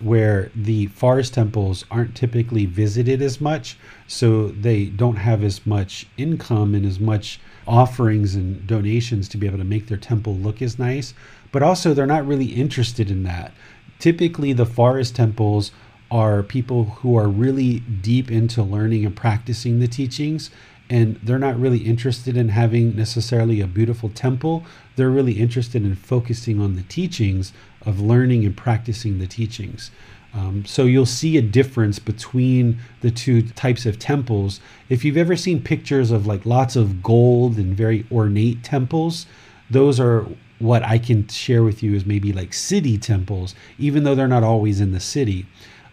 where 0.00 0.50
the 0.54 0.86
forest 0.88 1.34
temples 1.34 1.84
aren't 1.90 2.14
typically 2.14 2.66
visited 2.66 3.20
as 3.20 3.40
much, 3.40 3.76
so 4.06 4.48
they 4.48 4.84
don't 4.86 5.16
have 5.16 5.42
as 5.42 5.66
much 5.66 6.06
income 6.16 6.74
and 6.74 6.86
as 6.86 7.00
much 7.00 7.40
offerings 7.68 8.34
and 8.34 8.66
donations 8.66 9.28
to 9.28 9.36
be 9.36 9.46
able 9.46 9.58
to 9.58 9.64
make 9.64 9.86
their 9.86 9.96
temple 9.96 10.34
look 10.34 10.60
as 10.60 10.78
nice. 10.78 11.14
But 11.52 11.62
also, 11.62 11.94
they're 11.94 12.06
not 12.06 12.26
really 12.26 12.46
interested 12.46 13.10
in 13.10 13.22
that. 13.24 13.52
Typically, 13.98 14.52
the 14.52 14.66
forest 14.66 15.14
temples 15.14 15.70
are 16.10 16.42
people 16.42 16.84
who 16.84 17.16
are 17.16 17.28
really 17.28 17.80
deep 17.80 18.30
into 18.30 18.62
learning 18.62 19.04
and 19.04 19.14
practicing 19.14 19.78
the 19.78 19.88
teachings 19.88 20.50
and 20.90 21.16
they're 21.22 21.38
not 21.38 21.58
really 21.58 21.78
interested 21.78 22.36
in 22.36 22.48
having 22.48 22.96
necessarily 22.96 23.60
a 23.60 23.66
beautiful 23.66 24.08
temple. 24.08 24.64
They're 24.96 25.10
really 25.10 25.38
interested 25.38 25.84
in 25.84 25.94
focusing 25.94 26.60
on 26.60 26.76
the 26.76 26.82
teachings 26.82 27.52
of 27.82 28.00
learning 28.00 28.44
and 28.44 28.56
practicing 28.56 29.18
the 29.18 29.26
teachings. 29.26 29.90
Um, 30.38 30.64
so 30.64 30.84
you'll 30.84 31.04
see 31.06 31.36
a 31.36 31.42
difference 31.42 31.98
between 31.98 32.78
the 33.00 33.10
two 33.10 33.42
types 33.42 33.86
of 33.86 33.98
temples. 33.98 34.60
If 34.88 35.04
you've 35.04 35.16
ever 35.16 35.36
seen 35.36 35.62
pictures 35.62 36.12
of 36.12 36.26
like 36.26 36.46
lots 36.46 36.76
of 36.76 37.02
gold 37.02 37.56
and 37.56 37.76
very 37.76 38.06
ornate 38.12 38.62
temples, 38.62 39.26
those 39.68 39.98
are 39.98 40.26
what 40.60 40.84
I 40.84 40.98
can 40.98 41.26
share 41.26 41.64
with 41.64 41.82
you 41.82 41.94
as 41.96 42.06
maybe 42.06 42.32
like 42.32 42.54
city 42.54 42.98
temples, 42.98 43.54
even 43.78 44.04
though 44.04 44.14
they're 44.14 44.28
not 44.28 44.44
always 44.44 44.80
in 44.80 44.92
the 44.92 45.00
city. 45.00 45.46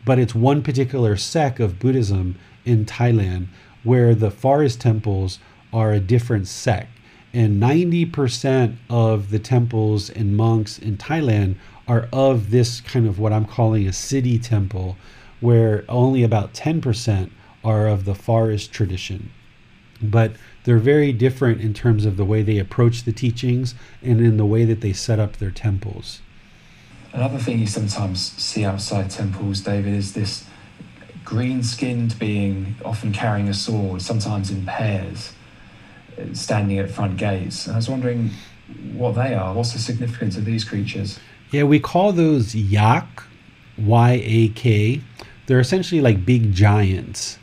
But 0.06 0.20
it's 0.20 0.36
one 0.36 0.62
particular 0.62 1.18
sect 1.18 1.60
of 1.60 1.80
Buddhism 1.80 2.36
in 2.66 2.86
Thailand 2.86 3.48
where 3.84 4.14
the 4.14 4.32
forest 4.32 4.80
temples 4.80 5.40
are 5.74 5.92
a 5.92 6.00
different 6.00 6.48
sect. 6.48 6.92
And 7.34 7.62
90% 7.62 8.78
of 8.90 9.30
the 9.32 9.40
temples 9.40 10.10
and 10.10 10.38
monks 10.38 10.80
in 10.80 10.98
Thailand 10.98 11.56
are 11.88 12.08
of 12.12 12.52
this 12.52 12.82
kind 12.82 13.08
of 13.08 13.20
what 13.20 13.34
I'm 13.34 13.46
calling 13.46 13.88
a 13.88 13.94
city 13.94 14.40
temple, 14.40 14.98
where 15.40 15.86
only 15.88 16.24
about 16.24 16.54
10% 16.54 17.30
are 17.64 17.88
of 17.88 18.06
the 18.06 18.16
forest 18.16 18.72
tradition. 18.72 19.32
But 20.02 20.34
they're 20.64 20.78
very 20.78 21.12
different 21.12 21.62
in 21.62 21.74
terms 21.74 22.06
of 22.06 22.18
the 22.18 22.26
way 22.26 22.42
they 22.42 22.58
approach 22.58 23.04
the 23.04 23.12
teachings 23.12 23.76
and 24.02 24.20
in 24.20 24.38
the 24.38 24.46
way 24.46 24.66
that 24.66 24.82
they 24.82 24.94
set 24.94 25.20
up 25.20 25.38
their 25.38 25.52
temples. 25.52 26.22
Another 27.14 27.38
thing 27.38 27.60
you 27.60 27.68
sometimes 27.68 28.32
see 28.34 28.66
outside 28.66 29.10
temples, 29.10 29.62
David, 29.62 29.94
is 29.94 30.14
this 30.14 30.46
green 31.24 31.64
skinned 31.64 32.20
being, 32.20 32.76
often 32.84 33.14
carrying 33.14 33.48
a 33.48 33.54
sword, 33.54 34.02
sometimes 34.02 34.52
in 34.52 34.66
pairs, 34.66 35.34
standing 36.34 36.78
at 36.78 36.92
front 36.92 37.18
gates. 37.18 37.68
I 37.70 37.78
was 37.78 37.90
wondering 37.90 38.32
what 38.94 39.14
they 39.14 39.34
are. 39.34 39.54
What's 39.54 39.74
the 39.74 39.80
significance 39.80 40.36
of 40.36 40.46
these 40.46 40.66
creatures? 40.66 41.20
Yeah, 41.52 41.64
we 41.64 41.80
call 41.80 42.12
those 42.12 42.54
yak, 42.56 43.24
Y 43.78 44.22
A 44.24 44.48
K. 44.50 45.02
They're 45.46 45.60
essentially 45.60 46.02
like 46.02 46.26
big 46.26 46.54
giants. 46.54 47.40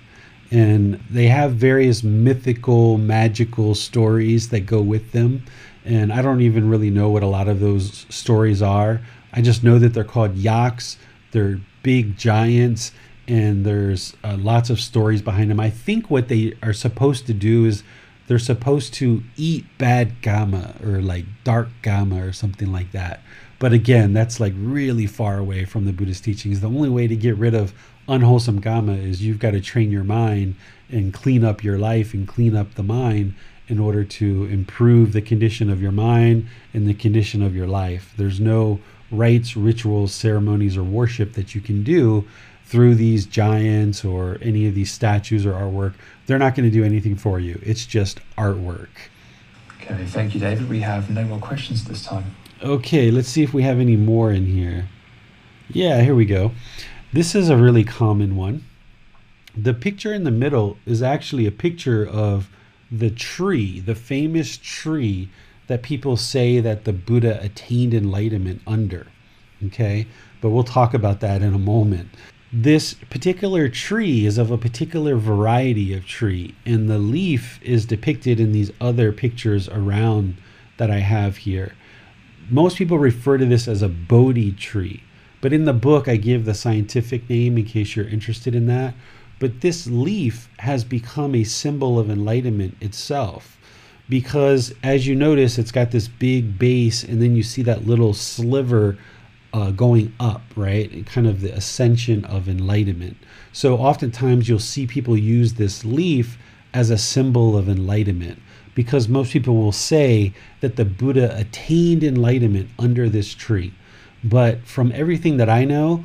And 0.50 1.00
they 1.08 1.28
have 1.28 1.54
various 1.54 2.02
mythical, 2.02 2.98
magical 2.98 3.74
stories 3.74 4.50
that 4.50 4.66
go 4.66 4.82
with 4.82 5.12
them. 5.12 5.44
And 5.84 6.12
I 6.12 6.20
don't 6.20 6.42
even 6.42 6.68
really 6.68 6.90
know 6.90 7.08
what 7.08 7.22
a 7.22 7.26
lot 7.26 7.48
of 7.48 7.60
those 7.60 8.04
stories 8.10 8.60
are. 8.60 9.00
I 9.32 9.40
just 9.40 9.64
know 9.64 9.78
that 9.78 9.94
they're 9.94 10.04
called 10.04 10.36
yaks. 10.36 10.98
They're 11.30 11.58
big 11.82 12.18
giants 12.18 12.92
and 13.26 13.64
there's 13.64 14.14
uh, 14.22 14.36
lots 14.38 14.68
of 14.68 14.78
stories 14.80 15.22
behind 15.22 15.50
them. 15.50 15.58
I 15.58 15.70
think 15.70 16.10
what 16.10 16.28
they 16.28 16.54
are 16.62 16.74
supposed 16.74 17.26
to 17.28 17.32
do 17.32 17.64
is 17.64 17.82
they're 18.26 18.38
supposed 18.38 18.94
to 18.94 19.22
eat 19.36 19.64
bad 19.78 20.20
kamma 20.22 20.84
or 20.84 21.00
like 21.00 21.24
dark 21.44 21.68
kamma 21.82 22.28
or 22.28 22.32
something 22.32 22.70
like 22.72 22.92
that. 22.92 23.20
But 23.62 23.72
again, 23.72 24.12
that's 24.12 24.40
like 24.40 24.54
really 24.56 25.06
far 25.06 25.38
away 25.38 25.64
from 25.66 25.84
the 25.84 25.92
Buddhist 25.92 26.24
teachings. 26.24 26.58
The 26.58 26.66
only 26.66 26.88
way 26.88 27.06
to 27.06 27.14
get 27.14 27.36
rid 27.36 27.54
of 27.54 27.72
unwholesome 28.08 28.60
karma 28.60 28.94
is 28.94 29.22
you've 29.22 29.38
got 29.38 29.52
to 29.52 29.60
train 29.60 29.92
your 29.92 30.02
mind 30.02 30.56
and 30.90 31.14
clean 31.14 31.44
up 31.44 31.62
your 31.62 31.78
life 31.78 32.12
and 32.12 32.26
clean 32.26 32.56
up 32.56 32.74
the 32.74 32.82
mind 32.82 33.34
in 33.68 33.78
order 33.78 34.02
to 34.02 34.46
improve 34.46 35.12
the 35.12 35.22
condition 35.22 35.70
of 35.70 35.80
your 35.80 35.92
mind 35.92 36.48
and 36.74 36.88
the 36.88 36.92
condition 36.92 37.40
of 37.40 37.54
your 37.54 37.68
life. 37.68 38.12
There's 38.16 38.40
no 38.40 38.80
rites, 39.12 39.56
rituals, 39.56 40.12
ceremonies, 40.12 40.76
or 40.76 40.82
worship 40.82 41.34
that 41.34 41.54
you 41.54 41.60
can 41.60 41.84
do 41.84 42.26
through 42.64 42.96
these 42.96 43.26
giants 43.26 44.04
or 44.04 44.38
any 44.42 44.66
of 44.66 44.74
these 44.74 44.90
statues 44.90 45.46
or 45.46 45.52
artwork, 45.52 45.94
they're 46.26 46.36
not 46.36 46.56
going 46.56 46.68
to 46.68 46.76
do 46.76 46.82
anything 46.82 47.14
for 47.14 47.38
you. 47.38 47.60
It's 47.62 47.86
just 47.86 48.18
artwork. 48.36 48.88
Okay, 49.80 50.04
thank 50.06 50.34
you, 50.34 50.40
David. 50.40 50.68
We 50.68 50.80
have 50.80 51.10
no 51.10 51.22
more 51.22 51.38
questions 51.38 51.84
this 51.84 52.04
time. 52.04 52.34
Okay, 52.62 53.10
let's 53.10 53.28
see 53.28 53.42
if 53.42 53.52
we 53.52 53.62
have 53.62 53.80
any 53.80 53.96
more 53.96 54.30
in 54.30 54.46
here. 54.46 54.88
Yeah, 55.68 56.00
here 56.02 56.14
we 56.14 56.24
go. 56.24 56.52
This 57.12 57.34
is 57.34 57.48
a 57.48 57.56
really 57.56 57.82
common 57.82 58.36
one. 58.36 58.64
The 59.56 59.74
picture 59.74 60.12
in 60.14 60.24
the 60.24 60.30
middle 60.30 60.76
is 60.86 61.02
actually 61.02 61.46
a 61.46 61.50
picture 61.50 62.06
of 62.06 62.48
the 62.90 63.10
tree, 63.10 63.80
the 63.80 63.94
famous 63.94 64.56
tree 64.56 65.28
that 65.66 65.82
people 65.82 66.16
say 66.16 66.60
that 66.60 66.84
the 66.84 66.92
Buddha 66.92 67.42
attained 67.42 67.94
enlightenment 67.94 68.62
under. 68.66 69.08
Okay, 69.66 70.06
but 70.40 70.50
we'll 70.50 70.64
talk 70.64 70.94
about 70.94 71.20
that 71.20 71.42
in 71.42 71.54
a 71.54 71.58
moment 71.58 72.10
this 72.52 72.94
particular 73.08 73.66
tree 73.68 74.26
is 74.26 74.36
of 74.36 74.50
a 74.50 74.58
particular 74.58 75.16
variety 75.16 75.94
of 75.94 76.04
tree, 76.04 76.54
and 76.66 76.88
the 76.88 76.98
leaf 76.98 77.58
is 77.62 77.86
depicted 77.86 78.38
in 78.38 78.52
these 78.52 78.70
other 78.78 79.10
pictures 79.10 79.70
around 79.70 80.36
that 80.76 80.90
I 80.90 80.98
have 80.98 81.38
here. 81.38 81.72
Most 82.52 82.76
people 82.76 82.98
refer 82.98 83.38
to 83.38 83.46
this 83.46 83.66
as 83.66 83.80
a 83.80 83.88
Bodhi 83.88 84.52
tree, 84.52 85.02
but 85.40 85.54
in 85.54 85.64
the 85.64 85.72
book 85.72 86.06
I 86.06 86.16
give 86.16 86.44
the 86.44 86.52
scientific 86.52 87.30
name 87.30 87.56
in 87.56 87.64
case 87.64 87.96
you're 87.96 88.06
interested 88.06 88.54
in 88.54 88.66
that. 88.66 88.92
But 89.38 89.62
this 89.62 89.86
leaf 89.86 90.50
has 90.58 90.84
become 90.84 91.34
a 91.34 91.44
symbol 91.44 91.98
of 91.98 92.10
enlightenment 92.10 92.76
itself 92.82 93.58
because, 94.06 94.74
as 94.82 95.06
you 95.06 95.14
notice, 95.14 95.56
it's 95.56 95.72
got 95.72 95.92
this 95.92 96.08
big 96.08 96.58
base, 96.58 97.02
and 97.02 97.22
then 97.22 97.34
you 97.34 97.42
see 97.42 97.62
that 97.62 97.86
little 97.86 98.12
sliver 98.12 98.98
uh, 99.54 99.70
going 99.70 100.12
up, 100.20 100.42
right? 100.54 101.06
Kind 101.06 101.26
of 101.26 101.40
the 101.40 101.54
ascension 101.54 102.22
of 102.26 102.50
enlightenment. 102.50 103.16
So 103.54 103.78
oftentimes 103.78 104.46
you'll 104.50 104.58
see 104.58 104.86
people 104.86 105.16
use 105.16 105.54
this 105.54 105.86
leaf 105.86 106.36
as 106.74 106.90
a 106.90 106.98
symbol 106.98 107.56
of 107.56 107.70
enlightenment 107.70 108.41
because 108.74 109.08
most 109.08 109.32
people 109.32 109.56
will 109.56 109.72
say 109.72 110.32
that 110.60 110.76
the 110.76 110.84
Buddha 110.84 111.36
attained 111.36 112.02
enlightenment 112.02 112.70
under 112.78 113.08
this 113.08 113.34
tree. 113.34 113.72
But 114.24 114.64
from 114.64 114.92
everything 114.92 115.36
that 115.38 115.48
I 115.48 115.64
know, 115.64 116.04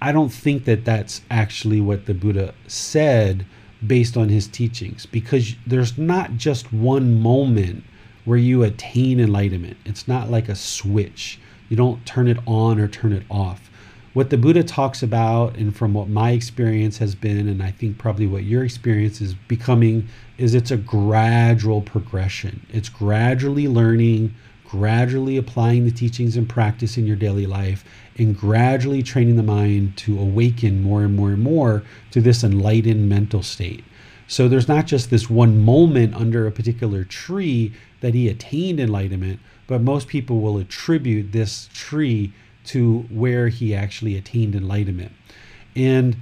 I 0.00 0.12
don't 0.12 0.32
think 0.32 0.64
that 0.64 0.84
that's 0.84 1.20
actually 1.30 1.80
what 1.80 2.06
the 2.06 2.14
Buddha 2.14 2.54
said 2.66 3.44
based 3.86 4.16
on 4.16 4.28
his 4.28 4.46
teachings 4.46 5.06
because 5.06 5.54
there's 5.66 5.98
not 5.98 6.36
just 6.36 6.72
one 6.72 7.20
moment 7.20 7.84
where 8.24 8.38
you 8.38 8.62
attain 8.62 9.20
enlightenment. 9.20 9.76
It's 9.84 10.06
not 10.06 10.30
like 10.30 10.48
a 10.48 10.54
switch. 10.54 11.38
You 11.68 11.76
don't 11.76 12.04
turn 12.06 12.28
it 12.28 12.38
on 12.46 12.78
or 12.78 12.88
turn 12.88 13.12
it 13.12 13.24
off. 13.30 13.69
What 14.12 14.30
the 14.30 14.36
Buddha 14.36 14.64
talks 14.64 15.04
about, 15.04 15.56
and 15.56 15.74
from 15.74 15.94
what 15.94 16.08
my 16.08 16.32
experience 16.32 16.98
has 16.98 17.14
been, 17.14 17.46
and 17.46 17.62
I 17.62 17.70
think 17.70 17.96
probably 17.96 18.26
what 18.26 18.42
your 18.42 18.64
experience 18.64 19.20
is 19.20 19.34
becoming, 19.34 20.08
is 20.36 20.52
it's 20.52 20.72
a 20.72 20.76
gradual 20.76 21.80
progression. 21.80 22.66
It's 22.72 22.88
gradually 22.88 23.68
learning, 23.68 24.34
gradually 24.66 25.36
applying 25.36 25.84
the 25.84 25.92
teachings 25.92 26.36
and 26.36 26.48
practice 26.48 26.98
in 26.98 27.06
your 27.06 27.14
daily 27.14 27.46
life, 27.46 27.84
and 28.18 28.36
gradually 28.36 29.04
training 29.04 29.36
the 29.36 29.44
mind 29.44 29.96
to 29.98 30.18
awaken 30.18 30.82
more 30.82 31.04
and 31.04 31.14
more 31.14 31.30
and 31.30 31.42
more 31.42 31.84
to 32.10 32.20
this 32.20 32.42
enlightened 32.42 33.08
mental 33.08 33.44
state. 33.44 33.84
So 34.26 34.48
there's 34.48 34.68
not 34.68 34.86
just 34.86 35.10
this 35.10 35.30
one 35.30 35.64
moment 35.64 36.16
under 36.16 36.48
a 36.48 36.52
particular 36.52 37.04
tree 37.04 37.72
that 38.00 38.14
he 38.14 38.28
attained 38.28 38.80
enlightenment, 38.80 39.38
but 39.68 39.82
most 39.82 40.08
people 40.08 40.40
will 40.40 40.58
attribute 40.58 41.30
this 41.30 41.68
tree 41.72 42.32
to 42.72 43.00
where 43.10 43.48
he 43.48 43.74
actually 43.74 44.16
attained 44.16 44.54
enlightenment. 44.54 45.12
And 45.74 46.16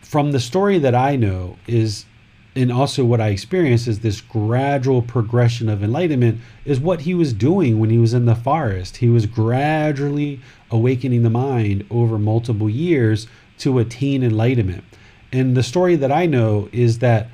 from 0.00 0.32
the 0.32 0.40
story 0.40 0.78
that 0.78 0.94
I 0.94 1.16
know 1.16 1.56
is 1.66 2.06
and 2.54 2.70
also 2.70 3.04
what 3.04 3.20
I 3.20 3.28
experienced 3.28 3.88
is 3.88 4.00
this 4.00 4.20
gradual 4.20 5.00
progression 5.00 5.70
of 5.70 5.82
enlightenment 5.82 6.40
is 6.66 6.78
what 6.78 7.00
he 7.00 7.14
was 7.14 7.32
doing 7.32 7.78
when 7.78 7.88
he 7.88 7.96
was 7.96 8.12
in 8.12 8.26
the 8.26 8.34
forest. 8.34 8.98
He 8.98 9.08
was 9.08 9.24
gradually 9.24 10.40
awakening 10.70 11.22
the 11.22 11.30
mind 11.30 11.86
over 11.90 12.18
multiple 12.18 12.68
years 12.68 13.26
to 13.58 13.78
attain 13.78 14.22
enlightenment. 14.22 14.84
And 15.32 15.56
the 15.56 15.62
story 15.62 15.96
that 15.96 16.12
I 16.12 16.26
know 16.26 16.68
is 16.72 16.98
that 16.98 17.28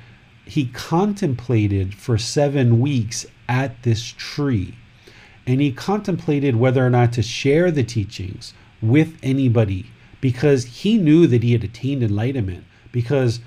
he 0.45 0.67
contemplated 0.67 1.95
for 1.95 2.17
seven 2.17 2.79
weeks 2.79 3.25
at 3.49 3.83
this 3.83 4.13
tree 4.17 4.75
and 5.49 5.61
he 5.61 5.71
contemplated 5.71 6.55
whether 6.55 6.85
or 6.85 6.91
not 6.91 7.11
to 7.11 7.23
share 7.23 7.71
the 7.71 7.83
teachings 7.83 8.53
with 8.83 9.17
anybody 9.23 9.87
because 10.21 10.63
he 10.63 10.95
knew 10.95 11.25
that 11.25 11.41
he 11.41 11.53
had 11.53 11.63
attained 11.63 12.03
enlightenment. 12.03 12.63
Because 12.91 13.39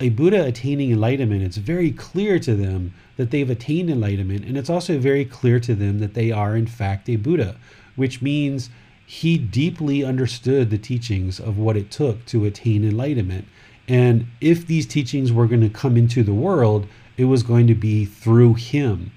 a 0.00 0.08
Buddha 0.08 0.42
attaining 0.46 0.90
enlightenment, 0.90 1.42
it's 1.42 1.58
very 1.58 1.90
clear 1.90 2.38
to 2.38 2.54
them 2.54 2.94
that 3.18 3.30
they've 3.30 3.50
attained 3.50 3.90
enlightenment, 3.90 4.46
and 4.46 4.56
it's 4.56 4.70
also 4.70 4.98
very 4.98 5.26
clear 5.26 5.60
to 5.60 5.74
them 5.74 5.98
that 5.98 6.14
they 6.14 6.32
are, 6.32 6.56
in 6.56 6.66
fact, 6.66 7.10
a 7.10 7.16
Buddha, 7.16 7.56
which 7.94 8.22
means 8.22 8.70
he 9.04 9.36
deeply 9.36 10.02
understood 10.02 10.70
the 10.70 10.78
teachings 10.78 11.38
of 11.38 11.58
what 11.58 11.76
it 11.76 11.90
took 11.90 12.24
to 12.24 12.46
attain 12.46 12.88
enlightenment. 12.88 13.46
And 13.86 14.28
if 14.40 14.66
these 14.66 14.86
teachings 14.86 15.30
were 15.30 15.46
going 15.46 15.60
to 15.60 15.68
come 15.68 15.98
into 15.98 16.22
the 16.22 16.32
world, 16.32 16.86
it 17.18 17.26
was 17.26 17.42
going 17.42 17.66
to 17.66 17.74
be 17.74 18.06
through 18.06 18.54
him. 18.54 19.12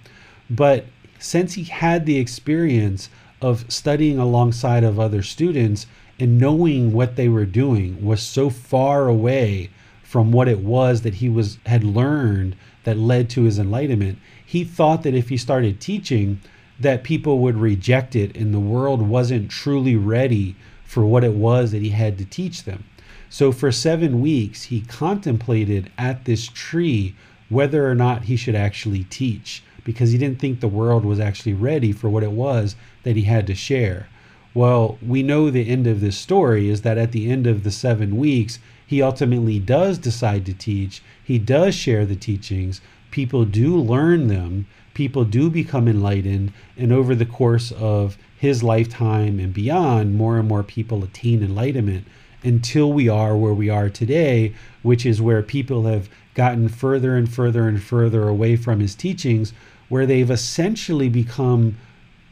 But 0.49 0.87
since 1.19 1.53
he 1.53 1.63
had 1.63 2.05
the 2.05 2.17
experience 2.17 3.09
of 3.41 3.71
studying 3.71 4.17
alongside 4.17 4.83
of 4.83 4.99
other 4.99 5.21
students 5.21 5.85
and 6.19 6.39
knowing 6.39 6.91
what 6.91 7.15
they 7.15 7.27
were 7.27 7.45
doing 7.45 8.03
was 8.03 8.21
so 8.21 8.49
far 8.49 9.07
away 9.07 9.69
from 10.03 10.31
what 10.31 10.47
it 10.47 10.59
was 10.59 11.01
that 11.01 11.15
he 11.15 11.29
was 11.29 11.59
had 11.65 11.83
learned 11.83 12.55
that 12.83 12.97
led 12.97 13.29
to 13.29 13.43
his 13.43 13.59
enlightenment 13.59 14.17
he 14.43 14.63
thought 14.63 15.03
that 15.03 15.13
if 15.13 15.29
he 15.29 15.37
started 15.37 15.79
teaching 15.79 16.39
that 16.79 17.03
people 17.03 17.39
would 17.39 17.57
reject 17.57 18.15
it 18.15 18.35
and 18.35 18.53
the 18.53 18.59
world 18.59 19.01
wasn't 19.01 19.51
truly 19.51 19.95
ready 19.95 20.55
for 20.85 21.05
what 21.05 21.23
it 21.23 21.33
was 21.33 21.71
that 21.71 21.81
he 21.81 21.89
had 21.89 22.17
to 22.17 22.23
teach 22.23 22.63
them. 22.63 22.85
So 23.29 23.51
for 23.51 23.71
7 23.71 24.21
weeks 24.21 24.63
he 24.63 24.81
contemplated 24.81 25.91
at 25.97 26.25
this 26.25 26.47
tree 26.47 27.13
whether 27.49 27.89
or 27.89 27.95
not 27.95 28.23
he 28.23 28.37
should 28.37 28.55
actually 28.55 29.03
teach 29.03 29.63
because 29.87 30.11
he 30.11 30.17
didn't 30.17 30.37
think 30.37 30.59
the 30.59 30.67
world 30.67 31.05
was 31.05 31.17
actually 31.17 31.53
ready 31.53 31.93
for 31.93 32.09
what 32.09 32.21
it 32.21 32.33
was 32.33 32.75
that 33.03 33.15
he 33.15 33.21
had 33.21 33.47
to 33.47 33.55
share. 33.55 34.09
Well, 34.53 34.97
we 35.01 35.23
know 35.23 35.49
the 35.49 35.69
end 35.69 35.87
of 35.87 36.01
this 36.01 36.17
story 36.17 36.67
is 36.69 36.81
that 36.81 36.97
at 36.97 37.13
the 37.13 37.31
end 37.31 37.47
of 37.47 37.63
the 37.63 37.71
seven 37.71 38.17
weeks, 38.17 38.59
he 38.85 39.01
ultimately 39.01 39.59
does 39.59 39.97
decide 39.97 40.45
to 40.45 40.53
teach. 40.53 41.01
He 41.23 41.39
does 41.39 41.73
share 41.73 42.05
the 42.05 42.17
teachings. 42.17 42.81
People 43.11 43.45
do 43.45 43.77
learn 43.77 44.27
them. 44.27 44.67
People 44.93 45.23
do 45.23 45.49
become 45.49 45.87
enlightened. 45.87 46.51
And 46.75 46.91
over 46.91 47.15
the 47.15 47.25
course 47.25 47.71
of 47.71 48.17
his 48.37 48.63
lifetime 48.63 49.39
and 49.39 49.53
beyond, 49.53 50.15
more 50.15 50.37
and 50.37 50.49
more 50.49 50.63
people 50.63 51.01
attain 51.05 51.41
enlightenment 51.41 52.05
until 52.43 52.91
we 52.91 53.07
are 53.07 53.37
where 53.37 53.53
we 53.53 53.69
are 53.69 53.89
today, 53.89 54.53
which 54.81 55.05
is 55.05 55.21
where 55.21 55.41
people 55.41 55.85
have 55.85 56.09
gotten 56.33 56.67
further 56.67 57.15
and 57.15 57.33
further 57.33 57.69
and 57.69 57.81
further 57.81 58.27
away 58.27 58.57
from 58.57 58.81
his 58.81 58.93
teachings, 58.93 59.53
where 59.89 60.05
they've 60.05 60.31
essentially 60.31 61.09
become 61.09 61.77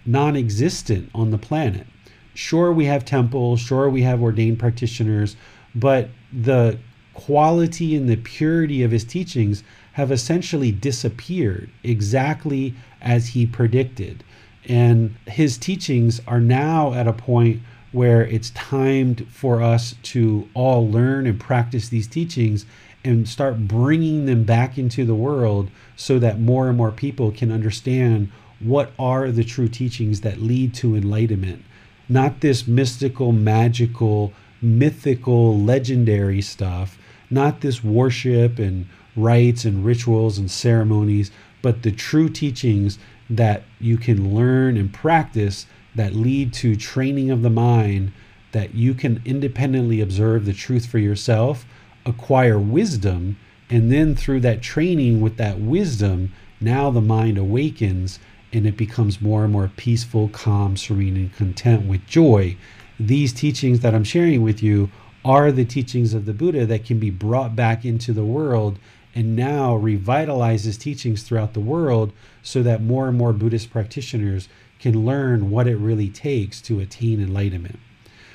non 0.06 0.36
existent 0.36 1.10
on 1.14 1.32
the 1.32 1.38
planet. 1.38 1.88
Sure, 2.34 2.72
we 2.72 2.86
have 2.86 3.06
temples, 3.06 3.60
sure, 3.60 3.90
we 3.90 4.02
have 4.02 4.22
ordained 4.22 4.60
practitioners, 4.60 5.36
but 5.74 6.10
the 6.34 6.78
quality 7.14 7.96
and 7.96 8.10
the 8.10 8.18
purity 8.18 8.84
of 8.84 8.92
his 8.92 9.06
teachings 9.06 9.64
have 9.94 10.12
essentially 10.12 10.72
disappeared 10.72 11.70
exactly 11.84 12.74
as 13.02 13.30
he 13.30 13.46
predicted. 13.46 14.24
And 14.68 15.16
his 15.26 15.58
teachings 15.58 16.20
are 16.28 16.42
now 16.42 16.94
at 16.94 17.08
a 17.08 17.14
point 17.14 17.62
where 17.94 18.26
it's 18.26 18.50
timed 18.50 19.26
for 19.30 19.64
us 19.64 19.96
to 20.04 20.50
all 20.54 20.90
learn 20.90 21.26
and 21.26 21.40
practice 21.40 21.88
these 21.88 22.08
teachings 22.08 22.66
and 23.06 23.30
start 23.30 23.68
bringing 23.68 24.26
them 24.26 24.44
back 24.44 24.78
into 24.78 25.06
the 25.06 25.16
world 25.16 25.70
so 25.96 26.20
that 26.20 26.40
more 26.40 26.68
and 26.68 26.78
more 26.78 26.92
people 26.92 27.32
can 27.32 27.52
understand 27.52 28.32
what 28.60 28.92
are 28.98 29.32
the 29.32 29.44
true 29.44 29.68
teachings 29.68 30.22
that 30.22 30.42
lead 30.42 30.74
to 30.74 30.96
enlightenment. 30.96 31.64
Not 32.08 32.42
this 32.42 32.68
mystical, 32.68 33.32
magical, 33.32 34.34
mythical, 34.62 35.60
legendary 35.60 36.42
stuff, 36.42 36.98
not 37.30 37.62
this 37.62 37.84
worship 37.84 38.60
and 38.60 38.88
rites 39.16 39.66
and 39.66 39.86
rituals 39.86 40.38
and 40.38 40.50
ceremonies, 40.50 41.32
but 41.62 41.84
the 41.84 41.92
true 41.92 42.30
teachings 42.30 43.00
that 43.30 43.64
you 43.80 43.98
can 43.98 44.36
learn 44.36 44.78
and 44.78 44.94
practice 44.94 45.66
that 45.96 46.14
lead 46.14 46.54
to 46.54 46.76
training 46.76 47.32
of 47.32 47.42
the 47.42 47.50
mind, 47.50 48.12
that 48.52 48.76
you 48.76 48.94
can 48.94 49.22
independently 49.26 50.02
observe 50.02 50.46
the 50.46 50.54
truth 50.54 50.86
for 50.86 51.00
yourself, 51.00 51.66
acquire 52.06 52.60
wisdom, 52.60 53.38
and 53.70 53.92
then 53.92 54.16
through 54.16 54.42
that 54.42 54.62
training 54.62 55.22
with 55.22 55.38
that 55.38 55.60
wisdom, 55.60 56.34
now 56.62 56.92
the 56.92 57.02
mind 57.02 57.38
awakens 57.38 58.20
and 58.54 58.66
it 58.66 58.78
becomes 58.78 59.22
more 59.22 59.44
and 59.44 59.52
more 59.52 59.70
peaceful, 59.76 60.30
calm, 60.30 60.78
serene, 60.78 61.18
and 61.18 61.36
content 61.36 61.88
with 61.88 62.06
joy. 62.06 62.56
These 63.00 63.34
teachings 63.34 63.82
that 63.82 63.94
I'm 63.94 64.04
sharing 64.04 64.42
with 64.42 64.64
you 64.64 64.90
are 65.26 65.52
the 65.52 65.66
teachings 65.66 66.14
of 66.14 66.26
the 66.26 66.34
Buddha 66.34 66.66
that 66.66 66.86
can 66.86 67.00
be 67.00 67.10
brought 67.10 67.56
back 67.56 67.84
into 67.84 68.14
the 68.14 68.24
world 68.24 68.80
and 69.14 69.36
now 69.36 69.78
revitalizes 69.78 70.80
teachings 70.80 71.24
throughout 71.24 71.54
the 71.54 71.60
world 71.60 72.14
so 72.44 72.62
that 72.62 72.84
more 72.84 73.08
and 73.08 73.18
more 73.18 73.34
Buddhist 73.34 73.72
practitioners 73.72 74.48
can 74.80 75.06
learn 75.06 75.50
what 75.50 75.68
it 75.68 75.78
really 75.78 76.10
takes 76.10 76.62
to 76.62 76.80
attain 76.80 77.22
enlightenment. 77.22 77.80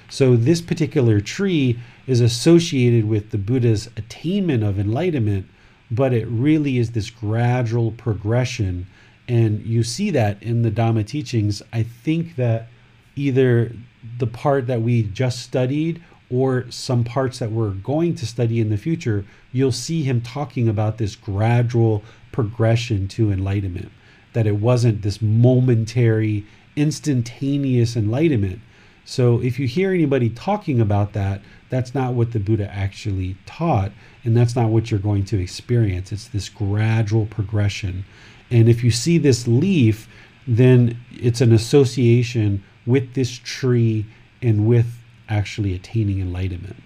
So, 0.08 0.34
this 0.34 0.60
particular 0.60 1.20
tree 1.20 1.78
is 2.10 2.20
associated 2.20 3.08
with 3.08 3.30
the 3.30 3.38
Buddha's 3.38 3.88
attainment 3.96 4.62
of 4.64 4.78
enlightenment, 4.78 5.46
but 5.90 6.12
it 6.12 6.26
really 6.28 6.78
is 6.78 6.92
this 6.92 7.10
gradual 7.10 7.92
progression 7.92 8.86
and 9.30 9.64
you 9.64 9.84
see 9.84 10.10
that 10.10 10.42
in 10.42 10.62
the 10.62 10.72
Dhamma 10.72 11.06
teachings. 11.06 11.62
I 11.72 11.84
think 11.84 12.34
that 12.34 12.66
either 13.14 13.70
the 14.18 14.26
part 14.26 14.66
that 14.66 14.82
we 14.82 15.04
just 15.04 15.38
studied 15.40 16.02
or 16.28 16.68
some 16.68 17.04
parts 17.04 17.38
that 17.38 17.52
we're 17.52 17.70
going 17.70 18.16
to 18.16 18.26
study 18.26 18.58
in 18.58 18.70
the 18.70 18.76
future, 18.76 19.24
you'll 19.52 19.70
see 19.70 20.02
him 20.02 20.20
talking 20.20 20.68
about 20.68 20.98
this 20.98 21.14
gradual 21.14 22.02
progression 22.32 23.06
to 23.06 23.30
enlightenment. 23.30 23.92
That 24.32 24.48
it 24.48 24.56
wasn't 24.56 25.02
this 25.02 25.22
momentary, 25.22 26.44
instantaneous 26.74 27.94
enlightenment. 27.94 28.58
So 29.04 29.40
if 29.40 29.60
you 29.60 29.68
hear 29.68 29.92
anybody 29.92 30.28
talking 30.28 30.80
about 30.80 31.12
that, 31.12 31.40
that's 31.70 31.94
not 31.94 32.14
what 32.14 32.32
the 32.32 32.40
Buddha 32.40 32.68
actually 32.70 33.36
taught, 33.46 33.92
and 34.24 34.36
that's 34.36 34.54
not 34.54 34.68
what 34.70 34.90
you're 34.90 35.00
going 35.00 35.24
to 35.26 35.40
experience. 35.40 36.12
It's 36.12 36.28
this 36.28 36.48
gradual 36.48 37.26
progression. 37.26 38.04
And 38.50 38.68
if 38.68 38.82
you 38.82 38.90
see 38.90 39.18
this 39.18 39.46
leaf, 39.46 40.08
then 40.46 40.98
it's 41.12 41.40
an 41.40 41.52
association 41.52 42.64
with 42.84 43.14
this 43.14 43.30
tree 43.30 44.04
and 44.42 44.66
with 44.66 44.98
actually 45.28 45.74
attaining 45.74 46.20
enlightenment. 46.20 46.82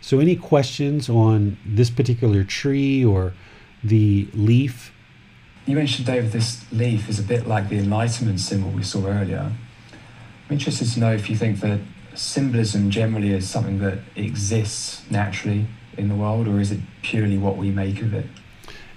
So, 0.00 0.18
any 0.18 0.34
questions 0.34 1.08
on 1.08 1.56
this 1.64 1.88
particular 1.90 2.42
tree 2.42 3.04
or 3.04 3.32
the 3.84 4.28
leaf? 4.34 4.92
You 5.66 5.76
mentioned, 5.76 6.06
David, 6.06 6.32
this 6.32 6.64
leaf 6.72 7.08
is 7.08 7.20
a 7.20 7.22
bit 7.22 7.46
like 7.46 7.68
the 7.68 7.78
enlightenment 7.78 8.40
symbol 8.40 8.70
we 8.70 8.82
saw 8.82 9.06
earlier. 9.06 9.52
I'm 9.92 10.52
interested 10.52 10.88
to 10.88 11.00
know 11.00 11.12
if 11.12 11.30
you 11.30 11.36
think 11.36 11.60
that 11.60 11.78
symbolism 12.20 12.90
generally 12.90 13.32
is 13.32 13.48
something 13.48 13.78
that 13.80 13.98
exists 14.16 15.02
naturally 15.10 15.66
in 15.96 16.08
the 16.08 16.14
world, 16.14 16.46
or 16.46 16.60
is 16.60 16.70
it 16.70 16.80
purely 17.02 17.38
what 17.38 17.56
we 17.56 17.70
make 17.70 18.02
of 18.02 18.14
it? 18.14 18.26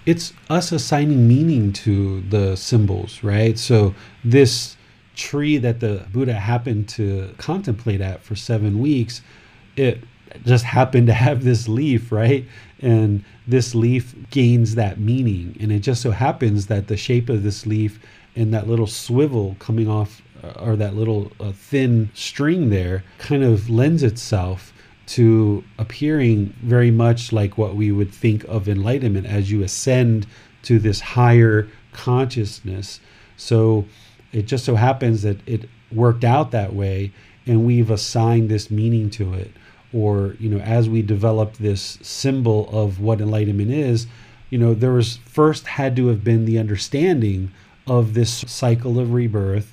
it's 0.06 0.34
us 0.50 0.72
assigning 0.72 1.28
meaning 1.28 1.72
to 1.72 2.22
the 2.22 2.56
symbols, 2.56 3.24
right? 3.24 3.58
So 3.58 3.96
this 4.24 4.76
tree 5.16 5.58
that 5.58 5.80
the 5.80 6.06
Buddha 6.12 6.34
happened 6.34 6.90
to 6.90 7.34
contemplate 7.38 8.02
at 8.02 8.24
for 8.24 8.36
seven 8.36 8.80
weeks, 8.80 9.22
it 9.76 10.04
just 10.46 10.66
happened 10.66 11.08
to 11.08 11.14
have 11.14 11.44
this 11.44 11.68
leaf, 11.68 12.12
right? 12.12 12.46
And 12.82 13.24
this 13.48 13.76
leaf 13.76 14.16
gains 14.30 14.76
that 14.76 15.00
meaning. 15.00 15.56
And 15.60 15.72
it 15.72 15.80
just 15.80 16.02
so 16.02 16.12
happens 16.12 16.68
that 16.68 16.88
the 16.88 16.98
shape 16.98 17.30
of 17.30 17.44
this 17.44 17.66
leaf 17.66 18.00
and 18.36 18.54
that 18.54 18.68
little 18.68 18.88
swivel 18.88 19.56
coming 19.60 19.88
off, 19.88 20.23
or 20.60 20.76
that 20.76 20.96
little 20.96 21.32
uh, 21.40 21.52
thin 21.52 22.10
string 22.14 22.70
there, 22.70 23.04
kind 23.18 23.44
of 23.44 23.70
lends 23.70 24.04
itself 24.04 24.74
to 25.06 25.64
appearing 25.78 26.54
very 26.62 26.92
much 26.92 27.32
like 27.32 27.58
what 27.58 27.76
we 27.76 27.92
would 27.92 28.14
think 28.14 28.44
of 28.46 28.70
enlightenment 28.70 29.26
as 29.26 29.52
you 29.52 29.64
ascend 29.64 30.26
to 30.64 30.80
this 30.80 31.00
higher 31.00 31.68
consciousness. 31.92 33.00
So 33.36 33.86
it 34.32 34.44
just 34.44 34.66
so 34.66 34.76
happens 34.76 35.22
that 35.22 35.38
it 35.48 35.70
worked 35.92 36.24
out 36.24 36.52
that 36.52 36.74
way 36.74 37.12
and 37.46 37.66
we've 37.66 37.92
assigned 37.92 38.50
this 38.50 38.72
meaning 38.72 39.10
to 39.12 39.34
it 39.34 39.52
or 39.94 40.36
you 40.40 40.50
know 40.50 40.60
as 40.60 40.90
we 40.90 41.02
develop 41.02 41.54
this 41.58 42.00
symbol 42.02 42.68
of 42.72 43.00
what 43.00 43.22
enlightenment 43.22 43.70
is 43.70 44.08
you 44.50 44.58
know 44.58 44.74
there 44.74 44.94
was 44.94 45.18
first 45.18 45.68
had 45.68 45.96
to 45.96 46.08
have 46.08 46.24
been 46.24 46.46
the 46.46 46.58
understanding 46.58 47.52
of 47.86 48.14
this 48.14 48.44
cycle 48.48 49.00
of 49.00 49.14
rebirth 49.14 49.73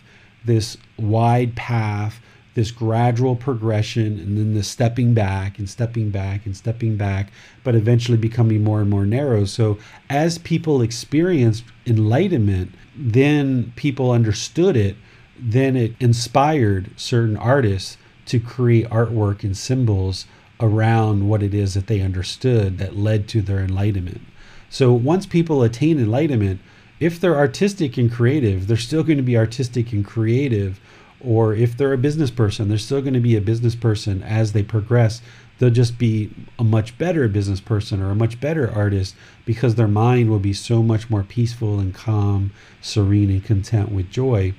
this 0.50 0.76
wide 0.98 1.54
path 1.54 2.20
this 2.54 2.70
gradual 2.70 3.36
progression 3.36 4.18
and 4.18 4.36
then 4.36 4.54
the 4.54 4.62
stepping 4.62 5.14
back 5.14 5.58
and 5.58 5.70
stepping 5.70 6.10
back 6.10 6.46
and 6.46 6.56
stepping 6.56 6.96
back, 6.96 7.32
but 7.62 7.74
eventually 7.74 8.18
becoming 8.18 8.64
more 8.64 8.80
and 8.80 8.90
more 8.90 9.06
narrow. 9.06 9.44
So 9.44 9.78
as 10.08 10.38
people 10.38 10.82
experienced 10.82 11.64
enlightenment, 11.86 12.74
then 12.96 13.72
people 13.76 14.10
understood 14.10 14.76
it, 14.76 14.96
then 15.38 15.76
it 15.76 15.94
inspired 16.00 16.90
certain 16.96 17.36
artists 17.36 17.96
to 18.26 18.40
create 18.40 18.88
artwork 18.90 19.44
and 19.44 19.56
symbols 19.56 20.26
around 20.60 21.28
what 21.28 21.42
it 21.42 21.54
is 21.54 21.74
that 21.74 21.86
they 21.86 22.00
understood 22.00 22.78
that 22.78 22.96
led 22.96 23.28
to 23.28 23.40
their 23.40 23.60
enlightenment. 23.60 24.20
So 24.68 24.92
once 24.92 25.24
people 25.24 25.62
attain 25.62 25.98
enlightenment, 25.98 26.60
if 27.00 27.18
they're 27.18 27.36
artistic 27.36 27.96
and 27.96 28.12
creative, 28.12 28.66
they're 28.66 28.76
still 28.76 29.02
going 29.02 29.16
to 29.16 29.22
be 29.22 29.36
artistic 29.36 29.92
and 29.92 30.04
creative 30.04 30.80
or 31.20 31.54
if 31.54 31.76
they're 31.76 31.92
a 31.92 31.98
business 31.98 32.30
person, 32.30 32.68
they're 32.68 32.78
still 32.78 33.02
going 33.02 33.14
to 33.14 33.20
be 33.20 33.36
a 33.36 33.42
business 33.42 33.74
person 33.74 34.22
as 34.22 34.52
they 34.52 34.62
progress. 34.62 35.20
They'll 35.58 35.70
just 35.70 35.98
be 35.98 36.30
a 36.58 36.64
much 36.64 36.96
better 36.96 37.28
business 37.28 37.60
person 37.60 38.00
or 38.00 38.10
a 38.10 38.14
much 38.14 38.40
better 38.40 38.70
artist 38.70 39.14
because 39.44 39.74
their 39.74 39.88
mind 39.88 40.30
will 40.30 40.38
be 40.38 40.54
so 40.54 40.82
much 40.82 41.10
more 41.10 41.22
peaceful 41.22 41.78
and 41.78 41.94
calm, 41.94 42.52
serene, 42.80 43.30
and 43.30 43.44
content 43.44 43.92
with 43.92 44.10
joy. 44.10 44.54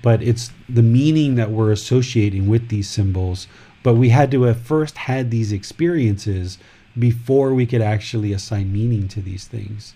But 0.00 0.22
it's 0.22 0.50
the 0.68 0.82
meaning 0.82 1.34
that 1.34 1.50
we're 1.50 1.72
associating 1.72 2.48
with 2.48 2.68
these 2.68 2.88
symbols. 2.88 3.46
But 3.82 3.94
we 3.94 4.08
had 4.08 4.30
to 4.30 4.44
have 4.44 4.60
first 4.60 4.96
had 4.96 5.30
these 5.30 5.52
experiences 5.52 6.56
before 6.98 7.52
we 7.52 7.66
could 7.66 7.82
actually 7.82 8.32
assign 8.32 8.72
meaning 8.72 9.08
to 9.08 9.20
these 9.20 9.46
things. 9.46 9.94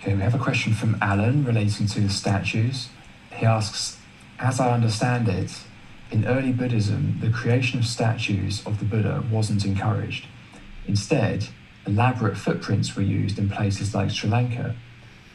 Okay, 0.00 0.14
we 0.14 0.22
have 0.22 0.34
a 0.34 0.38
question 0.38 0.74
from 0.74 0.96
Alan 1.02 1.44
relating 1.44 1.88
to 1.88 2.00
the 2.00 2.08
statues. 2.08 2.88
He 3.32 3.44
asks, 3.44 3.98
as 4.38 4.60
I 4.60 4.72
understand 4.72 5.28
it, 5.28 5.50
in 6.12 6.24
early 6.24 6.52
Buddhism, 6.52 7.18
the 7.20 7.30
creation 7.30 7.80
of 7.80 7.84
statues 7.84 8.64
of 8.64 8.78
the 8.78 8.84
Buddha 8.84 9.24
wasn't 9.28 9.64
encouraged. 9.64 10.26
Instead, 10.86 11.48
elaborate 11.84 12.36
footprints 12.36 12.94
were 12.94 13.02
used 13.02 13.40
in 13.40 13.50
places 13.50 13.92
like 13.92 14.10
Sri 14.10 14.30
Lanka. 14.30 14.76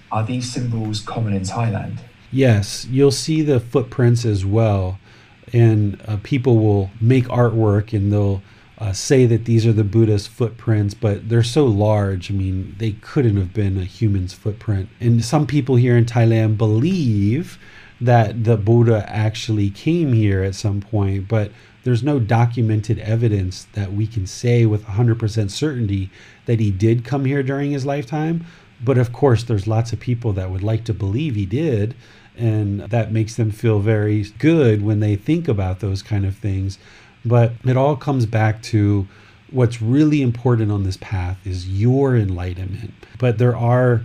Are 0.09 0.25
these 0.25 0.49
symbols 0.49 1.01
common 1.01 1.33
in 1.33 1.41
Thailand? 1.41 1.97
Yes, 2.31 2.85
you'll 2.85 3.11
see 3.11 3.41
the 3.41 3.59
footprints 3.59 4.23
as 4.23 4.45
well. 4.45 4.97
And 5.51 6.01
uh, 6.07 6.17
people 6.23 6.57
will 6.57 6.89
make 7.01 7.25
artwork 7.25 7.91
and 7.91 8.13
they'll 8.13 8.41
uh, 8.77 8.91
say 8.91 9.25
that 9.25 9.45
these 9.45 9.65
are 9.65 9.73
the 9.73 9.83
Buddha's 9.83 10.27
footprints, 10.27 10.93
but 10.93 11.29
they're 11.29 11.43
so 11.43 11.65
large. 11.65 12.31
I 12.31 12.33
mean, 12.33 12.75
they 12.79 12.93
couldn't 12.93 13.37
have 13.37 13.53
been 13.53 13.77
a 13.77 13.85
human's 13.85 14.33
footprint. 14.33 14.89
And 14.99 15.23
some 15.23 15.45
people 15.47 15.75
here 15.75 15.95
in 15.95 16.05
Thailand 16.05 16.57
believe 16.57 17.57
that 18.01 18.43
the 18.43 18.57
Buddha 18.57 19.05
actually 19.07 19.69
came 19.69 20.13
here 20.13 20.43
at 20.43 20.55
some 20.55 20.81
point, 20.81 21.27
but 21.27 21.51
there's 21.83 22.03
no 22.03 22.19
documented 22.19 22.99
evidence 22.99 23.65
that 23.73 23.93
we 23.93 24.07
can 24.07 24.25
say 24.25 24.65
with 24.65 24.85
100% 24.85 25.51
certainty 25.51 26.09
that 26.45 26.59
he 26.59 26.71
did 26.71 27.05
come 27.05 27.25
here 27.25 27.43
during 27.43 27.71
his 27.71 27.85
lifetime. 27.85 28.45
But 28.83 28.97
of 28.97 29.13
course, 29.13 29.43
there's 29.43 29.67
lots 29.67 29.93
of 29.93 29.99
people 29.99 30.33
that 30.33 30.49
would 30.49 30.63
like 30.63 30.83
to 30.85 30.93
believe 30.93 31.35
he 31.35 31.45
did. 31.45 31.95
And 32.35 32.81
that 32.81 33.11
makes 33.11 33.35
them 33.35 33.51
feel 33.51 33.79
very 33.79 34.23
good 34.39 34.81
when 34.81 34.99
they 34.99 35.15
think 35.15 35.47
about 35.47 35.81
those 35.81 36.01
kind 36.01 36.25
of 36.25 36.35
things. 36.35 36.79
But 37.25 37.53
it 37.65 37.77
all 37.77 37.95
comes 37.95 38.25
back 38.25 38.61
to 38.63 39.07
what's 39.51 39.81
really 39.81 40.21
important 40.21 40.71
on 40.71 40.83
this 40.83 40.97
path 40.97 41.37
is 41.45 41.69
your 41.69 42.15
enlightenment. 42.15 42.93
But 43.19 43.37
there 43.37 43.55
are 43.55 44.03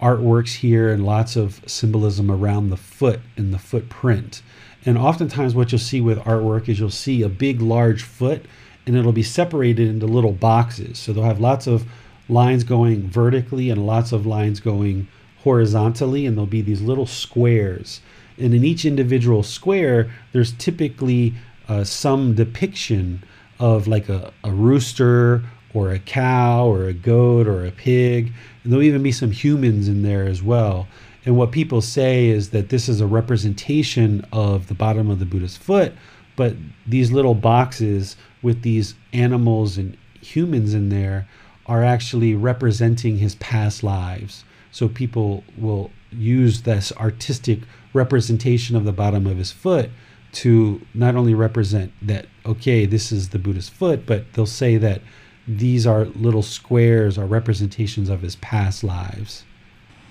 artworks 0.00 0.56
here 0.56 0.92
and 0.92 1.04
lots 1.04 1.36
of 1.36 1.60
symbolism 1.66 2.30
around 2.30 2.70
the 2.70 2.76
foot 2.76 3.20
and 3.36 3.52
the 3.52 3.58
footprint. 3.58 4.42
And 4.84 4.96
oftentimes, 4.96 5.54
what 5.54 5.72
you'll 5.72 5.78
see 5.80 6.00
with 6.00 6.18
artwork 6.20 6.68
is 6.68 6.78
you'll 6.78 6.90
see 6.90 7.22
a 7.22 7.28
big, 7.28 7.60
large 7.60 8.02
foot 8.02 8.44
and 8.88 8.96
it'll 8.96 9.12
be 9.12 9.22
separated 9.22 9.86
into 9.86 10.06
little 10.06 10.32
boxes. 10.32 10.98
So 10.98 11.12
they'll 11.12 11.24
have 11.24 11.40
lots 11.40 11.66
of 11.66 11.84
lines 12.28 12.64
going 12.64 13.08
vertically 13.08 13.68
and 13.68 13.86
lots 13.86 14.12
of 14.12 14.24
lines 14.24 14.60
going 14.60 15.08
horizontally, 15.40 16.24
and 16.26 16.36
there'll 16.36 16.46
be 16.46 16.62
these 16.62 16.80
little 16.80 17.06
squares. 17.06 18.00
And 18.38 18.54
in 18.54 18.64
each 18.64 18.84
individual 18.84 19.42
square, 19.42 20.10
there's 20.32 20.52
typically 20.52 21.34
uh, 21.68 21.84
some 21.84 22.34
depiction 22.34 23.22
of 23.58 23.86
like 23.86 24.08
a, 24.08 24.32
a 24.44 24.50
rooster 24.50 25.42
or 25.74 25.90
a 25.90 25.98
cow 25.98 26.66
or 26.66 26.86
a 26.86 26.92
goat 26.92 27.46
or 27.46 27.64
a 27.64 27.70
pig. 27.70 28.32
And 28.62 28.72
there'll 28.72 28.84
even 28.84 29.02
be 29.02 29.12
some 29.12 29.30
humans 29.30 29.88
in 29.88 30.02
there 30.02 30.24
as 30.24 30.42
well. 30.42 30.88
And 31.24 31.36
what 31.36 31.52
people 31.52 31.82
say 31.82 32.28
is 32.28 32.50
that 32.50 32.70
this 32.70 32.88
is 32.88 33.00
a 33.00 33.06
representation 33.06 34.24
of 34.32 34.68
the 34.68 34.74
bottom 34.74 35.10
of 35.10 35.18
the 35.18 35.26
Buddha's 35.26 35.56
foot, 35.56 35.92
but 36.36 36.54
these 36.86 37.12
little 37.12 37.34
boxes 37.34 38.16
with 38.40 38.62
these 38.62 38.94
animals 39.12 39.76
and 39.76 39.96
humans 40.20 40.72
in 40.72 40.88
there 40.88 41.28
are 41.66 41.84
actually 41.84 42.34
representing 42.34 43.18
his 43.18 43.34
past 43.36 43.82
lives. 43.82 44.44
So 44.70 44.88
people 44.88 45.44
will 45.56 45.90
use 46.10 46.62
this 46.62 46.92
artistic 46.92 47.60
representation 47.92 48.76
of 48.76 48.84
the 48.84 48.92
bottom 48.92 49.26
of 49.26 49.36
his 49.36 49.52
foot 49.52 49.90
to 50.38 50.80
not 50.94 51.16
only 51.16 51.34
represent 51.34 51.92
that, 52.00 52.26
okay, 52.46 52.86
this 52.86 53.10
is 53.10 53.30
the 53.30 53.40
Buddha's 53.40 53.68
foot, 53.68 54.06
but 54.06 54.32
they'll 54.32 54.46
say 54.46 54.76
that 54.76 55.02
these 55.48 55.84
are 55.84 56.04
little 56.04 56.44
squares 56.44 57.18
are 57.18 57.26
representations 57.26 58.08
of 58.08 58.22
his 58.22 58.36
past 58.36 58.84
lives. 58.84 59.44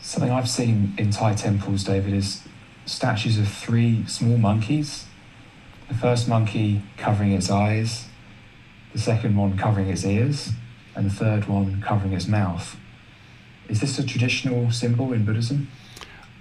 Something 0.01 0.29
I've 0.29 0.49
seen 0.49 0.93
in 0.97 1.11
Thai 1.11 1.35
temples, 1.35 1.85
David, 1.85 2.13
is 2.13 2.41
statues 2.85 3.39
of 3.39 3.47
three 3.47 4.05
small 4.05 4.37
monkeys. 4.37 5.05
The 5.87 5.93
first 5.93 6.27
monkey 6.27 6.81
covering 6.97 7.31
its 7.31 7.49
eyes, 7.49 8.07
the 8.91 8.99
second 8.99 9.37
one 9.37 9.57
covering 9.57 9.87
its 9.87 10.03
ears, 10.03 10.51
and 10.93 11.05
the 11.05 11.13
third 11.13 11.47
one 11.47 11.81
covering 11.81 12.11
its 12.11 12.27
mouth. 12.27 12.75
Is 13.69 13.79
this 13.79 13.97
a 13.97 14.05
traditional 14.05 14.71
symbol 14.71 15.13
in 15.13 15.23
Buddhism? 15.23 15.69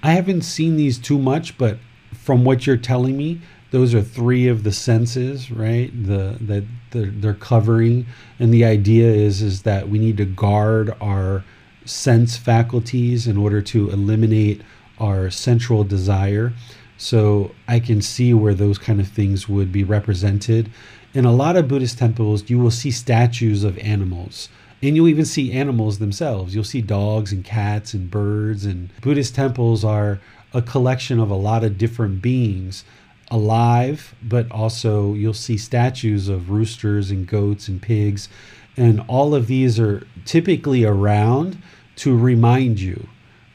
I 0.03 0.13
haven't 0.13 0.43
seen 0.43 0.75
these 0.75 0.99
too 0.99 1.19
much, 1.19 1.57
but 1.57 1.79
from 2.13 2.45
what 2.45 2.67
you're 2.67 2.77
telling 2.77 3.17
me, 3.17 3.41
those 3.71 3.95
are 3.95 4.03
three 4.03 4.49
of 4.49 4.63
the 4.63 4.73
senses 4.73 5.51
right? 5.51 5.91
The 6.07 6.37
that 6.41 6.65
they're, 6.91 7.11
they're 7.11 7.35
covering. 7.35 8.07
And 8.39 8.53
the 8.53 8.65
idea 8.65 9.11
is 9.11 9.43
is 9.43 9.63
that 9.63 9.89
we 9.89 9.99
need 9.99 10.17
to 10.19 10.25
guard 10.25 10.95
our 11.01 11.45
sense 11.85 12.37
faculties 12.37 13.27
in 13.27 13.37
order 13.37 13.63
to 13.63 13.91
eliminate 13.91 14.63
our 14.99 15.31
sensual 15.31 15.85
desire. 15.85 16.53
So 16.99 17.53
i 17.69 17.79
can 17.79 18.01
see 18.01 18.33
where 18.33 18.55
those 18.55 18.79
kind 18.79 19.01
of 19.01 19.09
things 19.09 19.49
would 19.49 19.71
be 19.73 19.85
represented. 19.85 20.71
In 21.13 21.25
a 21.25 21.33
lot 21.33 21.57
of 21.57 21.69
buddhist 21.69 21.99
temples 21.99 22.49
you 22.49 22.59
will 22.59 22.71
see 22.71 22.91
statues 22.91 23.65
of 23.65 23.79
animals. 23.79 24.49
And 24.83 24.95
you'll 24.95 25.09
even 25.09 25.25
see 25.25 25.53
animals 25.53 25.99
themselves. 25.99 26.55
You'll 26.55 26.65
see 26.65 26.83
dogs 26.83 27.33
and 27.33 27.43
cats 27.45 27.95
and 27.95 28.11
birds. 28.11 28.67
And 28.67 28.91
buddhist 29.01 29.35
temples 29.35 29.85
are 29.85 30.21
a 30.53 30.61
collection 30.63 31.19
of 31.19 31.31
a 31.31 31.35
lot 31.35 31.65
of 31.65 31.79
different 31.79 32.23
beings 32.23 32.85
alive, 33.31 34.15
but 34.23 34.51
also 34.51 35.15
you'll 35.15 35.35
see 35.35 35.57
statues 35.57 36.29
of 36.29 36.51
roosters 36.51 37.11
and 37.11 37.27
goats 37.27 37.69
and 37.69 37.83
pigs. 37.83 38.29
And 38.77 39.03
all 39.09 39.35
of 39.35 39.47
these 39.47 39.81
are 39.81 40.07
typically 40.25 40.85
around 40.85 41.61
to 41.97 42.17
remind 42.17 42.81
you 42.81 43.09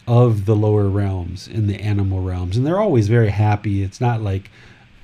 of 0.08 0.46
the 0.46 0.56
lower 0.56 0.90
realms 0.90 1.48
and 1.48 1.70
the 1.70 1.80
animal 1.80 2.22
realms. 2.22 2.58
And 2.58 2.66
they're 2.66 2.80
always 2.80 3.08
very 3.08 3.30
happy. 3.30 3.84
It's 3.84 4.02
not 4.02 4.22
like, 4.22 4.50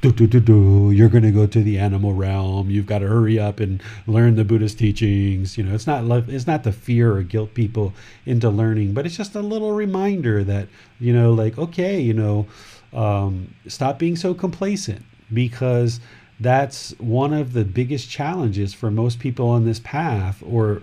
do, 0.02 0.12
do, 0.12 0.28
do, 0.28 0.40
do, 0.40 0.92
you're 0.92 1.10
going 1.10 1.24
to 1.24 1.32
go 1.32 1.48
to 1.48 1.64
the 1.64 1.80
animal 1.80 2.14
realm. 2.14 2.70
You've 2.70 2.86
got 2.86 3.00
to 3.00 3.08
hurry 3.08 3.40
up 3.40 3.60
and 3.60 3.82
learn 4.06 4.36
the 4.36 4.44
Buddhist 4.44 4.78
teachings. 4.78 5.58
You 5.58 5.64
know, 5.64 5.74
it's 5.74 5.88
not 5.88 6.04
it's 6.30 6.46
not 6.46 6.64
to 6.66 6.72
fear 6.72 7.16
or 7.16 7.24
guilt 7.24 7.54
people 7.56 7.94
into 8.26 8.50
learning, 8.50 8.94
but 8.94 9.06
it's 9.06 9.18
just 9.18 9.34
a 9.36 9.42
little 9.42 9.72
reminder 9.72 10.44
that, 10.44 10.68
you 11.00 11.14
know, 11.14 11.34
like, 11.34 11.58
okay, 11.58 12.00
you 12.00 12.14
know, 12.14 12.46
um, 12.94 13.54
stop 13.68 14.00
being 14.00 14.16
so 14.16 14.34
complacent 14.34 15.04
because 15.34 16.00
that's 16.40 16.92
one 17.00 17.34
of 17.34 17.54
the 17.54 17.64
biggest 17.64 18.10
challenges 18.10 18.74
for 18.74 18.92
most 18.92 19.20
people 19.20 19.50
on 19.50 19.66
this 19.66 19.80
path 19.80 20.42
or 20.46 20.82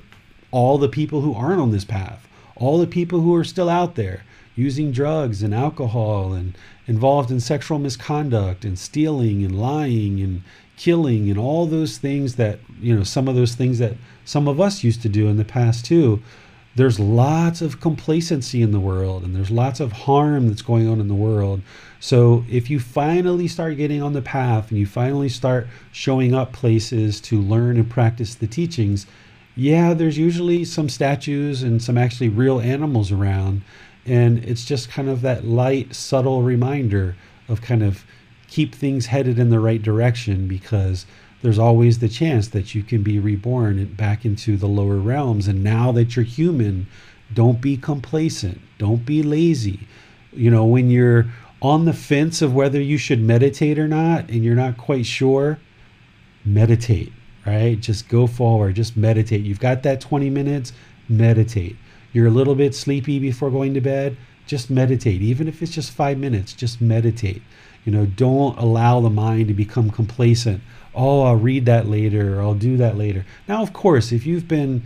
all 0.51 0.79
the 0.79 0.89
people 0.89 1.21
who 1.21 1.35
aren't 1.35 1.61
on 1.61 1.71
this 1.71 1.85
path 1.85 2.29
all 2.57 2.79
the 2.79 2.87
people 2.87 3.21
who 3.21 3.35
are 3.35 3.45
still 3.45 3.69
out 3.69 3.95
there 3.95 4.25
using 4.57 4.93
drugs 4.93 5.43
and 5.43 5.55
alcohol 5.55 6.33
and 6.33 6.57
involved 6.87 7.31
in 7.31 7.41
sexual 7.41 7.79
misconduct 7.79 8.65
and 8.65 8.79
stealing 8.79 9.45
and 9.45 9.59
lying 9.59 10.21
and 10.21 10.43
killing 10.77 11.31
and 11.31 11.39
all 11.39 11.67
those 11.67 11.99
things 11.99 12.37
that 12.37 12.59
you 12.81 12.95
know 12.95 13.05
some 13.05 13.29
of 13.29 13.35
those 13.35 13.55
things 13.55 13.79
that 13.79 13.95
some 14.25 14.47
of 14.49 14.61
us 14.61 14.85
used 14.85 15.03
to 15.03 15.09
do 15.09 15.29
in 15.29 15.37
the 15.37 15.45
past 15.45 15.85
too 15.85 16.23
there's 16.77 16.99
lots 16.99 17.63
of 17.63 17.81
complacency 17.81 18.61
in 18.61 18.73
the 18.73 18.81
world 18.81 19.23
and 19.23 19.35
there's 19.35 19.51
lots 19.51 19.81
of 19.81 19.93
harm 19.93 20.49
that's 20.49 20.63
going 20.63 20.89
on 20.89 21.01
in 21.01 21.09
the 21.09 21.15
world. 21.15 21.63
So 22.05 22.45
if 22.51 22.69
you 22.69 22.81
finally 22.81 23.49
start 23.49 23.79
getting 23.79 24.03
on 24.03 24.13
the 24.13 24.21
path 24.21 24.69
and 24.69 24.79
you 24.79 24.85
finally 24.85 25.31
start 25.31 25.67
showing 25.91 26.35
up 26.35 26.53
places 26.53 27.19
to 27.23 27.41
learn 27.41 27.79
and 27.79 27.89
practice 27.89 28.35
the 28.35 28.47
teachings, 28.47 29.07
yeah, 29.57 29.95
there's 29.95 30.19
usually 30.19 30.67
some 30.67 30.91
statues 30.91 31.63
and 31.63 31.83
some 31.83 31.97
actually 31.97 32.29
real 32.29 32.61
animals 32.61 33.11
around. 33.11 33.63
And 34.05 34.45
it's 34.45 34.67
just 34.67 34.91
kind 34.91 35.09
of 35.09 35.23
that 35.23 35.47
light, 35.47 35.95
subtle 35.95 36.43
reminder 36.43 37.17
of 37.49 37.63
kind 37.63 37.83
of 37.83 38.05
keep 38.49 38.75
things 38.75 39.07
headed 39.07 39.39
in 39.39 39.49
the 39.49 39.59
right 39.59 39.81
direction 39.81 40.47
because 40.47 41.07
there's 41.41 41.59
always 41.59 42.01
the 42.01 42.11
chance 42.11 42.49
that 42.49 42.75
you 42.75 42.83
can 42.83 43.03
be 43.03 43.19
reborn 43.19 43.83
back 43.95 44.27
into 44.27 44.59
the 44.59 44.69
lower 44.69 44.99
realms. 44.99 45.49
And 45.49 45.65
now 45.65 45.91
that 45.93 46.17
you're 46.17 46.27
human, 46.27 46.87
don't 47.33 47.63
be 47.63 47.79
complacent, 47.79 48.61
don't 48.77 49.07
be 49.07 49.23
lazy. 49.23 49.89
You 50.35 50.51
know, 50.51 50.67
when 50.67 50.91
you're 50.91 51.29
on 51.65 51.87
the 51.87 51.95
fence 51.95 52.43
of 52.43 52.55
whether 52.55 52.79
you 52.79 52.99
should 52.99 53.21
meditate 53.21 53.79
or 53.79 53.89
not 53.89 54.29
and 54.29 54.45
you're 54.45 54.55
not 54.55 54.77
quite 54.77 55.07
sure, 55.07 55.59
meditate, 56.45 57.11
right? 57.47 57.81
Just 57.81 58.07
go 58.07 58.27
forward, 58.27 58.77
just 58.77 58.99
meditate. 58.99 59.41
You've 59.41 59.61
got 59.61 59.83
that 59.83 59.99
20 59.99 60.29
minutes, 60.29 60.75
meditate. 61.09 61.75
You're 62.13 62.27
a 62.27 62.31
little 62.31 62.55
bit 62.55 62.75
sleepy 62.75 63.19
before 63.19 63.51
going 63.51 63.73
to 63.73 63.81
bed, 63.81 64.19
just 64.47 64.69
meditate. 64.69 65.23
Even 65.23 65.49
if 65.49 65.63
it's 65.63 65.73
just 65.73 65.91
five 65.91 66.19
minutes, 66.19 66.53
just 66.53 66.83
meditate. 66.83 67.41
You 67.87 67.93
know, 67.93 68.05
don't 68.05 68.59
allow 68.59 69.01
the 69.01 69.09
mind 69.09 69.49
to 69.49 69.55
become 69.55 69.91
complacent. 69.91 70.61
Oh, 70.95 71.23
I'll 71.23 71.37
read 71.37 71.65
that 71.65 71.89
later, 71.89 72.39
or 72.39 72.43
I'll 72.43 72.55
do 72.55 72.77
that 72.77 72.99
later. 72.99 73.25
Now, 73.49 73.63
of 73.63 73.73
course, 73.73 74.13
if 74.13 74.27
you've 74.27 74.47
been 74.47 74.83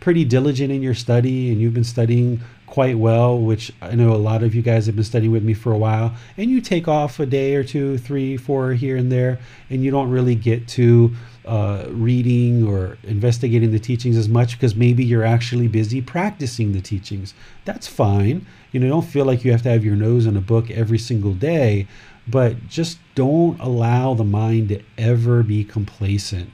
pretty 0.00 0.24
diligent 0.24 0.72
in 0.72 0.82
your 0.82 0.94
study 0.94 1.52
and 1.52 1.60
you've 1.60 1.74
been 1.74 1.84
studying 1.84 2.40
quite 2.72 2.96
well, 2.96 3.38
which 3.38 3.70
I 3.82 3.94
know 3.94 4.14
a 4.14 4.16
lot 4.16 4.42
of 4.42 4.54
you 4.54 4.62
guys 4.62 4.86
have 4.86 4.94
been 4.94 5.04
studying 5.04 5.30
with 5.30 5.44
me 5.44 5.52
for 5.52 5.72
a 5.72 5.76
while, 5.76 6.14
and 6.38 6.50
you 6.50 6.62
take 6.62 6.88
off 6.88 7.20
a 7.20 7.26
day 7.26 7.54
or 7.54 7.62
two, 7.62 7.98
three, 7.98 8.38
four 8.38 8.72
here 8.72 8.96
and 8.96 9.12
there, 9.12 9.40
and 9.68 9.84
you 9.84 9.90
don't 9.90 10.08
really 10.08 10.34
get 10.34 10.66
to 10.68 11.14
uh, 11.44 11.84
reading 11.90 12.66
or 12.66 12.96
investigating 13.02 13.72
the 13.72 13.78
teachings 13.78 14.16
as 14.16 14.26
much 14.26 14.52
because 14.52 14.74
maybe 14.74 15.04
you're 15.04 15.22
actually 15.22 15.68
busy 15.68 16.00
practicing 16.00 16.72
the 16.72 16.80
teachings. 16.80 17.34
That's 17.66 17.86
fine. 17.86 18.46
You 18.72 18.80
know, 18.80 18.88
don't 18.88 19.04
feel 19.04 19.26
like 19.26 19.44
you 19.44 19.52
have 19.52 19.62
to 19.64 19.68
have 19.68 19.84
your 19.84 19.96
nose 19.96 20.24
in 20.24 20.34
a 20.34 20.40
book 20.40 20.70
every 20.70 20.98
single 20.98 21.34
day, 21.34 21.86
but 22.26 22.68
just 22.68 22.98
don't 23.14 23.60
allow 23.60 24.14
the 24.14 24.24
mind 24.24 24.70
to 24.70 24.80
ever 24.96 25.42
be 25.42 25.62
complacent. 25.62 26.48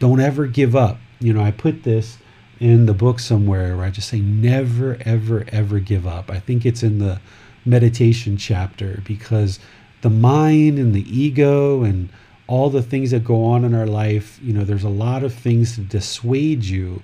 Don't 0.00 0.20
ever 0.20 0.46
give 0.46 0.76
up. 0.76 0.98
You 1.18 1.32
know, 1.32 1.42
I 1.42 1.50
put 1.50 1.84
this 1.84 2.18
in 2.62 2.86
the 2.86 2.94
book 2.94 3.18
somewhere 3.18 3.76
where 3.76 3.84
I 3.84 3.90
just 3.90 4.08
say 4.08 4.20
never, 4.20 4.96
ever, 5.04 5.44
ever 5.48 5.80
give 5.80 6.06
up. 6.06 6.30
I 6.30 6.38
think 6.38 6.64
it's 6.64 6.84
in 6.84 7.00
the 7.00 7.20
meditation 7.64 8.36
chapter 8.36 9.02
because 9.04 9.58
the 10.02 10.10
mind 10.10 10.78
and 10.78 10.94
the 10.94 11.04
ego 11.12 11.82
and 11.82 12.08
all 12.46 12.70
the 12.70 12.82
things 12.82 13.10
that 13.10 13.24
go 13.24 13.44
on 13.46 13.64
in 13.64 13.74
our 13.74 13.86
life, 13.86 14.38
you 14.40 14.52
know, 14.52 14.62
there's 14.62 14.84
a 14.84 14.88
lot 14.88 15.24
of 15.24 15.34
things 15.34 15.74
to 15.74 15.80
dissuade 15.80 16.62
you 16.62 17.02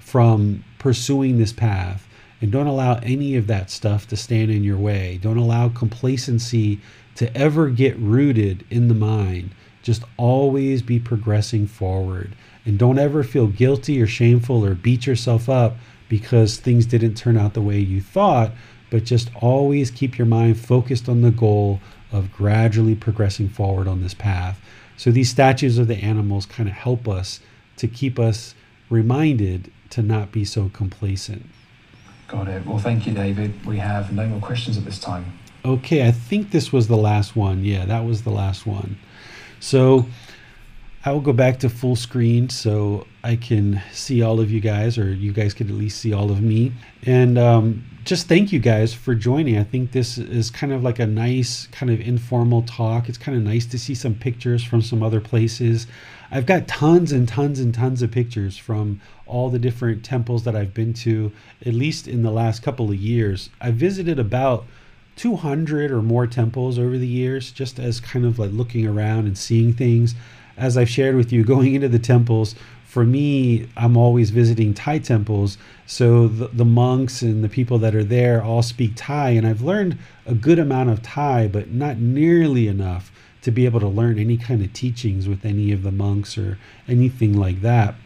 from 0.00 0.64
pursuing 0.78 1.36
this 1.38 1.52
path. 1.52 2.08
And 2.40 2.50
don't 2.50 2.66
allow 2.66 2.94
any 3.02 3.36
of 3.36 3.46
that 3.48 3.70
stuff 3.70 4.08
to 4.08 4.16
stand 4.16 4.50
in 4.50 4.64
your 4.64 4.78
way. 4.78 5.18
Don't 5.20 5.36
allow 5.36 5.68
complacency 5.68 6.80
to 7.16 7.34
ever 7.36 7.68
get 7.68 7.98
rooted 7.98 8.64
in 8.70 8.88
the 8.88 8.94
mind. 8.94 9.50
Just 9.82 10.02
always 10.16 10.80
be 10.80 10.98
progressing 10.98 11.66
forward. 11.66 12.34
And 12.64 12.78
don't 12.78 12.98
ever 12.98 13.22
feel 13.22 13.46
guilty 13.46 14.00
or 14.00 14.06
shameful 14.06 14.64
or 14.64 14.74
beat 14.74 15.06
yourself 15.06 15.48
up 15.48 15.76
because 16.08 16.56
things 16.56 16.86
didn't 16.86 17.14
turn 17.14 17.36
out 17.36 17.54
the 17.54 17.60
way 17.60 17.78
you 17.78 18.00
thought, 18.00 18.52
but 18.90 19.04
just 19.04 19.30
always 19.40 19.90
keep 19.90 20.16
your 20.16 20.26
mind 20.26 20.58
focused 20.58 21.08
on 21.08 21.22
the 21.22 21.30
goal 21.30 21.80
of 22.12 22.32
gradually 22.32 22.94
progressing 22.94 23.48
forward 23.48 23.88
on 23.88 24.02
this 24.02 24.14
path. 24.14 24.60
So 24.96 25.10
these 25.10 25.28
statues 25.28 25.78
of 25.78 25.88
the 25.88 25.96
animals 25.96 26.46
kind 26.46 26.68
of 26.68 26.74
help 26.74 27.08
us 27.08 27.40
to 27.76 27.88
keep 27.88 28.18
us 28.18 28.54
reminded 28.88 29.72
to 29.90 30.02
not 30.02 30.32
be 30.32 30.44
so 30.44 30.70
complacent. 30.72 31.46
Got 32.28 32.48
it. 32.48 32.64
Well, 32.64 32.78
thank 32.78 33.06
you, 33.06 33.12
David. 33.12 33.66
We 33.66 33.78
have 33.78 34.12
no 34.12 34.26
more 34.26 34.40
questions 34.40 34.78
at 34.78 34.84
this 34.84 34.98
time. 34.98 35.38
Okay, 35.64 36.06
I 36.06 36.12
think 36.12 36.50
this 36.50 36.72
was 36.72 36.88
the 36.88 36.96
last 36.96 37.34
one. 37.34 37.64
Yeah, 37.64 37.84
that 37.86 38.04
was 38.04 38.22
the 38.22 38.30
last 38.30 38.66
one. 38.66 38.98
So 39.60 40.06
I 41.06 41.12
will 41.12 41.20
go 41.20 41.34
back 41.34 41.58
to 41.58 41.68
full 41.68 41.96
screen 41.96 42.48
so 42.48 43.06
I 43.22 43.36
can 43.36 43.82
see 43.92 44.22
all 44.22 44.40
of 44.40 44.50
you 44.50 44.60
guys, 44.60 44.96
or 44.96 45.12
you 45.12 45.32
guys 45.32 45.52
can 45.52 45.68
at 45.68 45.74
least 45.74 46.00
see 46.00 46.14
all 46.14 46.30
of 46.30 46.40
me. 46.40 46.72
And 47.04 47.36
um, 47.36 47.84
just 48.04 48.26
thank 48.26 48.52
you 48.52 48.58
guys 48.58 48.94
for 48.94 49.14
joining. 49.14 49.58
I 49.58 49.64
think 49.64 49.92
this 49.92 50.16
is 50.16 50.50
kind 50.50 50.72
of 50.72 50.82
like 50.82 50.98
a 51.00 51.06
nice, 51.06 51.66
kind 51.66 51.92
of 51.92 52.00
informal 52.00 52.62
talk. 52.62 53.10
It's 53.10 53.18
kind 53.18 53.36
of 53.36 53.44
nice 53.44 53.66
to 53.66 53.78
see 53.78 53.94
some 53.94 54.14
pictures 54.14 54.64
from 54.64 54.80
some 54.80 55.02
other 55.02 55.20
places. 55.20 55.86
I've 56.30 56.46
got 56.46 56.66
tons 56.66 57.12
and 57.12 57.28
tons 57.28 57.60
and 57.60 57.74
tons 57.74 58.00
of 58.00 58.10
pictures 58.10 58.56
from 58.56 59.02
all 59.26 59.50
the 59.50 59.58
different 59.58 60.06
temples 60.06 60.44
that 60.44 60.56
I've 60.56 60.72
been 60.72 60.94
to, 60.94 61.30
at 61.66 61.74
least 61.74 62.08
in 62.08 62.22
the 62.22 62.30
last 62.30 62.62
couple 62.62 62.88
of 62.88 62.96
years. 62.96 63.50
I 63.60 63.72
visited 63.72 64.18
about 64.18 64.64
200 65.16 65.90
or 65.90 66.00
more 66.00 66.26
temples 66.26 66.78
over 66.78 66.96
the 66.96 67.06
years, 67.06 67.52
just 67.52 67.78
as 67.78 68.00
kind 68.00 68.24
of 68.24 68.38
like 68.38 68.52
looking 68.52 68.86
around 68.86 69.26
and 69.26 69.36
seeing 69.36 69.74
things 69.74 70.14
as 70.56 70.76
I've 70.76 70.88
shared 70.88 71.16
with 71.16 71.32
you, 71.32 71.44
going 71.44 71.74
into 71.74 71.88
the 71.88 71.98
temples, 71.98 72.54
for 72.94 73.04
me, 73.04 73.68
I'm 73.76 73.96
always 73.96 74.30
visiting 74.30 74.72
Thai 74.72 74.98
temples. 74.98 75.58
So 75.84 76.28
the, 76.28 76.46
the, 76.46 76.64
monks 76.64 77.22
and 77.22 77.42
the 77.42 77.48
people 77.48 77.78
that 77.80 77.92
are 77.92 78.04
there 78.04 78.40
all 78.40 78.62
speak 78.62 78.92
Thai. 78.94 79.30
And 79.30 79.46
I've 79.46 79.62
learned 79.62 79.98
a 80.26 80.34
good 80.34 80.60
amount 80.60 80.90
of 80.90 81.02
Thai, 81.02 81.48
but 81.48 81.72
not 81.72 81.98
nearly 81.98 82.68
enough 82.68 83.10
to 83.42 83.50
be 83.50 83.64
able 83.64 83.80
to 83.80 83.88
learn 83.88 84.18
any 84.18 84.36
kind 84.36 84.62
of 84.62 84.72
teachings 84.72 85.28
with 85.28 85.44
any 85.44 85.72
of 85.72 85.82
the 85.82 85.90
monks 85.90 86.38
or 86.38 86.56
anything 86.86 87.36
like 87.36 87.62
that. 87.62 87.96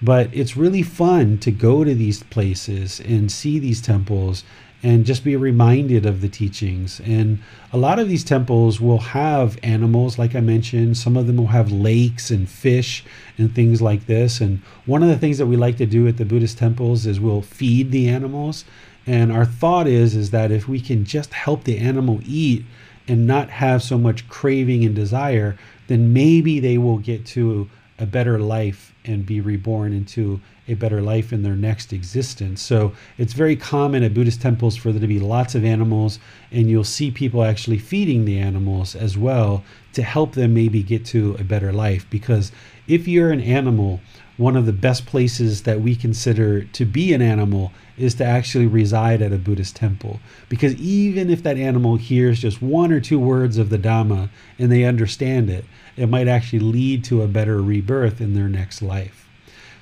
But 0.00 0.30
it's 0.32 0.56
really 0.56 0.82
fun 0.82 1.38
to 1.38 1.50
go 1.50 1.82
to 1.84 1.94
these 1.94 2.22
places 2.22 3.00
and 3.00 3.32
see 3.32 3.58
these 3.58 3.80
temples 3.80 4.44
and 4.82 5.04
just 5.04 5.24
be 5.24 5.34
reminded 5.34 6.06
of 6.06 6.20
the 6.20 6.28
teachings. 6.28 7.00
And 7.00 7.40
a 7.72 7.76
lot 7.76 7.98
of 7.98 8.08
these 8.08 8.22
temples 8.22 8.80
will 8.80 8.98
have 8.98 9.58
animals, 9.62 10.18
like 10.18 10.36
I 10.36 10.40
mentioned. 10.40 10.96
Some 10.96 11.16
of 11.16 11.26
them 11.26 11.36
will 11.36 11.48
have 11.48 11.72
lakes 11.72 12.30
and 12.30 12.48
fish 12.48 13.04
and 13.36 13.52
things 13.52 13.82
like 13.82 14.06
this. 14.06 14.40
And 14.40 14.62
one 14.86 15.02
of 15.02 15.08
the 15.08 15.18
things 15.18 15.38
that 15.38 15.46
we 15.46 15.56
like 15.56 15.78
to 15.78 15.86
do 15.86 16.06
at 16.06 16.16
the 16.16 16.24
Buddhist 16.24 16.58
temples 16.58 17.06
is 17.06 17.18
we'll 17.18 17.42
feed 17.42 17.90
the 17.90 18.08
animals. 18.08 18.64
And 19.04 19.32
our 19.32 19.44
thought 19.44 19.88
is 19.88 20.14
is 20.14 20.30
that 20.30 20.52
if 20.52 20.68
we 20.68 20.80
can 20.80 21.04
just 21.04 21.32
help 21.32 21.64
the 21.64 21.78
animal 21.78 22.20
eat 22.24 22.64
and 23.08 23.26
not 23.26 23.50
have 23.50 23.82
so 23.82 23.98
much 23.98 24.28
craving 24.28 24.84
and 24.84 24.94
desire, 24.94 25.58
then 25.88 26.12
maybe 26.12 26.60
they 26.60 26.78
will 26.78 26.98
get 26.98 27.26
to 27.26 27.68
a 27.98 28.06
better 28.06 28.38
life 28.38 28.94
and 29.04 29.26
be 29.26 29.40
reborn 29.40 29.92
into 29.92 30.40
a 30.68 30.74
better 30.74 31.00
life 31.00 31.32
in 31.32 31.42
their 31.42 31.56
next 31.56 31.92
existence. 31.92 32.60
So 32.60 32.92
it's 33.16 33.32
very 33.32 33.56
common 33.56 34.02
at 34.02 34.14
Buddhist 34.14 34.42
temples 34.42 34.76
for 34.76 34.92
there 34.92 35.00
to 35.00 35.06
be 35.06 35.18
lots 35.18 35.54
of 35.54 35.64
animals, 35.64 36.18
and 36.52 36.68
you'll 36.68 36.84
see 36.84 37.10
people 37.10 37.42
actually 37.42 37.78
feeding 37.78 38.24
the 38.24 38.38
animals 38.38 38.94
as 38.94 39.16
well 39.16 39.64
to 39.94 40.02
help 40.02 40.34
them 40.34 40.54
maybe 40.54 40.82
get 40.82 41.04
to 41.06 41.36
a 41.40 41.44
better 41.44 41.72
life. 41.72 42.08
Because 42.10 42.52
if 42.86 43.08
you're 43.08 43.32
an 43.32 43.40
animal, 43.40 44.00
one 44.36 44.56
of 44.56 44.66
the 44.66 44.72
best 44.72 45.06
places 45.06 45.62
that 45.62 45.80
we 45.80 45.96
consider 45.96 46.62
to 46.62 46.84
be 46.84 47.12
an 47.12 47.20
animal 47.20 47.72
is 47.96 48.14
to 48.14 48.24
actually 48.24 48.66
reside 48.66 49.20
at 49.20 49.32
a 49.32 49.38
Buddhist 49.38 49.74
temple. 49.74 50.20
Because 50.48 50.74
even 50.76 51.28
if 51.28 51.42
that 51.42 51.56
animal 51.56 51.96
hears 51.96 52.38
just 52.40 52.62
one 52.62 52.92
or 52.92 53.00
two 53.00 53.18
words 53.18 53.58
of 53.58 53.70
the 53.70 53.78
Dhamma 53.78 54.28
and 54.58 54.70
they 54.70 54.84
understand 54.84 55.50
it, 55.50 55.64
it 55.98 56.08
might 56.08 56.28
actually 56.28 56.60
lead 56.60 57.04
to 57.04 57.22
a 57.22 57.28
better 57.28 57.60
rebirth 57.60 58.20
in 58.20 58.34
their 58.34 58.48
next 58.48 58.80
life. 58.82 59.28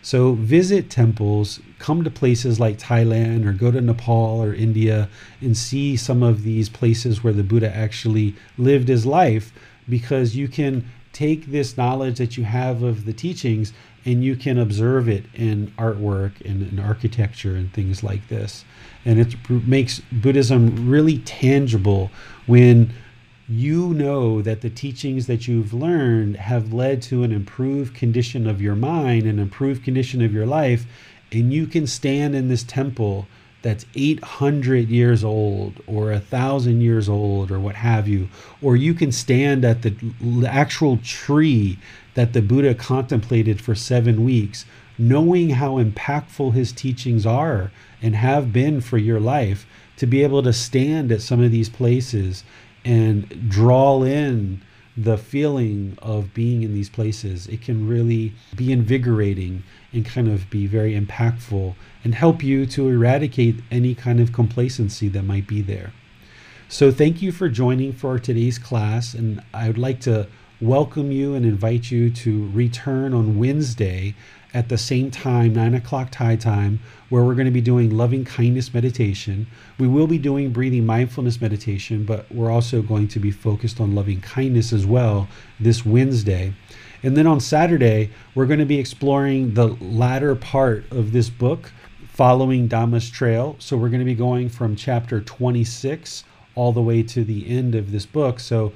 So 0.00 0.34
visit 0.34 0.88
temples, 0.88 1.60
come 1.78 2.04
to 2.04 2.10
places 2.10 2.60
like 2.60 2.78
Thailand 2.78 3.44
or 3.44 3.52
go 3.52 3.70
to 3.72 3.80
Nepal 3.80 4.40
or 4.40 4.54
India 4.54 5.08
and 5.40 5.56
see 5.56 5.96
some 5.96 6.22
of 6.22 6.42
these 6.44 6.68
places 6.68 7.24
where 7.24 7.32
the 7.32 7.42
Buddha 7.42 7.74
actually 7.74 8.34
lived 8.56 8.88
his 8.88 9.04
life 9.04 9.52
because 9.88 10.36
you 10.36 10.48
can 10.48 10.88
take 11.12 11.46
this 11.46 11.76
knowledge 11.76 12.18
that 12.18 12.36
you 12.36 12.44
have 12.44 12.82
of 12.82 13.04
the 13.04 13.12
teachings 13.12 13.72
and 14.04 14.22
you 14.22 14.36
can 14.36 14.58
observe 14.58 15.08
it 15.08 15.24
in 15.34 15.72
artwork 15.76 16.40
and 16.44 16.62
in 16.70 16.78
architecture 16.78 17.56
and 17.56 17.72
things 17.72 18.04
like 18.04 18.28
this. 18.28 18.64
And 19.04 19.18
it 19.18 19.34
makes 19.50 20.00
Buddhism 20.12 20.88
really 20.88 21.18
tangible 21.18 22.10
when 22.46 22.92
you 23.48 23.94
know 23.94 24.42
that 24.42 24.60
the 24.60 24.70
teachings 24.70 25.26
that 25.28 25.46
you've 25.46 25.72
learned 25.72 26.36
have 26.36 26.72
led 26.72 27.00
to 27.00 27.22
an 27.22 27.30
improved 27.30 27.94
condition 27.94 28.46
of 28.46 28.60
your 28.60 28.74
mind, 28.74 29.24
an 29.24 29.38
improved 29.38 29.84
condition 29.84 30.20
of 30.20 30.32
your 30.32 30.46
life, 30.46 30.84
and 31.30 31.52
you 31.52 31.66
can 31.66 31.86
stand 31.86 32.34
in 32.34 32.48
this 32.48 32.64
temple 32.64 33.28
that's 33.62 33.86
800 33.94 34.88
years 34.88 35.24
old 35.24 35.80
or 35.86 36.12
a 36.12 36.20
thousand 36.20 36.80
years 36.80 37.08
old 37.08 37.50
or 37.50 37.58
what 37.58 37.76
have 37.76 38.08
you, 38.08 38.28
or 38.60 38.76
you 38.76 38.94
can 38.94 39.12
stand 39.12 39.64
at 39.64 39.82
the 39.82 39.94
actual 40.48 40.98
tree 40.98 41.78
that 42.14 42.32
the 42.32 42.42
Buddha 42.42 42.74
contemplated 42.74 43.60
for 43.60 43.74
seven 43.74 44.24
weeks, 44.24 44.64
knowing 44.98 45.50
how 45.50 45.82
impactful 45.82 46.52
his 46.52 46.72
teachings 46.72 47.26
are 47.26 47.70
and 48.02 48.16
have 48.16 48.52
been 48.52 48.80
for 48.80 48.98
your 48.98 49.20
life, 49.20 49.66
to 49.96 50.06
be 50.06 50.22
able 50.22 50.42
to 50.42 50.52
stand 50.52 51.10
at 51.10 51.22
some 51.22 51.40
of 51.40 51.50
these 51.50 51.68
places 51.68 52.44
and 52.86 53.50
draw 53.50 54.04
in 54.04 54.62
the 54.96 55.18
feeling 55.18 55.98
of 56.00 56.32
being 56.32 56.62
in 56.62 56.72
these 56.72 56.88
places. 56.88 57.48
It 57.48 57.60
can 57.60 57.86
really 57.86 58.32
be 58.54 58.72
invigorating 58.72 59.64
and 59.92 60.06
kind 60.06 60.28
of 60.28 60.48
be 60.48 60.66
very 60.66 60.98
impactful 60.98 61.74
and 62.04 62.14
help 62.14 62.42
you 62.42 62.64
to 62.66 62.88
eradicate 62.88 63.56
any 63.70 63.94
kind 63.94 64.20
of 64.20 64.32
complacency 64.32 65.08
that 65.08 65.24
might 65.24 65.46
be 65.46 65.60
there. 65.60 65.92
So, 66.68 66.90
thank 66.90 67.20
you 67.20 67.30
for 67.30 67.48
joining 67.48 67.92
for 67.92 68.18
today's 68.18 68.58
class, 68.58 69.14
and 69.14 69.42
I 69.52 69.66
would 69.66 69.78
like 69.78 70.00
to 70.00 70.28
welcome 70.60 71.12
you 71.12 71.34
and 71.34 71.44
invite 71.44 71.90
you 71.90 72.10
to 72.10 72.50
return 72.50 73.12
on 73.12 73.38
Wednesday 73.38 74.14
at 74.56 74.70
the 74.70 74.78
same 74.78 75.10
time, 75.10 75.52
9 75.52 75.74
o'clock 75.74 76.08
Thai 76.10 76.36
time, 76.36 76.80
where 77.10 77.22
we're 77.22 77.34
going 77.34 77.44
to 77.44 77.50
be 77.50 77.60
doing 77.60 77.94
loving 77.94 78.24
kindness 78.24 78.72
meditation. 78.72 79.46
We 79.78 79.86
will 79.86 80.06
be 80.06 80.16
doing 80.16 80.50
breathing 80.50 80.86
mindfulness 80.86 81.42
meditation, 81.42 82.06
but 82.06 82.24
we're 82.32 82.50
also 82.50 82.80
going 82.80 83.08
to 83.08 83.20
be 83.20 83.30
focused 83.30 83.82
on 83.82 83.94
loving 83.94 84.22
kindness 84.22 84.72
as 84.72 84.86
well 84.86 85.28
this 85.60 85.84
Wednesday. 85.84 86.54
And 87.02 87.18
then 87.18 87.26
on 87.26 87.38
Saturday, 87.38 88.10
we're 88.34 88.46
going 88.46 88.58
to 88.58 88.64
be 88.64 88.78
exploring 88.78 89.52
the 89.52 89.66
latter 89.66 90.34
part 90.34 90.90
of 90.90 91.12
this 91.12 91.28
book 91.28 91.70
following 92.08 92.66
Dhamma's 92.66 93.10
trail. 93.10 93.56
So 93.58 93.76
we're 93.76 93.90
going 93.90 94.00
to 94.00 94.06
be 94.06 94.14
going 94.14 94.48
from 94.48 94.74
chapter 94.74 95.20
26 95.20 96.24
all 96.54 96.72
the 96.72 96.80
way 96.80 97.02
to 97.02 97.24
the 97.24 97.46
end 97.46 97.74
of 97.74 97.92
this 97.92 98.06
book. 98.06 98.40
So 98.40 98.72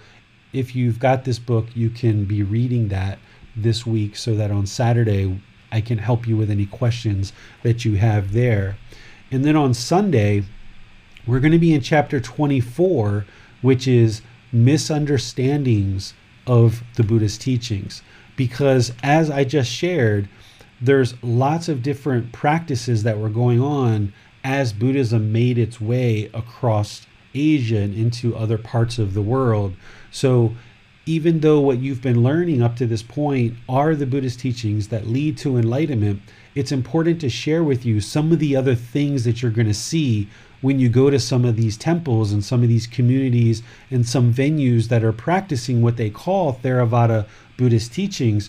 if 0.52 0.76
you've 0.76 0.98
got 0.98 1.24
this 1.24 1.38
book, 1.38 1.68
you 1.74 1.88
can 1.88 2.26
be 2.26 2.42
reading 2.42 2.88
that 2.88 3.18
this 3.56 3.86
week 3.86 4.14
so 4.14 4.34
that 4.36 4.50
on 4.50 4.66
Saturday 4.66 5.40
I 5.72 5.80
can 5.80 5.98
help 5.98 6.26
you 6.26 6.36
with 6.36 6.50
any 6.50 6.66
questions 6.66 7.32
that 7.62 7.84
you 7.84 7.96
have 7.96 8.32
there. 8.32 8.76
And 9.30 9.44
then 9.44 9.56
on 9.56 9.74
Sunday, 9.74 10.44
we're 11.26 11.40
going 11.40 11.52
to 11.52 11.58
be 11.58 11.74
in 11.74 11.80
chapter 11.80 12.20
24, 12.20 13.26
which 13.62 13.86
is 13.86 14.22
misunderstandings 14.52 16.14
of 16.46 16.82
the 16.96 17.04
Buddhist 17.04 17.40
teachings. 17.40 18.02
Because 18.36 18.92
as 19.02 19.30
I 19.30 19.44
just 19.44 19.70
shared, 19.70 20.28
there's 20.80 21.22
lots 21.22 21.68
of 21.68 21.82
different 21.82 22.32
practices 22.32 23.02
that 23.02 23.18
were 23.18 23.28
going 23.28 23.60
on 23.60 24.12
as 24.42 24.72
Buddhism 24.72 25.30
made 25.30 25.58
its 25.58 25.80
way 25.80 26.30
across 26.32 27.06
Asia 27.34 27.78
and 27.78 27.94
into 27.94 28.36
other 28.36 28.58
parts 28.58 28.98
of 28.98 29.14
the 29.14 29.22
world. 29.22 29.76
So, 30.10 30.54
even 31.10 31.40
though 31.40 31.58
what 31.58 31.80
you've 31.80 32.00
been 32.00 32.22
learning 32.22 32.62
up 32.62 32.76
to 32.76 32.86
this 32.86 33.02
point 33.02 33.56
are 33.68 33.96
the 33.96 34.06
Buddhist 34.06 34.38
teachings 34.38 34.88
that 34.88 35.08
lead 35.08 35.36
to 35.38 35.56
enlightenment, 35.56 36.22
it's 36.54 36.70
important 36.70 37.20
to 37.20 37.28
share 37.28 37.64
with 37.64 37.84
you 37.84 38.00
some 38.00 38.30
of 38.30 38.38
the 38.38 38.54
other 38.54 38.76
things 38.76 39.24
that 39.24 39.42
you're 39.42 39.50
going 39.50 39.66
to 39.66 39.74
see 39.74 40.28
when 40.60 40.78
you 40.78 40.88
go 40.88 41.10
to 41.10 41.18
some 41.18 41.44
of 41.44 41.56
these 41.56 41.76
temples 41.76 42.30
and 42.30 42.44
some 42.44 42.62
of 42.62 42.68
these 42.68 42.86
communities 42.86 43.60
and 43.90 44.06
some 44.06 44.32
venues 44.32 44.86
that 44.86 45.02
are 45.02 45.12
practicing 45.12 45.82
what 45.82 45.96
they 45.96 46.10
call 46.10 46.54
Theravada 46.62 47.26
Buddhist 47.56 47.92
teachings. 47.92 48.48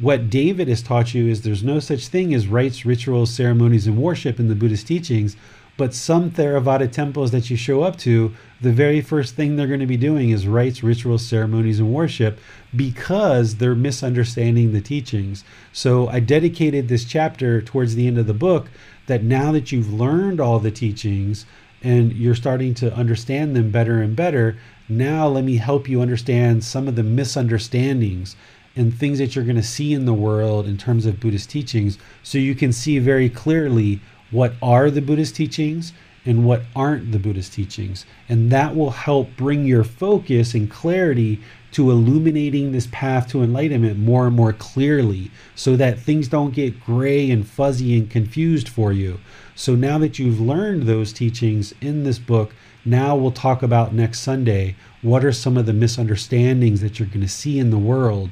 What 0.00 0.30
David 0.30 0.68
has 0.68 0.82
taught 0.82 1.12
you 1.12 1.26
is 1.26 1.42
there's 1.42 1.64
no 1.64 1.80
such 1.80 2.06
thing 2.06 2.32
as 2.32 2.46
rites, 2.46 2.86
rituals, 2.86 3.30
ceremonies, 3.34 3.88
and 3.88 3.96
worship 3.96 4.38
in 4.38 4.46
the 4.46 4.54
Buddhist 4.54 4.86
teachings. 4.86 5.36
But 5.80 5.94
some 5.94 6.30
Theravada 6.30 6.92
temples 6.92 7.30
that 7.30 7.48
you 7.48 7.56
show 7.56 7.80
up 7.80 7.96
to, 8.00 8.34
the 8.60 8.70
very 8.70 9.00
first 9.00 9.34
thing 9.34 9.56
they're 9.56 9.66
going 9.66 9.80
to 9.80 9.86
be 9.86 9.96
doing 9.96 10.28
is 10.28 10.46
rites, 10.46 10.82
rituals, 10.82 11.24
ceremonies, 11.24 11.80
and 11.80 11.90
worship 11.90 12.38
because 12.76 13.56
they're 13.56 13.74
misunderstanding 13.74 14.74
the 14.74 14.82
teachings. 14.82 15.42
So 15.72 16.06
I 16.08 16.20
dedicated 16.20 16.88
this 16.88 17.06
chapter 17.06 17.62
towards 17.62 17.94
the 17.94 18.06
end 18.06 18.18
of 18.18 18.26
the 18.26 18.34
book 18.34 18.68
that 19.06 19.22
now 19.22 19.52
that 19.52 19.72
you've 19.72 19.90
learned 19.90 20.38
all 20.38 20.58
the 20.58 20.70
teachings 20.70 21.46
and 21.82 22.12
you're 22.12 22.34
starting 22.34 22.74
to 22.74 22.92
understand 22.92 23.56
them 23.56 23.70
better 23.70 24.02
and 24.02 24.14
better, 24.14 24.58
now 24.86 25.28
let 25.28 25.44
me 25.44 25.56
help 25.56 25.88
you 25.88 26.02
understand 26.02 26.62
some 26.62 26.88
of 26.88 26.94
the 26.94 27.02
misunderstandings 27.02 28.36
and 28.76 28.92
things 28.92 29.18
that 29.18 29.34
you're 29.34 29.46
going 29.46 29.56
to 29.56 29.62
see 29.62 29.94
in 29.94 30.04
the 30.04 30.12
world 30.12 30.66
in 30.66 30.76
terms 30.76 31.06
of 31.06 31.20
Buddhist 31.20 31.48
teachings 31.48 31.96
so 32.22 32.36
you 32.36 32.54
can 32.54 32.70
see 32.70 32.98
very 32.98 33.30
clearly 33.30 34.00
what 34.30 34.54
are 34.62 34.90
the 34.90 35.02
Buddhist 35.02 35.36
teachings 35.36 35.92
and 36.24 36.44
what 36.44 36.62
aren't 36.76 37.12
the 37.12 37.18
Buddhist 37.18 37.54
teachings. 37.54 38.04
And 38.28 38.50
that 38.50 38.76
will 38.76 38.90
help 38.90 39.36
bring 39.36 39.64
your 39.64 39.84
focus 39.84 40.54
and 40.54 40.70
clarity 40.70 41.40
to 41.72 41.90
illuminating 41.90 42.72
this 42.72 42.88
path 42.90 43.28
to 43.28 43.42
enlightenment 43.42 43.98
more 43.98 44.26
and 44.26 44.36
more 44.36 44.52
clearly 44.52 45.30
so 45.54 45.76
that 45.76 45.98
things 45.98 46.28
don't 46.28 46.54
get 46.54 46.84
gray 46.84 47.30
and 47.30 47.46
fuzzy 47.46 47.96
and 47.96 48.10
confused 48.10 48.68
for 48.68 48.92
you. 48.92 49.20
So 49.54 49.74
now 49.74 49.98
that 49.98 50.18
you've 50.18 50.40
learned 50.40 50.82
those 50.82 51.12
teachings 51.12 51.72
in 51.80 52.04
this 52.04 52.18
book, 52.18 52.54
now 52.84 53.14
we'll 53.14 53.30
talk 53.30 53.62
about 53.62 53.94
next 53.94 54.20
Sunday 54.20 54.74
what 55.02 55.24
are 55.24 55.32
some 55.32 55.56
of 55.56 55.66
the 55.66 55.72
misunderstandings 55.72 56.80
that 56.80 56.98
you're 56.98 57.08
going 57.08 57.20
to 57.20 57.28
see 57.28 57.58
in 57.58 57.70
the 57.70 57.78
world, 57.78 58.30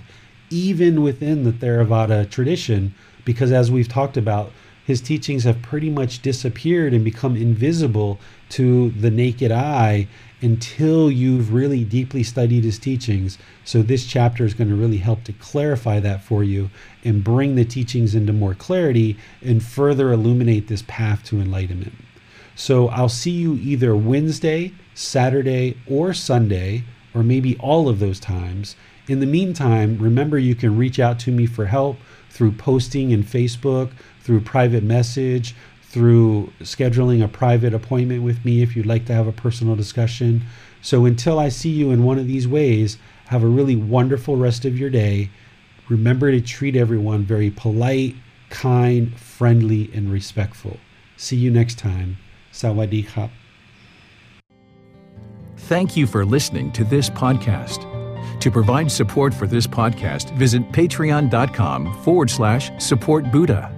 even 0.51 1.03
within 1.03 1.45
the 1.45 1.53
Theravada 1.53 2.29
tradition, 2.29 2.95
because 3.25 3.53
as 3.53 3.71
we've 3.71 3.89
talked 3.89 4.17
about, 4.17 4.53
his 4.89 5.03
teachings 5.03 5.45
have 5.45 5.61
pretty 5.61 5.91
much 5.91 6.23
disappeared 6.23 6.95
and 6.95 7.05
become 7.05 7.37
invisible 7.37 8.19
to 8.49 8.89
the 8.93 9.11
naked 9.11 9.53
eye 9.53 10.09
until 10.41 11.11
you've 11.11 11.53
really 11.53 11.85
deeply 11.85 12.23
studied 12.23 12.65
his 12.65 12.79
teachings. 12.79 13.37
So, 13.67 13.83
this 13.83 14.07
chapter 14.07 14.47
is 14.47 14.55
going 14.55 14.71
to 14.71 14.75
really 14.75 14.97
help 14.97 15.25
to 15.25 15.35
clarify 15.35 16.01
that 16.01 16.23
for 16.23 16.43
you 16.43 16.71
and 17.05 17.23
bring 17.23 17.55
the 17.55 17.67
teachings 17.67 18.15
into 18.15 18.33
more 18.33 18.55
clarity 18.55 19.19
and 19.43 19.63
further 19.63 20.11
illuminate 20.11 20.69
this 20.69 20.85
path 20.89 21.23
to 21.25 21.39
enlightenment. 21.39 21.93
So, 22.55 22.89
I'll 22.89 23.11
see 23.11 23.33
you 23.33 23.57
either 23.57 23.95
Wednesday, 23.95 24.73
Saturday, 24.95 25.77
or 25.87 26.15
Sunday, 26.15 26.85
or 27.13 27.23
maybe 27.23 27.59
all 27.59 27.91
of 27.91 27.99
those 27.99 28.21
times. 28.21 28.75
In 29.07 29.21
the 29.21 29.27
meantime, 29.27 29.99
remember 29.99 30.39
you 30.39 30.55
can 30.55 30.79
reach 30.79 30.99
out 30.99 31.19
to 31.21 31.31
me 31.31 31.45
for 31.45 31.67
help 31.67 31.99
through 32.31 32.53
posting 32.53 33.11
in 33.11 33.25
Facebook, 33.25 33.91
through 34.29 34.43
private 34.43 34.83
message, 34.83 35.55
through 35.85 36.53
scheduling 36.61 37.25
a 37.25 37.29
private 37.29 37.73
appointment 37.73 38.23
with 38.23 38.45
me 38.45 38.61
if 38.61 38.77
you'd 38.77 38.85
like 38.85 39.07
to 39.07 39.15
have 39.15 39.27
a 39.27 39.33
personal 39.33 39.75
discussion. 39.75 40.43
So 40.83 41.07
until 41.07 41.39
I 41.39 41.49
see 41.49 41.71
you 41.71 41.93
in 41.93 42.05
one 42.05 42.19
of 42.19 42.27
these 42.27 42.47
ways, 42.47 42.99
have 43.29 43.43
a 43.43 43.47
really 43.47 43.75
wonderful 43.75 44.37
rest 44.37 44.67
of 44.67 44.79
your 44.79 44.91
day. 44.91 45.31
Remember 45.89 46.31
to 46.31 46.43
treat 46.43 46.77
everyone 46.77 47.25
very 47.25 47.51
polite, 47.51 48.17
kind, 48.51 49.19
friendly, 49.19 49.91
and 49.95 50.13
respectful. 50.13 50.77
See 51.17 51.37
you 51.37 51.51
next 51.51 51.79
time. 51.79 52.19
Sawadee 52.53 53.31
Thank 55.57 55.97
you 55.97 56.07
for 56.07 56.27
listening 56.27 56.71
to 56.73 56.85
this 56.85 57.09
podcast. 57.09 57.89
To 58.43 58.51
provide 58.51 58.93
support 58.93 59.33
for 59.33 59.47
this 59.47 59.67
podcast, 59.67 60.37
visit 60.37 60.71
patreon.com 60.73 62.03
forward 62.03 62.29
slash 62.29 62.71
support 62.79 63.33
Buddha. 63.33 63.78